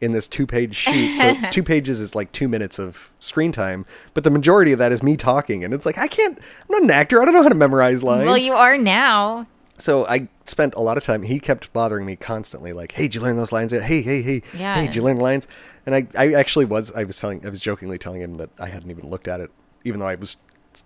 in 0.00 0.12
this 0.12 0.26
two 0.26 0.46
page 0.46 0.74
sheet. 0.74 1.18
So 1.18 1.36
two 1.50 1.62
pages 1.62 2.00
is 2.00 2.14
like 2.14 2.32
two 2.32 2.48
minutes 2.48 2.78
of 2.78 3.12
screen 3.20 3.52
time, 3.52 3.84
but 4.14 4.24
the 4.24 4.30
majority 4.30 4.72
of 4.72 4.78
that 4.78 4.90
is 4.90 5.02
me 5.02 5.18
talking, 5.18 5.62
and 5.64 5.74
it's 5.74 5.84
like 5.84 5.98
I 5.98 6.08
can't. 6.08 6.38
I'm 6.38 6.66
not 6.70 6.82
an 6.84 6.90
actor. 6.90 7.20
I 7.20 7.26
don't 7.26 7.34
know 7.34 7.42
how 7.42 7.50
to 7.50 7.54
memorize 7.54 8.02
lines. 8.02 8.24
Well, 8.24 8.38
you 8.38 8.54
are 8.54 8.78
now. 8.78 9.46
So 9.76 10.06
I 10.06 10.28
spent 10.46 10.74
a 10.76 10.80
lot 10.80 10.96
of 10.96 11.04
time. 11.04 11.22
He 11.24 11.38
kept 11.38 11.70
bothering 11.74 12.06
me 12.06 12.16
constantly, 12.16 12.72
like, 12.72 12.92
"Hey, 12.92 13.02
did 13.02 13.16
you 13.16 13.20
learn 13.20 13.36
those 13.36 13.52
lines? 13.52 13.70
yet? 13.74 13.82
Hey, 13.82 14.00
hey, 14.00 14.22
hey, 14.22 14.40
Yeah. 14.56 14.74
hey, 14.76 14.86
did 14.86 14.94
you 14.94 15.02
learn 15.02 15.18
lines?" 15.18 15.46
And 15.84 15.94
I, 15.94 16.06
I 16.16 16.32
actually 16.32 16.64
was. 16.64 16.90
I 16.92 17.04
was 17.04 17.18
telling, 17.18 17.44
I 17.44 17.50
was 17.50 17.60
jokingly 17.60 17.98
telling 17.98 18.22
him 18.22 18.36
that 18.38 18.48
I 18.58 18.68
hadn't 18.68 18.90
even 18.90 19.10
looked 19.10 19.28
at 19.28 19.40
it, 19.40 19.50
even 19.84 20.00
though 20.00 20.06
I 20.08 20.14
was 20.14 20.38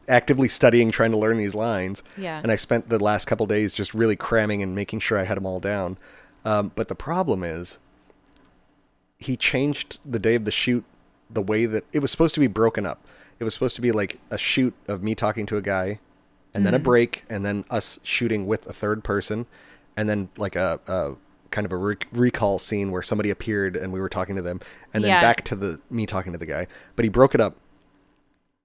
actively 0.09 0.49
studying, 0.49 0.91
trying 0.91 1.11
to 1.13 1.17
learn 1.19 1.37
these 1.39 1.55
lines. 1.55 2.03
Yeah. 2.17 2.41
And 2.43 2.51
I 2.53 2.57
spent 2.57 2.89
the 2.89 3.03
last 3.03 3.27
couple 3.27 3.47
days 3.47 3.75
just 3.75 3.95
really 3.95 4.17
cramming 4.17 4.63
and 4.63 4.75
making 4.75 5.01
sure 5.01 5.19
I 5.19 5.25
had 5.25 5.37
them 5.37 5.47
all 5.47 5.61
down. 5.61 5.99
Um, 6.45 6.73
but 6.75 6.89
the 6.89 6.95
problem 6.95 7.43
is, 7.43 7.79
he 9.19 9.37
changed 9.37 9.99
the 10.05 10.19
day 10.19 10.35
of 10.35 10.45
the 10.45 10.51
shoot 10.51 10.85
the 11.31 11.43
way 11.43 11.67
that 11.67 11.85
it 11.93 12.01
was 12.01 12.11
supposed 12.11 12.35
to 12.35 12.41
be 12.41 12.47
broken 12.47 12.87
up. 12.87 13.05
It 13.39 13.45
was 13.45 13.55
supposed 13.55 13.77
to 13.77 13.83
be 13.83 13.93
like 13.93 14.21
a 14.31 14.39
shoot 14.39 14.75
of 14.89 15.03
me 15.03 15.15
talking 15.15 15.47
to 15.47 15.57
a 15.57 15.63
guy, 15.63 15.99
and 16.55 16.65
then 16.65 16.73
a 16.73 16.79
break, 16.79 17.23
and 17.29 17.45
then 17.45 17.65
us 17.69 17.99
shooting 18.03 18.47
with 18.47 18.67
a 18.67 18.73
third 18.73 19.05
person, 19.05 19.47
and 19.97 20.09
then 20.09 20.29
like 20.39 20.57
a, 20.57 20.81
a 20.87 21.15
kind 21.51 21.65
of 21.67 21.73
a 21.73 21.77
rec- 21.77 22.07
recall 22.13 22.59
scene 22.59 22.91
where 22.91 23.03
somebody 23.03 23.29
appeared 23.31 23.77
and 23.77 23.93
we 23.93 24.01
were 24.01 24.09
talking 24.09 24.37
to 24.37 24.43
them, 24.43 24.61
and 24.95 25.05
then 25.05 25.11
Yeah. 25.11 25.21
back 25.21 25.45
to 25.47 25.57
the 25.57 25.81
me 25.91 26.07
talking 26.07 26.33
to 26.33 26.39
the 26.39 26.47
guy. 26.47 26.67
But 26.95 27.05
he 27.05 27.09
broke 27.11 27.35
it 27.35 27.41
up, 27.41 27.57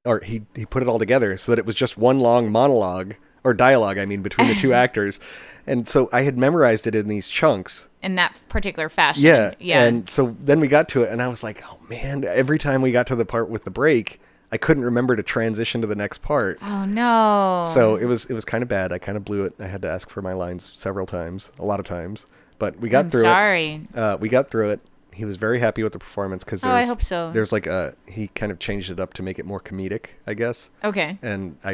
or 0.05 0.19
he 0.21 0.43
he 0.55 0.65
put 0.65 0.81
it 0.81 0.87
all 0.89 0.99
together 0.99 1.37
so 1.37 1.51
that 1.51 1.59
it 1.59 1.65
was 1.65 1.75
just 1.75 1.97
one 1.97 2.19
long 2.19 2.51
monologue 2.51 3.15
or 3.43 3.53
dialogue. 3.53 3.97
I 3.97 4.05
mean, 4.05 4.21
between 4.21 4.47
the 4.47 4.55
two 4.55 4.73
actors, 4.85 5.19
and 5.67 5.87
so 5.87 6.09
I 6.11 6.21
had 6.21 6.37
memorized 6.37 6.87
it 6.87 6.95
in 6.95 7.07
these 7.07 7.29
chunks. 7.29 7.87
in 8.01 8.15
that 8.15 8.37
particular 8.49 8.89
fashion. 8.89 9.23
Yeah. 9.23 9.53
Yeah. 9.59 9.83
And 9.83 10.09
so 10.09 10.35
then 10.39 10.59
we 10.59 10.67
got 10.67 10.89
to 10.89 11.03
it, 11.03 11.09
and 11.11 11.21
I 11.21 11.27
was 11.27 11.43
like, 11.43 11.63
oh 11.65 11.77
man, 11.89 12.23
every 12.23 12.57
time 12.59 12.81
we 12.81 12.91
got 12.91 13.07
to 13.07 13.15
the 13.15 13.25
part 13.25 13.49
with 13.49 13.63
the 13.63 13.71
break, 13.71 14.19
I 14.51 14.57
couldn't 14.57 14.83
remember 14.83 15.15
to 15.15 15.23
transition 15.23 15.81
to 15.81 15.87
the 15.87 15.95
next 15.95 16.21
part. 16.21 16.57
oh 16.61 16.85
no. 16.85 17.63
So 17.67 17.95
it 17.95 18.05
was 18.05 18.25
it 18.25 18.33
was 18.33 18.45
kind 18.45 18.61
of 18.63 18.67
bad. 18.69 18.91
I 18.91 18.97
kind 18.97 19.17
of 19.17 19.23
blew 19.25 19.43
it. 19.45 19.53
I 19.59 19.67
had 19.67 19.81
to 19.83 19.89
ask 19.89 20.09
for 20.09 20.21
my 20.21 20.33
lines 20.33 20.69
several 20.73 21.05
times, 21.05 21.51
a 21.59 21.65
lot 21.65 21.79
of 21.79 21.85
times, 21.85 22.25
but 22.59 22.79
we 22.79 22.89
got 22.89 23.05
I'm 23.05 23.11
through 23.11 23.21
sorry. 23.21 23.87
it. 23.93 23.97
Uh, 23.97 24.17
we 24.19 24.29
got 24.29 24.49
through 24.51 24.71
it. 24.71 24.79
He 25.13 25.25
was 25.25 25.37
very 25.37 25.59
happy 25.59 25.83
with 25.83 25.93
the 25.93 25.99
performance 25.99 26.43
because 26.43 26.65
Oh, 26.65 26.71
I 26.71 26.85
hope 26.85 27.01
so. 27.01 27.31
There's 27.31 27.51
like 27.51 27.67
a 27.67 27.95
he 28.07 28.27
kind 28.29 28.51
of 28.51 28.59
changed 28.59 28.89
it 28.91 28.99
up 28.99 29.13
to 29.15 29.23
make 29.23 29.39
it 29.39 29.45
more 29.45 29.59
comedic, 29.59 30.07
I 30.25 30.33
guess. 30.33 30.69
Okay. 30.83 31.17
And 31.21 31.57
I, 31.63 31.71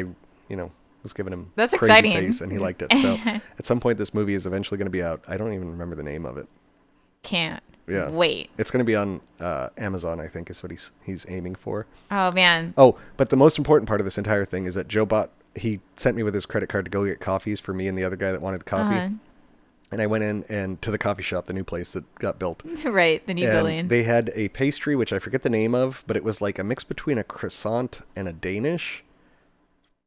you 0.48 0.56
know, 0.56 0.72
was 1.02 1.12
giving 1.12 1.32
him 1.32 1.52
That's 1.54 1.72
crazy 1.74 1.92
exciting. 1.92 2.12
face, 2.12 2.40
and 2.40 2.50
he 2.50 2.58
liked 2.58 2.82
it. 2.82 2.96
So 2.98 3.14
at 3.58 3.66
some 3.66 3.80
point, 3.80 3.98
this 3.98 4.12
movie 4.12 4.34
is 4.34 4.46
eventually 4.46 4.76
going 4.78 4.86
to 4.86 4.90
be 4.90 5.02
out. 5.02 5.22
I 5.28 5.36
don't 5.36 5.52
even 5.52 5.70
remember 5.70 5.94
the 5.94 6.02
name 6.02 6.26
of 6.26 6.36
it. 6.36 6.48
Can't. 7.22 7.62
Yeah. 7.86 8.10
Wait. 8.10 8.50
It's 8.58 8.70
going 8.70 8.80
to 8.80 8.84
be 8.84 8.94
on 8.96 9.20
uh, 9.40 9.70
Amazon, 9.78 10.20
I 10.20 10.26
think, 10.26 10.50
is 10.50 10.62
what 10.62 10.70
he's 10.70 10.92
he's 11.04 11.24
aiming 11.28 11.54
for. 11.54 11.86
Oh 12.10 12.30
man. 12.32 12.74
Oh, 12.76 12.98
but 13.16 13.30
the 13.30 13.36
most 13.36 13.56
important 13.58 13.88
part 13.88 14.00
of 14.00 14.04
this 14.04 14.18
entire 14.18 14.44
thing 14.44 14.66
is 14.66 14.74
that 14.74 14.88
Joe 14.88 15.06
bought. 15.06 15.30
He 15.54 15.80
sent 15.96 16.16
me 16.16 16.22
with 16.22 16.34
his 16.34 16.44
credit 16.46 16.68
card 16.68 16.84
to 16.84 16.90
go 16.90 17.04
get 17.06 17.18
coffees 17.18 17.58
for 17.60 17.72
me 17.72 17.88
and 17.88 17.96
the 17.96 18.04
other 18.04 18.16
guy 18.16 18.30
that 18.32 18.42
wanted 18.42 18.64
coffee. 18.66 18.96
Uh-huh. 18.96 19.08
And 19.90 20.02
I 20.02 20.06
went 20.06 20.22
in 20.24 20.44
and 20.50 20.80
to 20.82 20.90
the 20.90 20.98
coffee 20.98 21.22
shop, 21.22 21.46
the 21.46 21.52
new 21.54 21.64
place 21.64 21.92
that 21.92 22.04
got 22.16 22.38
built. 22.38 22.62
right. 22.84 23.26
The 23.26 23.32
new 23.34 23.44
and 23.44 23.52
building. 23.52 23.88
they 23.88 24.02
had 24.02 24.30
a 24.34 24.48
pastry 24.50 24.94
which 24.94 25.12
I 25.12 25.18
forget 25.18 25.42
the 25.42 25.50
name 25.50 25.74
of, 25.74 26.04
but 26.06 26.16
it 26.16 26.24
was 26.24 26.42
like 26.42 26.58
a 26.58 26.64
mix 26.64 26.84
between 26.84 27.16
a 27.16 27.24
croissant 27.24 28.02
and 28.14 28.28
a 28.28 28.32
Danish, 28.32 29.02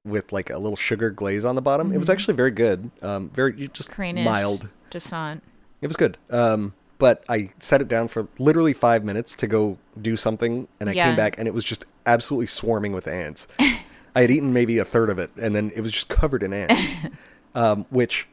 with 0.05 0.31
like 0.31 0.49
a 0.49 0.57
little 0.57 0.75
sugar 0.75 1.09
glaze 1.09 1.45
on 1.45 1.55
the 1.55 1.61
bottom. 1.61 1.91
It 1.93 1.97
was 1.97 2.09
actually 2.09 2.35
very 2.35 2.51
good. 2.51 2.91
Um, 3.01 3.29
very 3.29 3.53
just 3.69 3.89
Cranish. 3.91 4.25
mild. 4.25 4.69
Descent. 4.89 5.41
It 5.81 5.87
was 5.87 5.95
good. 5.97 6.17
Um, 6.29 6.73
but 6.97 7.23
I 7.27 7.51
set 7.59 7.81
it 7.81 7.87
down 7.87 8.07
for 8.07 8.27
literally 8.37 8.73
five 8.73 9.03
minutes 9.03 9.33
to 9.35 9.47
go 9.47 9.77
do 9.99 10.15
something, 10.15 10.67
and 10.79 10.89
I 10.89 10.93
Yeah. 10.93 11.07
came 11.07 11.15
back 11.15 11.35
and 11.39 11.47
it 11.47 11.53
was 11.55 11.63
just 11.63 11.85
absolutely 12.05 12.45
swarming 12.47 12.93
with 12.93 13.07
ants. 13.07 13.47
I 13.59 14.21
had 14.21 14.29
eaten 14.29 14.53
maybe 14.53 14.77
a 14.77 14.85
third 14.85 15.09
of 15.09 15.17
it, 15.17 15.31
and 15.41 15.55
then 15.55 15.71
it 15.75 15.81
was 15.81 15.91
just 15.91 16.09
covered 16.09 16.43
in 16.43 16.53
ants, 16.53 16.85
um, 17.55 17.85
which 17.89 18.27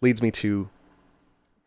leads 0.00 0.22
me 0.22 0.30
to 0.30 0.68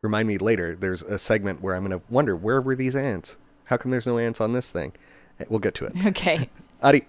remind 0.01 0.27
me 0.27 0.37
later. 0.37 0.75
There's 0.75 1.01
a 1.03 1.19
segment 1.19 1.61
where 1.61 1.75
I'm 1.75 1.85
going 1.85 1.99
to 1.99 2.05
wonder 2.09 2.35
where 2.35 2.61
were 2.61 2.75
these 2.75 2.95
ants? 2.95 3.37
How 3.65 3.77
come 3.77 3.91
there's 3.91 4.07
no 4.07 4.17
ants 4.17 4.41
on 4.41 4.53
this 4.53 4.69
thing? 4.69 4.93
Eh, 5.39 5.45
We'll 5.49 5.59
get 5.59 5.75
to 5.75 5.85
it. 5.85 5.93
Okay. 6.07 6.49
Adi, 6.81 7.05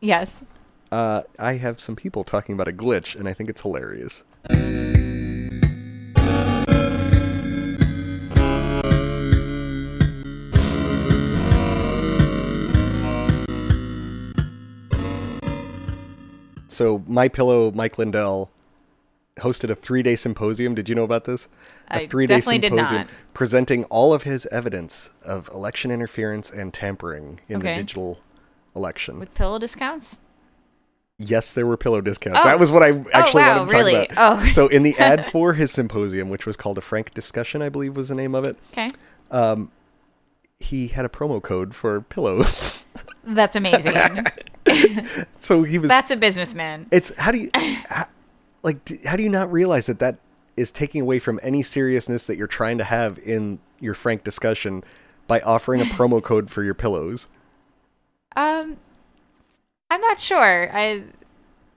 Yes. 0.00 0.40
uh, 0.92 1.22
I 1.38 1.54
have 1.54 1.80
some 1.80 1.96
people 1.96 2.22
talking 2.24 2.54
about 2.54 2.68
a 2.68 2.72
glitch, 2.72 3.16
and 3.18 3.28
I 3.28 3.32
think 3.32 3.48
it's 3.48 3.62
hilarious. 3.62 4.22
So, 16.68 17.02
My 17.06 17.28
Pillow, 17.28 17.70
Mike 17.70 17.96
Lindell 17.98 18.50
hosted 19.38 19.70
a 19.70 19.74
three-day 19.74 20.16
symposium. 20.16 20.74
Did 20.74 20.88
you 20.88 20.94
know 20.94 21.04
about 21.04 21.24
this? 21.24 21.46
A 21.90 22.02
I 22.02 22.06
definitely 22.06 22.58
did 22.58 22.72
not. 22.72 23.06
presenting 23.34 23.84
all 23.84 24.12
of 24.12 24.24
his 24.24 24.46
evidence 24.46 25.10
of 25.22 25.48
election 25.50 25.90
interference 25.90 26.50
and 26.50 26.72
tampering 26.74 27.40
in 27.48 27.58
Okay. 27.58 27.74
the 27.74 27.82
digital 27.82 28.18
election. 28.74 29.18
With 29.18 29.34
pillow 29.34 29.58
discounts? 29.58 30.20
Yes, 31.18 31.54
there 31.54 31.66
were 31.66 31.76
pillow 31.76 32.00
discounts. 32.00 32.40
Oh. 32.42 32.48
that 32.48 32.58
was 32.58 32.70
what 32.70 32.82
I 32.82 32.88
actually 33.14 33.42
wow, 33.42 33.58
wanted 33.58 33.70
to 33.70 33.76
really? 33.76 33.92
talk 33.92 34.12
about. 34.12 34.42
Oh. 34.42 34.50
so 34.50 34.66
in 34.68 34.82
the 34.82 34.98
ad 34.98 35.30
for 35.32 35.54
his 35.54 35.70
symposium, 35.70 36.28
which 36.28 36.44
was 36.44 36.56
called 36.56 36.76
a 36.76 36.82
frank 36.82 37.14
discussion, 37.14 37.62
I 37.62 37.68
believe 37.68 37.96
was 37.96 38.08
the 38.08 38.14
name 38.14 38.34
of 38.34 38.46
it, 38.46 38.56
Okay. 38.72 38.88
Um, 39.30 39.70
he 40.58 40.88
had 40.88 41.04
a 41.04 41.08
promo 41.08 41.42
code 41.42 41.74
for 41.74 42.00
pillows. 42.02 42.86
That's 43.24 43.56
amazing. 43.56 43.94
so 45.40 45.62
he 45.62 45.78
was. 45.78 45.88
That's 45.88 46.10
a 46.10 46.16
businessman. 46.16 46.86
it's 46.90 47.16
how 47.18 47.32
do 47.32 47.38
you, 47.38 47.50
how, 47.54 48.06
like, 48.66 49.04
how 49.04 49.14
do 49.14 49.22
you 49.22 49.28
not 49.28 49.50
realize 49.50 49.86
that 49.86 50.00
that 50.00 50.18
is 50.56 50.72
taking 50.72 51.00
away 51.00 51.20
from 51.20 51.38
any 51.40 51.62
seriousness 51.62 52.26
that 52.26 52.36
you're 52.36 52.48
trying 52.48 52.78
to 52.78 52.84
have 52.84 53.16
in 53.20 53.60
your 53.78 53.94
frank 53.94 54.24
discussion 54.24 54.82
by 55.28 55.40
offering 55.40 55.80
a 55.80 55.84
promo 55.96 56.20
code 56.20 56.50
for 56.50 56.64
your 56.64 56.74
pillows? 56.74 57.28
Um, 58.34 58.76
I'm 59.88 60.00
not 60.00 60.18
sure. 60.18 60.68
I, 60.76 61.04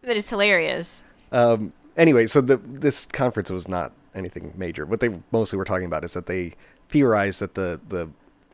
but 0.02 0.18
it's 0.18 0.32
hilarious. 0.32 1.04
Um, 1.32 1.74
anyway, 1.96 2.26
so 2.26 2.42
the 2.42 2.58
this 2.58 3.06
conference 3.06 3.52
was 3.52 3.68
not 3.68 3.92
anything 4.16 4.52
major. 4.58 4.84
What 4.84 5.00
they 5.00 5.10
mostly 5.32 5.58
were 5.58 5.66
talking 5.66 5.86
about 5.86 6.04
is 6.04 6.14
that 6.16 6.26
they 6.26 6.54
theorized 6.90 7.40
that 7.40 7.54
the 7.54 7.80
the 7.88 8.10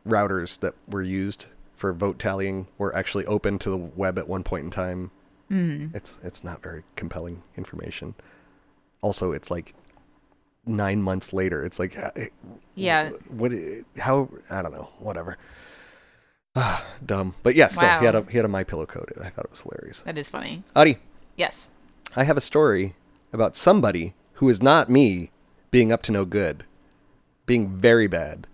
routers 0.06 0.60
that 0.60 0.74
were 0.88 1.02
used 1.02 1.46
for 1.74 1.94
vote 1.94 2.18
tallying 2.18 2.66
were 2.76 2.94
actually 2.94 3.24
open 3.24 3.58
to 3.60 3.70
the 3.70 3.78
web 3.78 4.18
at 4.18 4.28
one 4.28 4.44
point 4.44 4.64
in 4.64 4.70
time. 4.70 5.10
Mm. 5.50 5.94
It's 5.94 6.18
it's 6.22 6.42
not 6.42 6.62
very 6.62 6.82
compelling 6.96 7.42
information. 7.56 8.14
Also, 9.00 9.32
it's 9.32 9.50
like 9.50 9.74
nine 10.66 11.00
months 11.02 11.32
later. 11.32 11.64
It's 11.64 11.78
like 11.78 11.96
Yeah. 12.74 13.10
what? 13.28 13.52
How? 13.98 14.28
I 14.50 14.62
don't 14.62 14.72
know. 14.72 14.88
Whatever. 14.98 15.38
Ah, 16.56 16.84
dumb. 17.06 17.34
But 17.42 17.54
yeah, 17.54 17.68
still, 17.68 17.88
he 18.00 18.04
had 18.04 18.14
a 18.16 18.24
he 18.30 18.36
had 18.38 18.44
a 18.44 18.48
my 18.48 18.64
pillow 18.64 18.86
code. 18.86 19.12
I 19.20 19.28
thought 19.30 19.44
it 19.44 19.50
was 19.50 19.60
hilarious. 19.60 20.00
That 20.00 20.18
is 20.18 20.28
funny. 20.28 20.64
Adi, 20.74 20.98
Yes. 21.36 21.70
I 22.16 22.24
have 22.24 22.36
a 22.36 22.40
story 22.40 22.94
about 23.32 23.54
somebody 23.56 24.14
who 24.34 24.48
is 24.48 24.62
not 24.62 24.88
me 24.88 25.30
being 25.70 25.92
up 25.92 26.02
to 26.04 26.12
no 26.12 26.24
good, 26.24 26.64
being 27.44 27.68
very 27.68 28.06
bad. 28.06 28.46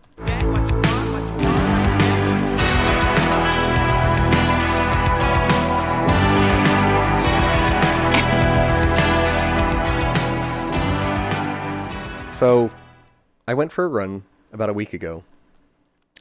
So, 12.43 12.73
I 13.47 13.55
went 13.55 13.71
for 13.71 13.85
a 13.85 13.87
run 13.87 14.25
about 14.53 14.69
a 14.69 14.73
week 14.73 14.93
ago. 14.93 15.23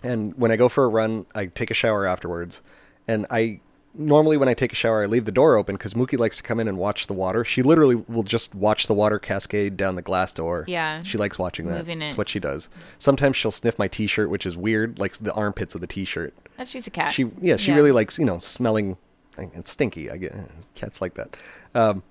And 0.04 0.38
when 0.38 0.52
I 0.52 0.56
go 0.56 0.70
for 0.70 0.84
a 0.84 0.88
run, 0.88 1.26
I 1.34 1.48
take 1.48 1.72
a 1.72 1.74
shower 1.74 2.06
afterwards. 2.06 2.62
And 3.08 3.26
I 3.32 3.60
normally 3.96 4.38
when 4.38 4.48
I 4.48 4.54
take 4.54 4.72
a 4.72 4.76
shower, 4.76 5.02
I 5.02 5.08
leave 5.08 5.26
the 5.26 5.32
door 5.32 5.56
open 5.56 5.78
because 5.78 5.96
Mookie 5.96 6.20
likes 6.20 6.38
to 6.38 6.44
come 6.44 6.60
in 6.60 6.68
and 6.68 6.78
watch 6.78 7.08
the 7.08 7.16
water. 7.16 7.44
She 7.44 7.64
literally 7.64 7.96
will 7.96 8.22
just 8.22 8.54
watch 8.54 8.86
the 8.86 8.94
water 8.94 9.18
cascade 9.18 9.78
down 9.78 9.96
the 9.96 10.04
glass 10.04 10.32
door. 10.32 10.64
Yeah. 10.68 11.02
she 11.02 11.18
likes 11.18 11.40
watching 11.40 11.66
that. 11.70 11.80
Moving 11.80 11.98
That's 11.98 12.14
it. 12.14 12.18
what 12.20 12.30
she 12.30 12.40
does. 12.40 12.70
Sometimes 13.00 13.36
she'll 13.36 13.50
sniff 13.50 13.80
my 13.80 13.88
t-shirt, 13.88 14.30
which 14.30 14.46
is 14.46 14.56
weird, 14.56 15.00
like 15.00 15.18
the 15.18 15.34
armpits 15.34 15.74
of 15.74 15.82
the 15.82 15.88
t-shirt. 15.88 16.36
And 16.56 16.70
she's 16.70 16.86
a 16.86 16.92
cat. 16.92 17.12
She 17.12 17.32
yeah, 17.42 17.56
she 17.56 17.72
really 17.72 17.92
likes 17.92 18.20
you 18.20 18.26
know 18.26 18.38
smelling. 18.38 18.96
It's 19.40 19.72
stinky. 19.72 20.12
I 20.12 20.18
get 20.18 20.36
cats 20.76 21.02
like 21.02 21.16
that. 21.16 21.36
Um, 21.74 22.04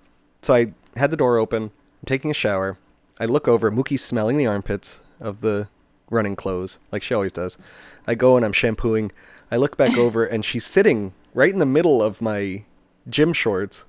so 0.42 0.52
I 0.54 0.72
had 0.96 1.12
the 1.12 1.16
door 1.16 1.38
open. 1.38 1.62
I'm 1.62 2.06
taking 2.06 2.32
a 2.32 2.34
shower. 2.34 2.76
I 3.20 3.26
look 3.26 3.46
over. 3.46 3.70
Mookie's 3.70 4.02
smelling 4.02 4.36
the 4.38 4.46
armpits 4.46 5.00
of 5.20 5.40
the 5.42 5.68
running 6.10 6.34
clothes, 6.34 6.78
like 6.90 7.02
she 7.04 7.14
always 7.14 7.30
does. 7.32 7.56
I 8.06 8.14
go 8.16 8.34
and 8.36 8.44
I'm 8.44 8.52
shampooing. 8.52 9.12
I 9.52 9.56
look 9.58 9.76
back 9.76 9.96
over 9.98 10.24
and 10.24 10.44
she's 10.44 10.64
sitting 10.66 11.12
right 11.34 11.52
in 11.52 11.58
the 11.60 11.66
middle 11.66 12.02
of 12.02 12.20
my 12.20 12.64
gym 13.08 13.32
shorts, 13.32 13.84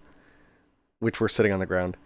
which 1.00 1.20
were 1.20 1.30
sitting 1.30 1.52
on 1.52 1.60
the 1.60 1.66
ground, 1.66 1.98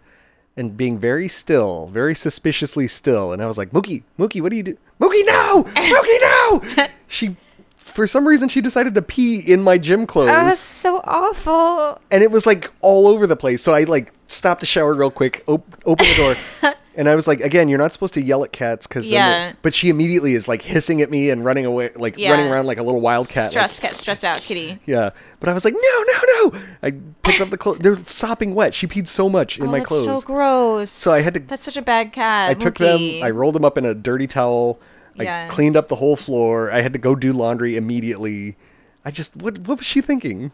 and 0.56 0.76
being 0.76 0.98
very 0.98 1.28
still, 1.28 1.88
very 1.88 2.14
suspiciously 2.14 2.86
still. 2.88 3.32
And 3.32 3.42
I 3.42 3.46
was 3.46 3.58
like, 3.58 3.70
Mookie, 3.72 4.04
Mookie, 4.18 4.40
what 4.40 4.50
do 4.50 4.56
you 4.56 4.62
do? 4.62 4.78
Mookie, 5.00 5.26
no! 5.26 5.64
Mookie, 5.74 6.76
no! 6.78 6.86
she, 7.06 7.36
for 7.76 8.06
some 8.06 8.26
reason, 8.26 8.48
she 8.48 8.60
decided 8.62 8.94
to 8.94 9.02
pee 9.02 9.40
in 9.40 9.62
my 9.62 9.76
gym 9.76 10.06
clothes 10.06 10.30
Oh, 10.30 10.44
that's 10.44 10.58
so 10.58 11.02
awful. 11.04 12.00
and 12.10 12.22
it 12.22 12.30
was 12.30 12.46
like 12.46 12.72
all 12.80 13.06
over 13.08 13.26
the 13.26 13.36
place. 13.36 13.62
So 13.62 13.74
I 13.74 13.82
like 13.84 14.12
stopped 14.28 14.60
the 14.60 14.66
shower 14.66 14.94
real 14.94 15.10
quick, 15.10 15.44
op- 15.46 15.76
opened 15.84 16.08
the 16.08 16.36
door, 16.62 16.72
and 16.96 17.08
I 17.08 17.14
was 17.14 17.28
like, 17.28 17.40
again, 17.40 17.68
you're 17.68 17.78
not 17.78 17.92
supposed 17.92 18.14
to 18.14 18.22
yell 18.22 18.42
at 18.42 18.52
cats 18.52 18.86
because 18.86 19.06
Yeah. 19.10 19.52
but 19.62 19.74
she 19.74 19.88
immediately 19.90 20.32
is 20.34 20.48
like 20.48 20.62
hissing 20.62 21.02
at 21.02 21.10
me 21.10 21.30
and 21.30 21.44
running 21.44 21.66
away, 21.66 21.90
like 21.94 22.16
Yeah. 22.16 22.30
running 22.32 22.46
around 22.50 22.66
like 22.66 22.78
a 22.78 22.82
little 22.82 23.00
wildcat. 23.00 23.44
like- 23.44 23.50
Stressed, 23.50 23.80
cat, 23.82 23.94
stressed 23.94 24.24
out 24.24 24.40
kitty. 24.40 24.78
yeah, 24.86 25.10
but 25.40 25.48
I 25.48 25.52
was 25.52 25.64
like, 25.64 25.74
no, 25.74 25.80
no, 25.80 26.50
no! 26.52 26.60
I 26.82 26.92
picked 27.22 27.40
up 27.40 27.50
the 27.50 27.58
clothes. 27.58 27.78
They're 27.78 27.96
sopping 28.06 28.54
wet. 28.54 28.74
She 28.74 28.86
peed 28.86 29.06
so 29.06 29.28
much 29.28 29.58
in 29.58 29.66
oh, 29.66 29.70
my 29.70 29.78
that's 29.78 29.88
clothes. 29.88 30.04
so 30.06 30.20
gross. 30.26 30.90
So 30.90 31.12
I 31.12 31.20
had 31.20 31.34
to- 31.34 31.40
That's 31.40 31.64
such 31.64 31.76
a 31.76 31.82
bad 31.82 32.12
cat. 32.12 32.50
I 32.50 32.54
took 32.54 32.78
them. 32.78 33.22
I 33.22 33.30
rolled 33.30 33.54
them 33.54 33.64
up 33.64 33.76
in 33.78 33.84
a 33.84 33.94
dirty 33.94 34.26
towel. 34.26 34.80
I 35.18 35.22
Yeah. 35.24 35.48
cleaned 35.48 35.76
up 35.76 35.88
the 35.88 35.96
whole 35.96 36.16
floor. 36.16 36.70
I 36.70 36.80
had 36.82 36.92
to 36.92 36.98
go 36.98 37.14
do 37.14 37.32
laundry 37.32 37.76
immediately. 37.76 38.56
I 39.04 39.10
just 39.10 39.36
what 39.36 39.58
what 39.60 39.78
was 39.78 39.86
she 39.86 40.00
thinking? 40.00 40.50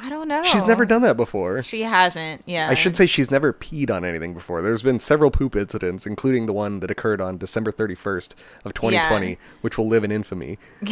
I 0.00 0.08
don't 0.08 0.28
know. 0.28 0.44
She's 0.44 0.64
never 0.64 0.86
done 0.86 1.02
that 1.02 1.16
before. 1.16 1.60
She 1.62 1.82
hasn't. 1.82 2.42
Yeah. 2.46 2.68
I 2.70 2.74
should 2.74 2.94
say 2.94 3.04
she's 3.06 3.30
never 3.32 3.52
peed 3.52 3.90
on 3.90 4.04
anything 4.04 4.32
before. 4.32 4.62
There's 4.62 4.82
been 4.82 5.00
several 5.00 5.30
poop 5.32 5.56
incidents, 5.56 6.06
including 6.06 6.46
the 6.46 6.52
one 6.52 6.78
that 6.80 6.90
occurred 6.90 7.20
on 7.20 7.36
December 7.36 7.72
31st 7.72 8.34
of 8.64 8.74
2020, 8.74 9.28
Yeah. 9.30 9.34
which 9.60 9.76
will 9.76 9.88
live 9.88 10.04
in 10.04 10.12
infamy. 10.12 10.58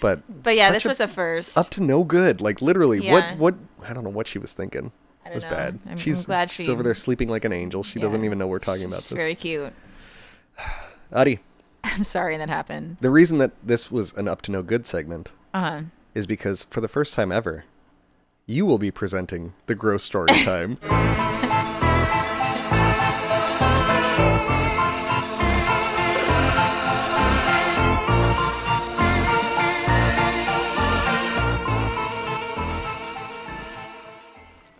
But 0.00 0.42
But 0.42 0.56
yeah, 0.56 0.72
this 0.72 0.84
was 0.86 0.98
a 0.98 1.06
first. 1.06 1.58
up 1.58 1.68
to 1.70 1.82
no 1.82 2.04
good. 2.04 2.40
Like 2.40 2.62
literally, 2.62 3.04
Yeah. 3.04 3.12
what 3.12 3.38
what 3.38 3.54
I 3.88 3.92
don't 3.92 4.02
know 4.02 4.10
what 4.10 4.26
she 4.26 4.38
was 4.38 4.52
thinking. 4.54 4.92
It 5.26 5.34
was 5.34 5.42
know. 5.42 5.50
bad. 5.50 5.58
I'm- 5.66 5.80
I'm 5.90 5.96
she's 5.98 6.24
glad 6.24 6.50
she's 6.50 6.66
she- 6.66 6.72
over 6.72 6.82
there 6.82 6.94
sleeping 6.94 7.28
like 7.28 7.44
an 7.44 7.52
angel. 7.52 7.82
She 7.82 8.00
doesn't 8.00 8.24
even 8.24 8.38
know 8.38 8.46
we're 8.46 8.58
talking 8.60 8.84
about 8.86 9.00
She's 9.00 9.10
this. 9.10 9.18
very 9.20 9.34
cute. 9.34 9.72
Adi, 11.12 11.38
I'm 11.84 12.02
sorry 12.02 12.36
that 12.38 12.48
happened. 12.48 12.96
the 13.00 13.10
reason 13.10 13.38
that 13.38 13.52
this 13.62 13.90
was 13.90 14.12
an 14.14 14.26
up 14.26 14.40
to 14.42 14.50
no 14.50 14.62
good 14.62 14.86
segment 14.86 15.32
Uh 15.52 15.60
huh. 15.60 15.80
is 16.14 16.26
because 16.26 16.64
for 16.70 16.80
the 16.80 16.88
first 16.88 17.12
time 17.14 17.30
ever, 17.30 17.64
you 18.46 18.66
will 18.66 18.78
be 18.78 18.90
presenting 18.90 19.54
the 19.66 19.74
gross 19.74 20.04
story 20.04 20.28
time. 20.44 20.78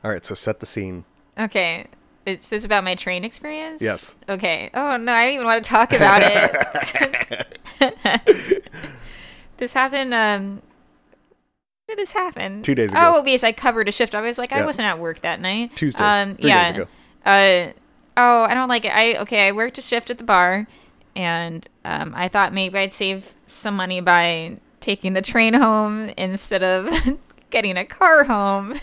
All 0.05 0.11
right, 0.11 0.25
so 0.25 0.35
set 0.35 0.61
the 0.61 0.67
scene. 0.67 1.07
Okay. 1.39 1.87
It's 2.27 2.51
just 2.51 2.67
about 2.67 2.85
my 2.85 2.95
train 2.95 3.25
experience? 3.25 3.81
Yes. 3.81 4.17
Okay. 4.29 4.71
Oh, 4.75 4.99
no, 4.99 5.13
I 5.13 5.25
didn't 5.25 5.35
even 5.37 5.47
want 5.47 5.65
to 5.65 5.71
talk 5.71 5.95
about 5.95 6.21
it. 6.23 7.59
this 9.57 9.73
happened, 9.73 10.13
um, 10.13 10.61
did 11.89 11.99
this 11.99 12.13
happen? 12.13 12.63
Two 12.63 12.75
days 12.75 12.93
ago. 12.93 13.01
Oh, 13.17 13.23
because 13.23 13.45
I 13.45 13.53
covered 13.53 13.89
a 13.89 13.93
shift. 13.93 14.15
I 14.15 14.21
was 14.21 14.39
like, 14.39 14.53
I 14.53 14.65
wasn't 14.65 14.87
at 14.87 14.99
work 14.99 15.21
that 15.21 15.41
night. 15.41 15.77
Tuesday, 15.77 16.03
Um, 16.03 16.35
three 16.37 16.51
yeah. 16.51 16.71
days 16.73 16.81
ago. 16.83 16.89
Uh, 17.27 17.73
oh, 18.17 18.45
I 18.45 18.55
don't 18.55 18.69
like 18.69 18.85
it. 18.85 18.93
I, 18.95 19.17
okay, 19.19 19.49
I 19.49 19.53
worked 19.53 19.79
a 19.79 19.83
shift 19.83 20.11
at 20.11 20.19
the 20.19 20.25
bar, 20.25 20.67
and, 21.15 21.67
um, 21.85 22.13
I 22.17 22.29
thought 22.29 22.53
maybe 22.53 22.79
I'd 22.79 22.95
save 22.95 23.33
some 23.45 23.77
money 23.77 24.01
by 24.01 24.59
taking 24.81 25.13
the 25.13 25.23
train 25.23 25.55
home 25.55 26.11
instead 26.17 26.63
of 26.63 26.89
getting 27.51 27.77
a 27.77 27.85
car 27.85 28.25
home. 28.25 28.81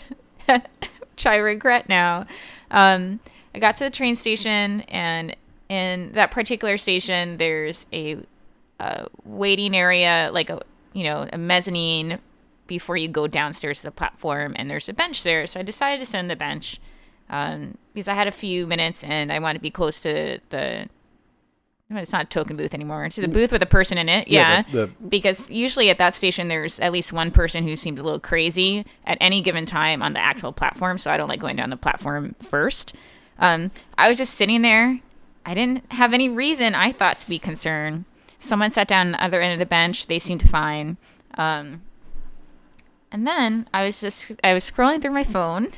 which 0.48 1.26
I 1.26 1.36
regret 1.36 1.88
now. 1.88 2.26
Um, 2.70 3.20
I 3.54 3.58
got 3.58 3.76
to 3.76 3.84
the 3.84 3.90
train 3.90 4.16
station, 4.16 4.80
and 4.82 5.36
in 5.68 6.12
that 6.12 6.30
particular 6.30 6.76
station, 6.78 7.36
there's 7.36 7.86
a 7.92 8.16
a 8.80 9.06
waiting 9.24 9.76
area, 9.76 10.30
like 10.32 10.50
a 10.50 10.60
you 10.94 11.04
know 11.04 11.28
a 11.32 11.38
mezzanine 11.38 12.18
before 12.66 12.96
you 12.96 13.08
go 13.08 13.26
downstairs 13.26 13.78
to 13.80 13.84
the 13.88 13.90
platform, 13.90 14.54
and 14.56 14.70
there's 14.70 14.88
a 14.88 14.92
bench 14.92 15.22
there. 15.22 15.46
So 15.46 15.60
I 15.60 15.62
decided 15.62 15.98
to 16.04 16.06
sit 16.10 16.18
on 16.18 16.28
the 16.28 16.36
bench 16.36 16.80
um, 17.30 17.76
because 17.92 18.08
I 18.08 18.14
had 18.14 18.26
a 18.28 18.32
few 18.32 18.66
minutes 18.66 19.02
and 19.04 19.32
I 19.32 19.38
want 19.38 19.56
to 19.56 19.60
be 19.60 19.70
close 19.70 20.00
to 20.02 20.38
the. 20.50 20.88
It's 21.94 22.12
not 22.12 22.22
a 22.24 22.28
token 22.28 22.56
booth 22.56 22.72
anymore. 22.72 23.04
It's 23.04 23.16
the 23.16 23.28
booth 23.28 23.52
with 23.52 23.60
a 23.62 23.66
person 23.66 23.98
in 23.98 24.08
it. 24.08 24.26
Yeah. 24.26 24.40
Yeah, 24.58 24.62
the- 24.62 24.86
the- 24.86 25.08
because 25.08 25.50
usually 25.50 25.90
at 25.90 25.98
that 25.98 26.14
station, 26.14 26.48
there's 26.48 26.80
at 26.80 26.90
least 26.90 27.12
one 27.12 27.30
person 27.30 27.64
who 27.68 27.76
seems 27.76 28.00
a 28.00 28.02
little 28.02 28.18
crazy 28.20 28.86
at 29.04 29.18
any 29.20 29.42
given 29.42 29.66
time 29.66 30.02
on 30.02 30.14
the 30.14 30.18
actual 30.18 30.52
platform. 30.54 30.96
So 30.96 31.10
I 31.10 31.18
don't 31.18 31.28
like 31.28 31.40
going 31.40 31.56
down 31.56 31.68
the 31.68 31.76
platform 31.76 32.34
first. 32.40 32.94
Um, 33.38 33.70
I 33.98 34.08
was 34.08 34.16
just 34.16 34.32
sitting 34.34 34.62
there. 34.62 35.00
I 35.44 35.52
didn't 35.52 35.92
have 35.92 36.14
any 36.14 36.30
reason 36.30 36.74
I 36.74 36.92
thought 36.92 37.18
to 37.18 37.28
be 37.28 37.38
concerned. 37.38 38.06
Someone 38.38 38.70
sat 38.70 38.88
down 38.88 39.08
on 39.08 39.12
the 39.12 39.22
other 39.24 39.42
end 39.42 39.52
of 39.52 39.58
the 39.58 39.66
bench. 39.66 40.06
They 40.06 40.18
seemed 40.18 40.48
fine. 40.48 40.96
Um, 41.36 41.82
and 43.12 43.26
then 43.26 43.68
I 43.72 43.84
was 43.84 44.00
just 44.00 44.32
I 44.42 44.54
was 44.54 44.68
scrolling 44.68 45.02
through 45.02 45.12
my 45.12 45.24
phone, 45.24 45.68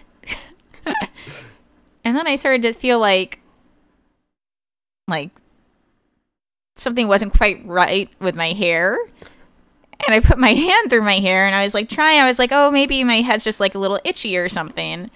and 2.05 2.17
then 2.17 2.27
I 2.27 2.37
started 2.37 2.63
to 2.63 2.73
feel 2.73 2.99
like 2.99 3.41
like 5.09 5.31
something 6.77 7.09
wasn't 7.09 7.37
quite 7.37 7.65
right 7.67 8.09
with 8.21 8.35
my 8.35 8.53
hair. 8.53 8.99
And 10.07 10.15
I 10.15 10.21
put 10.21 10.39
my 10.39 10.55
hand 10.55 10.91
through 10.91 11.03
my 11.03 11.19
hair 11.19 11.47
and 11.47 11.55
I 11.55 11.65
was 11.65 11.75
like 11.75 11.89
trying. 11.89 12.21
I 12.21 12.27
was 12.27 12.39
like, 12.39 12.51
oh, 12.53 12.71
maybe 12.71 13.05
my 13.05 13.21
head's 13.21 13.45
just 13.45 13.61
like 13.61 13.75
a 13.75 13.79
little 13.79 14.01
itchy 14.05 14.37
or 14.37 14.49
something. 14.49 15.11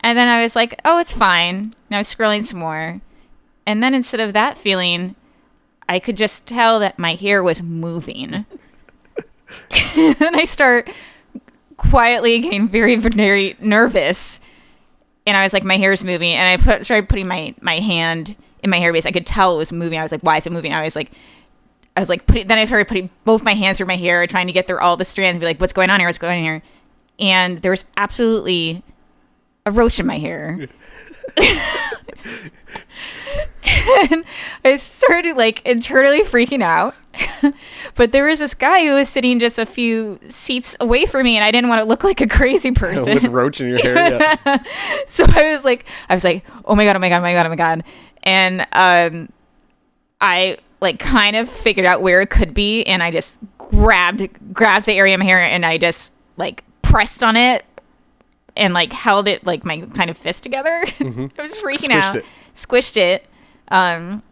And 0.00 0.18
then 0.18 0.28
I 0.28 0.42
was 0.42 0.54
like, 0.54 0.80
oh, 0.84 0.98
it's 0.98 1.12
fine. 1.12 1.74
And 1.88 1.96
I 1.96 1.98
was 1.98 2.14
scrolling 2.14 2.44
some 2.44 2.60
more. 2.60 3.00
And 3.66 3.82
then 3.82 3.94
instead 3.94 4.20
of 4.20 4.32
that 4.32 4.56
feeling, 4.56 5.16
I 5.88 5.98
could 5.98 6.16
just 6.16 6.46
tell 6.46 6.78
that 6.80 6.98
my 6.98 7.14
hair 7.14 7.42
was 7.42 7.62
moving. 7.62 8.32
and 9.96 10.36
I 10.36 10.44
start 10.44 10.90
quietly 11.78 12.38
getting 12.42 12.68
very, 12.68 12.96
very 12.96 13.56
nervous. 13.58 14.40
And 15.26 15.36
I 15.36 15.42
was 15.42 15.54
like, 15.54 15.64
my 15.64 15.78
hair 15.78 15.92
is 15.92 16.04
moving. 16.04 16.34
And 16.34 16.48
I 16.48 16.62
put, 16.62 16.84
started 16.84 17.08
putting 17.08 17.26
my, 17.26 17.54
my 17.62 17.78
hand 17.78 18.36
in 18.62 18.68
my 18.68 18.78
hair 18.78 18.92
base. 18.92 19.06
I 19.06 19.10
could 19.10 19.26
tell 19.26 19.54
it 19.54 19.58
was 19.58 19.72
moving. 19.72 19.98
I 19.98 20.02
was 20.02 20.12
like, 20.12 20.22
why 20.22 20.36
is 20.36 20.46
it 20.46 20.52
moving? 20.52 20.74
I 20.74 20.82
was 20.82 20.94
like, 20.94 21.10
I 21.96 22.00
was 22.00 22.08
like, 22.08 22.26
putting, 22.26 22.46
then 22.46 22.58
I 22.58 22.64
started 22.64 22.86
putting 22.86 23.10
both 23.24 23.42
my 23.42 23.54
hands 23.54 23.78
through 23.78 23.88
my 23.88 23.96
hair, 23.96 24.26
trying 24.26 24.46
to 24.46 24.52
get 24.52 24.66
through 24.66 24.78
all 24.78 24.96
the 24.96 25.04
strands, 25.04 25.34
and 25.34 25.40
be 25.40 25.46
like, 25.46 25.60
what's 25.60 25.72
going 25.72 25.90
on 25.90 25.98
here? 25.98 26.08
What's 26.08 26.18
going 26.18 26.38
on 26.38 26.44
here? 26.44 26.62
And 27.18 27.60
there 27.62 27.72
was 27.72 27.86
absolutely 27.96 28.82
a 29.66 29.72
roach 29.72 29.98
in 29.98 30.06
my 30.06 30.18
hair. 30.18 30.68
and 34.10 34.24
I 34.64 34.76
started 34.76 35.36
like 35.36 35.64
internally 35.66 36.22
freaking 36.22 36.62
out. 36.62 36.94
but 37.94 38.12
there 38.12 38.24
was 38.24 38.38
this 38.38 38.54
guy 38.54 38.84
who 38.84 38.94
was 38.94 39.08
sitting 39.08 39.38
just 39.38 39.58
a 39.58 39.66
few 39.66 40.20
seats 40.28 40.76
away 40.80 41.06
from 41.06 41.24
me, 41.24 41.36
and 41.36 41.44
I 41.44 41.50
didn't 41.50 41.68
want 41.68 41.80
to 41.80 41.84
look 41.84 42.04
like 42.04 42.20
a 42.20 42.26
crazy 42.26 42.70
person. 42.72 43.14
With 43.14 43.24
roach 43.26 43.60
in 43.60 43.68
your 43.68 43.78
hair. 43.78 44.36
Yeah. 44.44 44.62
so 45.08 45.24
I 45.28 45.52
was 45.52 45.64
like, 45.64 45.84
I 46.08 46.14
was 46.14 46.24
like, 46.24 46.44
oh 46.64 46.74
my 46.74 46.84
god, 46.84 46.96
oh 46.96 47.00
my 47.00 47.08
god, 47.08 47.18
oh 47.18 47.22
my 47.22 47.32
god, 47.32 47.46
oh 47.46 47.50
my 47.50 47.56
god, 47.56 47.84
and 48.22 48.66
um, 48.72 49.30
I 50.20 50.58
like 50.80 50.98
kind 50.98 51.34
of 51.34 51.48
figured 51.48 51.86
out 51.86 52.02
where 52.02 52.20
it 52.20 52.30
could 52.30 52.54
be, 52.54 52.84
and 52.84 53.02
I 53.02 53.10
just 53.10 53.40
grabbed 53.58 54.28
grabbed 54.54 54.86
the 54.86 54.94
area 54.94 55.14
of 55.14 55.18
my 55.18 55.26
hair, 55.26 55.40
and 55.40 55.66
I 55.66 55.78
just 55.78 56.12
like 56.36 56.62
pressed 56.82 57.22
on 57.24 57.36
it, 57.36 57.64
and 58.56 58.74
like 58.74 58.92
held 58.92 59.26
it 59.26 59.44
like 59.44 59.64
my 59.64 59.80
kind 59.80 60.10
of 60.10 60.16
fist 60.16 60.42
together. 60.42 60.84
I 61.00 61.42
was 61.42 61.60
freaking 61.62 61.88
Mm-hmm. 61.88 61.88
Squished 61.88 61.90
out, 61.90 62.16
it. 62.16 62.24
squished 62.54 62.96
it, 62.96 63.26
um, 63.70 64.22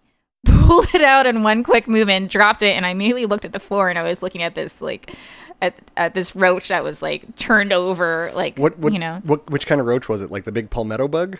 pulled 0.44 0.86
it 0.94 1.02
out 1.02 1.26
in 1.26 1.42
one 1.42 1.62
quick 1.62 1.88
movement, 1.88 2.30
dropped 2.30 2.62
it, 2.62 2.76
and 2.76 2.84
I 2.86 2.90
immediately 2.90 3.26
looked 3.26 3.44
at 3.44 3.52
the 3.52 3.60
floor, 3.60 3.88
and 3.88 3.98
I 3.98 4.02
was 4.02 4.22
looking 4.22 4.42
at 4.42 4.54
this 4.54 4.80
like. 4.80 5.14
At, 5.62 5.74
at 5.96 6.12
this 6.12 6.36
roach 6.36 6.68
that 6.68 6.84
was 6.84 7.00
like 7.00 7.34
turned 7.34 7.72
over, 7.72 8.30
like 8.34 8.58
What, 8.58 8.78
what, 8.78 8.92
you 8.92 8.98
know, 8.98 9.22
what, 9.24 9.48
which 9.48 9.66
kind 9.66 9.80
of 9.80 9.86
roach 9.86 10.06
was 10.06 10.20
it? 10.20 10.30
Like 10.30 10.44
the 10.44 10.52
big 10.52 10.68
palmetto 10.68 11.08
bug? 11.08 11.38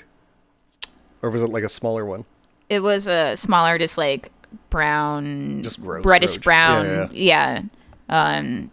Or 1.20 1.28
was 1.28 1.42
it 1.42 1.48
like 1.50 1.64
a 1.64 1.68
smaller 1.68 2.02
one? 2.02 2.24
it 2.70 2.80
was 2.80 3.06
a 3.06 3.36
smaller, 3.36 3.76
just 3.76 3.98
like 3.98 4.32
brown, 4.70 5.62
Just 5.62 5.82
gross 5.82 6.02
reddish 6.06 6.36
roach. 6.36 6.44
brown. 6.44 7.10
Yeah, 7.12 7.64
Um, 8.08 8.70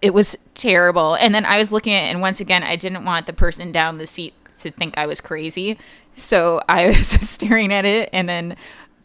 it 0.00 0.14
was 0.14 0.34
terrible. 0.54 1.14
And 1.16 1.34
then 1.34 1.44
I 1.44 1.58
was 1.58 1.70
looking 1.70 1.92
at, 1.92 2.04
it, 2.04 2.12
and 2.12 2.22
once 2.22 2.40
again, 2.40 2.62
I 2.62 2.76
didn't 2.76 3.04
want 3.04 3.26
the 3.26 3.34
person 3.34 3.70
down 3.70 3.98
the 3.98 4.06
seat 4.06 4.32
to 4.64 4.70
think 4.72 4.98
I 4.98 5.06
was 5.06 5.20
crazy, 5.20 5.78
so 6.14 6.60
I 6.68 6.86
was 6.88 7.12
just 7.12 7.28
staring 7.28 7.72
at 7.72 7.84
it, 7.84 8.10
and 8.12 8.28
then 8.28 8.56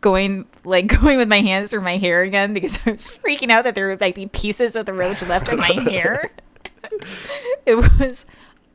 going 0.02 0.46
like 0.64 0.88
going 1.02 1.18
with 1.18 1.28
my 1.28 1.42
hands 1.42 1.70
through 1.70 1.82
my 1.82 1.98
hair 1.98 2.24
again 2.24 2.54
because 2.54 2.80
I 2.86 2.92
was 2.92 3.08
freaking 3.08 3.52
out 3.52 3.64
that 3.66 3.76
there 3.76 3.90
would 3.90 4.02
like 4.02 4.16
be 4.16 4.28
pieces 4.28 4.76
of 4.76 4.86
the 4.86 4.94
roach 4.94 5.22
left 5.24 5.50
in 5.50 5.58
my 5.58 5.68
hair. 5.84 6.32
it 7.66 7.76
was 7.76 8.26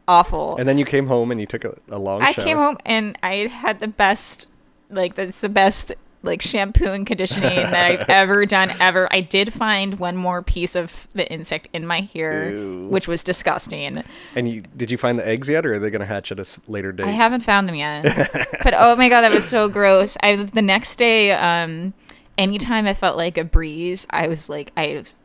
awful. 0.07 0.57
And 0.57 0.69
then 0.69 0.79
you 0.79 0.85
came 0.85 1.07
home 1.07 1.31
and 1.31 1.41
you 1.41 1.47
took 1.47 1.65
a, 1.65 1.77
a 1.89 1.99
long 1.99 2.23
I 2.23 2.33
shower. 2.33 2.45
came 2.45 2.59
home 2.59 2.79
and 2.85 3.19
I 3.23 3.35
had 3.47 3.81
the 3.81 3.89
best, 3.89 4.49
like 4.91 5.15
that's 5.15 5.41
the 5.41 5.49
best 5.49 5.93
like 6.25 6.43
shampoo 6.43 6.87
and 6.87 7.07
conditioning 7.07 7.57
that 7.57 8.01
I've 8.01 8.09
ever 8.09 8.47
done 8.47 8.73
ever. 8.81 9.09
I 9.13 9.21
did 9.21 9.53
find 9.53 9.99
one 9.99 10.17
more 10.17 10.43
piece 10.43 10.75
of 10.75 11.07
the 11.13 11.31
insect 11.31 11.69
in 11.73 11.87
my 11.87 12.01
hair, 12.01 12.51
Ew. 12.51 12.87
which 12.89 13.07
was 13.07 13.23
disgusting. 13.23 14.03
And 14.35 14.49
you 14.49 14.63
did 14.77 14.91
you 14.91 14.97
find 14.97 15.19
the 15.19 15.27
eggs 15.27 15.49
yet, 15.49 15.65
or 15.67 15.75
are 15.75 15.79
they 15.79 15.91
going 15.91 16.01
to 16.01 16.07
hatch 16.07 16.33
at 16.33 16.39
a 16.39 16.61
later 16.67 16.93
date? 16.93 17.07
I 17.07 17.11
haven't 17.11 17.41
found 17.41 17.69
them 17.69 17.77
yet, 17.77 18.03
but 18.65 18.75
oh 18.77 18.97
my 18.97 19.09
god, 19.09 19.23
that 19.23 19.33
was 19.33 19.45
so 19.45 19.69
gross. 19.69 20.17
I 20.23 20.37
the 20.37 20.63
next 20.63 20.97
day, 20.97 21.33
um, 21.33 21.95
anytime 22.39 22.87
I 22.87 22.95
felt 22.95 23.17
like 23.17 23.39
a 23.39 23.45
breeze, 23.45 24.07
I 24.11 24.29
was 24.29 24.49
like, 24.49 24.73
I 24.77 24.95
was 24.95 25.17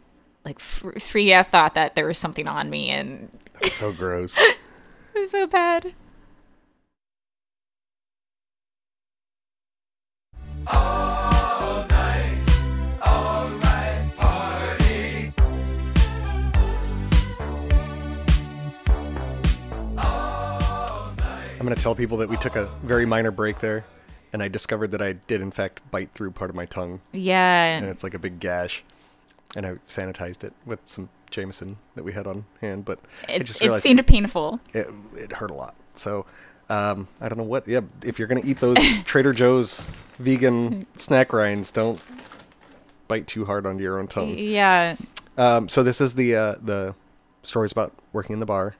like 0.46 0.60
fr- 0.60 1.00
free. 1.00 1.34
I 1.34 1.44
thought 1.44 1.74
that 1.74 1.96
there 1.96 2.06
was 2.06 2.18
something 2.18 2.48
on 2.48 2.70
me, 2.70 2.90
and 2.90 3.30
so 3.64 3.92
gross. 3.92 4.38
it 4.40 4.58
was 5.16 5.32
so 5.32 5.48
bad. 5.48 5.94
I'm 21.60 21.66
going 21.66 21.76
to 21.76 21.82
tell 21.82 21.96
people 21.96 22.18
that 22.18 22.30
we 22.30 22.38
took 22.38 22.56
a 22.56 22.68
very 22.84 23.06
minor 23.06 23.32
break 23.32 23.60
there, 23.60 23.84
and 24.32 24.42
I 24.42 24.48
discovered 24.48 24.92
that 24.92 25.02
I 25.02 25.14
did 25.14 25.42
in 25.42 25.52
fact 25.52 25.82
bite 25.92 26.12
through 26.14 26.32
part 26.32 26.50
of 26.50 26.56
my 26.56 26.66
tongue, 26.66 27.02
Yeah, 27.12 27.66
and 27.66 27.86
it's 27.88 28.04
like 28.04 28.14
a 28.14 28.20
big 28.20 28.40
gash. 28.40 28.84
And 29.56 29.66
I 29.66 29.72
sanitized 29.88 30.44
it 30.44 30.54
with 30.66 30.80
some 30.86 31.10
Jameson 31.32 31.78
that 31.96 32.04
we 32.04 32.14
had 32.14 32.28
on 32.28 32.46
hand, 32.62 32.86
but 32.86 33.00
I 33.28 33.34
it, 33.34 33.44
just 33.44 33.62
it 33.62 33.66
realized 33.66 33.84
seemed 33.84 34.06
painful. 34.08 34.60
it, 34.74 34.88
it 35.18 35.32
hurt 35.34 35.50
a 35.52 35.56
lot. 35.56 35.76
So 35.96 36.26
um, 36.70 37.08
I 37.20 37.30
don't 37.30 37.38
know 37.38 37.44
what. 37.44 37.68
Yeah, 37.68 37.82
if 38.04 38.20
you're 38.20 38.28
gonna 38.28 38.42
eat 38.44 38.58
those 38.58 38.78
Trader 39.06 39.34
Joe's 39.34 39.82
vegan 40.18 40.86
snack 40.96 41.34
rinds, 41.34 41.72
don't 41.72 42.02
bite 43.08 43.28
too 43.28 43.46
hard 43.46 43.66
onto 43.66 43.84
your 43.84 44.00
own 44.00 44.08
tongue. 44.08 44.38
Yeah, 44.38 44.96
Um, 45.38 45.68
so 45.68 45.84
this 45.84 46.00
is 46.00 46.14
the 46.14 46.36
uh, 46.36 46.56
the 46.62 46.96
stories 47.44 47.72
about 47.72 47.94
working 48.14 48.34
in 48.34 48.40
the 48.40 48.46
bar 48.46 48.76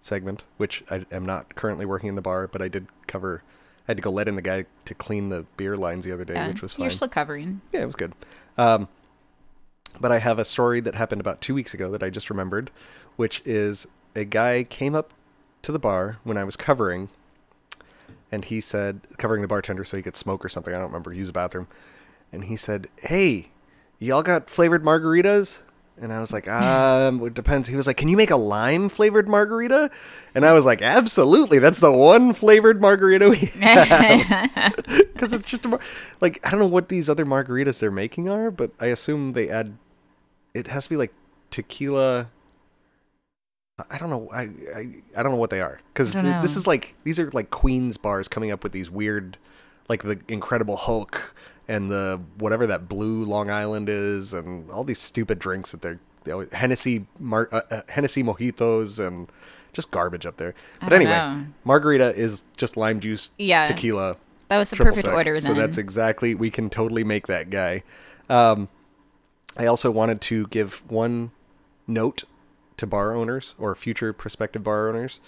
segment, 0.00 0.44
which 0.56 0.82
I 0.90 1.04
am 1.12 1.26
not 1.26 1.54
currently 1.54 1.84
working 1.84 2.08
in 2.08 2.14
the 2.14 2.22
bar, 2.22 2.46
but 2.48 2.62
I 2.62 2.68
did 2.68 2.86
cover. 3.06 3.42
I 3.86 3.92
had 3.92 3.98
to 3.98 4.02
go 4.02 4.10
let 4.10 4.26
in 4.26 4.34
the 4.34 4.42
guy 4.42 4.64
to 4.86 4.94
clean 4.94 5.28
the 5.28 5.44
beer 5.56 5.76
lines 5.76 6.04
the 6.04 6.12
other 6.12 6.24
day, 6.24 6.34
yeah. 6.34 6.48
which 6.48 6.62
was 6.62 6.72
fine. 6.72 6.84
You're 6.84 6.90
still 6.90 7.08
covering. 7.08 7.60
Yeah, 7.72 7.82
it 7.82 7.86
was 7.86 7.94
good. 7.94 8.14
Um, 8.58 8.88
but 10.00 10.10
I 10.10 10.18
have 10.18 10.38
a 10.38 10.44
story 10.44 10.80
that 10.80 10.94
happened 10.94 11.20
about 11.20 11.40
two 11.40 11.54
weeks 11.54 11.72
ago 11.72 11.90
that 11.90 12.02
I 12.02 12.10
just 12.10 12.30
remembered, 12.30 12.70
which 13.16 13.42
is 13.44 13.86
a 14.14 14.24
guy 14.24 14.64
came 14.64 14.94
up 14.94 15.12
to 15.62 15.72
the 15.72 15.78
bar 15.78 16.18
when 16.24 16.36
I 16.36 16.44
was 16.44 16.56
covering, 16.56 17.08
and 18.32 18.44
he 18.44 18.60
said, 18.60 19.00
covering 19.18 19.42
the 19.42 19.48
bartender 19.48 19.84
so 19.84 19.96
he 19.96 20.02
could 20.02 20.16
smoke 20.16 20.44
or 20.44 20.48
something. 20.48 20.74
I 20.74 20.78
don't 20.78 20.88
remember. 20.88 21.12
Use 21.12 21.28
a 21.28 21.32
bathroom, 21.32 21.68
and 22.32 22.44
he 22.44 22.56
said, 22.56 22.88
"Hey, 22.96 23.50
y'all 23.98 24.22
got 24.22 24.50
flavored 24.50 24.82
margaritas?" 24.82 25.62
And 25.98 26.12
I 26.12 26.20
was 26.20 26.32
like, 26.32 26.48
um, 26.48 27.24
it 27.24 27.34
depends. 27.34 27.68
He 27.68 27.76
was 27.76 27.86
like, 27.86 27.96
can 27.96 28.08
you 28.08 28.16
make 28.16 28.30
a 28.30 28.36
lime 28.36 28.88
flavored 28.88 29.28
margarita? 29.28 29.90
And 30.34 30.44
I 30.44 30.52
was 30.52 30.64
like, 30.64 30.82
absolutely. 30.82 31.58
That's 31.58 31.80
the 31.80 31.92
one 31.92 32.32
flavored 32.32 32.80
margarita 32.80 33.30
we 33.30 33.40
because 35.12 35.32
it's 35.32 35.48
just 35.48 35.64
a 35.64 35.68
mar- 35.68 35.80
like 36.20 36.38
I 36.46 36.50
don't 36.50 36.60
know 36.60 36.66
what 36.66 36.88
these 36.88 37.08
other 37.08 37.24
margaritas 37.24 37.80
they're 37.80 37.90
making 37.90 38.28
are, 38.28 38.50
but 38.50 38.72
I 38.80 38.86
assume 38.86 39.32
they 39.32 39.48
add. 39.48 39.76
It 40.54 40.68
has 40.68 40.84
to 40.84 40.90
be 40.90 40.96
like 40.96 41.12
tequila. 41.50 42.30
I- 43.90 43.98
don't 43.98 44.08
know. 44.10 44.28
I 44.32 44.42
I, 44.74 44.88
I 45.16 45.22
don't 45.22 45.32
know 45.32 45.38
what 45.38 45.50
they 45.50 45.60
are 45.60 45.80
because 45.92 46.12
th- 46.12 46.24
this 46.42 46.56
is 46.56 46.66
like 46.66 46.94
these 47.04 47.18
are 47.20 47.30
like 47.32 47.50
Queens 47.50 47.96
bars 47.98 48.26
coming 48.28 48.50
up 48.50 48.62
with 48.62 48.72
these 48.72 48.90
weird, 48.90 49.36
like 49.88 50.02
the 50.02 50.18
Incredible 50.28 50.76
Hulk 50.76 51.34
and 51.68 51.90
the 51.90 52.22
whatever 52.38 52.66
that 52.68 52.88
blue 52.88 53.24
Long 53.24 53.50
Island 53.50 53.88
is, 53.90 54.32
and 54.32 54.70
all 54.70 54.82
these 54.84 55.00
stupid 55.00 55.38
drinks 55.38 55.72
that 55.72 55.82
they're 55.82 56.00
they 56.24 56.32
always, 56.32 56.52
Hennessy 56.54 57.06
Mar, 57.20 57.48
uh, 57.52 57.60
uh, 57.70 57.80
Hennessy 57.90 58.22
mojitos 58.22 59.04
and 59.04 59.28
just 59.74 59.90
garbage 59.90 60.24
up 60.24 60.38
there. 60.38 60.54
But 60.80 60.94
anyway, 60.94 61.10
know. 61.12 61.44
margarita 61.64 62.14
is 62.16 62.44
just 62.56 62.78
lime 62.78 62.98
juice, 62.98 63.30
Yeah. 63.36 63.66
tequila, 63.66 64.16
That 64.48 64.56
was 64.56 64.70
the 64.70 64.76
perfect 64.76 65.04
sec. 65.04 65.12
order. 65.14 65.38
So 65.38 65.52
that's 65.52 65.76
exactly 65.76 66.34
we 66.34 66.48
can 66.50 66.70
totally 66.70 67.04
make 67.04 67.26
that 67.26 67.50
guy. 67.50 67.82
Um, 68.30 68.68
I 69.58 69.66
also 69.66 69.90
wanted 69.90 70.22
to 70.22 70.46
give 70.48 70.82
one 70.90 71.30
note 71.86 72.24
to 72.76 72.86
bar 72.86 73.14
owners 73.14 73.54
or 73.58 73.74
future 73.74 74.12
prospective 74.12 74.62
bar 74.62 74.88
owners 74.88 75.20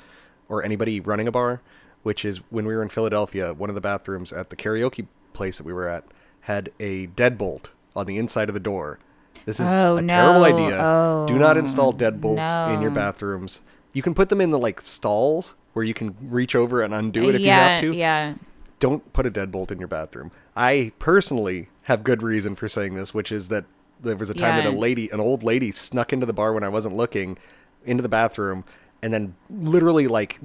or 0.49 0.63
anybody 0.63 1.01
running 1.01 1.29
a 1.29 1.33
bar, 1.33 1.61
which 2.03 2.25
is 2.25 2.39
when 2.51 2.67
we 2.67 2.75
were 2.75 2.83
in 2.83 2.89
Philadelphia, 2.89 3.53
one 3.55 3.69
of 3.69 3.75
the 3.75 3.81
bathrooms 3.81 4.33
at 4.33 4.51
the 4.51 4.57
karaoke 4.57 5.07
place 5.33 5.59
that 5.59 5.65
we 5.65 5.73
were 5.73 5.89
at 5.89 6.05
had 6.43 6.71
a 6.81 7.07
deadbolt 7.09 7.71
on 7.95 8.07
the 8.07 8.17
inside 8.17 8.49
of 8.49 8.55
the 8.55 8.61
door. 8.61 8.99
This 9.45 9.61
is 9.61 9.69
Oh, 9.69 9.97
a 9.97 10.03
terrible 10.03 10.41
no. 10.41 10.47
idea. 10.47 11.25
Do 11.27 11.39
not 11.39 11.57
oh. 11.57 11.61
install 11.61 11.89
Oh, 11.89 11.93
deadbolts 11.93 12.75
in 12.75 12.81
your 12.83 12.91
bathrooms. 12.91 13.61
You 13.93 14.03
can 14.03 14.15
put 14.15 14.29
them 14.29 14.41
in 14.41 14.51
the 14.51 14.59
like 14.59 14.81
stalls 14.81 15.55
where 15.73 15.85
you 15.85 15.95
can 15.95 16.17
reach 16.21 16.55
over 16.55 16.83
and 16.83 16.93
undo 16.95 17.29
it 17.29 17.35
if 17.37 17.41
yeah, 17.41 17.57
you 17.57 17.71
have 17.71 17.81
to 17.81 17.99
yeah. 17.99 18.35
don't 18.81 19.13
put 19.13 19.27
a 19.27 19.31
deadbolt 19.31 19.71
in 19.71 19.79
your 19.79 19.89
bathroom. 19.89 20.31
I 20.57 20.93
personally 20.99 21.69
have 21.83 22.05
good 22.05 22.23
reason 22.23 22.55
for 22.57 22.69
saying 22.69 22.95
this, 22.95 23.15
which 23.15 23.31
is 23.33 23.49
that 23.49 23.65
there 24.03 24.17
was 24.17 24.31
a 24.31 24.35
time 24.35 24.57
that 24.57 24.67
a 24.67 24.71
lady, 24.77 25.09
an 25.11 25.21
old 25.21 25.43
lady, 25.43 25.71
snuck 25.73 26.13
into 26.13 26.27
the 26.27 26.33
bar 26.33 26.53
when 26.53 26.63
I 26.65 26.69
wasn't 26.69 26.97
looking, 26.97 27.39
into 27.85 28.03
the 28.03 28.09
bathroom, 28.09 28.65
and 29.03 29.13
then 29.13 29.35
literally 29.51 30.07
like 30.09 30.41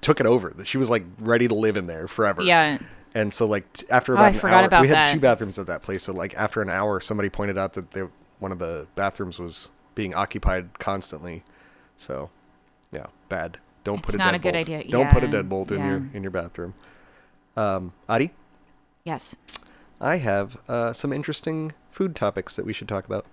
took 0.00 0.20
it 0.20 0.26
over. 0.26 0.52
She 0.64 0.78
was 0.78 0.90
like 0.90 1.04
ready 1.18 1.48
to 1.48 1.54
live 1.54 1.76
in 1.76 1.86
there 1.86 2.06
forever. 2.08 2.42
Yeah. 2.42 2.78
And 3.14 3.32
so 3.34 3.46
like 3.46 3.64
after 3.90 4.12
Oh, 4.12 4.16
about 4.16 4.44
I 4.44 4.48
an 4.66 4.72
hour, 4.72 4.80
we 4.82 4.88
had 4.88 4.96
that. 4.96 5.12
two 5.12 5.20
bathrooms 5.20 5.58
at 5.58 5.66
that 5.66 5.82
place. 5.82 6.02
So 6.04 6.12
like 6.12 6.34
after 6.34 6.62
an 6.62 6.70
hour, 6.70 7.00
somebody 7.00 7.28
pointed 7.28 7.58
out 7.58 7.74
that 7.74 7.90
they, 7.92 8.02
one 8.38 8.52
of 8.52 8.58
the 8.58 8.86
bathrooms 8.94 9.38
was 9.38 9.70
being 9.94 10.14
occupied 10.14 10.78
constantly. 10.78 11.44
So 11.96 12.30
yeah, 12.90 13.06
bad. 13.28 13.58
Don't 13.84 13.98
It's 13.98 14.06
put 14.06 14.14
a 14.14 14.18
not 14.18 14.32
deadbolt. 14.32 14.36
a 14.36 14.38
good 14.38 14.56
idea. 14.56 14.84
Don't 14.88 15.10
put 15.10 15.24
a 15.24 15.28
deadbolt 15.28 15.70
in 15.72 15.78
yeah. 15.78 15.88
your 15.88 16.02
in 16.14 16.22
your 16.22 16.30
bathroom. 16.30 16.74
Um, 17.56 17.92
Adi, 18.08 18.30
Yes. 19.04 19.36
I 20.04 20.16
have 20.16 20.58
uh, 20.68 20.92
some 20.92 21.12
interesting 21.12 21.70
food 21.92 22.16
topics 22.16 22.56
that 22.56 22.66
we 22.66 22.72
should 22.72 22.88
talk 22.88 23.06
about. 23.06 23.24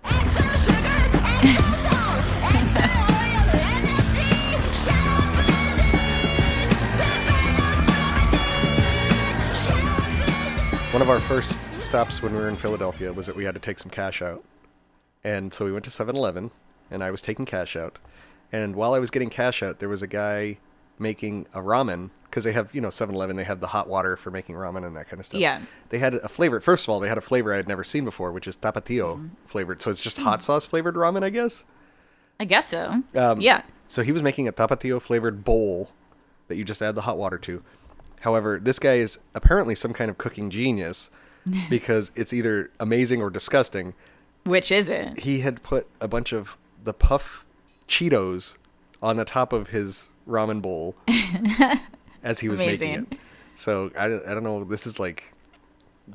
One 10.92 11.02
of 11.02 11.08
our 11.08 11.18
first 11.18 11.58
stops 11.78 12.22
when 12.22 12.34
we 12.34 12.38
were 12.38 12.48
in 12.48 12.54
Philadelphia 12.54 13.12
was 13.12 13.26
that 13.26 13.34
we 13.34 13.42
had 13.42 13.54
to 13.54 13.60
take 13.60 13.80
some 13.80 13.90
cash 13.90 14.22
out. 14.22 14.44
And 15.24 15.52
so 15.52 15.64
we 15.64 15.72
went 15.72 15.84
to 15.86 15.90
7 15.90 16.14
Eleven, 16.14 16.52
and 16.88 17.02
I 17.02 17.10
was 17.10 17.20
taking 17.20 17.46
cash 17.46 17.74
out. 17.74 17.98
And 18.52 18.76
while 18.76 18.94
I 18.94 19.00
was 19.00 19.10
getting 19.10 19.28
cash 19.28 19.60
out, 19.60 19.80
there 19.80 19.88
was 19.88 20.02
a 20.02 20.06
guy 20.06 20.58
making 21.00 21.46
a 21.52 21.58
ramen, 21.58 22.10
because 22.30 22.44
they 22.44 22.52
have, 22.52 22.72
you 22.74 22.80
know, 22.80 22.90
7 22.90 23.12
Eleven, 23.14 23.34
they 23.36 23.44
have 23.44 23.58
the 23.60 23.66
hot 23.66 23.88
water 23.88 24.16
for 24.16 24.30
making 24.30 24.54
ramen 24.54 24.86
and 24.86 24.96
that 24.96 25.08
kind 25.08 25.18
of 25.20 25.26
stuff. 25.26 25.40
Yeah. 25.40 25.60
They 25.88 25.98
had 25.98 26.14
a 26.14 26.28
flavor, 26.28 26.60
first 26.60 26.84
of 26.84 26.90
all, 26.90 27.00
they 27.00 27.08
had 27.08 27.18
a 27.18 27.22
flavor 27.22 27.52
I 27.52 27.56
had 27.56 27.66
never 27.68 27.82
seen 27.84 28.04
before, 28.04 28.30
which 28.32 28.46
is 28.46 28.56
tapatio 28.56 29.16
Mm-hmm. 29.16 29.26
flavored. 29.46 29.82
So 29.82 29.90
it's 29.90 30.00
Hmm. 30.00 30.04
just 30.04 30.18
hot 30.18 30.42
sauce 30.42 30.64
flavored 30.66 30.94
ramen, 30.94 31.22
I 31.24 31.30
guess. 31.30 31.64
I 32.38 32.44
guess 32.44 32.68
so. 32.68 33.02
Um, 33.14 33.40
yeah. 33.40 33.62
So 33.88 34.02
he 34.02 34.12
was 34.12 34.22
making 34.22 34.46
a 34.48 34.52
tapatio 34.52 35.02
flavored 35.02 35.44
bowl 35.44 35.90
that 36.48 36.56
you 36.56 36.64
just 36.64 36.80
add 36.80 36.94
the 36.94 37.02
hot 37.02 37.18
water 37.18 37.36
to. 37.38 37.62
However, 38.20 38.58
this 38.62 38.78
guy 38.78 38.94
is 38.94 39.18
apparently 39.34 39.74
some 39.74 39.92
kind 39.92 40.10
of 40.10 40.16
cooking 40.18 40.50
genius 40.50 41.10
because 41.70 42.12
it's 42.14 42.32
either 42.32 42.70
amazing 42.78 43.20
or 43.22 43.30
disgusting. 43.30 43.94
Which 44.44 44.70
is 44.70 44.88
it? 44.88 45.20
He 45.20 45.40
had 45.40 45.62
put 45.62 45.86
a 46.00 46.06
bunch 46.08 46.32
of 46.32 46.56
the 46.82 46.92
puff 46.94 47.44
Cheetos 47.88 48.56
on 49.02 49.16
the 49.16 49.24
top 49.24 49.52
of 49.52 49.68
his 49.70 50.08
ramen 50.28 50.62
bowl 50.62 50.94
as 52.22 52.40
he 52.40 52.48
was 52.48 52.58
making 52.58 52.94
it. 52.94 53.18
So 53.56 53.90
I, 53.96 54.06
I 54.06 54.34
don't 54.34 54.42
know. 54.44 54.64
This 54.64 54.86
is 54.86 54.98
like 54.98 55.32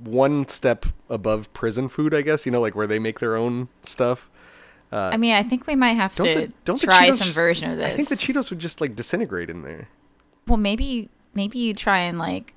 one 0.03 0.47
step 0.47 0.85
above 1.09 1.53
prison 1.53 1.89
food, 1.89 2.13
I 2.13 2.21
guess. 2.21 2.45
You 2.45 2.51
know, 2.51 2.61
like 2.61 2.75
where 2.75 2.87
they 2.87 2.99
make 2.99 3.19
their 3.19 3.35
own 3.35 3.69
stuff. 3.83 4.29
Uh, 4.91 5.09
I 5.13 5.17
mean, 5.17 5.33
I 5.33 5.43
think 5.43 5.67
we 5.67 5.75
might 5.75 5.93
have 5.93 6.15
Don't 6.15 6.27
to 6.27 6.33
the, 6.47 6.53
don't 6.63 6.79
try 6.79 7.09
some 7.11 7.25
just- 7.25 7.37
version 7.37 7.71
of 7.71 7.77
this. 7.77 7.87
I 7.87 7.95
think 7.95 8.09
the 8.09 8.15
Cheetos 8.15 8.49
would 8.49 8.59
just 8.59 8.81
like 8.81 8.95
disintegrate 8.95 9.49
in 9.49 9.63
there. 9.63 9.89
Well, 10.47 10.57
maybe 10.57 11.09
maybe 11.33 11.57
you 11.59 11.73
try 11.73 11.99
and 11.99 12.19
like 12.19 12.53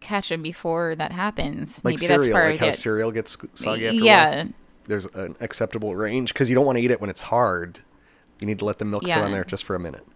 catch 0.00 0.28
them 0.30 0.42
before 0.42 0.94
that 0.96 1.12
happens. 1.12 1.84
like 1.84 1.94
maybe 1.94 2.06
cereal, 2.06 2.22
that's 2.22 2.32
part 2.32 2.44
like 2.46 2.54
of 2.54 2.60
how 2.60 2.66
it. 2.68 2.72
cereal 2.74 3.10
gets 3.12 3.36
soggy 3.54 3.86
after 3.86 3.98
yeah. 3.98 4.44
There's 4.84 5.06
an 5.06 5.36
acceptable 5.40 5.96
range 5.96 6.32
because 6.32 6.48
you 6.48 6.54
don't 6.54 6.64
want 6.64 6.78
to 6.78 6.84
eat 6.84 6.90
it 6.90 7.00
when 7.00 7.10
it's 7.10 7.22
hard. 7.22 7.80
You 8.40 8.46
need 8.46 8.58
to 8.60 8.64
let 8.64 8.78
the 8.78 8.84
milk 8.84 9.06
sit 9.06 9.16
on 9.18 9.32
there 9.32 9.44
just 9.44 9.64
for 9.64 9.74
a 9.74 9.80
minute. 9.80 10.06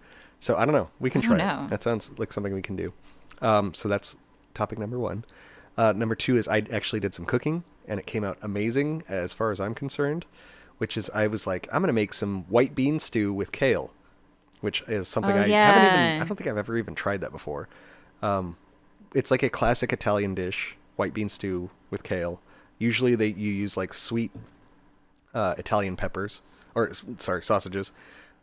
So 0.40 0.56
I 0.56 0.64
don't 0.64 0.74
know. 0.74 0.90
We 0.98 1.10
can 1.10 1.20
I 1.20 1.24
try 1.24 1.36
don't 1.36 1.46
it. 1.46 1.70
That 1.70 1.82
sounds 1.82 2.18
like 2.18 2.32
something 2.32 2.54
we 2.54 2.62
can 2.62 2.74
do. 2.76 2.92
Um, 3.40 3.72
so 3.74 3.88
that's 3.88 4.16
topic 4.54 4.78
number 4.78 4.98
one. 4.98 5.24
Uh, 5.76 5.92
number 5.94 6.14
two 6.14 6.36
is 6.36 6.48
I 6.48 6.64
actually 6.72 7.00
did 7.00 7.14
some 7.14 7.24
cooking 7.26 7.62
and 7.86 8.00
it 8.00 8.06
came 8.06 8.24
out 8.24 8.38
amazing 8.42 9.02
as 9.08 9.32
far 9.32 9.50
as 9.50 9.60
I'm 9.60 9.74
concerned. 9.74 10.24
Which 10.78 10.96
is 10.96 11.10
I 11.10 11.26
was 11.26 11.46
like 11.46 11.68
I'm 11.72 11.82
gonna 11.82 11.92
make 11.92 12.14
some 12.14 12.44
white 12.44 12.74
bean 12.74 13.00
stew 13.00 13.34
with 13.34 13.52
kale, 13.52 13.92
which 14.62 14.82
is 14.88 15.08
something 15.08 15.36
Oh, 15.36 15.40
I 15.40 15.46
haven't 15.46 15.82
even. 15.82 16.22
I 16.22 16.24
don't 16.24 16.36
think 16.36 16.48
I've 16.48 16.56
ever 16.56 16.76
even 16.78 16.94
tried 16.94 17.20
that 17.20 17.32
before. 17.32 17.68
Um, 18.22 18.56
it's 19.14 19.30
like 19.30 19.42
a 19.42 19.50
classic 19.50 19.92
Italian 19.92 20.34
dish, 20.34 20.76
white 20.96 21.12
bean 21.12 21.28
stew 21.28 21.68
with 21.90 22.02
kale. 22.02 22.40
Usually 22.78 23.14
they 23.14 23.26
you 23.26 23.52
use 23.52 23.76
like 23.76 23.92
sweet 23.92 24.30
uh, 25.34 25.54
Italian 25.58 25.96
peppers 25.96 26.40
or 26.74 26.90
sorry 27.18 27.42
sausages. 27.42 27.92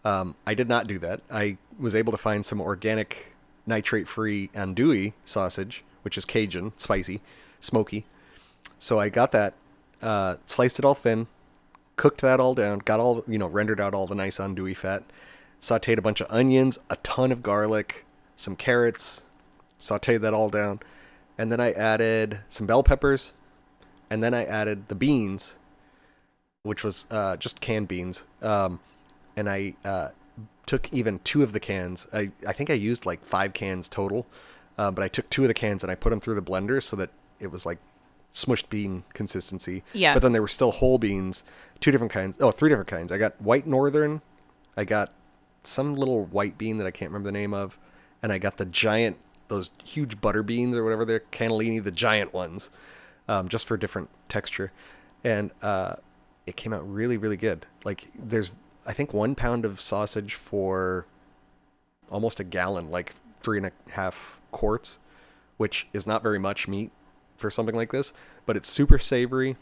Um, 0.03 0.35
I 0.45 0.53
did 0.53 0.69
not 0.69 0.87
do 0.87 0.99
that. 0.99 1.21
I 1.29 1.57
was 1.77 1.95
able 1.95 2.11
to 2.11 2.17
find 2.17 2.45
some 2.45 2.61
organic 2.61 3.33
nitrate-free 3.65 4.49
andouille 4.53 5.13
sausage, 5.25 5.83
which 6.03 6.17
is 6.17 6.25
Cajun, 6.25 6.71
spicy, 6.77 7.21
smoky. 7.59 8.05
So 8.79 8.99
I 8.99 9.09
got 9.09 9.31
that, 9.33 9.53
uh, 10.01 10.37
sliced 10.45 10.79
it 10.79 10.85
all 10.85 10.93
thin, 10.95 11.27
cooked 11.95 12.21
that 12.21 12.39
all 12.39 12.53
down, 12.53 12.79
got 12.79 12.99
all 12.99 13.23
you 13.27 13.37
know, 13.37 13.47
rendered 13.47 13.81
out 13.81 13.93
all 13.93 14.07
the 14.07 14.15
nice 14.15 14.37
andouille 14.37 14.75
fat, 14.75 15.03
sautéed 15.59 15.97
a 15.97 16.01
bunch 16.01 16.21
of 16.21 16.27
onions, 16.29 16.79
a 16.89 16.95
ton 16.97 17.31
of 17.31 17.43
garlic, 17.43 18.05
some 18.35 18.55
carrots, 18.55 19.23
sautéed 19.79 20.21
that 20.21 20.33
all 20.33 20.49
down, 20.49 20.79
and 21.37 21.51
then 21.51 21.59
I 21.59 21.71
added 21.71 22.39
some 22.49 22.67
bell 22.67 22.83
peppers, 22.83 23.33
and 24.09 24.23
then 24.23 24.33
I 24.33 24.45
added 24.45 24.87
the 24.87 24.95
beans, 24.95 25.55
which 26.63 26.83
was 26.83 27.05
uh, 27.11 27.37
just 27.37 27.59
canned 27.59 27.87
beans, 27.87 28.23
um, 28.41 28.79
and 29.37 29.49
I 29.49 29.75
uh, 29.85 30.09
took 30.65 30.91
even 30.91 31.19
two 31.19 31.43
of 31.43 31.53
the 31.53 31.61
cans. 31.61 32.07
I 32.11 32.31
I 32.45 32.51
think 32.51 32.69
I 32.69 32.73
used 32.73 33.05
like 33.05 33.23
five 33.23 33.53
cans 33.53 33.87
total, 33.87 34.25
uh, 34.77 34.91
but 34.91 35.03
I 35.05 35.07
took 35.07 35.29
two 35.29 35.43
of 35.43 35.47
the 35.47 35.53
cans 35.53 35.83
and 35.83 35.91
I 35.91 35.95
put 35.95 36.09
them 36.09 36.19
through 36.19 36.35
the 36.35 36.41
blender 36.41 36.83
so 36.83 36.97
that 36.97 37.11
it 37.39 37.51
was 37.51 37.65
like 37.65 37.77
smushed 38.33 38.69
bean 38.69 39.03
consistency. 39.13 39.83
Yeah. 39.93 40.13
But 40.13 40.21
then 40.21 40.33
there 40.33 40.41
were 40.41 40.47
still 40.47 40.71
whole 40.71 40.97
beans, 40.97 41.43
two 41.79 41.91
different 41.91 42.11
kinds. 42.11 42.37
Oh, 42.41 42.51
three 42.51 42.69
different 42.69 42.89
kinds. 42.89 43.11
I 43.11 43.17
got 43.17 43.39
white 43.41 43.65
northern, 43.65 44.21
I 44.75 44.83
got 44.83 45.13
some 45.63 45.95
little 45.95 46.25
white 46.25 46.57
bean 46.57 46.77
that 46.77 46.87
I 46.87 46.91
can't 46.91 47.11
remember 47.11 47.27
the 47.27 47.37
name 47.37 47.53
of, 47.53 47.77
and 48.21 48.31
I 48.31 48.37
got 48.37 48.57
the 48.57 48.65
giant, 48.65 49.17
those 49.47 49.71
huge 49.83 50.19
butter 50.21 50.43
beans 50.43 50.75
or 50.75 50.83
whatever 50.83 51.05
they're 51.05 51.23
cannellini, 51.31 51.83
the 51.83 51.91
giant 51.91 52.33
ones, 52.33 52.69
um, 53.27 53.49
just 53.49 53.65
for 53.65 53.77
different 53.77 54.09
texture, 54.29 54.71
and 55.23 55.51
uh, 55.61 55.95
it 56.45 56.55
came 56.55 56.73
out 56.73 56.89
really, 56.91 57.17
really 57.17 57.37
good. 57.37 57.65
Like 57.83 58.07
there's, 58.15 58.51
I 58.87 58.93
think 58.93 59.13
one 59.13 59.35
pound 59.35 59.65
of 59.65 59.81
sausage 59.81 60.33
for 60.33 61.05
almost 62.09 62.39
a 62.39 62.45
gallon, 62.45 62.89
like 62.89 63.13
three 63.41 63.57
and 63.57 63.67
a 63.67 63.71
half 63.91 64.39
quarts, 64.51 64.97
which 65.57 65.87
is 65.91 66.07
not 66.07 66.23
very 66.23 66.39
much 66.39 66.69
meat 66.69 66.91
for 67.35 67.51
something 67.51 67.75
like 67.75 67.91
this, 67.91 68.13
but 68.45 68.55
it's 68.55 68.69
super 68.69 68.97
savory. 68.97 69.57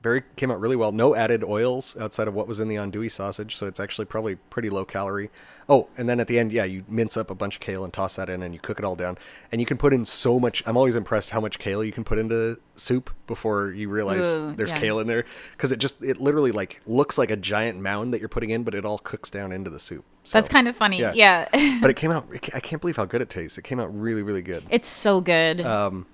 Very 0.00 0.22
came 0.36 0.50
out 0.50 0.60
really 0.60 0.76
well. 0.76 0.92
No 0.92 1.16
added 1.16 1.42
oils 1.42 1.96
outside 1.98 2.28
of 2.28 2.34
what 2.34 2.46
was 2.46 2.60
in 2.60 2.68
the 2.68 2.76
andouille 2.76 3.10
sausage, 3.10 3.56
so 3.56 3.66
it's 3.66 3.80
actually 3.80 4.04
probably 4.04 4.36
pretty 4.36 4.70
low 4.70 4.84
calorie. 4.84 5.28
Oh, 5.68 5.88
and 5.98 6.08
then 6.08 6.20
at 6.20 6.28
the 6.28 6.38
end, 6.38 6.52
yeah, 6.52 6.64
you 6.64 6.84
mince 6.88 7.16
up 7.16 7.30
a 7.30 7.34
bunch 7.34 7.56
of 7.56 7.60
kale 7.60 7.82
and 7.84 7.92
toss 7.92 8.14
that 8.16 8.30
in, 8.30 8.42
and 8.42 8.54
you 8.54 8.60
cook 8.60 8.78
it 8.78 8.84
all 8.84 8.94
down. 8.94 9.18
And 9.50 9.60
you 9.60 9.66
can 9.66 9.76
put 9.76 9.92
in 9.92 10.04
so 10.04 10.38
much. 10.38 10.62
I'm 10.66 10.76
always 10.76 10.94
impressed 10.94 11.30
how 11.30 11.40
much 11.40 11.58
kale 11.58 11.82
you 11.82 11.90
can 11.90 12.04
put 12.04 12.18
into 12.18 12.60
soup 12.74 13.10
before 13.26 13.72
you 13.72 13.88
realize 13.88 14.36
Ooh, 14.36 14.52
there's 14.52 14.70
yeah. 14.70 14.76
kale 14.76 15.00
in 15.00 15.08
there, 15.08 15.24
because 15.52 15.72
it 15.72 15.78
just 15.80 16.02
it 16.02 16.20
literally 16.20 16.52
like 16.52 16.80
looks 16.86 17.18
like 17.18 17.30
a 17.32 17.36
giant 17.36 17.80
mound 17.80 18.14
that 18.14 18.20
you're 18.20 18.28
putting 18.28 18.50
in, 18.50 18.62
but 18.62 18.74
it 18.74 18.84
all 18.84 18.98
cooks 18.98 19.30
down 19.30 19.50
into 19.50 19.68
the 19.68 19.80
soup. 19.80 20.04
So, 20.22 20.38
That's 20.38 20.48
kind 20.48 20.68
of 20.68 20.76
funny. 20.76 21.00
yeah. 21.00 21.12
Yeah. 21.14 21.78
but 21.80 21.90
it 21.90 21.96
came 21.96 22.12
out. 22.12 22.28
I 22.54 22.60
can't 22.60 22.80
believe 22.80 22.96
how 22.96 23.04
good 23.04 23.20
it 23.20 23.30
tastes. 23.30 23.58
It 23.58 23.62
came 23.64 23.80
out 23.80 23.88
really, 23.98 24.22
really 24.22 24.42
good. 24.42 24.62
it's 24.70 24.88
so 24.88 25.20
good. 25.20 25.60
Um, 25.62 26.06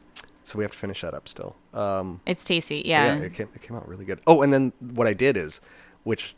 so 0.44 0.58
we 0.58 0.64
have 0.64 0.70
to 0.72 0.78
finish 0.78 1.00
that 1.00 1.14
up 1.14 1.26
still. 1.28 1.56
Um, 1.72 2.20
it's 2.26 2.44
tasty. 2.44 2.82
yeah, 2.84 3.16
Yeah. 3.16 3.22
it 3.24 3.34
came, 3.34 3.48
it 3.54 3.62
came 3.62 3.76
out 3.76 3.88
really 3.88 4.04
good. 4.04 4.20
Oh, 4.26 4.42
and 4.42 4.52
then 4.52 4.72
what 4.80 5.06
I 5.06 5.14
did 5.14 5.36
is, 5.36 5.60
which 6.04 6.34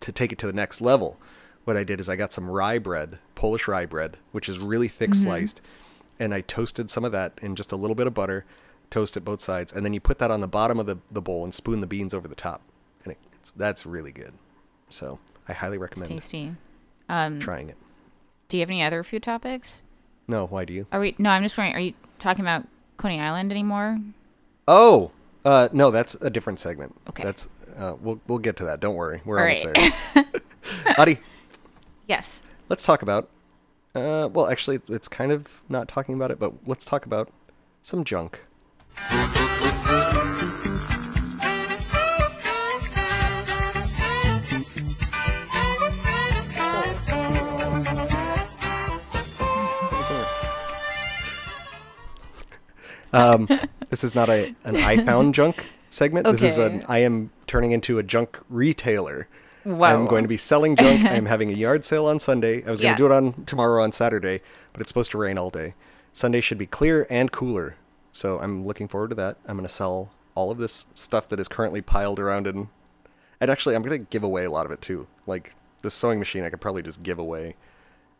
to 0.00 0.12
take 0.12 0.32
it 0.32 0.38
to 0.38 0.46
the 0.46 0.52
next 0.52 0.80
level, 0.80 1.18
what 1.64 1.76
I 1.76 1.84
did 1.84 2.00
is 2.00 2.08
I 2.08 2.16
got 2.16 2.32
some 2.32 2.48
rye 2.50 2.78
bread, 2.78 3.18
Polish 3.34 3.68
rye 3.68 3.84
bread, 3.86 4.16
which 4.32 4.48
is 4.48 4.58
really 4.58 4.88
thick 4.88 5.10
Mm-hmm. 5.10 5.22
sliced, 5.24 5.60
and 6.18 6.32
I 6.32 6.40
toasted 6.40 6.90
some 6.90 7.04
of 7.04 7.12
that 7.12 7.32
in 7.42 7.54
just 7.56 7.72
a 7.72 7.76
little 7.76 7.94
bit 7.94 8.06
of 8.06 8.14
butter, 8.14 8.44
toast 8.90 9.16
it 9.16 9.20
both 9.20 9.40
sides, 9.40 9.72
and 9.72 9.84
then 9.84 9.92
you 9.92 10.00
put 10.00 10.18
that 10.18 10.30
on 10.30 10.40
the 10.40 10.48
bottom 10.48 10.78
of 10.80 10.86
the, 10.86 10.96
the 11.10 11.20
bowl 11.20 11.44
and 11.44 11.52
spoon 11.52 11.80
the 11.80 11.86
beans 11.86 12.14
over 12.14 12.26
the 12.26 12.34
top, 12.34 12.62
and 13.04 13.12
it, 13.12 13.18
it's, 13.34 13.50
that's 13.56 13.84
really 13.84 14.12
good. 14.12 14.32
So 14.88 15.18
I 15.46 15.52
highly 15.52 15.76
It's 15.76 15.82
recommend 15.82 16.08
tasty. 16.10 16.54
Um, 17.10 17.38
trying 17.38 17.68
it. 17.70 17.76
do 18.48 18.56
you 18.56 18.62
have 18.62 18.70
any 18.70 18.82
other 18.82 19.02
food 19.02 19.22
topics? 19.22 19.82
No, 20.26 20.46
why 20.46 20.64
do 20.64 20.72
you? 20.72 20.86
Are 20.92 21.00
we? 21.00 21.14
No, 21.18 21.30
I'm 21.30 21.42
just 21.42 21.56
wondering. 21.58 21.74
Are 21.76 21.80
you 21.80 21.92
talking 22.18 22.44
about 22.44 22.66
Coney 22.98 23.20
Island 23.20 23.50
anymore? 23.50 23.98
Oh, 24.68 25.10
uh, 25.44 25.68
no, 25.72 25.90
that's 25.90 26.14
a 26.16 26.28
different 26.28 26.60
segment. 26.60 26.94
Okay. 27.08 27.22
That's 27.24 27.48
Uh, 27.78 27.94
we'll 28.00 28.20
we'll 28.26 28.38
get 28.38 28.56
to 28.58 28.64
that. 28.66 28.80
Don't 28.80 28.96
worry, 28.96 29.22
we're 29.24 29.38
All 29.38 29.44
almost 29.44 29.64
right. 29.64 29.92
there. 30.14 30.24
Adi, 30.98 31.18
Yes. 32.06 32.42
let's 32.68 32.84
talk 32.84 33.02
about. 33.02 33.28
Uh, 33.94 34.28
well, 34.32 34.48
actually, 34.48 34.80
it's 34.88 35.08
kind 35.08 35.32
of 35.32 35.62
not 35.68 35.88
talking 35.88 36.14
about 36.14 36.30
it, 36.30 36.38
but 36.38 36.52
let's 36.66 36.84
talk 36.84 37.06
about 37.06 37.30
some 37.82 38.04
junk. 38.04 38.40
Um, 53.12 53.48
this 53.90 54.04
is 54.04 54.14
not 54.14 54.28
a 54.28 54.54
an 54.64 54.76
I 54.76 54.98
found 55.04 55.34
junk 55.34 55.66
segment. 55.90 56.26
This 56.26 56.42
is 56.42 56.58
an 56.58 56.84
I 56.88 56.98
am 56.98 57.30
turning 57.46 57.72
into 57.72 57.98
a 57.98 58.02
junk 58.02 58.38
retailer. 58.48 59.28
Wow. 59.64 59.94
I'm 59.94 60.06
going 60.06 60.24
to 60.24 60.28
be 60.28 60.36
selling 60.36 60.76
junk. 60.76 61.04
I'm 61.04 61.26
having 61.34 61.50
a 61.50 61.54
yard 61.54 61.84
sale 61.84 62.06
on 62.06 62.18
Sunday. 62.20 62.64
I 62.64 62.70
was 62.70 62.80
going 62.80 62.90
Yeah. 62.92 62.96
to 62.96 62.98
do 62.98 63.06
it 63.06 63.12
on 63.12 63.44
tomorrow 63.44 63.82
on 63.82 63.92
Saturday, 63.92 64.40
but 64.72 64.80
it's 64.80 64.88
supposed 64.88 65.10
to 65.10 65.18
rain 65.18 65.36
all 65.36 65.50
day. 65.50 65.74
Sunday 66.12 66.40
should 66.40 66.58
be 66.58 66.66
clear 66.66 67.06
and 67.10 67.30
cooler. 67.32 67.76
So 68.12 68.38
I'm 68.40 68.66
looking 68.66 68.88
forward 68.88 69.10
to 69.10 69.16
that. 69.16 69.36
I'm 69.46 69.56
going 69.56 69.66
to 69.66 69.72
sell 69.72 70.10
all 70.34 70.50
of 70.50 70.58
this 70.58 70.86
stuff 70.94 71.28
that 71.28 71.38
is 71.40 71.48
currently 71.48 71.82
piled 71.82 72.18
around 72.20 72.46
in 72.46 72.68
and 73.40 73.50
actually 73.50 73.74
I'm 73.74 73.82
going 73.82 74.00
to 74.00 74.06
give 74.10 74.22
away 74.22 74.44
a 74.44 74.50
lot 74.50 74.66
of 74.66 74.72
it 74.72 74.80
too. 74.80 75.06
Like 75.26 75.54
this 75.82 75.94
sewing 75.94 76.18
machine 76.18 76.44
I 76.44 76.50
could 76.50 76.60
probably 76.60 76.82
just 76.82 77.02
give 77.02 77.18
away. 77.18 77.54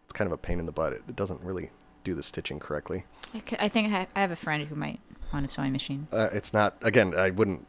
It's 0.04 0.12
kind 0.12 0.26
of 0.26 0.32
a 0.32 0.38
pain 0.38 0.58
in 0.58 0.66
the 0.66 0.72
butt. 0.72 0.92
It, 0.92 1.02
it 1.08 1.16
doesn't 1.16 1.40
really 1.42 1.70
do 2.08 2.14
the 2.14 2.22
stitching 2.22 2.58
correctly. 2.58 3.04
I 3.34 3.42
c- 3.48 3.56
I 3.60 3.68
think 3.68 3.92
I 3.92 4.06
I 4.16 4.20
have 4.20 4.30
a 4.30 4.36
friend 4.36 4.66
who 4.68 4.74
might 4.74 5.00
want 5.32 5.44
a 5.46 5.48
sewing 5.48 5.72
machine. 5.72 6.08
Uh, 6.12 6.30
it's 6.32 6.52
not 6.52 6.76
again. 6.82 7.14
I 7.14 7.30
wouldn't 7.30 7.66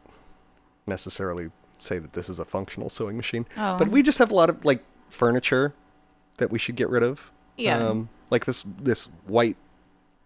necessarily 0.86 1.50
say 1.78 1.98
that 1.98 2.12
this 2.12 2.28
is 2.28 2.38
a 2.38 2.44
functional 2.44 2.88
sewing 2.88 3.16
machine, 3.16 3.46
Oh. 3.56 3.78
but 3.78 3.88
we 3.88 4.02
just 4.02 4.18
have 4.18 4.30
a 4.30 4.34
lot 4.34 4.50
of 4.50 4.64
like 4.64 4.82
furniture 5.08 5.74
that 6.38 6.50
we 6.50 6.58
should 6.58 6.76
get 6.76 6.88
rid 6.88 7.02
of. 7.02 7.30
Yeah. 7.56 7.78
Um, 7.86 8.08
like 8.30 8.44
this 8.46 8.62
this 8.62 9.06
white 9.26 9.56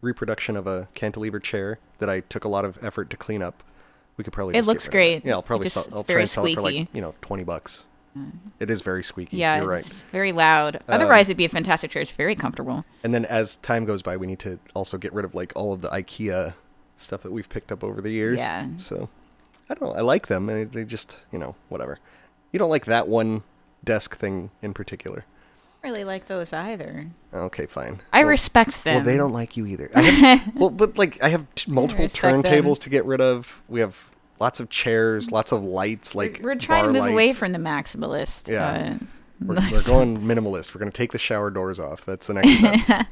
reproduction 0.01 0.57
of 0.57 0.67
a 0.67 0.89
cantilever 0.95 1.41
chair 1.41 1.79
that 1.99 2.09
I 2.11 2.21
took 2.21 2.45
a 2.45 2.49
lot 2.49 2.65
of 2.65 2.83
effort 2.85 3.11
to 3.11 3.17
clean 3.17 3.43
up. 3.43 3.63
We 4.17 4.23
could 4.25 4.33
probably. 4.33 4.55
It 4.57 4.65
looks 4.65 4.87
rid 4.89 4.95
of 4.95 4.95
it. 4.95 5.23
great. 5.23 5.25
Yeah, 5.29 5.33
I'll 5.35 5.43
probably 5.43 5.69
sell, 5.69 5.87
I'll 5.93 6.05
try 6.05 6.21
and 6.21 6.29
sell 6.29 6.47
it 6.47 6.55
for 6.55 6.63
like 6.63 6.89
you 6.93 7.01
know 7.01 7.15
twenty 7.21 7.45
bucks. 7.45 7.87
It 8.61 8.71
is 8.71 8.81
very 8.83 9.03
squeaky. 9.03 9.37
Yeah, 9.39 9.61
You're 9.61 9.73
it's 9.75 9.89
right. 9.93 10.03
Um, 10.05 10.09
very 10.11 10.33
loud. 10.33 10.81
Otherwise, 10.89 11.29
it'd 11.29 11.37
be 11.37 11.45
a 11.45 11.49
fantastic 11.49 11.91
chair. 11.91 12.01
It's 12.03 12.13
very 12.13 12.35
comfortable. 12.37 12.85
And 13.03 13.13
then 13.13 13.25
as 13.25 13.57
time 13.57 13.85
goes 13.85 14.03
by, 14.03 14.17
we 14.17 14.27
need 14.27 14.39
to 14.41 14.59
also 14.75 14.97
get 14.99 15.13
rid 15.13 15.25
of 15.25 15.35
like 15.35 15.53
all 15.57 15.73
of 15.73 15.81
the 15.81 15.89
IKEA 15.89 16.55
stuff 16.97 17.23
that 17.23 17.33
we've 17.33 17.49
picked 17.49 17.73
up 17.73 17.83
over 17.83 18.01
the 18.01 18.11
years. 18.11 18.39
Yeah. 18.39 18.69
So 18.77 19.09
I 19.69 19.75
don't 19.75 19.89
know. 19.91 19.95
I 19.99 20.03
like 20.03 20.29
them. 20.29 20.49
and 20.49 20.71
They 20.71 20.85
just, 20.85 21.19
you 21.33 21.39
know, 21.39 21.57
whatever. 21.69 21.99
You 22.53 22.59
don't 22.59 22.71
like 22.71 22.85
that 22.87 23.09
one 23.09 23.43
desk 23.83 24.17
thing 24.19 24.51
in 24.63 24.75
particular. 24.75 25.25
Really 25.83 26.05
like 26.05 26.29
those 26.29 26.53
either. 26.55 27.09
Okay, 27.35 27.67
fine. 27.67 28.01
I 28.13 28.21
Well- 28.21 28.29
respect 28.31 28.85
them. 28.85 28.95
Well, 28.95 29.05
they 29.05 29.17
don't 29.17 29.33
like 29.33 29.57
you 29.57 29.67
either. 29.67 29.91
I 29.95 30.01
have, 30.03 30.57
well, 30.57 30.71
but 30.71 30.97
like 30.97 31.23
I 31.23 31.29
have 31.31 31.47
t- 31.57 31.71
multiple 31.71 32.07
them. 32.07 32.43
turntables 32.43 32.79
to 32.83 32.91
get 32.91 33.05
rid 33.05 33.21
of. 33.21 33.61
We 33.69 33.81
have 33.81 33.99
lots 34.41 34.61
of 34.61 34.69
chairs, 34.71 35.31
lots 35.31 35.53
of 35.53 35.65
lights, 35.65 36.15
like 36.15 36.41
We're 36.43 36.55
trying 36.55 36.93
to 36.93 36.99
bar 36.99 37.03
move 37.03 37.13
away 37.13 37.33
from 37.33 37.53
the 37.53 37.59
maximalist. 37.59 38.51
Yeah. 38.51 38.99
uh, 39.01 39.05
We're, 39.45 39.55
we're 39.73 39.83
going 39.87 40.19
minimalist. 40.21 40.75
We're 40.75 40.81
going 40.81 40.93
to 40.93 40.97
take 40.97 41.13
the 41.13 41.19
shower 41.19 41.51
doors 41.51 41.79
off. 41.79 42.05
That's 42.05 42.27
the 42.27 42.35
next 42.35 42.59
step. 42.85 43.07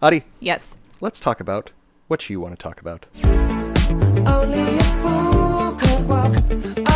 Adi, 0.00 0.24
yes. 0.40 0.76
let's 1.00 1.20
talk 1.20 1.40
about 1.40 1.72
what 2.06 2.28
you 2.30 2.40
want 2.40 2.58
to 2.58 2.62
talk 2.62 2.80
about. 2.80 3.06
Only 3.24 4.78
a 4.78 4.82
fool 5.02 5.76
could 5.76 6.08
walk 6.08 6.36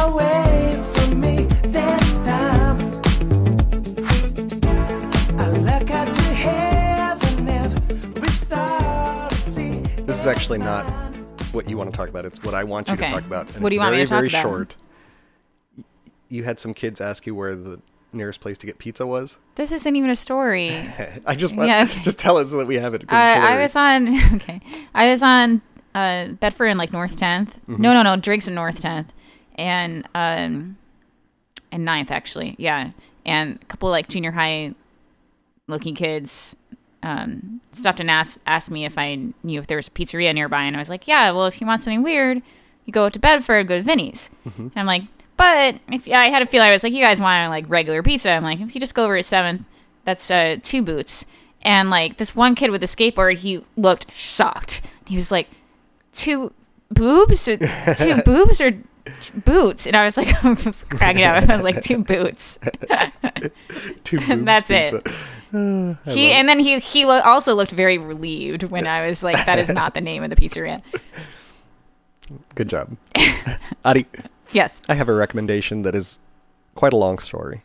away 0.07 0.83
from 0.95 1.21
me 1.21 1.45
this 1.69 2.21
time. 2.21 2.79
I 5.39 5.49
look 5.51 5.91
up 5.91 6.09
to 6.13 6.23
heaven 6.23 7.49
every 7.49 8.31
star 8.31 9.31
see. 9.35 9.81
This 10.07 10.19
is 10.19 10.27
actually 10.27 10.59
not 10.59 10.87
what 11.53 11.69
you 11.69 11.77
want 11.77 11.93
to 11.93 11.97
talk 11.97 12.09
about. 12.09 12.25
It's 12.25 12.43
what 12.43 12.55
I 12.55 12.65
want 12.65 12.89
you 12.89 12.95
Okay. 12.95 13.07
to 13.07 13.13
talk 13.13 13.25
about. 13.25 13.53
And 13.55 13.63
What 13.63 13.71
do 13.71 13.77
you 13.77 13.81
want 13.81 13.93
me 13.93 13.97
very, 13.99 14.07
to 14.07 14.11
talk 14.11 14.19
very 14.19 14.29
about? 14.29 14.43
short. 14.43 14.77
You 16.29 16.45
had 16.45 16.59
some 16.59 16.73
kids 16.75 17.01
ask 17.01 17.27
you 17.27 17.35
where 17.35 17.55
the 17.55 17.81
nearest 18.13 18.41
place 18.41 18.59
to 18.59 18.67
get 18.67 18.79
pizza 18.79 19.07
was. 19.07 19.39
This 19.55 19.73
isn't 19.73 19.97
even 19.97 20.11
a 20.11 20.17
story. 20.17 20.71
I 21.27 21.35
just 21.35 21.55
want 21.57 21.69
Yeah, 21.69 21.85
okay. 21.85 22.03
just 22.03 22.19
tell 22.19 22.39
it 22.39 22.49
so 22.51 22.59
that 22.59 22.67
we 22.67 22.77
have 22.77 22.95
it. 22.95 23.05
Uh, 23.09 23.15
I 23.15 23.57
was 23.61 23.77
on 23.77 24.09
okay. 24.35 24.61
I 24.95 25.11
was 25.11 25.23
on 25.23 25.61
uh, 25.95 26.29
Bedford 26.29 26.67
and 26.67 26.79
like 26.79 26.93
North 26.93 27.17
10th. 27.19 27.59
Mm-hmm. 27.69 27.81
No, 27.83 27.93
no, 27.93 28.03
no, 28.03 28.17
Driggs 28.17 28.49
in 28.49 28.55
North 28.55 28.83
10th, 28.83 29.09
and 29.57 30.07
um, 30.15 30.77
and 31.71 31.85
Ninth 31.85 32.11
actually. 32.11 32.55
Yeah, 32.59 32.93
and 33.27 33.59
a 33.61 33.65
couple 33.67 33.89
of 33.89 33.93
like 33.93 34.09
junior 34.09 34.31
high 34.33 34.75
looking 35.69 35.95
kids 35.95 36.57
um, 37.03 37.61
stopped 37.73 38.01
and 38.01 38.11
asked 38.11 38.41
asked 38.47 38.71
me 38.71 38.85
if 38.85 38.97
I 38.99 39.19
knew 39.43 39.59
if 39.59 39.67
there 39.67 39.77
was 39.77 39.89
a 39.89 39.91
pizzeria 39.91 40.35
nearby, 40.35 40.63
and 40.63 40.77
I 40.77 40.79
was 40.79 40.91
like, 40.91 41.09
yeah. 41.09 41.31
Well, 41.31 41.47
if 41.47 41.61
you 41.61 41.67
want 41.67 41.83
something 41.83 42.03
weird, 42.03 42.43
you 42.85 42.93
go 42.93 43.09
to 43.09 43.19
Bedford, 43.19 43.69
go 43.69 43.79
to 43.79 43.83
Vinnie's. 43.83 44.31
Mm-hmm. 44.47 44.63
And 44.63 44.73
I'm 44.77 44.87
like, 44.87 45.03
but 45.37 45.79
if 45.91 46.09
I 46.09 46.29
had 46.29 46.43
a 46.43 46.47
feeling, 46.47 46.69
I 46.69 46.73
was 46.73 46.83
like, 46.83 46.93
you 46.93 47.03
guys 47.03 47.21
want 47.21 47.51
like 47.51 47.65
regular 47.69 48.03
pizza? 48.03 48.31
I'm 48.31 48.45
like, 48.45 48.61
if 48.61 48.75
you 48.75 48.81
just 48.81 48.95
go 48.95 49.05
over 49.05 49.17
to 49.17 49.23
Seventh, 49.23 49.65
that's 50.05 50.31
uh, 50.31 50.57
two 50.63 50.83
boots. 50.83 51.27
And 51.63 51.91
like 51.91 52.17
this 52.17 52.35
one 52.35 52.55
kid 52.55 52.71
with 52.71 52.83
a 52.83 52.87
skateboard, 52.87 53.39
he 53.39 53.65
looked 53.77 54.11
shocked. 54.13 54.83
He 55.07 55.17
was 55.17 55.31
like, 55.31 55.49
two 56.13 56.53
boobs, 56.91 57.45
two 57.97 58.23
boobs 58.25 58.61
or 58.61 58.73
boots? 59.45 59.87
And 59.87 59.97
I 59.97 60.05
was 60.05 60.17
like, 60.17 60.45
I 60.45 60.53
was 60.53 60.85
cracking 60.85 61.23
up. 61.25 61.49
I 61.49 61.55
was 61.57 61.63
like, 61.63 61.83
two 61.83 61.99
boots. 62.03 62.59
Two 64.05 64.21
boobs 64.21 64.45
that's 64.45 64.71
it. 64.71 65.05
pizza. 65.05 65.19
he 66.07 66.31
and 66.33 66.49
then 66.49 66.59
he 66.61 66.79
he 66.79 67.05
lo- 67.05 67.21
also 67.25 67.55
looked 67.55 67.73
very 67.73 67.99
relieved 67.99 68.65
when 68.65 68.87
I 68.87 69.07
was 69.07 69.23
like, 69.23 69.45
that 69.47 69.59
is 69.59 69.69
not 69.69 69.95
the 69.95 70.01
name 70.01 70.23
of 70.23 70.31
the 70.31 70.37
pizzeria. 70.37 70.81
Good 72.55 72.69
job, 72.69 72.97
Adi. 73.85 74.07
Yes. 74.53 74.81
I 74.89 74.95
have 74.95 75.09
a 75.09 75.15
recommendation 75.15 75.83
that 75.83 75.95
is 75.95 76.19
quite 76.75 76.93
a 76.93 76.97
long 76.97 77.19
story. 77.19 77.63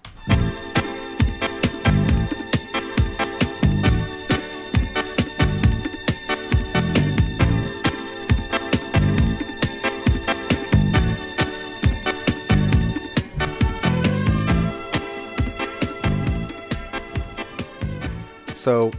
So, 18.67 18.91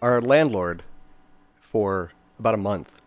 our 0.00 0.20
landlord, 0.20 0.84
for 1.60 2.12
about 2.38 2.54
a 2.54 2.58
month, 2.58 3.00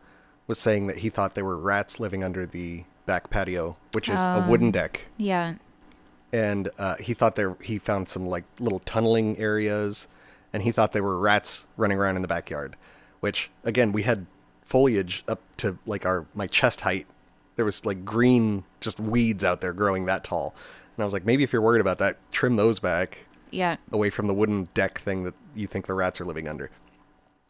was 0.48 0.60
saying 0.60 0.88
that 0.88 0.98
he 0.98 1.10
thought 1.10 1.34
there 1.34 1.46
were 1.46 1.56
rats 1.56 1.98
living 1.98 2.26
under 2.26 2.46
the 2.46 2.84
back 3.06 3.30
patio, 3.30 3.78
which 3.94 4.10
is 4.10 4.20
a 4.20 4.46
wooden 4.50 4.72
deck, 4.72 5.06
Yeah. 5.16 5.54
and 6.34 6.68
uh, 6.78 6.98
he 6.98 7.14
thought 7.14 7.38
there 7.38 7.56
he 7.62 7.80
found 7.80 8.10
some 8.10 8.26
like 8.26 8.44
little 8.60 8.80
tunneling 8.80 9.38
areas, 9.38 10.10
and 10.52 10.62
he 10.64 10.74
thought 10.74 10.92
there 10.92 11.04
were 11.04 11.20
rats 11.20 11.68
running 11.78 11.98
around 11.98 12.18
in 12.18 12.22
the 12.22 12.28
backyard. 12.28 12.76
Which 13.22 13.50
again, 13.64 13.94
we 13.94 14.02
had 14.02 14.26
foliage 14.62 15.24
up 15.26 15.40
to 15.56 15.78
like 15.86 16.06
our 16.06 16.26
my 16.34 16.48
chest 16.48 16.82
height. 16.82 17.08
There 17.56 17.64
was 17.64 17.86
like 17.86 18.04
green, 18.04 18.66
just 18.82 19.00
weeds 19.00 19.42
out 19.42 19.62
there 19.62 19.72
growing 19.72 20.04
that 20.08 20.26
tall, 20.26 20.54
and 20.98 21.02
I 21.02 21.06
was 21.06 21.14
like, 21.14 21.26
maybe 21.26 21.44
if 21.44 21.54
you're 21.54 21.62
worried 21.62 21.80
about 21.80 22.00
that, 22.00 22.18
trim 22.34 22.58
those 22.58 22.82
back 22.82 23.20
Yeah. 23.56 23.78
away 23.92 24.10
from 24.10 24.28
the 24.28 24.34
wooden 24.34 24.70
deck 24.74 25.00
thing 25.00 25.24
that 25.24 25.34
you 25.56 25.68
think 25.68 25.88
the 25.88 25.94
rats 25.94 26.20
are 26.22 26.26
living 26.26 26.48
under. 26.48 26.70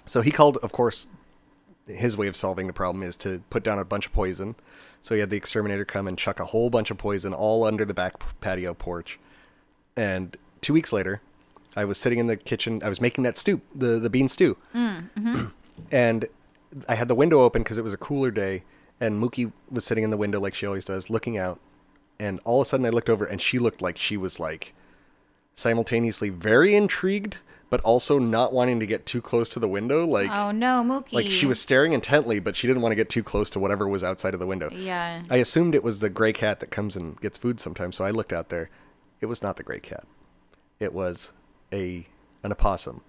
So 0.05 0.21
he 0.21 0.31
called, 0.31 0.57
of 0.57 0.71
course, 0.71 1.07
his 1.87 2.15
way 2.15 2.27
of 2.27 2.35
solving 2.35 2.67
the 2.67 2.73
problem 2.73 3.03
is 3.03 3.15
to 3.17 3.41
put 3.49 3.63
down 3.63 3.79
a 3.79 3.85
bunch 3.85 4.05
of 4.05 4.13
poison. 4.13 4.55
So 5.01 5.13
he 5.15 5.19
had 5.21 5.29
the 5.29 5.37
exterminator 5.37 5.85
come 5.85 6.07
and 6.07 6.17
chuck 6.17 6.39
a 6.39 6.45
whole 6.45 6.69
bunch 6.69 6.89
of 6.91 6.97
poison 6.97 7.33
all 7.33 7.63
under 7.63 7.85
the 7.85 7.93
back 7.93 8.13
patio 8.41 8.73
porch. 8.73 9.19
And 9.95 10.35
two 10.61 10.73
weeks 10.73 10.91
later, 10.91 11.21
I 11.75 11.85
was 11.85 11.97
sitting 11.97 12.19
in 12.19 12.27
the 12.27 12.37
kitchen. 12.37 12.81
I 12.83 12.89
was 12.89 13.01
making 13.01 13.23
that 13.25 13.37
stew, 13.37 13.61
the, 13.73 13.99
the 13.99 14.09
bean 14.09 14.27
stew. 14.29 14.57
Mhm. 14.73 15.51
and 15.91 16.25
I 16.89 16.95
had 16.95 17.07
the 17.07 17.15
window 17.15 17.41
open 17.41 17.63
because 17.63 17.77
it 17.77 17.83
was 17.83 17.93
a 17.93 17.97
cooler 17.97 18.31
day. 18.31 18.63
And 18.99 19.21
Mookie 19.21 19.51
was 19.69 19.83
sitting 19.85 20.03
in 20.03 20.09
the 20.09 20.17
window 20.17 20.39
like 20.39 20.53
she 20.55 20.65
always 20.65 20.85
does, 20.85 21.09
looking 21.09 21.37
out. 21.37 21.59
And 22.19 22.39
all 22.45 22.61
of 22.61 22.67
a 22.67 22.69
sudden 22.69 22.85
I 22.85 22.89
looked 22.89 23.09
over 23.09 23.25
and 23.25 23.41
she 23.41 23.59
looked 23.59 23.81
like 23.81 23.97
she 23.97 24.15
was 24.17 24.39
like 24.39 24.73
simultaneously 25.55 26.29
very 26.29 26.75
intrigued 26.75 27.37
but 27.69 27.81
also 27.81 28.19
not 28.19 28.53
wanting 28.53 28.79
to 28.79 28.85
get 28.85 29.05
too 29.05 29.21
close 29.21 29.49
to 29.49 29.59
the 29.59 29.67
window 29.67 30.05
like 30.05 30.29
Oh 30.31 30.51
no, 30.51 30.83
Mookie. 30.83 31.13
like 31.13 31.27
she 31.27 31.45
was 31.45 31.59
staring 31.59 31.93
intently 31.93 32.39
but 32.39 32.55
she 32.55 32.67
didn't 32.67 32.81
want 32.81 32.91
to 32.91 32.95
get 32.95 33.09
too 33.09 33.23
close 33.23 33.49
to 33.51 33.59
whatever 33.59 33.87
was 33.87 34.03
outside 34.03 34.33
of 34.33 34.39
the 34.39 34.45
window. 34.47 34.69
Yeah. 34.71 35.23
i 35.29 35.37
assumed 35.37 35.73
it 35.73 35.83
was 35.83 35.99
the 35.99 36.09
gray 36.09 36.33
cat 36.33 36.59
that 36.59 36.71
comes 36.71 36.95
and 36.95 37.19
gets 37.21 37.37
food 37.37 37.59
sometimes 37.59 37.95
so 37.95 38.05
i 38.05 38.11
looked 38.11 38.33
out 38.33 38.49
there. 38.49 38.69
It 39.21 39.27
was 39.27 39.41
not 39.41 39.55
the 39.55 39.63
gray 39.63 39.79
cat. 39.79 40.03
It 40.79 40.93
was 40.93 41.31
a 41.73 42.05
an 42.43 42.51
opossum 42.51 43.01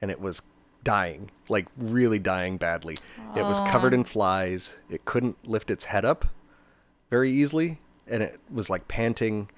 and 0.00 0.10
it 0.10 0.20
was 0.20 0.42
dying 0.82 1.30
like 1.48 1.66
really 1.76 2.18
dying 2.18 2.56
badly. 2.56 2.96
It 3.36 3.42
was 3.42 3.60
covered 3.60 3.92
in 3.94 4.04
flies. 4.04 4.76
It 4.90 5.04
couldn't 5.04 5.36
lift 5.46 5.70
its 5.70 5.84
head 5.86 6.04
up 6.04 6.26
very 7.10 7.30
easily, 7.30 7.78
and 8.08 8.22
it 8.22 8.40
was 8.50 8.68
like 8.70 8.88
panting, 8.88 9.48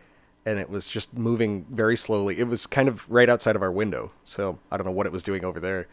and 0.49 0.59
it 0.59 0.71
was 0.71 0.89
just 0.89 1.17
moving 1.17 1.67
very 1.69 1.95
slowly. 1.95 2.39
It 2.39 2.49
was 2.49 2.67
kind 2.67 2.89
of 2.89 3.09
right 3.11 3.29
outside 3.29 3.55
of 3.55 3.61
our 3.61 3.71
window, 3.71 4.13
so 4.25 4.59
I 4.73 4.79
don't 4.79 4.87
know 4.87 4.93
what 4.93 5.07
it 5.07 5.13
was 5.13 5.23
doing 5.23 5.45
over 5.45 5.61
there. 5.61 5.87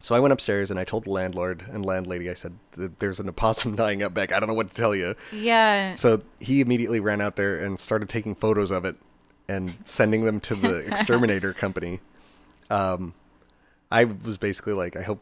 So 0.00 0.14
I 0.14 0.20
went 0.20 0.32
upstairs 0.32 0.70
and 0.70 0.80
I 0.80 0.84
told 0.84 1.04
the 1.04 1.10
landlord 1.10 1.66
and 1.70 1.84
landlady, 1.84 2.30
I 2.30 2.34
said, 2.34 2.54
"There's 2.74 3.20
an 3.20 3.28
opossum 3.28 3.76
dying 3.84 4.02
up 4.02 4.14
back. 4.14 4.32
I 4.32 4.40
don't 4.40 4.48
know 4.48 4.54
what 4.54 4.70
to 4.70 4.74
tell 4.74 4.94
you." 4.94 5.14
Yeah. 5.30 5.94
So 5.94 6.22
he 6.40 6.62
immediately 6.62 7.00
ran 7.00 7.20
out 7.20 7.36
there 7.36 7.56
and 7.56 7.78
started 7.78 8.08
taking 8.08 8.34
photos 8.34 8.70
of 8.70 8.86
it 8.86 8.96
and 9.46 9.76
sending 9.84 10.24
them 10.24 10.40
to 10.40 10.54
the 10.54 10.76
exterminator 10.90 11.52
company. 11.52 12.00
Um, 12.70 13.12
I 13.92 14.04
was 14.04 14.38
basically 14.38 14.72
like, 14.72 14.96
I 14.96 15.02
hope 15.02 15.20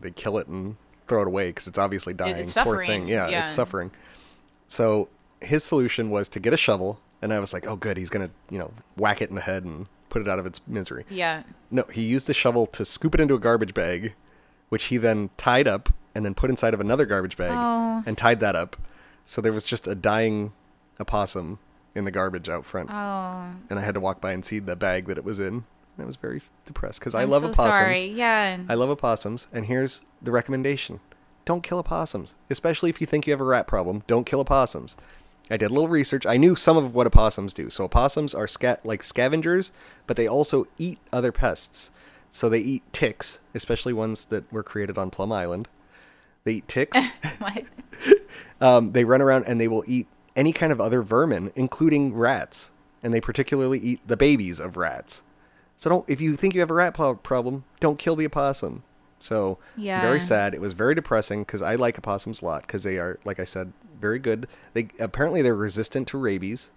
they 0.00 0.10
kill 0.10 0.38
it 0.38 0.48
and 0.48 0.76
throw 1.06 1.22
it 1.22 1.28
away 1.28 1.50
because 1.50 1.68
it's 1.68 1.78
obviously 1.78 2.12
dying. 2.12 2.36
it's 2.38 2.54
Poor 2.54 2.84
thing. 2.84 3.06
Yeah, 3.06 3.28
yeah. 3.28 3.42
it's 3.42 3.52
suffering. 3.52 3.92
So 4.66 5.10
his 5.40 5.62
solution 5.62 6.10
was 6.10 6.28
to 6.30 6.40
get 6.40 6.52
a 6.52 6.56
shovel, 6.56 6.98
and 7.22 7.32
I 7.32 7.38
was 7.38 7.52
like, 7.52 7.66
oh, 7.66 7.76
good, 7.76 7.96
he's 7.96 8.10
gonna, 8.10 8.30
you 8.50 8.58
know, 8.58 8.72
whack 8.96 9.20
it 9.22 9.28
in 9.28 9.34
the 9.34 9.40
head 9.42 9.64
and 9.64 9.86
put 10.08 10.22
it 10.22 10.28
out 10.28 10.38
of 10.38 10.46
its 10.46 10.60
misery. 10.66 11.04
yeah. 11.10 11.42
No, 11.70 11.84
he 11.92 12.02
used 12.02 12.26
the 12.26 12.34
shovel 12.34 12.66
to 12.68 12.84
scoop 12.84 13.14
it 13.14 13.20
into 13.20 13.34
a 13.34 13.38
garbage 13.38 13.74
bag, 13.74 14.14
which 14.70 14.84
he 14.84 14.96
then 14.96 15.28
tied 15.36 15.68
up 15.68 15.90
and 16.14 16.24
then 16.24 16.34
put 16.34 16.48
inside 16.48 16.72
of 16.74 16.80
another 16.80 17.04
garbage 17.04 17.36
bag 17.36 17.50
Oh. 17.52 18.02
and 18.06 18.16
tied 18.16 18.40
that 18.40 18.56
up. 18.56 18.76
So 19.26 19.40
there 19.42 19.52
was 19.52 19.64
just 19.64 19.86
a 19.86 19.94
dying 19.94 20.52
opossum 20.98 21.58
in 21.94 22.04
the 22.04 22.10
garbage 22.10 22.48
out 22.48 22.64
front. 22.64 22.88
Oh. 22.90 23.50
And 23.68 23.78
I 23.78 23.82
had 23.82 23.94
to 23.94 24.00
walk 24.00 24.20
by 24.20 24.32
and 24.32 24.44
see 24.44 24.58
the 24.60 24.76
bag 24.76 25.06
that 25.06 25.18
it 25.18 25.24
was 25.24 25.38
in. 25.40 25.46
And 25.96 26.04
I 26.04 26.06
was 26.06 26.16
very 26.16 26.40
depressed 26.64 27.00
because 27.00 27.14
I 27.14 27.24
love 27.24 27.42
so 27.42 27.48
opossums. 27.50 27.74
Sorry. 27.74 28.06
Yeah. 28.06 28.58
I 28.68 28.74
love 28.74 28.88
opossums. 28.88 29.48
And 29.52 29.66
here's 29.66 30.02
the 30.22 30.30
recommendation 30.32 31.00
don't 31.44 31.62
kill 31.62 31.78
opossums, 31.78 32.34
especially 32.50 32.90
if 32.90 33.00
you 33.00 33.06
think 33.06 33.26
you 33.26 33.32
have 33.32 33.40
a 33.40 33.44
rat 33.44 33.66
problem. 33.66 34.02
Don't 34.06 34.24
kill 34.26 34.40
opossums. 34.40 34.96
I 35.50 35.56
did 35.56 35.70
a 35.70 35.74
little 35.74 35.88
research. 35.88 36.26
I 36.26 36.36
knew 36.36 36.54
some 36.54 36.76
of 36.76 36.94
what 36.94 37.06
opossums 37.06 37.52
do. 37.52 37.70
So 37.70 37.84
opossums 37.84 38.34
are 38.34 38.46
sca- 38.46 38.80
like 38.84 39.02
scavengers, 39.02 39.72
but 40.06 40.16
they 40.16 40.28
also 40.28 40.66
eat 40.76 40.98
other 41.12 41.32
pests. 41.32 41.90
So 42.30 42.48
they 42.48 42.58
eat 42.60 42.82
ticks, 42.92 43.40
especially 43.54 43.92
ones 43.92 44.26
that 44.26 44.50
were 44.52 44.62
created 44.62 44.98
on 44.98 45.10
Plum 45.10 45.32
Island. 45.32 45.68
They 46.44 46.54
eat 46.54 46.68
ticks. 46.68 46.98
Um, 48.60 48.88
they 48.88 49.04
run 49.04 49.22
around 49.22 49.44
and 49.46 49.60
they 49.60 49.68
will 49.68 49.84
eat 49.86 50.08
any 50.34 50.52
kind 50.52 50.72
of 50.72 50.80
other 50.80 51.00
vermin, 51.00 51.52
including 51.54 52.14
rats. 52.14 52.72
And 53.02 53.14
they 53.14 53.20
particularly 53.20 53.78
eat 53.78 54.00
the 54.06 54.16
babies 54.16 54.58
of 54.58 54.76
rats. 54.76 55.22
So 55.76 55.88
don't 55.88 56.10
if 56.10 56.20
you 56.20 56.34
think 56.34 56.54
you 56.54 56.60
have 56.60 56.70
a 56.70 56.74
rat 56.74 56.94
pro- 56.94 57.14
problem, 57.14 57.62
don't 57.78 58.00
kill 58.00 58.16
the 58.16 58.26
opossum. 58.26 58.82
So 59.20 59.58
Yeah. 59.76 60.00
very 60.00 60.20
sad. 60.20 60.54
It 60.54 60.60
was 60.60 60.72
very 60.72 60.94
depressing 60.94 61.42
because 61.42 61.62
I 61.62 61.74
like 61.74 61.98
opossums 61.98 62.40
a 62.42 62.44
lot 62.44 62.62
because 62.62 62.82
they 62.84 62.98
are, 62.98 63.18
like 63.24 63.40
I 63.40 63.44
said, 63.44 63.72
very 64.00 64.18
good. 64.18 64.46
They 64.74 64.88
apparently 65.00 65.42
they're 65.42 65.54
resistant 65.56 66.06
to 66.08 66.18
rabies, 66.18 66.70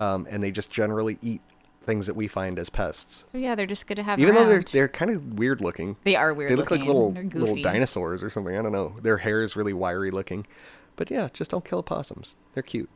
um, 0.00 0.26
and 0.30 0.42
they 0.42 0.50
just 0.50 0.70
generally 0.70 1.18
eat 1.22 1.40
things 1.84 2.06
that 2.06 2.14
we 2.14 2.28
find 2.28 2.60
as 2.60 2.70
pests. 2.70 3.24
yeah, 3.32 3.56
they're 3.56 3.66
just 3.66 3.88
good 3.88 3.96
to 3.96 4.02
have. 4.04 4.20
Even 4.20 4.36
though 4.36 4.46
they're 4.46 4.62
they're 4.62 4.86
kind 4.88 5.10
of 5.10 5.38
weird 5.38 5.60
looking. 5.60 5.96
They 6.04 6.14
are 6.14 6.32
weird 6.32 6.50
They 6.52 6.54
look 6.56 6.70
like 6.70 6.84
little 6.84 7.10
little 7.12 7.60
dinosaurs 7.60 8.22
or 8.22 8.30
something. 8.30 8.56
I 8.56 8.62
don't 8.62 8.70
know. 8.72 8.94
Their 9.02 9.18
hair 9.18 9.42
is 9.42 9.56
really 9.56 9.72
wiry 9.72 10.12
looking, 10.12 10.46
but 10.94 11.10
yeah, 11.10 11.28
just 11.32 11.50
don't 11.50 11.64
kill 11.64 11.80
opossums. 11.80 12.36
They're 12.54 12.62
cute. 12.62 12.88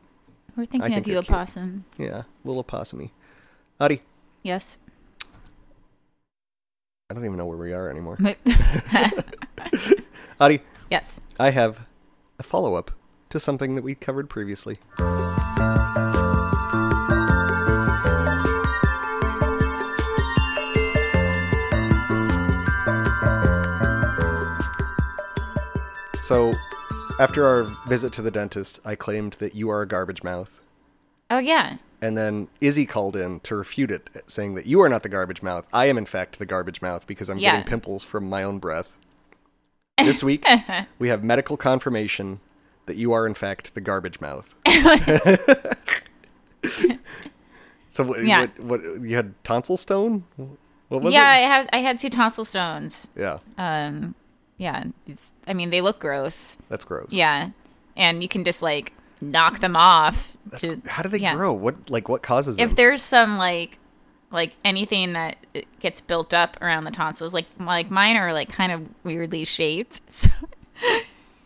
We're 0.55 0.65
thinking 0.65 0.89
think 0.93 1.01
of 1.01 1.07
you, 1.07 1.13
they're 1.15 1.23
cute. 1.23 1.31
opossum. 1.35 1.83
Yeah, 1.97 2.23
little 2.45 2.63
oppossumy. 2.63 3.11
Adi, 3.79 4.01
Yes. 4.41 4.79
I 7.09 7.13
don't 7.13 7.23
even 7.23 7.37
know 7.37 7.45
where 7.45 7.57
we 7.57 7.71
are 7.71 7.89
anymore. 7.89 8.17
Adi. 10.41 10.59
Yes. 10.91 11.21
I 11.39 11.51
have 11.51 11.87
a 12.37 12.43
follow 12.43 12.75
up 12.75 12.91
to 13.29 13.39
something 13.39 13.75
that 13.75 13.81
we 13.81 13.95
covered 13.95 14.29
previously. 14.29 14.79
So, 26.21 26.51
after 27.21 27.47
our 27.47 27.63
visit 27.87 28.11
to 28.13 28.21
the 28.21 28.31
dentist, 28.31 28.81
I 28.83 28.95
claimed 28.95 29.33
that 29.39 29.55
you 29.55 29.69
are 29.69 29.81
a 29.81 29.87
garbage 29.87 30.23
mouth. 30.23 30.59
Oh 31.29 31.39
yeah. 31.39 31.77
And 32.01 32.15
then 32.17 32.47
Izzy 32.61 32.85
called 32.85 33.15
in 33.15 33.39
to 33.41 33.55
refute 33.55 33.89
it, 33.89 34.09
saying 34.27 34.53
that 34.55 34.67
you 34.67 34.79
are 34.81 34.89
not 34.89 35.01
the 35.03 35.09
garbage 35.09 35.41
mouth. 35.41 35.67
I 35.73 35.87
am, 35.87 35.97
in 35.97 36.05
fact, 36.05 36.37
the 36.37 36.45
garbage 36.45 36.79
mouth 36.81 37.07
because 37.07 37.27
I'm 37.29 37.39
Yeah. 37.39 37.53
getting 37.53 37.67
pimples 37.67 38.03
from 38.03 38.29
my 38.29 38.43
own 38.43 38.59
breath. 38.59 38.87
This 39.97 40.23
week, 40.23 40.45
we 40.99 41.07
have 41.09 41.23
medical 41.23 41.57
confirmation 41.57 42.39
that 42.85 42.97
you 42.97 43.13
are, 43.13 43.25
in 43.25 43.33
fact, 43.33 43.73
the 43.73 43.81
garbage 43.81 44.21
mouth. 44.21 44.53
so, 47.89 48.03
what, 48.03 48.23
Yeah. 48.23 48.41
what, 48.41 48.59
what? 48.59 49.01
You 49.01 49.15
had 49.15 49.33
tonsil 49.43 49.75
stone? 49.77 50.23
What 50.89 51.01
was 51.01 51.13
yeah, 51.13 51.27
I 51.27 51.37
it? 51.39 51.45
have. 51.47 51.69
I 51.73 51.77
had 51.79 51.99
two 51.99 52.09
tonsil 52.09 52.45
stones. 52.45 53.09
Yeah, 53.15 53.39
Um, 53.57 54.15
yeah. 54.57 54.85
It's, 55.07 55.31
I 55.47 55.53
mean, 55.53 55.69
they 55.71 55.81
look 55.81 55.99
gross. 55.99 56.57
that's 56.69 56.85
gross. 56.85 57.07
Yeah, 57.11 57.49
and 57.95 58.21
you 58.21 58.29
can 58.29 58.43
just 58.45 58.61
like 58.61 58.93
knock 59.21 59.59
them 59.59 59.75
off. 59.75 60.35
to, 60.59 60.81
How 60.87 61.03
do 61.03 61.09
they 61.09 61.19
yeah. 61.19 61.35
grow? 61.35 61.53
What 61.53 61.89
like 61.89 62.07
what 62.09 62.21
causes 62.23 62.57
If 62.59 62.69
them? 62.69 62.75
there's 62.75 63.01
some 63.01 63.37
like 63.37 63.77
like 64.31 64.55
anything 64.65 65.13
that 65.13 65.37
gets 65.79 66.01
built 66.01 66.33
up 66.33 66.57
around 66.61 66.83
the 66.83 66.91
tonsils, 66.91 67.33
like 67.33 67.45
like 67.59 67.89
mine 67.91 68.15
are 68.17 68.33
like 68.33 68.49
kind 68.49 68.71
of 68.71 68.83
weirdly 69.03 69.45
shaped. 69.45 70.01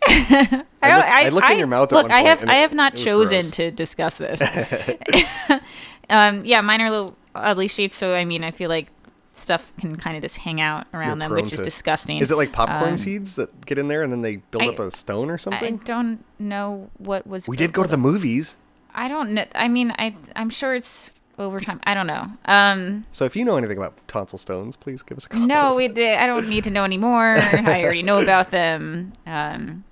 So 0.04 0.88
I, 0.88 1.26
I 1.26 1.30
look- 1.30 1.44
I 1.44 1.54
in 1.54 1.60
your 1.60 1.68
mouth 1.68 1.92
Look, 1.92 2.10
I 2.10 2.22
have 2.22 2.44
I 2.44 2.56
have 2.56 2.74
not 2.74 2.96
chosen 2.96 3.42
gross. 3.42 3.52
to 3.52 3.72
discuss 3.72 4.18
this. 4.18 4.42
um, 6.10 6.44
yeah, 6.44 6.62
mine 6.62 6.82
are 6.82 6.88
a 6.88 6.92
little 6.92 7.16
oddly 7.36 7.68
shaped, 7.68 7.94
so 7.94 8.16
I 8.16 8.26
mean, 8.26 8.44
I 8.44 8.50
feel 8.52 8.68
like 8.70 8.88
stuff 9.34 9.74
can 9.78 9.96
kind 9.96 10.16
of 10.18 10.22
just 10.24 10.38
hang 10.38 10.60
out 10.62 10.86
You're 10.92 11.02
around 11.02 11.20
them, 11.20 11.32
which 11.32 11.54
is 11.54 11.60
to- 11.60 11.64
disgusting. 11.64 12.18
Is 12.20 12.32
it 12.32 12.36
like 12.38 12.52
popcorn 12.52 12.92
Um, 12.92 12.98
seeds 12.98 13.36
that 13.36 13.66
get 13.66 13.78
in 13.80 13.88
there 13.88 14.02
and 14.04 14.12
then 14.12 14.22
they 14.22 14.38
build 14.38 14.64
I- 14.64 14.68
up 14.68 14.80
a 14.80 14.92
stone 14.92 15.30
or 15.30 15.38
something? 15.38 15.76
I 15.76 15.84
don't 15.86 16.24
know 16.40 16.90
what 16.98 17.26
was. 17.26 17.48
we 17.48 17.58
did 17.58 17.74
go 17.74 17.84
to 17.84 17.90
the 17.90 17.98
movies. 17.98 18.56
I 18.94 19.08
don't 19.08 19.32
know. 19.32 19.46
I 19.56 19.68
mean, 19.70 19.94
I 19.98 20.16
I'm 20.36 20.50
sure 20.50 20.76
it's 20.76 21.12
over 21.40 21.60
time. 21.62 21.80
I 21.86 21.94
don't 21.94 22.08
know. 22.08 22.28
Um, 22.46 23.06
So 23.12 23.24
if 23.26 23.36
you 23.38 23.46
know 23.46 23.56
anything 23.58 23.78
about 23.78 23.94
tonsil 24.08 24.38
stones, 24.38 24.76
please 24.76 25.02
give 25.02 25.18
us 25.18 25.26
a 25.26 25.30
call. 25.30 25.42
no, 25.48 25.76
we 25.76 25.88
did. 25.88 26.20
I 26.20 26.28
don't 26.28 26.48
need 26.50 26.66
to 26.66 26.70
know 26.70 26.84
anymore. 26.84 27.36
I 27.38 27.84
already 27.84 28.04
know 28.04 28.22
about 28.22 28.52
them. 28.52 29.14
Um, 29.26 29.86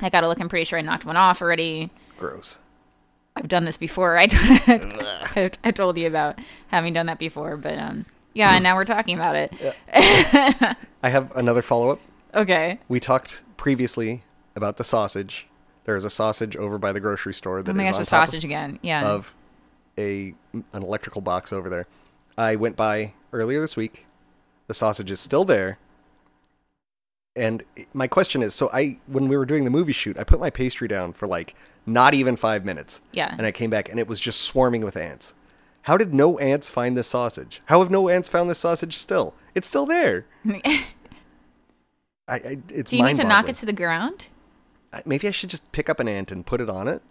I 0.00 0.08
gotta 0.08 0.28
look. 0.28 0.40
I'm 0.40 0.48
pretty 0.48 0.64
sure 0.64 0.78
I 0.78 0.82
knocked 0.82 1.04
one 1.04 1.16
off 1.16 1.42
already. 1.42 1.90
Gross. 2.18 2.58
I've 3.34 3.48
done 3.48 3.64
this 3.64 3.76
before. 3.76 4.16
I, 4.18 4.28
I, 4.30 5.50
I 5.64 5.70
told 5.72 5.96
you 5.98 6.06
about 6.06 6.38
having 6.68 6.92
done 6.92 7.06
that 7.06 7.18
before, 7.18 7.56
but 7.56 7.78
um, 7.78 8.04
yeah. 8.34 8.54
And 8.54 8.62
now 8.62 8.74
we're 8.76 8.84
talking 8.84 9.16
about 9.16 9.36
it. 9.36 9.52
I 11.02 11.08
have 11.08 11.34
another 11.36 11.62
follow 11.62 11.90
up. 11.90 12.00
Okay. 12.34 12.78
We 12.88 13.00
talked 13.00 13.42
previously 13.56 14.22
about 14.56 14.76
the 14.76 14.84
sausage. 14.84 15.46
There 15.84 15.96
is 15.96 16.04
a 16.04 16.10
sausage 16.10 16.56
over 16.56 16.78
by 16.78 16.92
the 16.92 17.00
grocery 17.00 17.34
store 17.34 17.62
that 17.62 17.70
Oh 17.70 17.74
is 17.74 17.78
my 17.78 17.84
gosh, 17.90 17.98
the 17.98 18.04
sausage 18.04 18.44
again. 18.44 18.78
Yeah. 18.82 19.06
of 19.08 19.34
a 19.98 20.34
an 20.52 20.64
electrical 20.82 21.20
box 21.20 21.52
over 21.52 21.68
there. 21.68 21.86
I 22.38 22.56
went 22.56 22.76
by 22.76 23.12
earlier 23.32 23.60
this 23.60 23.76
week. 23.76 24.06
The 24.68 24.74
sausage 24.74 25.10
is 25.10 25.20
still 25.20 25.44
there. 25.44 25.78
And 27.34 27.62
my 27.94 28.06
question 28.06 28.42
is, 28.42 28.54
so 28.54 28.70
I 28.72 28.98
when 29.06 29.28
we 29.28 29.36
were 29.36 29.46
doing 29.46 29.64
the 29.64 29.70
movie 29.70 29.92
shoot, 29.92 30.18
I 30.18 30.24
put 30.24 30.38
my 30.40 30.50
pastry 30.50 30.86
down 30.88 31.12
for 31.14 31.26
like 31.26 31.54
not 31.86 32.14
even 32.14 32.36
5 32.36 32.64
minutes. 32.64 33.00
Yeah. 33.12 33.34
And 33.36 33.46
I 33.46 33.50
came 33.52 33.70
back 33.70 33.88
and 33.88 33.98
it 33.98 34.06
was 34.06 34.20
just 34.20 34.42
swarming 34.42 34.82
with 34.82 34.96
ants. 34.96 35.34
How 35.82 35.96
did 35.96 36.14
no 36.14 36.38
ants 36.38 36.68
find 36.70 36.96
this 36.96 37.08
sausage? 37.08 37.60
How 37.66 37.80
have 37.80 37.90
no 37.90 38.08
ants 38.08 38.28
found 38.28 38.48
this 38.48 38.58
sausage 38.58 38.96
still? 38.96 39.34
It's 39.54 39.66
still 39.66 39.86
there. 39.86 40.26
I, 40.46 40.84
I 42.28 42.58
it's 42.68 42.90
Do 42.90 42.96
you 42.96 43.04
need 43.04 43.16
to 43.16 43.24
knock 43.24 43.48
it 43.48 43.56
to 43.56 43.66
the 43.66 43.72
ground? 43.72 44.28
Maybe 45.04 45.26
I 45.26 45.30
should 45.30 45.50
just 45.50 45.70
pick 45.72 45.88
up 45.88 46.00
an 46.00 46.08
ant 46.08 46.30
and 46.30 46.44
put 46.46 46.60
it 46.60 46.68
on 46.70 46.86
it. 46.86 47.02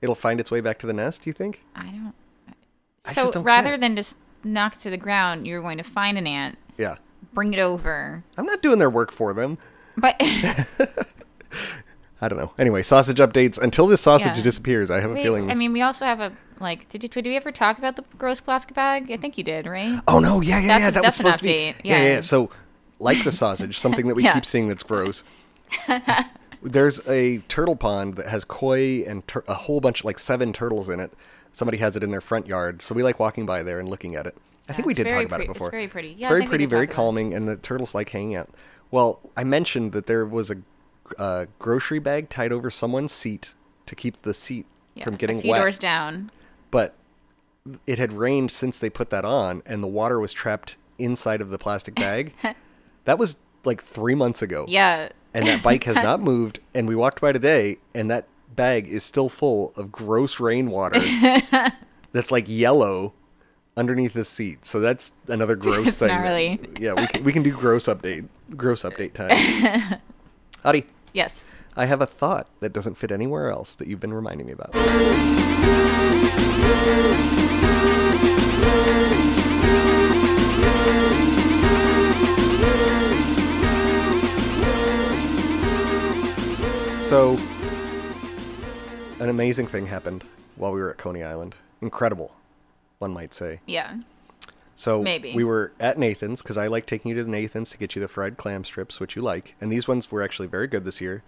It'll 0.00 0.14
find 0.14 0.38
its 0.40 0.50
way 0.50 0.60
back 0.60 0.78
to 0.80 0.86
the 0.86 0.92
nest, 0.92 1.22
do 1.22 1.30
you 1.30 1.34
think? 1.34 1.64
I 1.74 1.86
don't. 1.86 2.14
I 3.06 3.12
So 3.12 3.30
don't 3.30 3.42
rather 3.44 3.74
it. 3.74 3.80
than 3.80 3.96
just 3.96 4.18
knock 4.44 4.74
it 4.76 4.80
to 4.80 4.90
the 4.90 4.96
ground, 4.96 5.46
you're 5.46 5.60
going 5.60 5.78
to 5.78 5.84
find 5.84 6.16
an 6.16 6.26
ant, 6.26 6.56
Yeah. 6.76 6.96
bring 7.34 7.52
it 7.52 7.58
over. 7.58 8.22
I'm 8.36 8.46
not 8.46 8.62
doing 8.62 8.78
their 8.78 8.90
work 8.90 9.10
for 9.10 9.34
them. 9.34 9.58
But 9.96 10.14
I 12.20 12.28
don't 12.28 12.38
know. 12.38 12.52
Anyway, 12.58 12.82
sausage 12.82 13.18
updates. 13.18 13.60
Until 13.60 13.86
this 13.86 14.00
sausage 14.00 14.36
Yeah. 14.36 14.42
disappears, 14.42 14.90
I 14.90 15.00
have 15.00 15.10
a 15.12 15.14
feeling. 15.16 15.50
I 15.50 15.54
mean, 15.54 15.72
we 15.72 15.82
also 15.82 16.04
have 16.04 16.20
a 16.20 16.32
like. 16.58 16.88
Did 16.88 17.02
you, 17.04 17.08
did 17.08 17.26
we 17.26 17.36
ever 17.36 17.52
talk 17.52 17.78
about 17.78 17.96
the 17.96 18.04
gross 18.18 18.40
plastic 18.40 18.74
bag? 18.74 19.10
I 19.12 19.16
think 19.16 19.38
you 19.38 19.44
did, 19.44 19.66
right? 19.66 20.00
oh 20.08 20.18
no! 20.18 20.40
Yeah, 20.40 20.58
yeah, 20.60 20.66
That's 20.66 20.80
yeah. 20.82 20.90
That 20.90 21.04
was 21.04 21.14
supposed 21.14 21.38
to 21.38 21.44
be. 21.44 21.74
Yeah. 21.84 21.96
yeah, 21.96 22.02
yeah. 22.14 22.20
So, 22.20 22.50
like 22.98 23.22
the 23.24 23.30
sausage, 23.32 23.78
something 23.84 24.08
that 24.08 24.14
we 24.16 24.24
Yeah. 24.24 24.34
keep 24.34 24.44
seeing 24.44 24.66
that's 24.68 24.82
gross. 24.82 25.22
There's 26.60 27.06
a 27.08 27.38
turtle 27.48 27.76
pond 27.76 28.14
that 28.14 28.26
has 28.26 28.44
koi 28.44 29.04
and 29.06 29.26
tur- 29.28 29.44
a 29.46 29.54
whole 29.54 29.80
bunch, 29.80 30.02
like 30.04 30.18
seven 30.18 30.52
turtles 30.52 30.88
in 30.88 30.98
it. 30.98 31.12
Somebody 31.52 31.78
has 31.78 31.94
it 31.96 32.02
in 32.02 32.10
their 32.10 32.20
front 32.20 32.46
yard, 32.48 32.82
so 32.82 32.94
we 32.96 33.02
like 33.04 33.20
walking 33.20 33.46
by 33.46 33.62
there 33.62 33.78
and 33.78 33.88
looking 33.88 34.16
at 34.16 34.26
it. 34.26 34.36
I 34.68 34.72
think 34.72 34.84
we 34.86 34.92
did 34.94 35.04
talk 35.08 35.24
about 35.24 35.36
pre- 35.36 35.44
it 35.44 35.50
it's 35.50 35.52
before. 35.54 35.70
very 35.70 35.86
pretty. 35.88 36.16
Yeah, 36.18 36.26
I 36.26 36.30
very 36.30 36.46
pretty, 36.46 36.66
very 36.66 36.86
talk 36.88 36.94
about 36.94 37.02
it. 37.02 37.06
calming, 37.06 37.34
and 37.34 37.48
the 37.48 37.56
turtles 37.56 37.94
like 37.94 38.10
hanging 38.10 38.34
out. 38.34 38.50
Well, 38.90 39.20
I 39.36 39.44
mentioned 39.44 39.92
that 39.92 40.06
there 40.06 40.26
was 40.26 40.50
a 40.50 40.56
uh, 41.18 41.46
grocery 41.58 41.98
bag 41.98 42.28
tied 42.28 42.52
over 42.52 42.70
someone's 42.70 43.12
seat 43.12 43.54
to 43.86 43.94
keep 43.94 44.22
the 44.22 44.34
seat 44.34 44.66
Yeah, 44.94 45.04
from 45.04 45.16
getting 45.16 45.38
a 45.38 45.42
few 45.42 45.50
wet. 45.50 45.60
doors 45.60 45.78
down. 45.78 46.30
But 46.70 46.94
it 47.86 47.98
had 47.98 48.12
rained 48.12 48.50
since 48.50 48.78
they 48.78 48.90
put 48.90 49.10
that 49.10 49.24
on, 49.24 49.62
and 49.66 49.82
the 49.82 49.88
water 49.88 50.18
was 50.20 50.32
trapped 50.32 50.76
inside 50.98 51.40
of 51.40 51.50
the 51.50 51.58
plastic 51.58 51.94
bag. 51.96 52.34
that 53.04 53.18
was 53.18 53.36
like 53.64 53.82
three 53.82 54.14
months 54.14 54.42
ago. 54.42 54.64
Yeah. 54.68 55.08
And 55.34 55.46
that 55.46 55.62
bike 55.62 55.84
has 55.84 55.96
not 55.96 56.20
moved. 56.32 56.60
And 56.74 56.88
we 56.88 56.94
walked 56.96 57.20
by 57.20 57.32
today, 57.32 57.78
and 57.94 58.10
that 58.10 58.26
bag 58.54 58.88
is 58.88 59.04
still 59.04 59.28
full 59.28 59.72
of 59.76 59.92
gross 59.92 60.40
rainwater 60.40 60.98
that's 62.12 62.32
like 62.32 62.46
yellow 62.48 63.12
underneath 63.76 64.12
the 64.14 64.24
seat. 64.24 64.66
So 64.66 64.80
that's 64.80 65.12
another 65.28 65.54
gross 65.54 65.88
It's 65.88 65.96
thing. 65.96 66.08
that- 66.08 66.80
yeah, 66.80 66.94
we 66.94 67.06
can 67.06 67.22
we 67.24 67.32
can 67.32 67.42
do 67.44 67.52
gross 67.52 67.84
update. 67.84 68.26
Gross 68.56 68.82
update 68.82 69.12
time. 69.12 70.00
Adi, 70.64 70.86
Yes. 71.12 71.44
I 71.76 71.86
have 71.86 72.00
a 72.00 72.06
thought 72.06 72.48
that 72.60 72.72
doesn't 72.72 72.96
fit 72.96 73.10
anywhere 73.12 73.50
else 73.50 73.74
that 73.76 73.88
you've 73.88 74.00
been 74.00 74.14
reminding 74.14 74.46
me 74.46 74.52
about. 74.52 74.74
So, 87.00 87.38
an 89.18 89.30
amazing 89.30 89.66
thing 89.66 89.86
happened 89.86 90.24
while 90.56 90.72
we 90.72 90.80
were 90.80 90.90
at 90.90 90.98
Coney 90.98 91.22
Island. 91.22 91.54
Incredible, 91.80 92.34
one 92.98 93.12
might 93.12 93.32
say. 93.32 93.60
Yeah. 93.64 93.96
So 94.78 95.02
Maybe. 95.02 95.34
we 95.34 95.42
were 95.42 95.72
at 95.80 95.98
Nathan's 95.98 96.40
because 96.40 96.56
I 96.56 96.68
like 96.68 96.86
taking 96.86 97.08
you 97.08 97.16
to 97.16 97.24
the 97.24 97.30
Nathan's 97.30 97.70
to 97.70 97.78
get 97.78 97.96
you 97.96 98.00
the 98.00 98.06
fried 98.06 98.36
clam 98.36 98.62
strips, 98.62 99.00
which 99.00 99.16
you 99.16 99.22
like, 99.22 99.56
and 99.60 99.72
these 99.72 99.88
ones 99.88 100.12
were 100.12 100.22
actually 100.22 100.46
very 100.46 100.68
good 100.68 100.84
this 100.84 101.00
year. 101.00 101.24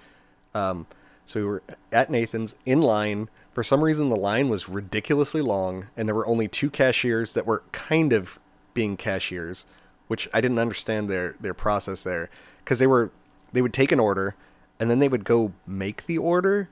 Um, 0.55 0.87
so 1.27 1.41
we 1.41 1.47
were 1.47 1.63
at 1.91 2.11
Nathan's 2.11 2.55
in 2.65 2.81
line. 2.81 3.29
For 3.53 3.65
some 3.65 3.83
reason, 3.83 4.09
the 4.09 4.15
line 4.15 4.51
was 4.51 4.69
ridiculously 4.69 5.43
long, 5.43 5.89
and 5.97 6.07
there 6.07 6.15
were 6.15 6.29
only 6.29 6.47
two 6.47 6.71
cashiers 6.71 7.35
that 7.35 7.45
were 7.45 7.65
kind 7.73 8.13
of 8.13 8.39
being 8.73 8.97
cashiers, 8.97 9.67
which 10.07 10.29
I 10.33 10.41
didn't 10.41 10.61
understand 10.61 11.11
their 11.11 11.35
their 11.41 11.53
process 11.53 12.05
there 12.05 12.31
because 12.59 12.79
they 12.79 12.87
were 12.87 13.11
they 13.53 13.63
would 13.63 13.75
take 13.75 13.91
an 13.91 13.99
order 13.99 14.37
and 14.79 14.89
then 14.89 15.01
they 15.01 15.09
would 15.09 15.25
go 15.25 15.53
make 15.67 16.07
the 16.07 16.19
order 16.19 16.69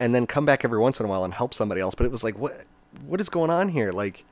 and 0.00 0.14
then 0.14 0.26
come 0.26 0.46
back 0.46 0.64
every 0.64 0.78
once 0.78 0.98
in 0.98 1.04
a 1.04 1.10
while 1.10 1.24
and 1.24 1.34
help 1.34 1.52
somebody 1.52 1.82
else. 1.82 1.94
But 1.94 2.06
it 2.06 2.10
was 2.10 2.24
like, 2.24 2.38
what 2.38 2.64
what 3.04 3.20
is 3.20 3.28
going 3.28 3.50
on 3.50 3.68
here? 3.68 3.92
Like 3.92 4.24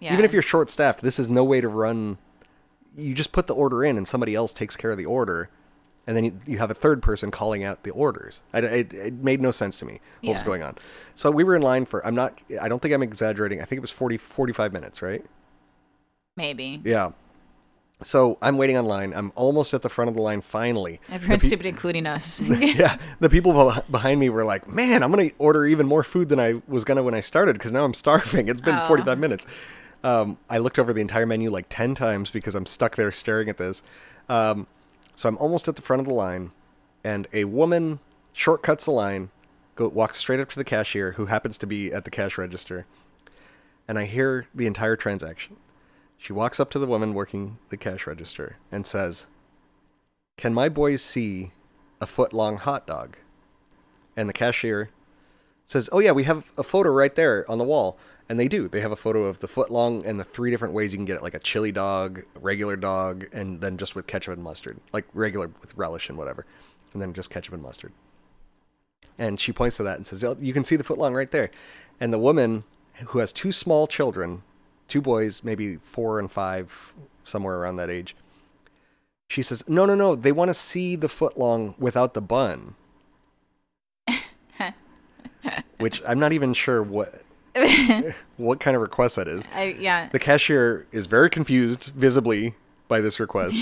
Yeah. 0.00 0.12
even 0.12 0.24
if 0.24 0.32
you're 0.32 0.42
short 0.42 0.70
staffed, 0.70 1.02
this 1.02 1.18
is 1.18 1.28
no 1.28 1.42
way 1.44 1.60
to 1.60 1.68
run. 1.68 2.18
You 2.96 3.14
just 3.14 3.32
put 3.32 3.46
the 3.46 3.54
order 3.54 3.84
in, 3.84 3.96
and 3.96 4.06
somebody 4.06 4.34
else 4.34 4.52
takes 4.52 4.76
care 4.76 4.90
of 4.90 4.98
the 4.98 5.04
order, 5.06 5.48
and 6.06 6.16
then 6.16 6.24
you, 6.24 6.38
you 6.46 6.58
have 6.58 6.70
a 6.70 6.74
third 6.74 7.02
person 7.02 7.30
calling 7.30 7.62
out 7.64 7.82
the 7.82 7.90
orders. 7.90 8.40
I, 8.52 8.58
it, 8.60 8.92
it 8.94 9.14
made 9.14 9.40
no 9.40 9.50
sense 9.50 9.78
to 9.80 9.84
me 9.86 10.00
what 10.22 10.34
was 10.34 10.42
going 10.42 10.62
on. 10.62 10.76
So 11.14 11.30
we 11.30 11.44
were 11.44 11.54
in 11.56 11.62
line 11.62 11.84
for. 11.86 12.04
I'm 12.06 12.14
not. 12.14 12.38
I 12.60 12.68
don't 12.68 12.80
think 12.80 12.94
I'm 12.94 13.02
exaggerating. 13.02 13.60
I 13.60 13.64
think 13.64 13.78
it 13.78 13.80
was 13.82 13.90
40, 13.90 14.16
45 14.16 14.72
minutes, 14.72 15.02
right? 15.02 15.24
Maybe. 16.36 16.80
Yeah. 16.84 17.10
So 18.00 18.38
I'm 18.40 18.56
waiting 18.58 18.76
online. 18.78 19.12
I'm 19.12 19.32
almost 19.34 19.74
at 19.74 19.82
the 19.82 19.88
front 19.88 20.08
of 20.08 20.14
the 20.14 20.22
line. 20.22 20.40
Finally, 20.40 21.00
Everyone's 21.10 21.42
pe- 21.42 21.48
stupid, 21.48 21.66
including 21.66 22.06
us. 22.06 22.40
yeah, 22.48 22.96
the 23.18 23.28
people 23.28 23.74
behind 23.90 24.20
me 24.20 24.28
were 24.28 24.44
like, 24.44 24.68
"Man, 24.68 25.02
I'm 25.02 25.10
gonna 25.10 25.30
order 25.38 25.66
even 25.66 25.88
more 25.88 26.04
food 26.04 26.28
than 26.28 26.38
I 26.38 26.62
was 26.68 26.84
gonna 26.84 27.02
when 27.02 27.14
I 27.14 27.20
started 27.20 27.54
because 27.54 27.72
now 27.72 27.84
I'm 27.84 27.94
starving. 27.94 28.46
It's 28.48 28.60
been 28.60 28.76
Oh. 28.76 28.86
45 28.86 29.18
minutes." 29.18 29.46
Um, 30.04 30.38
I 30.48 30.58
looked 30.58 30.78
over 30.78 30.92
the 30.92 31.00
entire 31.00 31.26
menu 31.26 31.50
like 31.50 31.66
10 31.68 31.94
times 31.94 32.30
because 32.30 32.54
I'm 32.54 32.66
stuck 32.66 32.96
there 32.96 33.10
staring 33.10 33.48
at 33.48 33.56
this. 33.56 33.82
Um, 34.28 34.66
so 35.14 35.28
I'm 35.28 35.38
almost 35.38 35.66
at 35.66 35.76
the 35.76 35.82
front 35.82 36.00
of 36.00 36.06
the 36.06 36.14
line, 36.14 36.52
and 37.02 37.26
a 37.32 37.44
woman 37.44 37.98
shortcuts 38.32 38.84
the 38.84 38.92
line, 38.92 39.30
go 39.74 39.88
walks 39.88 40.18
straight 40.18 40.38
up 40.38 40.48
to 40.50 40.56
the 40.56 40.64
cashier 40.64 41.12
who 41.12 41.26
happens 41.26 41.58
to 41.58 41.66
be 41.66 41.92
at 41.92 42.04
the 42.04 42.10
cash 42.10 42.38
register, 42.38 42.86
and 43.88 43.98
I 43.98 44.04
hear 44.04 44.46
the 44.54 44.66
entire 44.66 44.94
transaction. 44.94 45.56
She 46.18 46.32
walks 46.32 46.60
up 46.60 46.70
to 46.70 46.78
the 46.78 46.86
woman 46.86 47.14
working 47.14 47.58
the 47.70 47.76
cash 47.76 48.06
register 48.06 48.58
and 48.70 48.86
says, 48.86 49.26
Can 50.36 50.52
my 50.52 50.68
boys 50.68 51.02
see 51.02 51.52
a 52.00 52.06
foot 52.06 52.32
long 52.32 52.58
hot 52.58 52.86
dog? 52.86 53.16
And 54.16 54.28
the 54.28 54.34
cashier 54.34 54.90
says, 55.64 55.88
Oh, 55.92 56.00
yeah, 56.00 56.12
we 56.12 56.24
have 56.24 56.44
a 56.58 56.64
photo 56.64 56.90
right 56.90 57.14
there 57.14 57.48
on 57.50 57.58
the 57.58 57.64
wall. 57.64 57.98
And 58.28 58.38
they 58.38 58.48
do. 58.48 58.68
They 58.68 58.80
have 58.80 58.92
a 58.92 58.96
photo 58.96 59.24
of 59.24 59.40
the 59.40 59.48
foot 59.48 59.70
long 59.70 60.04
and 60.04 60.20
the 60.20 60.24
three 60.24 60.50
different 60.50 60.74
ways 60.74 60.92
you 60.92 60.98
can 60.98 61.06
get 61.06 61.16
it 61.16 61.22
like 61.22 61.34
a 61.34 61.38
chili 61.38 61.72
dog, 61.72 62.24
regular 62.40 62.76
dog, 62.76 63.26
and 63.32 63.60
then 63.60 63.78
just 63.78 63.94
with 63.94 64.06
ketchup 64.06 64.34
and 64.34 64.42
mustard, 64.42 64.78
like 64.92 65.06
regular 65.14 65.50
with 65.60 65.76
relish 65.76 66.08
and 66.10 66.18
whatever. 66.18 66.44
And 66.92 67.00
then 67.00 67.14
just 67.14 67.30
ketchup 67.30 67.54
and 67.54 67.62
mustard. 67.62 67.92
And 69.16 69.40
she 69.40 69.52
points 69.52 69.76
to 69.78 69.82
that 69.82 69.96
and 69.96 70.06
says, 70.06 70.22
"Oh, 70.22 70.36
You 70.38 70.52
can 70.52 70.64
see 70.64 70.76
the 70.76 70.84
foot 70.84 70.98
long 70.98 71.14
right 71.14 71.30
there. 71.30 71.50
And 72.00 72.12
the 72.12 72.18
woman 72.18 72.64
who 73.06 73.18
has 73.18 73.32
two 73.32 73.50
small 73.50 73.86
children, 73.86 74.42
two 74.88 75.00
boys, 75.00 75.42
maybe 75.42 75.76
four 75.76 76.18
and 76.18 76.30
five, 76.30 76.94
somewhere 77.24 77.56
around 77.56 77.76
that 77.76 77.90
age, 77.90 78.14
she 79.28 79.42
says, 79.42 79.68
No, 79.68 79.86
no, 79.86 79.94
no. 79.94 80.14
They 80.14 80.32
want 80.32 80.48
to 80.48 80.54
see 80.54 80.96
the 80.96 81.08
foot 81.08 81.36
long 81.38 81.74
without 81.78 82.14
the 82.14 82.22
bun. 82.22 82.74
Which 85.78 86.02
I'm 86.06 86.18
not 86.18 86.32
even 86.32 86.54
sure 86.54 86.82
what 86.82 87.22
what 88.36 88.60
kind 88.60 88.74
of 88.74 88.82
request 88.82 89.16
that 89.16 89.28
is. 89.28 89.48
I, 89.54 89.76
yeah. 89.78 90.08
The 90.10 90.18
cashier 90.18 90.86
is 90.92 91.06
very 91.06 91.30
confused, 91.30 91.92
visibly, 91.94 92.54
by 92.88 93.00
this 93.00 93.20
request, 93.20 93.58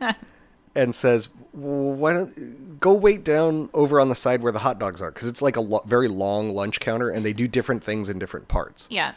and 0.74 0.94
says, 0.94 1.28
"Why 1.52 2.12
don't 2.12 2.80
go 2.80 2.92
wait 2.92 3.24
down 3.24 3.70
over 3.72 4.00
on 4.00 4.08
the 4.08 4.14
side 4.14 4.42
where 4.42 4.52
the 4.52 4.60
hot 4.60 4.78
dogs 4.78 5.00
are? 5.00 5.10
Because 5.10 5.28
it's 5.28 5.42
like 5.42 5.56
a 5.56 5.60
lo- 5.60 5.82
very 5.86 6.08
long 6.08 6.50
lunch 6.50 6.80
counter, 6.80 7.08
and 7.08 7.24
they 7.24 7.32
do 7.32 7.46
different 7.46 7.84
things 7.84 8.08
in 8.08 8.18
different 8.18 8.48
parts." 8.48 8.88
Yeah. 8.90 9.14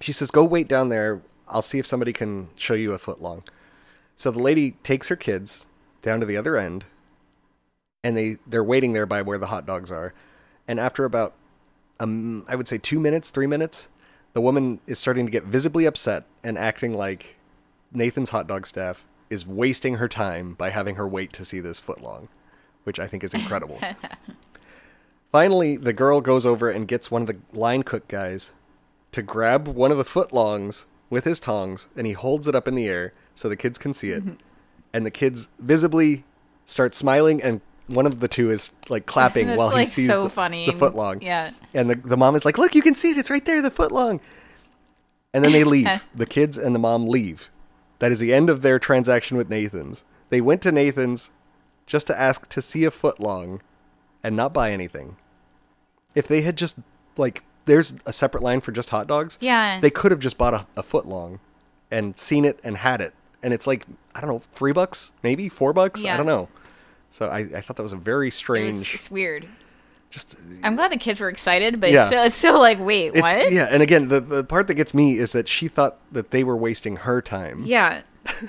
She 0.00 0.12
says, 0.12 0.30
"Go 0.30 0.44
wait 0.44 0.68
down 0.68 0.88
there. 0.88 1.20
I'll 1.48 1.62
see 1.62 1.78
if 1.78 1.86
somebody 1.86 2.12
can 2.12 2.48
show 2.56 2.74
you 2.74 2.92
a 2.92 2.98
foot 2.98 3.20
long." 3.20 3.42
So 4.16 4.30
the 4.30 4.38
lady 4.38 4.72
takes 4.82 5.08
her 5.08 5.16
kids 5.16 5.66
down 6.02 6.20
to 6.20 6.26
the 6.26 6.36
other 6.36 6.56
end, 6.56 6.84
and 8.04 8.16
they 8.16 8.36
they're 8.46 8.64
waiting 8.64 8.92
there 8.92 9.06
by 9.06 9.22
where 9.22 9.38
the 9.38 9.46
hot 9.46 9.66
dogs 9.66 9.90
are. 9.90 10.12
And 10.68 10.78
after 10.78 11.04
about, 11.04 11.34
um, 12.00 12.44
I 12.48 12.56
would 12.56 12.66
say 12.66 12.78
two 12.78 12.98
minutes, 12.98 13.30
three 13.30 13.46
minutes, 13.46 13.88
the 14.32 14.40
woman 14.40 14.80
is 14.86 14.98
starting 14.98 15.26
to 15.26 15.32
get 15.32 15.44
visibly 15.44 15.84
upset 15.84 16.24
and 16.42 16.58
acting 16.58 16.94
like 16.94 17.36
Nathan's 17.92 18.30
hot 18.30 18.46
dog 18.46 18.66
staff 18.66 19.04
is 19.28 19.46
wasting 19.46 19.96
her 19.96 20.08
time 20.08 20.54
by 20.54 20.70
having 20.70 20.96
her 20.96 21.06
wait 21.06 21.32
to 21.34 21.44
see 21.44 21.60
this 21.60 21.80
footlong, 21.80 22.28
which 22.84 22.98
I 22.98 23.06
think 23.06 23.22
is 23.22 23.34
incredible. 23.34 23.80
Finally, 25.32 25.76
the 25.76 25.92
girl 25.92 26.20
goes 26.20 26.44
over 26.44 26.70
and 26.70 26.88
gets 26.88 27.10
one 27.10 27.22
of 27.22 27.28
the 27.28 27.36
line 27.52 27.84
cook 27.84 28.08
guys 28.08 28.52
to 29.12 29.22
grab 29.22 29.68
one 29.68 29.92
of 29.92 29.98
the 29.98 30.04
footlongs 30.04 30.86
with 31.08 31.24
his 31.24 31.38
tongs 31.38 31.88
and 31.96 32.06
he 32.06 32.12
holds 32.14 32.48
it 32.48 32.54
up 32.54 32.66
in 32.66 32.74
the 32.74 32.88
air 32.88 33.12
so 33.34 33.48
the 33.48 33.56
kids 33.56 33.78
can 33.78 33.92
see 33.92 34.10
it. 34.10 34.24
and 34.92 35.06
the 35.06 35.10
kids 35.10 35.48
visibly 35.58 36.24
start 36.64 36.94
smiling 36.94 37.42
and 37.42 37.60
one 37.90 38.06
of 38.06 38.20
the 38.20 38.28
two 38.28 38.50
is 38.50 38.72
like 38.88 39.06
clapping 39.06 39.48
while 39.56 39.76
he 39.76 39.84
sees 39.84 40.08
so 40.08 40.24
the, 40.24 40.30
funny. 40.30 40.66
the 40.66 40.72
footlong. 40.72 41.22
Yeah. 41.22 41.50
And 41.74 41.90
the, 41.90 41.94
the 41.96 42.16
mom 42.16 42.34
is 42.34 42.44
like, 42.44 42.58
Look, 42.58 42.74
you 42.74 42.82
can 42.82 42.94
see 42.94 43.10
it, 43.10 43.18
it's 43.18 43.30
right 43.30 43.44
there, 43.44 43.62
the 43.62 43.70
footlong. 43.70 44.20
And 45.32 45.44
then 45.44 45.52
they 45.52 45.64
leave. 45.76 46.08
the 46.14 46.26
kids 46.26 46.58
and 46.58 46.74
the 46.74 46.78
mom 46.78 47.08
leave. 47.08 47.50
That 47.98 48.12
is 48.12 48.20
the 48.20 48.32
end 48.32 48.48
of 48.48 48.62
their 48.62 48.78
transaction 48.78 49.36
with 49.36 49.50
Nathan's. 49.50 50.04
They 50.30 50.40
went 50.40 50.62
to 50.62 50.72
Nathan's 50.72 51.30
just 51.86 52.06
to 52.06 52.18
ask 52.18 52.48
to 52.48 52.62
see 52.62 52.84
a 52.84 52.90
footlong 52.90 53.60
and 54.22 54.36
not 54.36 54.54
buy 54.54 54.70
anything. 54.70 55.16
If 56.14 56.26
they 56.26 56.42
had 56.42 56.56
just 56.56 56.76
like 57.16 57.42
there's 57.66 57.94
a 58.06 58.12
separate 58.12 58.42
line 58.42 58.60
for 58.60 58.72
just 58.72 58.90
hot 58.90 59.06
dogs. 59.06 59.38
Yeah. 59.40 59.80
They 59.80 59.90
could 59.90 60.10
have 60.10 60.20
just 60.20 60.38
bought 60.38 60.54
a, 60.54 60.66
a 60.76 60.82
foot 60.82 61.06
long 61.06 61.40
and 61.90 62.18
seen 62.18 62.44
it 62.44 62.58
and 62.64 62.78
had 62.78 63.00
it. 63.00 63.14
And 63.42 63.54
it's 63.54 63.66
like, 63.66 63.86
I 64.14 64.20
don't 64.20 64.28
know, 64.28 64.38
three 64.38 64.72
bucks, 64.72 65.12
maybe 65.22 65.48
four 65.48 65.72
bucks? 65.72 66.04
I 66.04 66.16
don't 66.16 66.26
know. 66.26 66.48
So 67.10 67.26
I, 67.28 67.38
I 67.40 67.60
thought 67.60 67.76
that 67.76 67.82
was 67.82 67.92
a 67.92 67.96
very 67.96 68.30
strange. 68.30 68.74
It 68.76 68.78
was 68.78 68.84
just 68.86 69.10
weird. 69.10 69.46
just 70.10 70.36
I'm 70.62 70.76
glad 70.76 70.92
the 70.92 70.96
kids 70.96 71.20
were 71.20 71.28
excited, 71.28 71.80
but 71.80 71.90
Yeah. 71.90 72.00
it's, 72.02 72.06
still, 72.08 72.22
it's 72.24 72.36
still 72.36 72.58
like, 72.60 72.78
wait, 72.80 73.08
it's 73.14 73.20
what? 73.20 73.52
yeah, 73.52 73.66
and 73.70 73.82
again, 73.82 74.08
the, 74.08 74.20
the 74.20 74.44
part 74.44 74.68
that 74.68 74.74
gets 74.74 74.94
me 74.94 75.18
is 75.18 75.32
that 75.32 75.48
she 75.48 75.68
thought 75.68 75.98
that 76.12 76.30
they 76.30 76.44
were 76.44 76.56
wasting 76.56 76.96
her 76.96 77.20
time. 77.20 77.62
Yeah. 77.64 78.02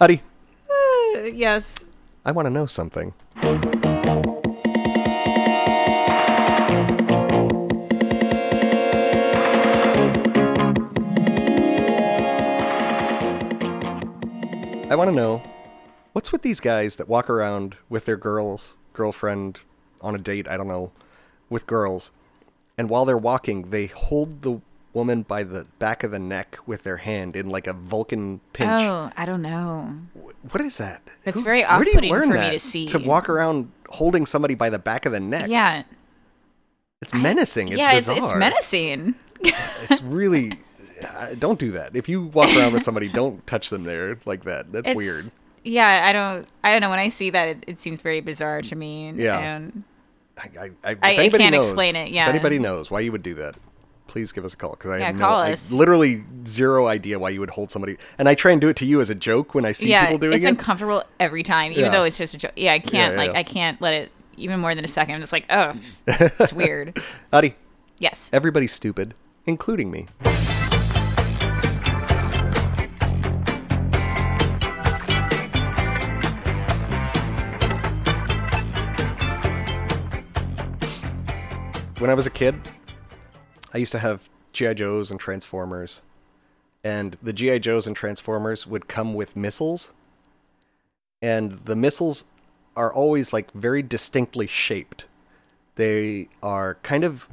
Adi, 0.00 0.22
Uh, 0.68 1.20
yes. 1.24 1.74
I 2.24 2.32
want 2.32 2.46
to 2.46 2.50
know 2.50 2.66
something. 2.66 3.12
I 14.90 14.96
want 14.96 15.08
to 15.08 15.14
know 15.14 15.40
what's 16.12 16.32
with 16.32 16.42
these 16.42 16.60
guys 16.60 16.96
that 16.96 17.08
walk 17.08 17.28
around 17.30 17.76
with 17.88 18.04
their 18.04 18.16
girls, 18.16 18.76
girlfriend 18.92 19.60
on 20.00 20.14
a 20.14 20.18
date, 20.18 20.48
I 20.48 20.56
don't 20.56 20.68
know, 20.68 20.92
with 21.48 21.66
girls, 21.66 22.10
and 22.78 22.88
while 22.88 23.04
they're 23.04 23.18
walking, 23.18 23.70
they 23.70 23.86
hold 23.86 24.42
the 24.42 24.60
woman 24.92 25.22
by 25.22 25.42
the 25.44 25.66
back 25.78 26.02
of 26.02 26.10
the 26.10 26.18
neck 26.18 26.58
with 26.66 26.82
their 26.82 26.96
hand 26.96 27.36
in 27.36 27.48
like 27.48 27.66
a 27.66 27.72
Vulcan 27.72 28.40
pinch. 28.52 28.70
Oh, 28.70 29.10
I 29.16 29.24
don't 29.24 29.42
know. 29.42 29.94
What 30.50 30.60
is 30.62 30.78
that? 30.78 31.02
That's 31.24 31.40
very 31.42 31.62
where 31.62 31.78
do 31.78 31.84
you 31.84 31.90
off-putting 31.90 32.10
learn 32.10 32.28
for 32.32 32.38
me 32.38 32.50
to 32.52 32.58
see. 32.58 32.86
To 32.86 32.98
walk 32.98 33.28
around 33.28 33.70
holding 33.88 34.26
somebody 34.26 34.54
by 34.56 34.68
the 34.70 34.78
back 34.80 35.06
of 35.06 35.12
the 35.12 35.20
neck. 35.20 35.48
Yeah. 35.48 35.84
It's 37.02 37.14
menacing. 37.14 37.68
It's 37.68 37.78
yeah, 37.78 37.92
it's, 37.92 38.08
bizarre. 38.08 38.24
it's 38.24 38.34
menacing. 38.34 39.14
It's 39.88 40.02
really. 40.02 40.58
uh, 41.02 41.34
Don't 41.38 41.58
do 41.58 41.70
that. 41.72 41.94
If 41.96 42.08
you 42.08 42.24
walk 42.24 42.54
around 42.56 42.72
with 42.74 42.82
somebody, 42.82 43.08
don't 43.08 43.46
touch 43.46 43.70
them 43.70 43.84
there 43.84 44.18
like 44.26 44.44
that. 44.44 44.70
That's 44.72 44.88
It's- 44.88 44.96
weird. 44.96 45.30
Yeah, 45.62 46.06
I 46.08 46.12
don't. 46.12 46.46
I 46.64 46.72
don't 46.72 46.80
know. 46.80 46.90
When 46.90 46.98
I 46.98 47.08
see 47.08 47.30
that, 47.30 47.48
it, 47.48 47.64
it 47.66 47.80
seems 47.80 48.00
very 48.00 48.20
bizarre 48.20 48.62
to 48.62 48.74
me. 48.74 49.12
Yeah. 49.16 49.38
And 49.38 49.84
I, 50.38 50.70
I, 50.84 50.96
I, 51.02 51.16
I 51.24 51.28
can't 51.28 51.52
knows, 51.54 51.66
explain 51.66 51.96
it, 51.96 52.10
yeah. 52.10 52.24
If 52.24 52.30
anybody 52.30 52.58
knows 52.58 52.90
why 52.90 53.00
you 53.00 53.12
would 53.12 53.22
do 53.22 53.34
that, 53.34 53.56
please 54.06 54.32
give 54.32 54.44
us 54.46 54.54
a 54.54 54.56
call 54.56 54.70
because 54.70 54.90
I 54.90 54.98
Yeah, 54.98 55.06
have 55.08 55.16
no, 55.16 55.26
call 55.26 55.36
I 55.36 55.52
us. 55.52 55.70
literally 55.70 56.24
zero 56.46 56.86
idea 56.86 57.18
why 57.18 57.28
you 57.28 57.40
would 57.40 57.50
hold 57.50 57.70
somebody. 57.70 57.98
And 58.16 58.26
I 58.26 58.34
try 58.34 58.52
and 58.52 58.60
do 58.60 58.68
it 58.68 58.76
to 58.76 58.86
you 58.86 59.02
as 59.02 59.10
a 59.10 59.14
joke 59.14 59.54
when 59.54 59.66
I 59.66 59.72
see 59.72 59.90
yeah, 59.90 60.06
people 60.06 60.18
doing 60.18 60.32
it's 60.38 60.46
it. 60.46 60.48
It's 60.50 60.58
uncomfortable 60.60 61.04
every 61.18 61.42
time, 61.42 61.72
even 61.72 61.84
Yeah. 61.84 61.90
though 61.90 62.04
it's 62.04 62.16
just 62.16 62.32
a 62.34 62.38
joke. 62.38 62.52
Yeah, 62.56 62.72
I 62.72 62.78
can't 62.78 63.16
like. 63.16 63.34
I 63.34 63.42
can't 63.42 63.78
let 63.82 63.92
it 63.94 64.12
even 64.38 64.60
more 64.60 64.74
than 64.74 64.84
a 64.84 64.88
second. 64.88 65.16
I'm 65.16 65.20
just 65.20 65.32
like, 65.32 65.44
oh, 65.50 65.74
it's 66.06 66.52
weird. 66.54 66.98
Adi, 67.34 67.54
Yes. 67.98 68.30
everybody's 68.32 68.72
stupid, 68.72 69.14
including 69.44 69.90
me. 69.90 70.06
When 82.00 82.08
I 82.08 82.14
was 82.14 82.26
a 82.26 82.30
kid, 82.30 82.54
I 83.74 83.78
used 83.78 83.92
to 83.92 83.98
have 83.98 84.28
GI 84.54 84.74
Joes 84.74 85.10
and 85.10 85.20
Transformers, 85.20 86.00
and 86.82 87.18
the 87.22 87.32
GI 87.34 87.58
Joes 87.60 87.86
and 87.86 87.94
Transformers 87.94 88.66
would 88.66 88.88
come 88.88 89.12
with 89.12 89.36
missiles, 89.36 89.92
and 91.20 91.52
the 91.66 91.76
missiles 91.76 92.24
are 92.74 92.90
always 92.92 93.32
like 93.34 93.52
very 93.52 93.82
distinctly 93.82 94.46
shaped. 94.46 95.06
They 95.74 96.28
are 96.42 96.76
kind 96.82 97.04
of 97.04 97.28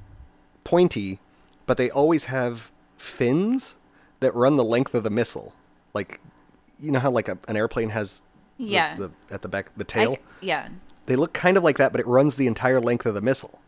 pointy, 0.66 1.20
but 1.66 1.78
they 1.78 1.90
always 1.90 2.26
have 2.26 2.70
fins 2.98 3.78
that 4.20 4.36
run 4.36 4.58
the 4.58 4.66
length 4.66 4.94
of 4.94 5.04
the 5.04 5.10
missile. 5.10 5.54
Like, 5.94 6.20
you 6.78 6.92
know 6.92 7.00
how 7.00 7.12
like 7.12 7.30
a, 7.30 7.38
an 7.48 7.56
airplane 7.56 7.90
has 7.92 8.22
Yeah. 8.58 8.96
the, 8.98 9.12
at 9.32 9.42
the 9.44 9.48
back 9.48 9.72
the 9.78 9.84
tail. 9.86 10.16
c- 10.16 10.20
yeah. 10.42 10.68
They 11.06 11.16
look 11.16 11.32
kind 11.32 11.56
of 11.56 11.64
like 11.64 11.78
that, 11.78 11.94
but 11.94 12.02
it 12.02 12.08
runs 12.08 12.36
the 12.36 12.48
entire 12.48 12.82
length 12.82 13.06
of 13.06 13.14
the 13.14 13.22
missile. 13.22 13.62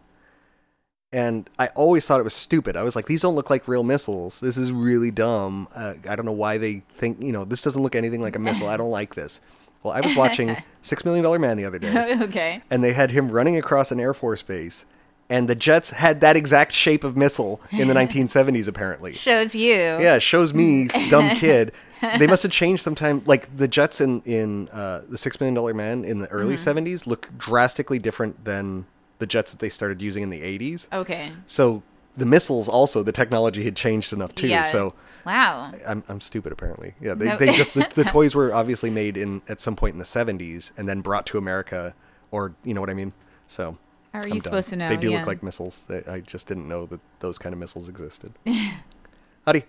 And 1.11 1.49
I 1.57 1.67
always 1.69 2.05
thought 2.05 2.19
it 2.19 2.23
was 2.23 2.35
stupid. 2.35 2.75
I 2.77 2.83
was 2.83 2.95
like, 2.95 3.07
these 3.07 3.23
don't 3.23 3.33
look 3.33 3.49
like 3.49 3.67
real 3.67 3.83
missiles. 3.83 4.39
This 4.39 4.57
is 4.57 4.71
really 4.71 5.09
dumb. 5.09 5.67
Uh, 5.75 5.95
I 6.07 6.15
don't 6.15 6.25
know 6.25 6.31
why 6.31 6.59
they 6.59 6.83
think, 6.97 7.19
you 7.21 7.31
know, 7.31 7.45
this 7.45 7.63
doesn't 7.63 7.81
look 7.81 7.95
anything 7.95 8.21
like 8.21 8.35
a 8.35 8.39
missile. 8.39 8.67
I 8.67 8.77
don't 8.77 8.91
like 8.91 9.15
this. 9.15 9.41
Well, 9.81 9.93
I 9.93 10.01
was 10.01 10.15
watching 10.15 10.55
Six 10.83 11.05
Million 11.05 11.23
Dollar 11.23 11.39
Man 11.39 11.57
the 11.57 11.65
other 11.65 11.79
day, 11.79 12.15
okay. 12.21 12.61
and 12.69 12.83
they 12.83 12.93
had 12.93 13.09
him 13.11 13.31
running 13.31 13.57
across 13.57 13.91
an 13.91 13.99
Air 13.99 14.13
Force 14.13 14.41
base, 14.43 14.85
and 15.29 15.47
the 15.47 15.55
jets 15.55 15.89
had 15.91 16.19
that 16.21 16.35
exact 16.35 16.73
shape 16.73 17.03
of 17.05 17.15
missile 17.17 17.59
in 17.71 17.87
the 17.87 17.93
1970s, 17.95 18.67
apparently. 18.67 19.13
Shows 19.13 19.55
you. 19.55 19.73
Yeah, 19.73 20.19
shows 20.19 20.53
me, 20.53 20.89
dumb 21.09 21.29
kid. 21.37 21.71
They 22.01 22.27
must 22.27 22.43
have 22.43 22.51
changed 22.51 22.83
sometime. 22.83 23.23
Like 23.25 23.55
the 23.57 23.67
jets 23.69 23.99
in 24.01 24.21
in 24.25 24.67
uh, 24.69 25.03
the 25.09 25.17
Six 25.17 25.39
Million 25.39 25.55
Dollar 25.55 25.73
Man 25.73 26.03
in 26.05 26.19
the 26.19 26.27
early 26.27 26.55
Mm-hmm. 26.55 26.77
'70s 26.87 27.07
look 27.07 27.29
drastically 27.37 27.99
different 27.99 28.43
than 28.45 28.85
the 29.19 29.27
jets 29.27 29.51
that 29.51 29.59
they 29.59 29.69
started 29.69 30.01
using 30.01 30.23
in 30.23 30.29
the 30.29 30.41
'80s. 30.41 30.87
Okay. 30.91 31.31
So 31.45 31.83
the 32.15 32.25
missiles 32.25 32.67
also, 32.67 33.03
the 33.03 33.11
technology 33.11 33.63
had 33.63 33.75
changed 33.75 34.11
enough 34.11 34.33
too. 34.35 34.47
Yeah. 34.47 34.63
So 34.63 34.93
Wow. 35.25 35.71
I'm 35.87 36.03
I'm 36.07 36.21
stupid 36.21 36.51
apparently. 36.51 36.95
Yeah, 36.99 37.13
they, 37.13 37.25
No. 37.25 37.37
they 37.37 37.53
just 37.55 37.73
the, 37.73 37.87
the 37.93 38.03
toys 38.05 38.35
were 38.35 38.53
obviously 38.53 38.89
made 38.89 39.15
in 39.17 39.41
at 39.47 39.61
some 39.61 39.75
point 39.75 39.93
in 39.93 39.99
the 39.99 40.05
'70s 40.05 40.71
and 40.77 40.89
then 40.89 41.01
brought 41.01 41.25
to 41.27 41.37
America, 41.37 41.93
or 42.31 42.53
you 42.63 42.73
know 42.73 42.81
what 42.81 42.89
I 42.89 42.93
mean. 42.95 43.13
So. 43.47 43.77
How 44.11 44.21
are 44.21 44.23
I'm 44.23 44.29
you 44.29 44.33
dumb. 44.35 44.41
supposed 44.41 44.69
to 44.69 44.75
know? 44.75 44.89
They 44.89 44.97
do 44.97 45.11
Yeah. 45.11 45.19
look 45.19 45.27
like 45.27 45.43
missiles. 45.43 45.83
They, 45.83 46.03
I 46.07 46.21
just 46.21 46.47
didn't 46.47 46.67
know 46.67 46.87
that 46.87 46.99
those 47.19 47.37
kind 47.37 47.53
of 47.53 47.59
missiles 47.59 47.87
existed. 47.87 48.33
Howdy. 49.45 49.65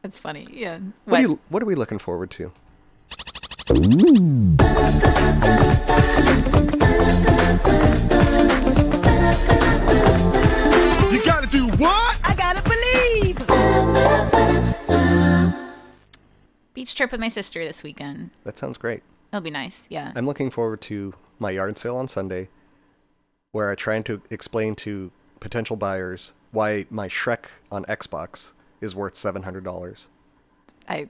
That's 0.00 0.16
funny. 0.16 0.48
Yeah. 0.50 0.78
What, 1.04 1.18
are 1.20 1.22
you, 1.22 1.40
what 1.50 1.62
are 1.62 1.66
we 1.66 1.74
looking 1.74 1.98
forward 1.98 2.30
to? 2.30 2.52
You 3.74 4.56
Beach 16.74 16.94
trip 16.94 17.12
with 17.12 17.20
my 17.20 17.28
sister 17.28 17.64
this 17.64 17.82
weekend. 17.82 18.30
That 18.44 18.58
sounds 18.58 18.78
great. 18.78 19.02
It'll 19.32 19.42
be 19.42 19.50
nice. 19.50 19.86
Yeah. 19.90 20.12
I'm 20.14 20.26
looking 20.26 20.50
forward 20.50 20.80
to 20.82 21.14
my 21.38 21.50
yard 21.50 21.76
sale 21.78 21.96
on 21.96 22.08
Sunday, 22.08 22.48
where 23.50 23.70
I 23.70 23.74
try 23.74 24.00
to 24.00 24.22
explain 24.30 24.74
to 24.76 25.10
potential 25.40 25.76
buyers 25.76 26.32
why 26.50 26.86
my 26.90 27.08
Shrek 27.08 27.44
on 27.70 27.84
Xbox 27.86 28.52
is 28.80 28.94
worth 28.94 29.16
seven 29.16 29.42
hundred 29.42 29.64
dollars. 29.64 30.08
I 30.88 31.08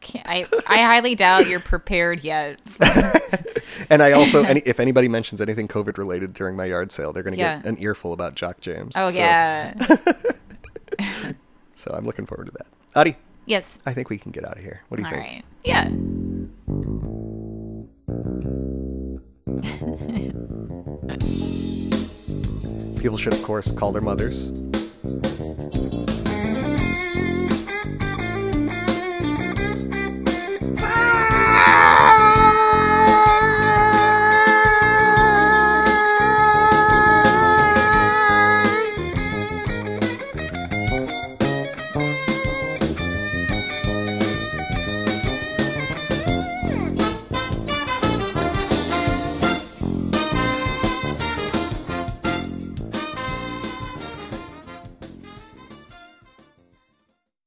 can't. 0.00 0.26
I 0.28 0.46
I 0.66 0.82
highly 0.82 1.14
doubt 1.14 1.48
you're 1.48 1.60
prepared 1.60 2.22
yet. 2.24 2.58
And 3.88 4.02
I 4.02 4.12
also, 4.12 4.42
any, 4.44 4.60
if 4.66 4.78
anybody 4.80 5.08
mentions 5.08 5.40
anything 5.40 5.66
COVID 5.66 5.96
related 5.98 6.34
during 6.34 6.56
my 6.56 6.66
yard 6.66 6.92
sale, 6.92 7.12
they're 7.12 7.22
going 7.22 7.34
to 7.34 7.40
Yeah. 7.40 7.56
get 7.56 7.64
an 7.66 7.78
earful 7.82 8.12
about 8.12 8.34
Jock 8.34 8.60
James. 8.60 8.94
Oh 8.96 9.10
so, 9.10 9.18
yeah. 9.18 9.74
So 11.74 11.90
I'm 11.92 12.04
looking 12.06 12.26
forward 12.26 12.46
to 12.46 12.52
that. 12.52 12.66
Adi, 12.94 13.16
yes. 13.46 13.78
I 13.86 13.92
think 13.92 14.10
we 14.10 14.18
can 14.18 14.32
get 14.32 14.44
out 14.44 14.56
of 14.56 14.62
here. 14.62 14.82
What 14.88 14.96
do 14.98 15.02
you 15.02 15.08
All 15.08 15.12
think? 15.14 15.26
right. 15.26 15.44
Yeah. 15.64 15.88
People 23.00 23.18
should, 23.18 23.32
of 23.34 23.42
course, 23.42 23.72
call 23.72 23.90
their 23.90 24.02
mothers 24.02 24.48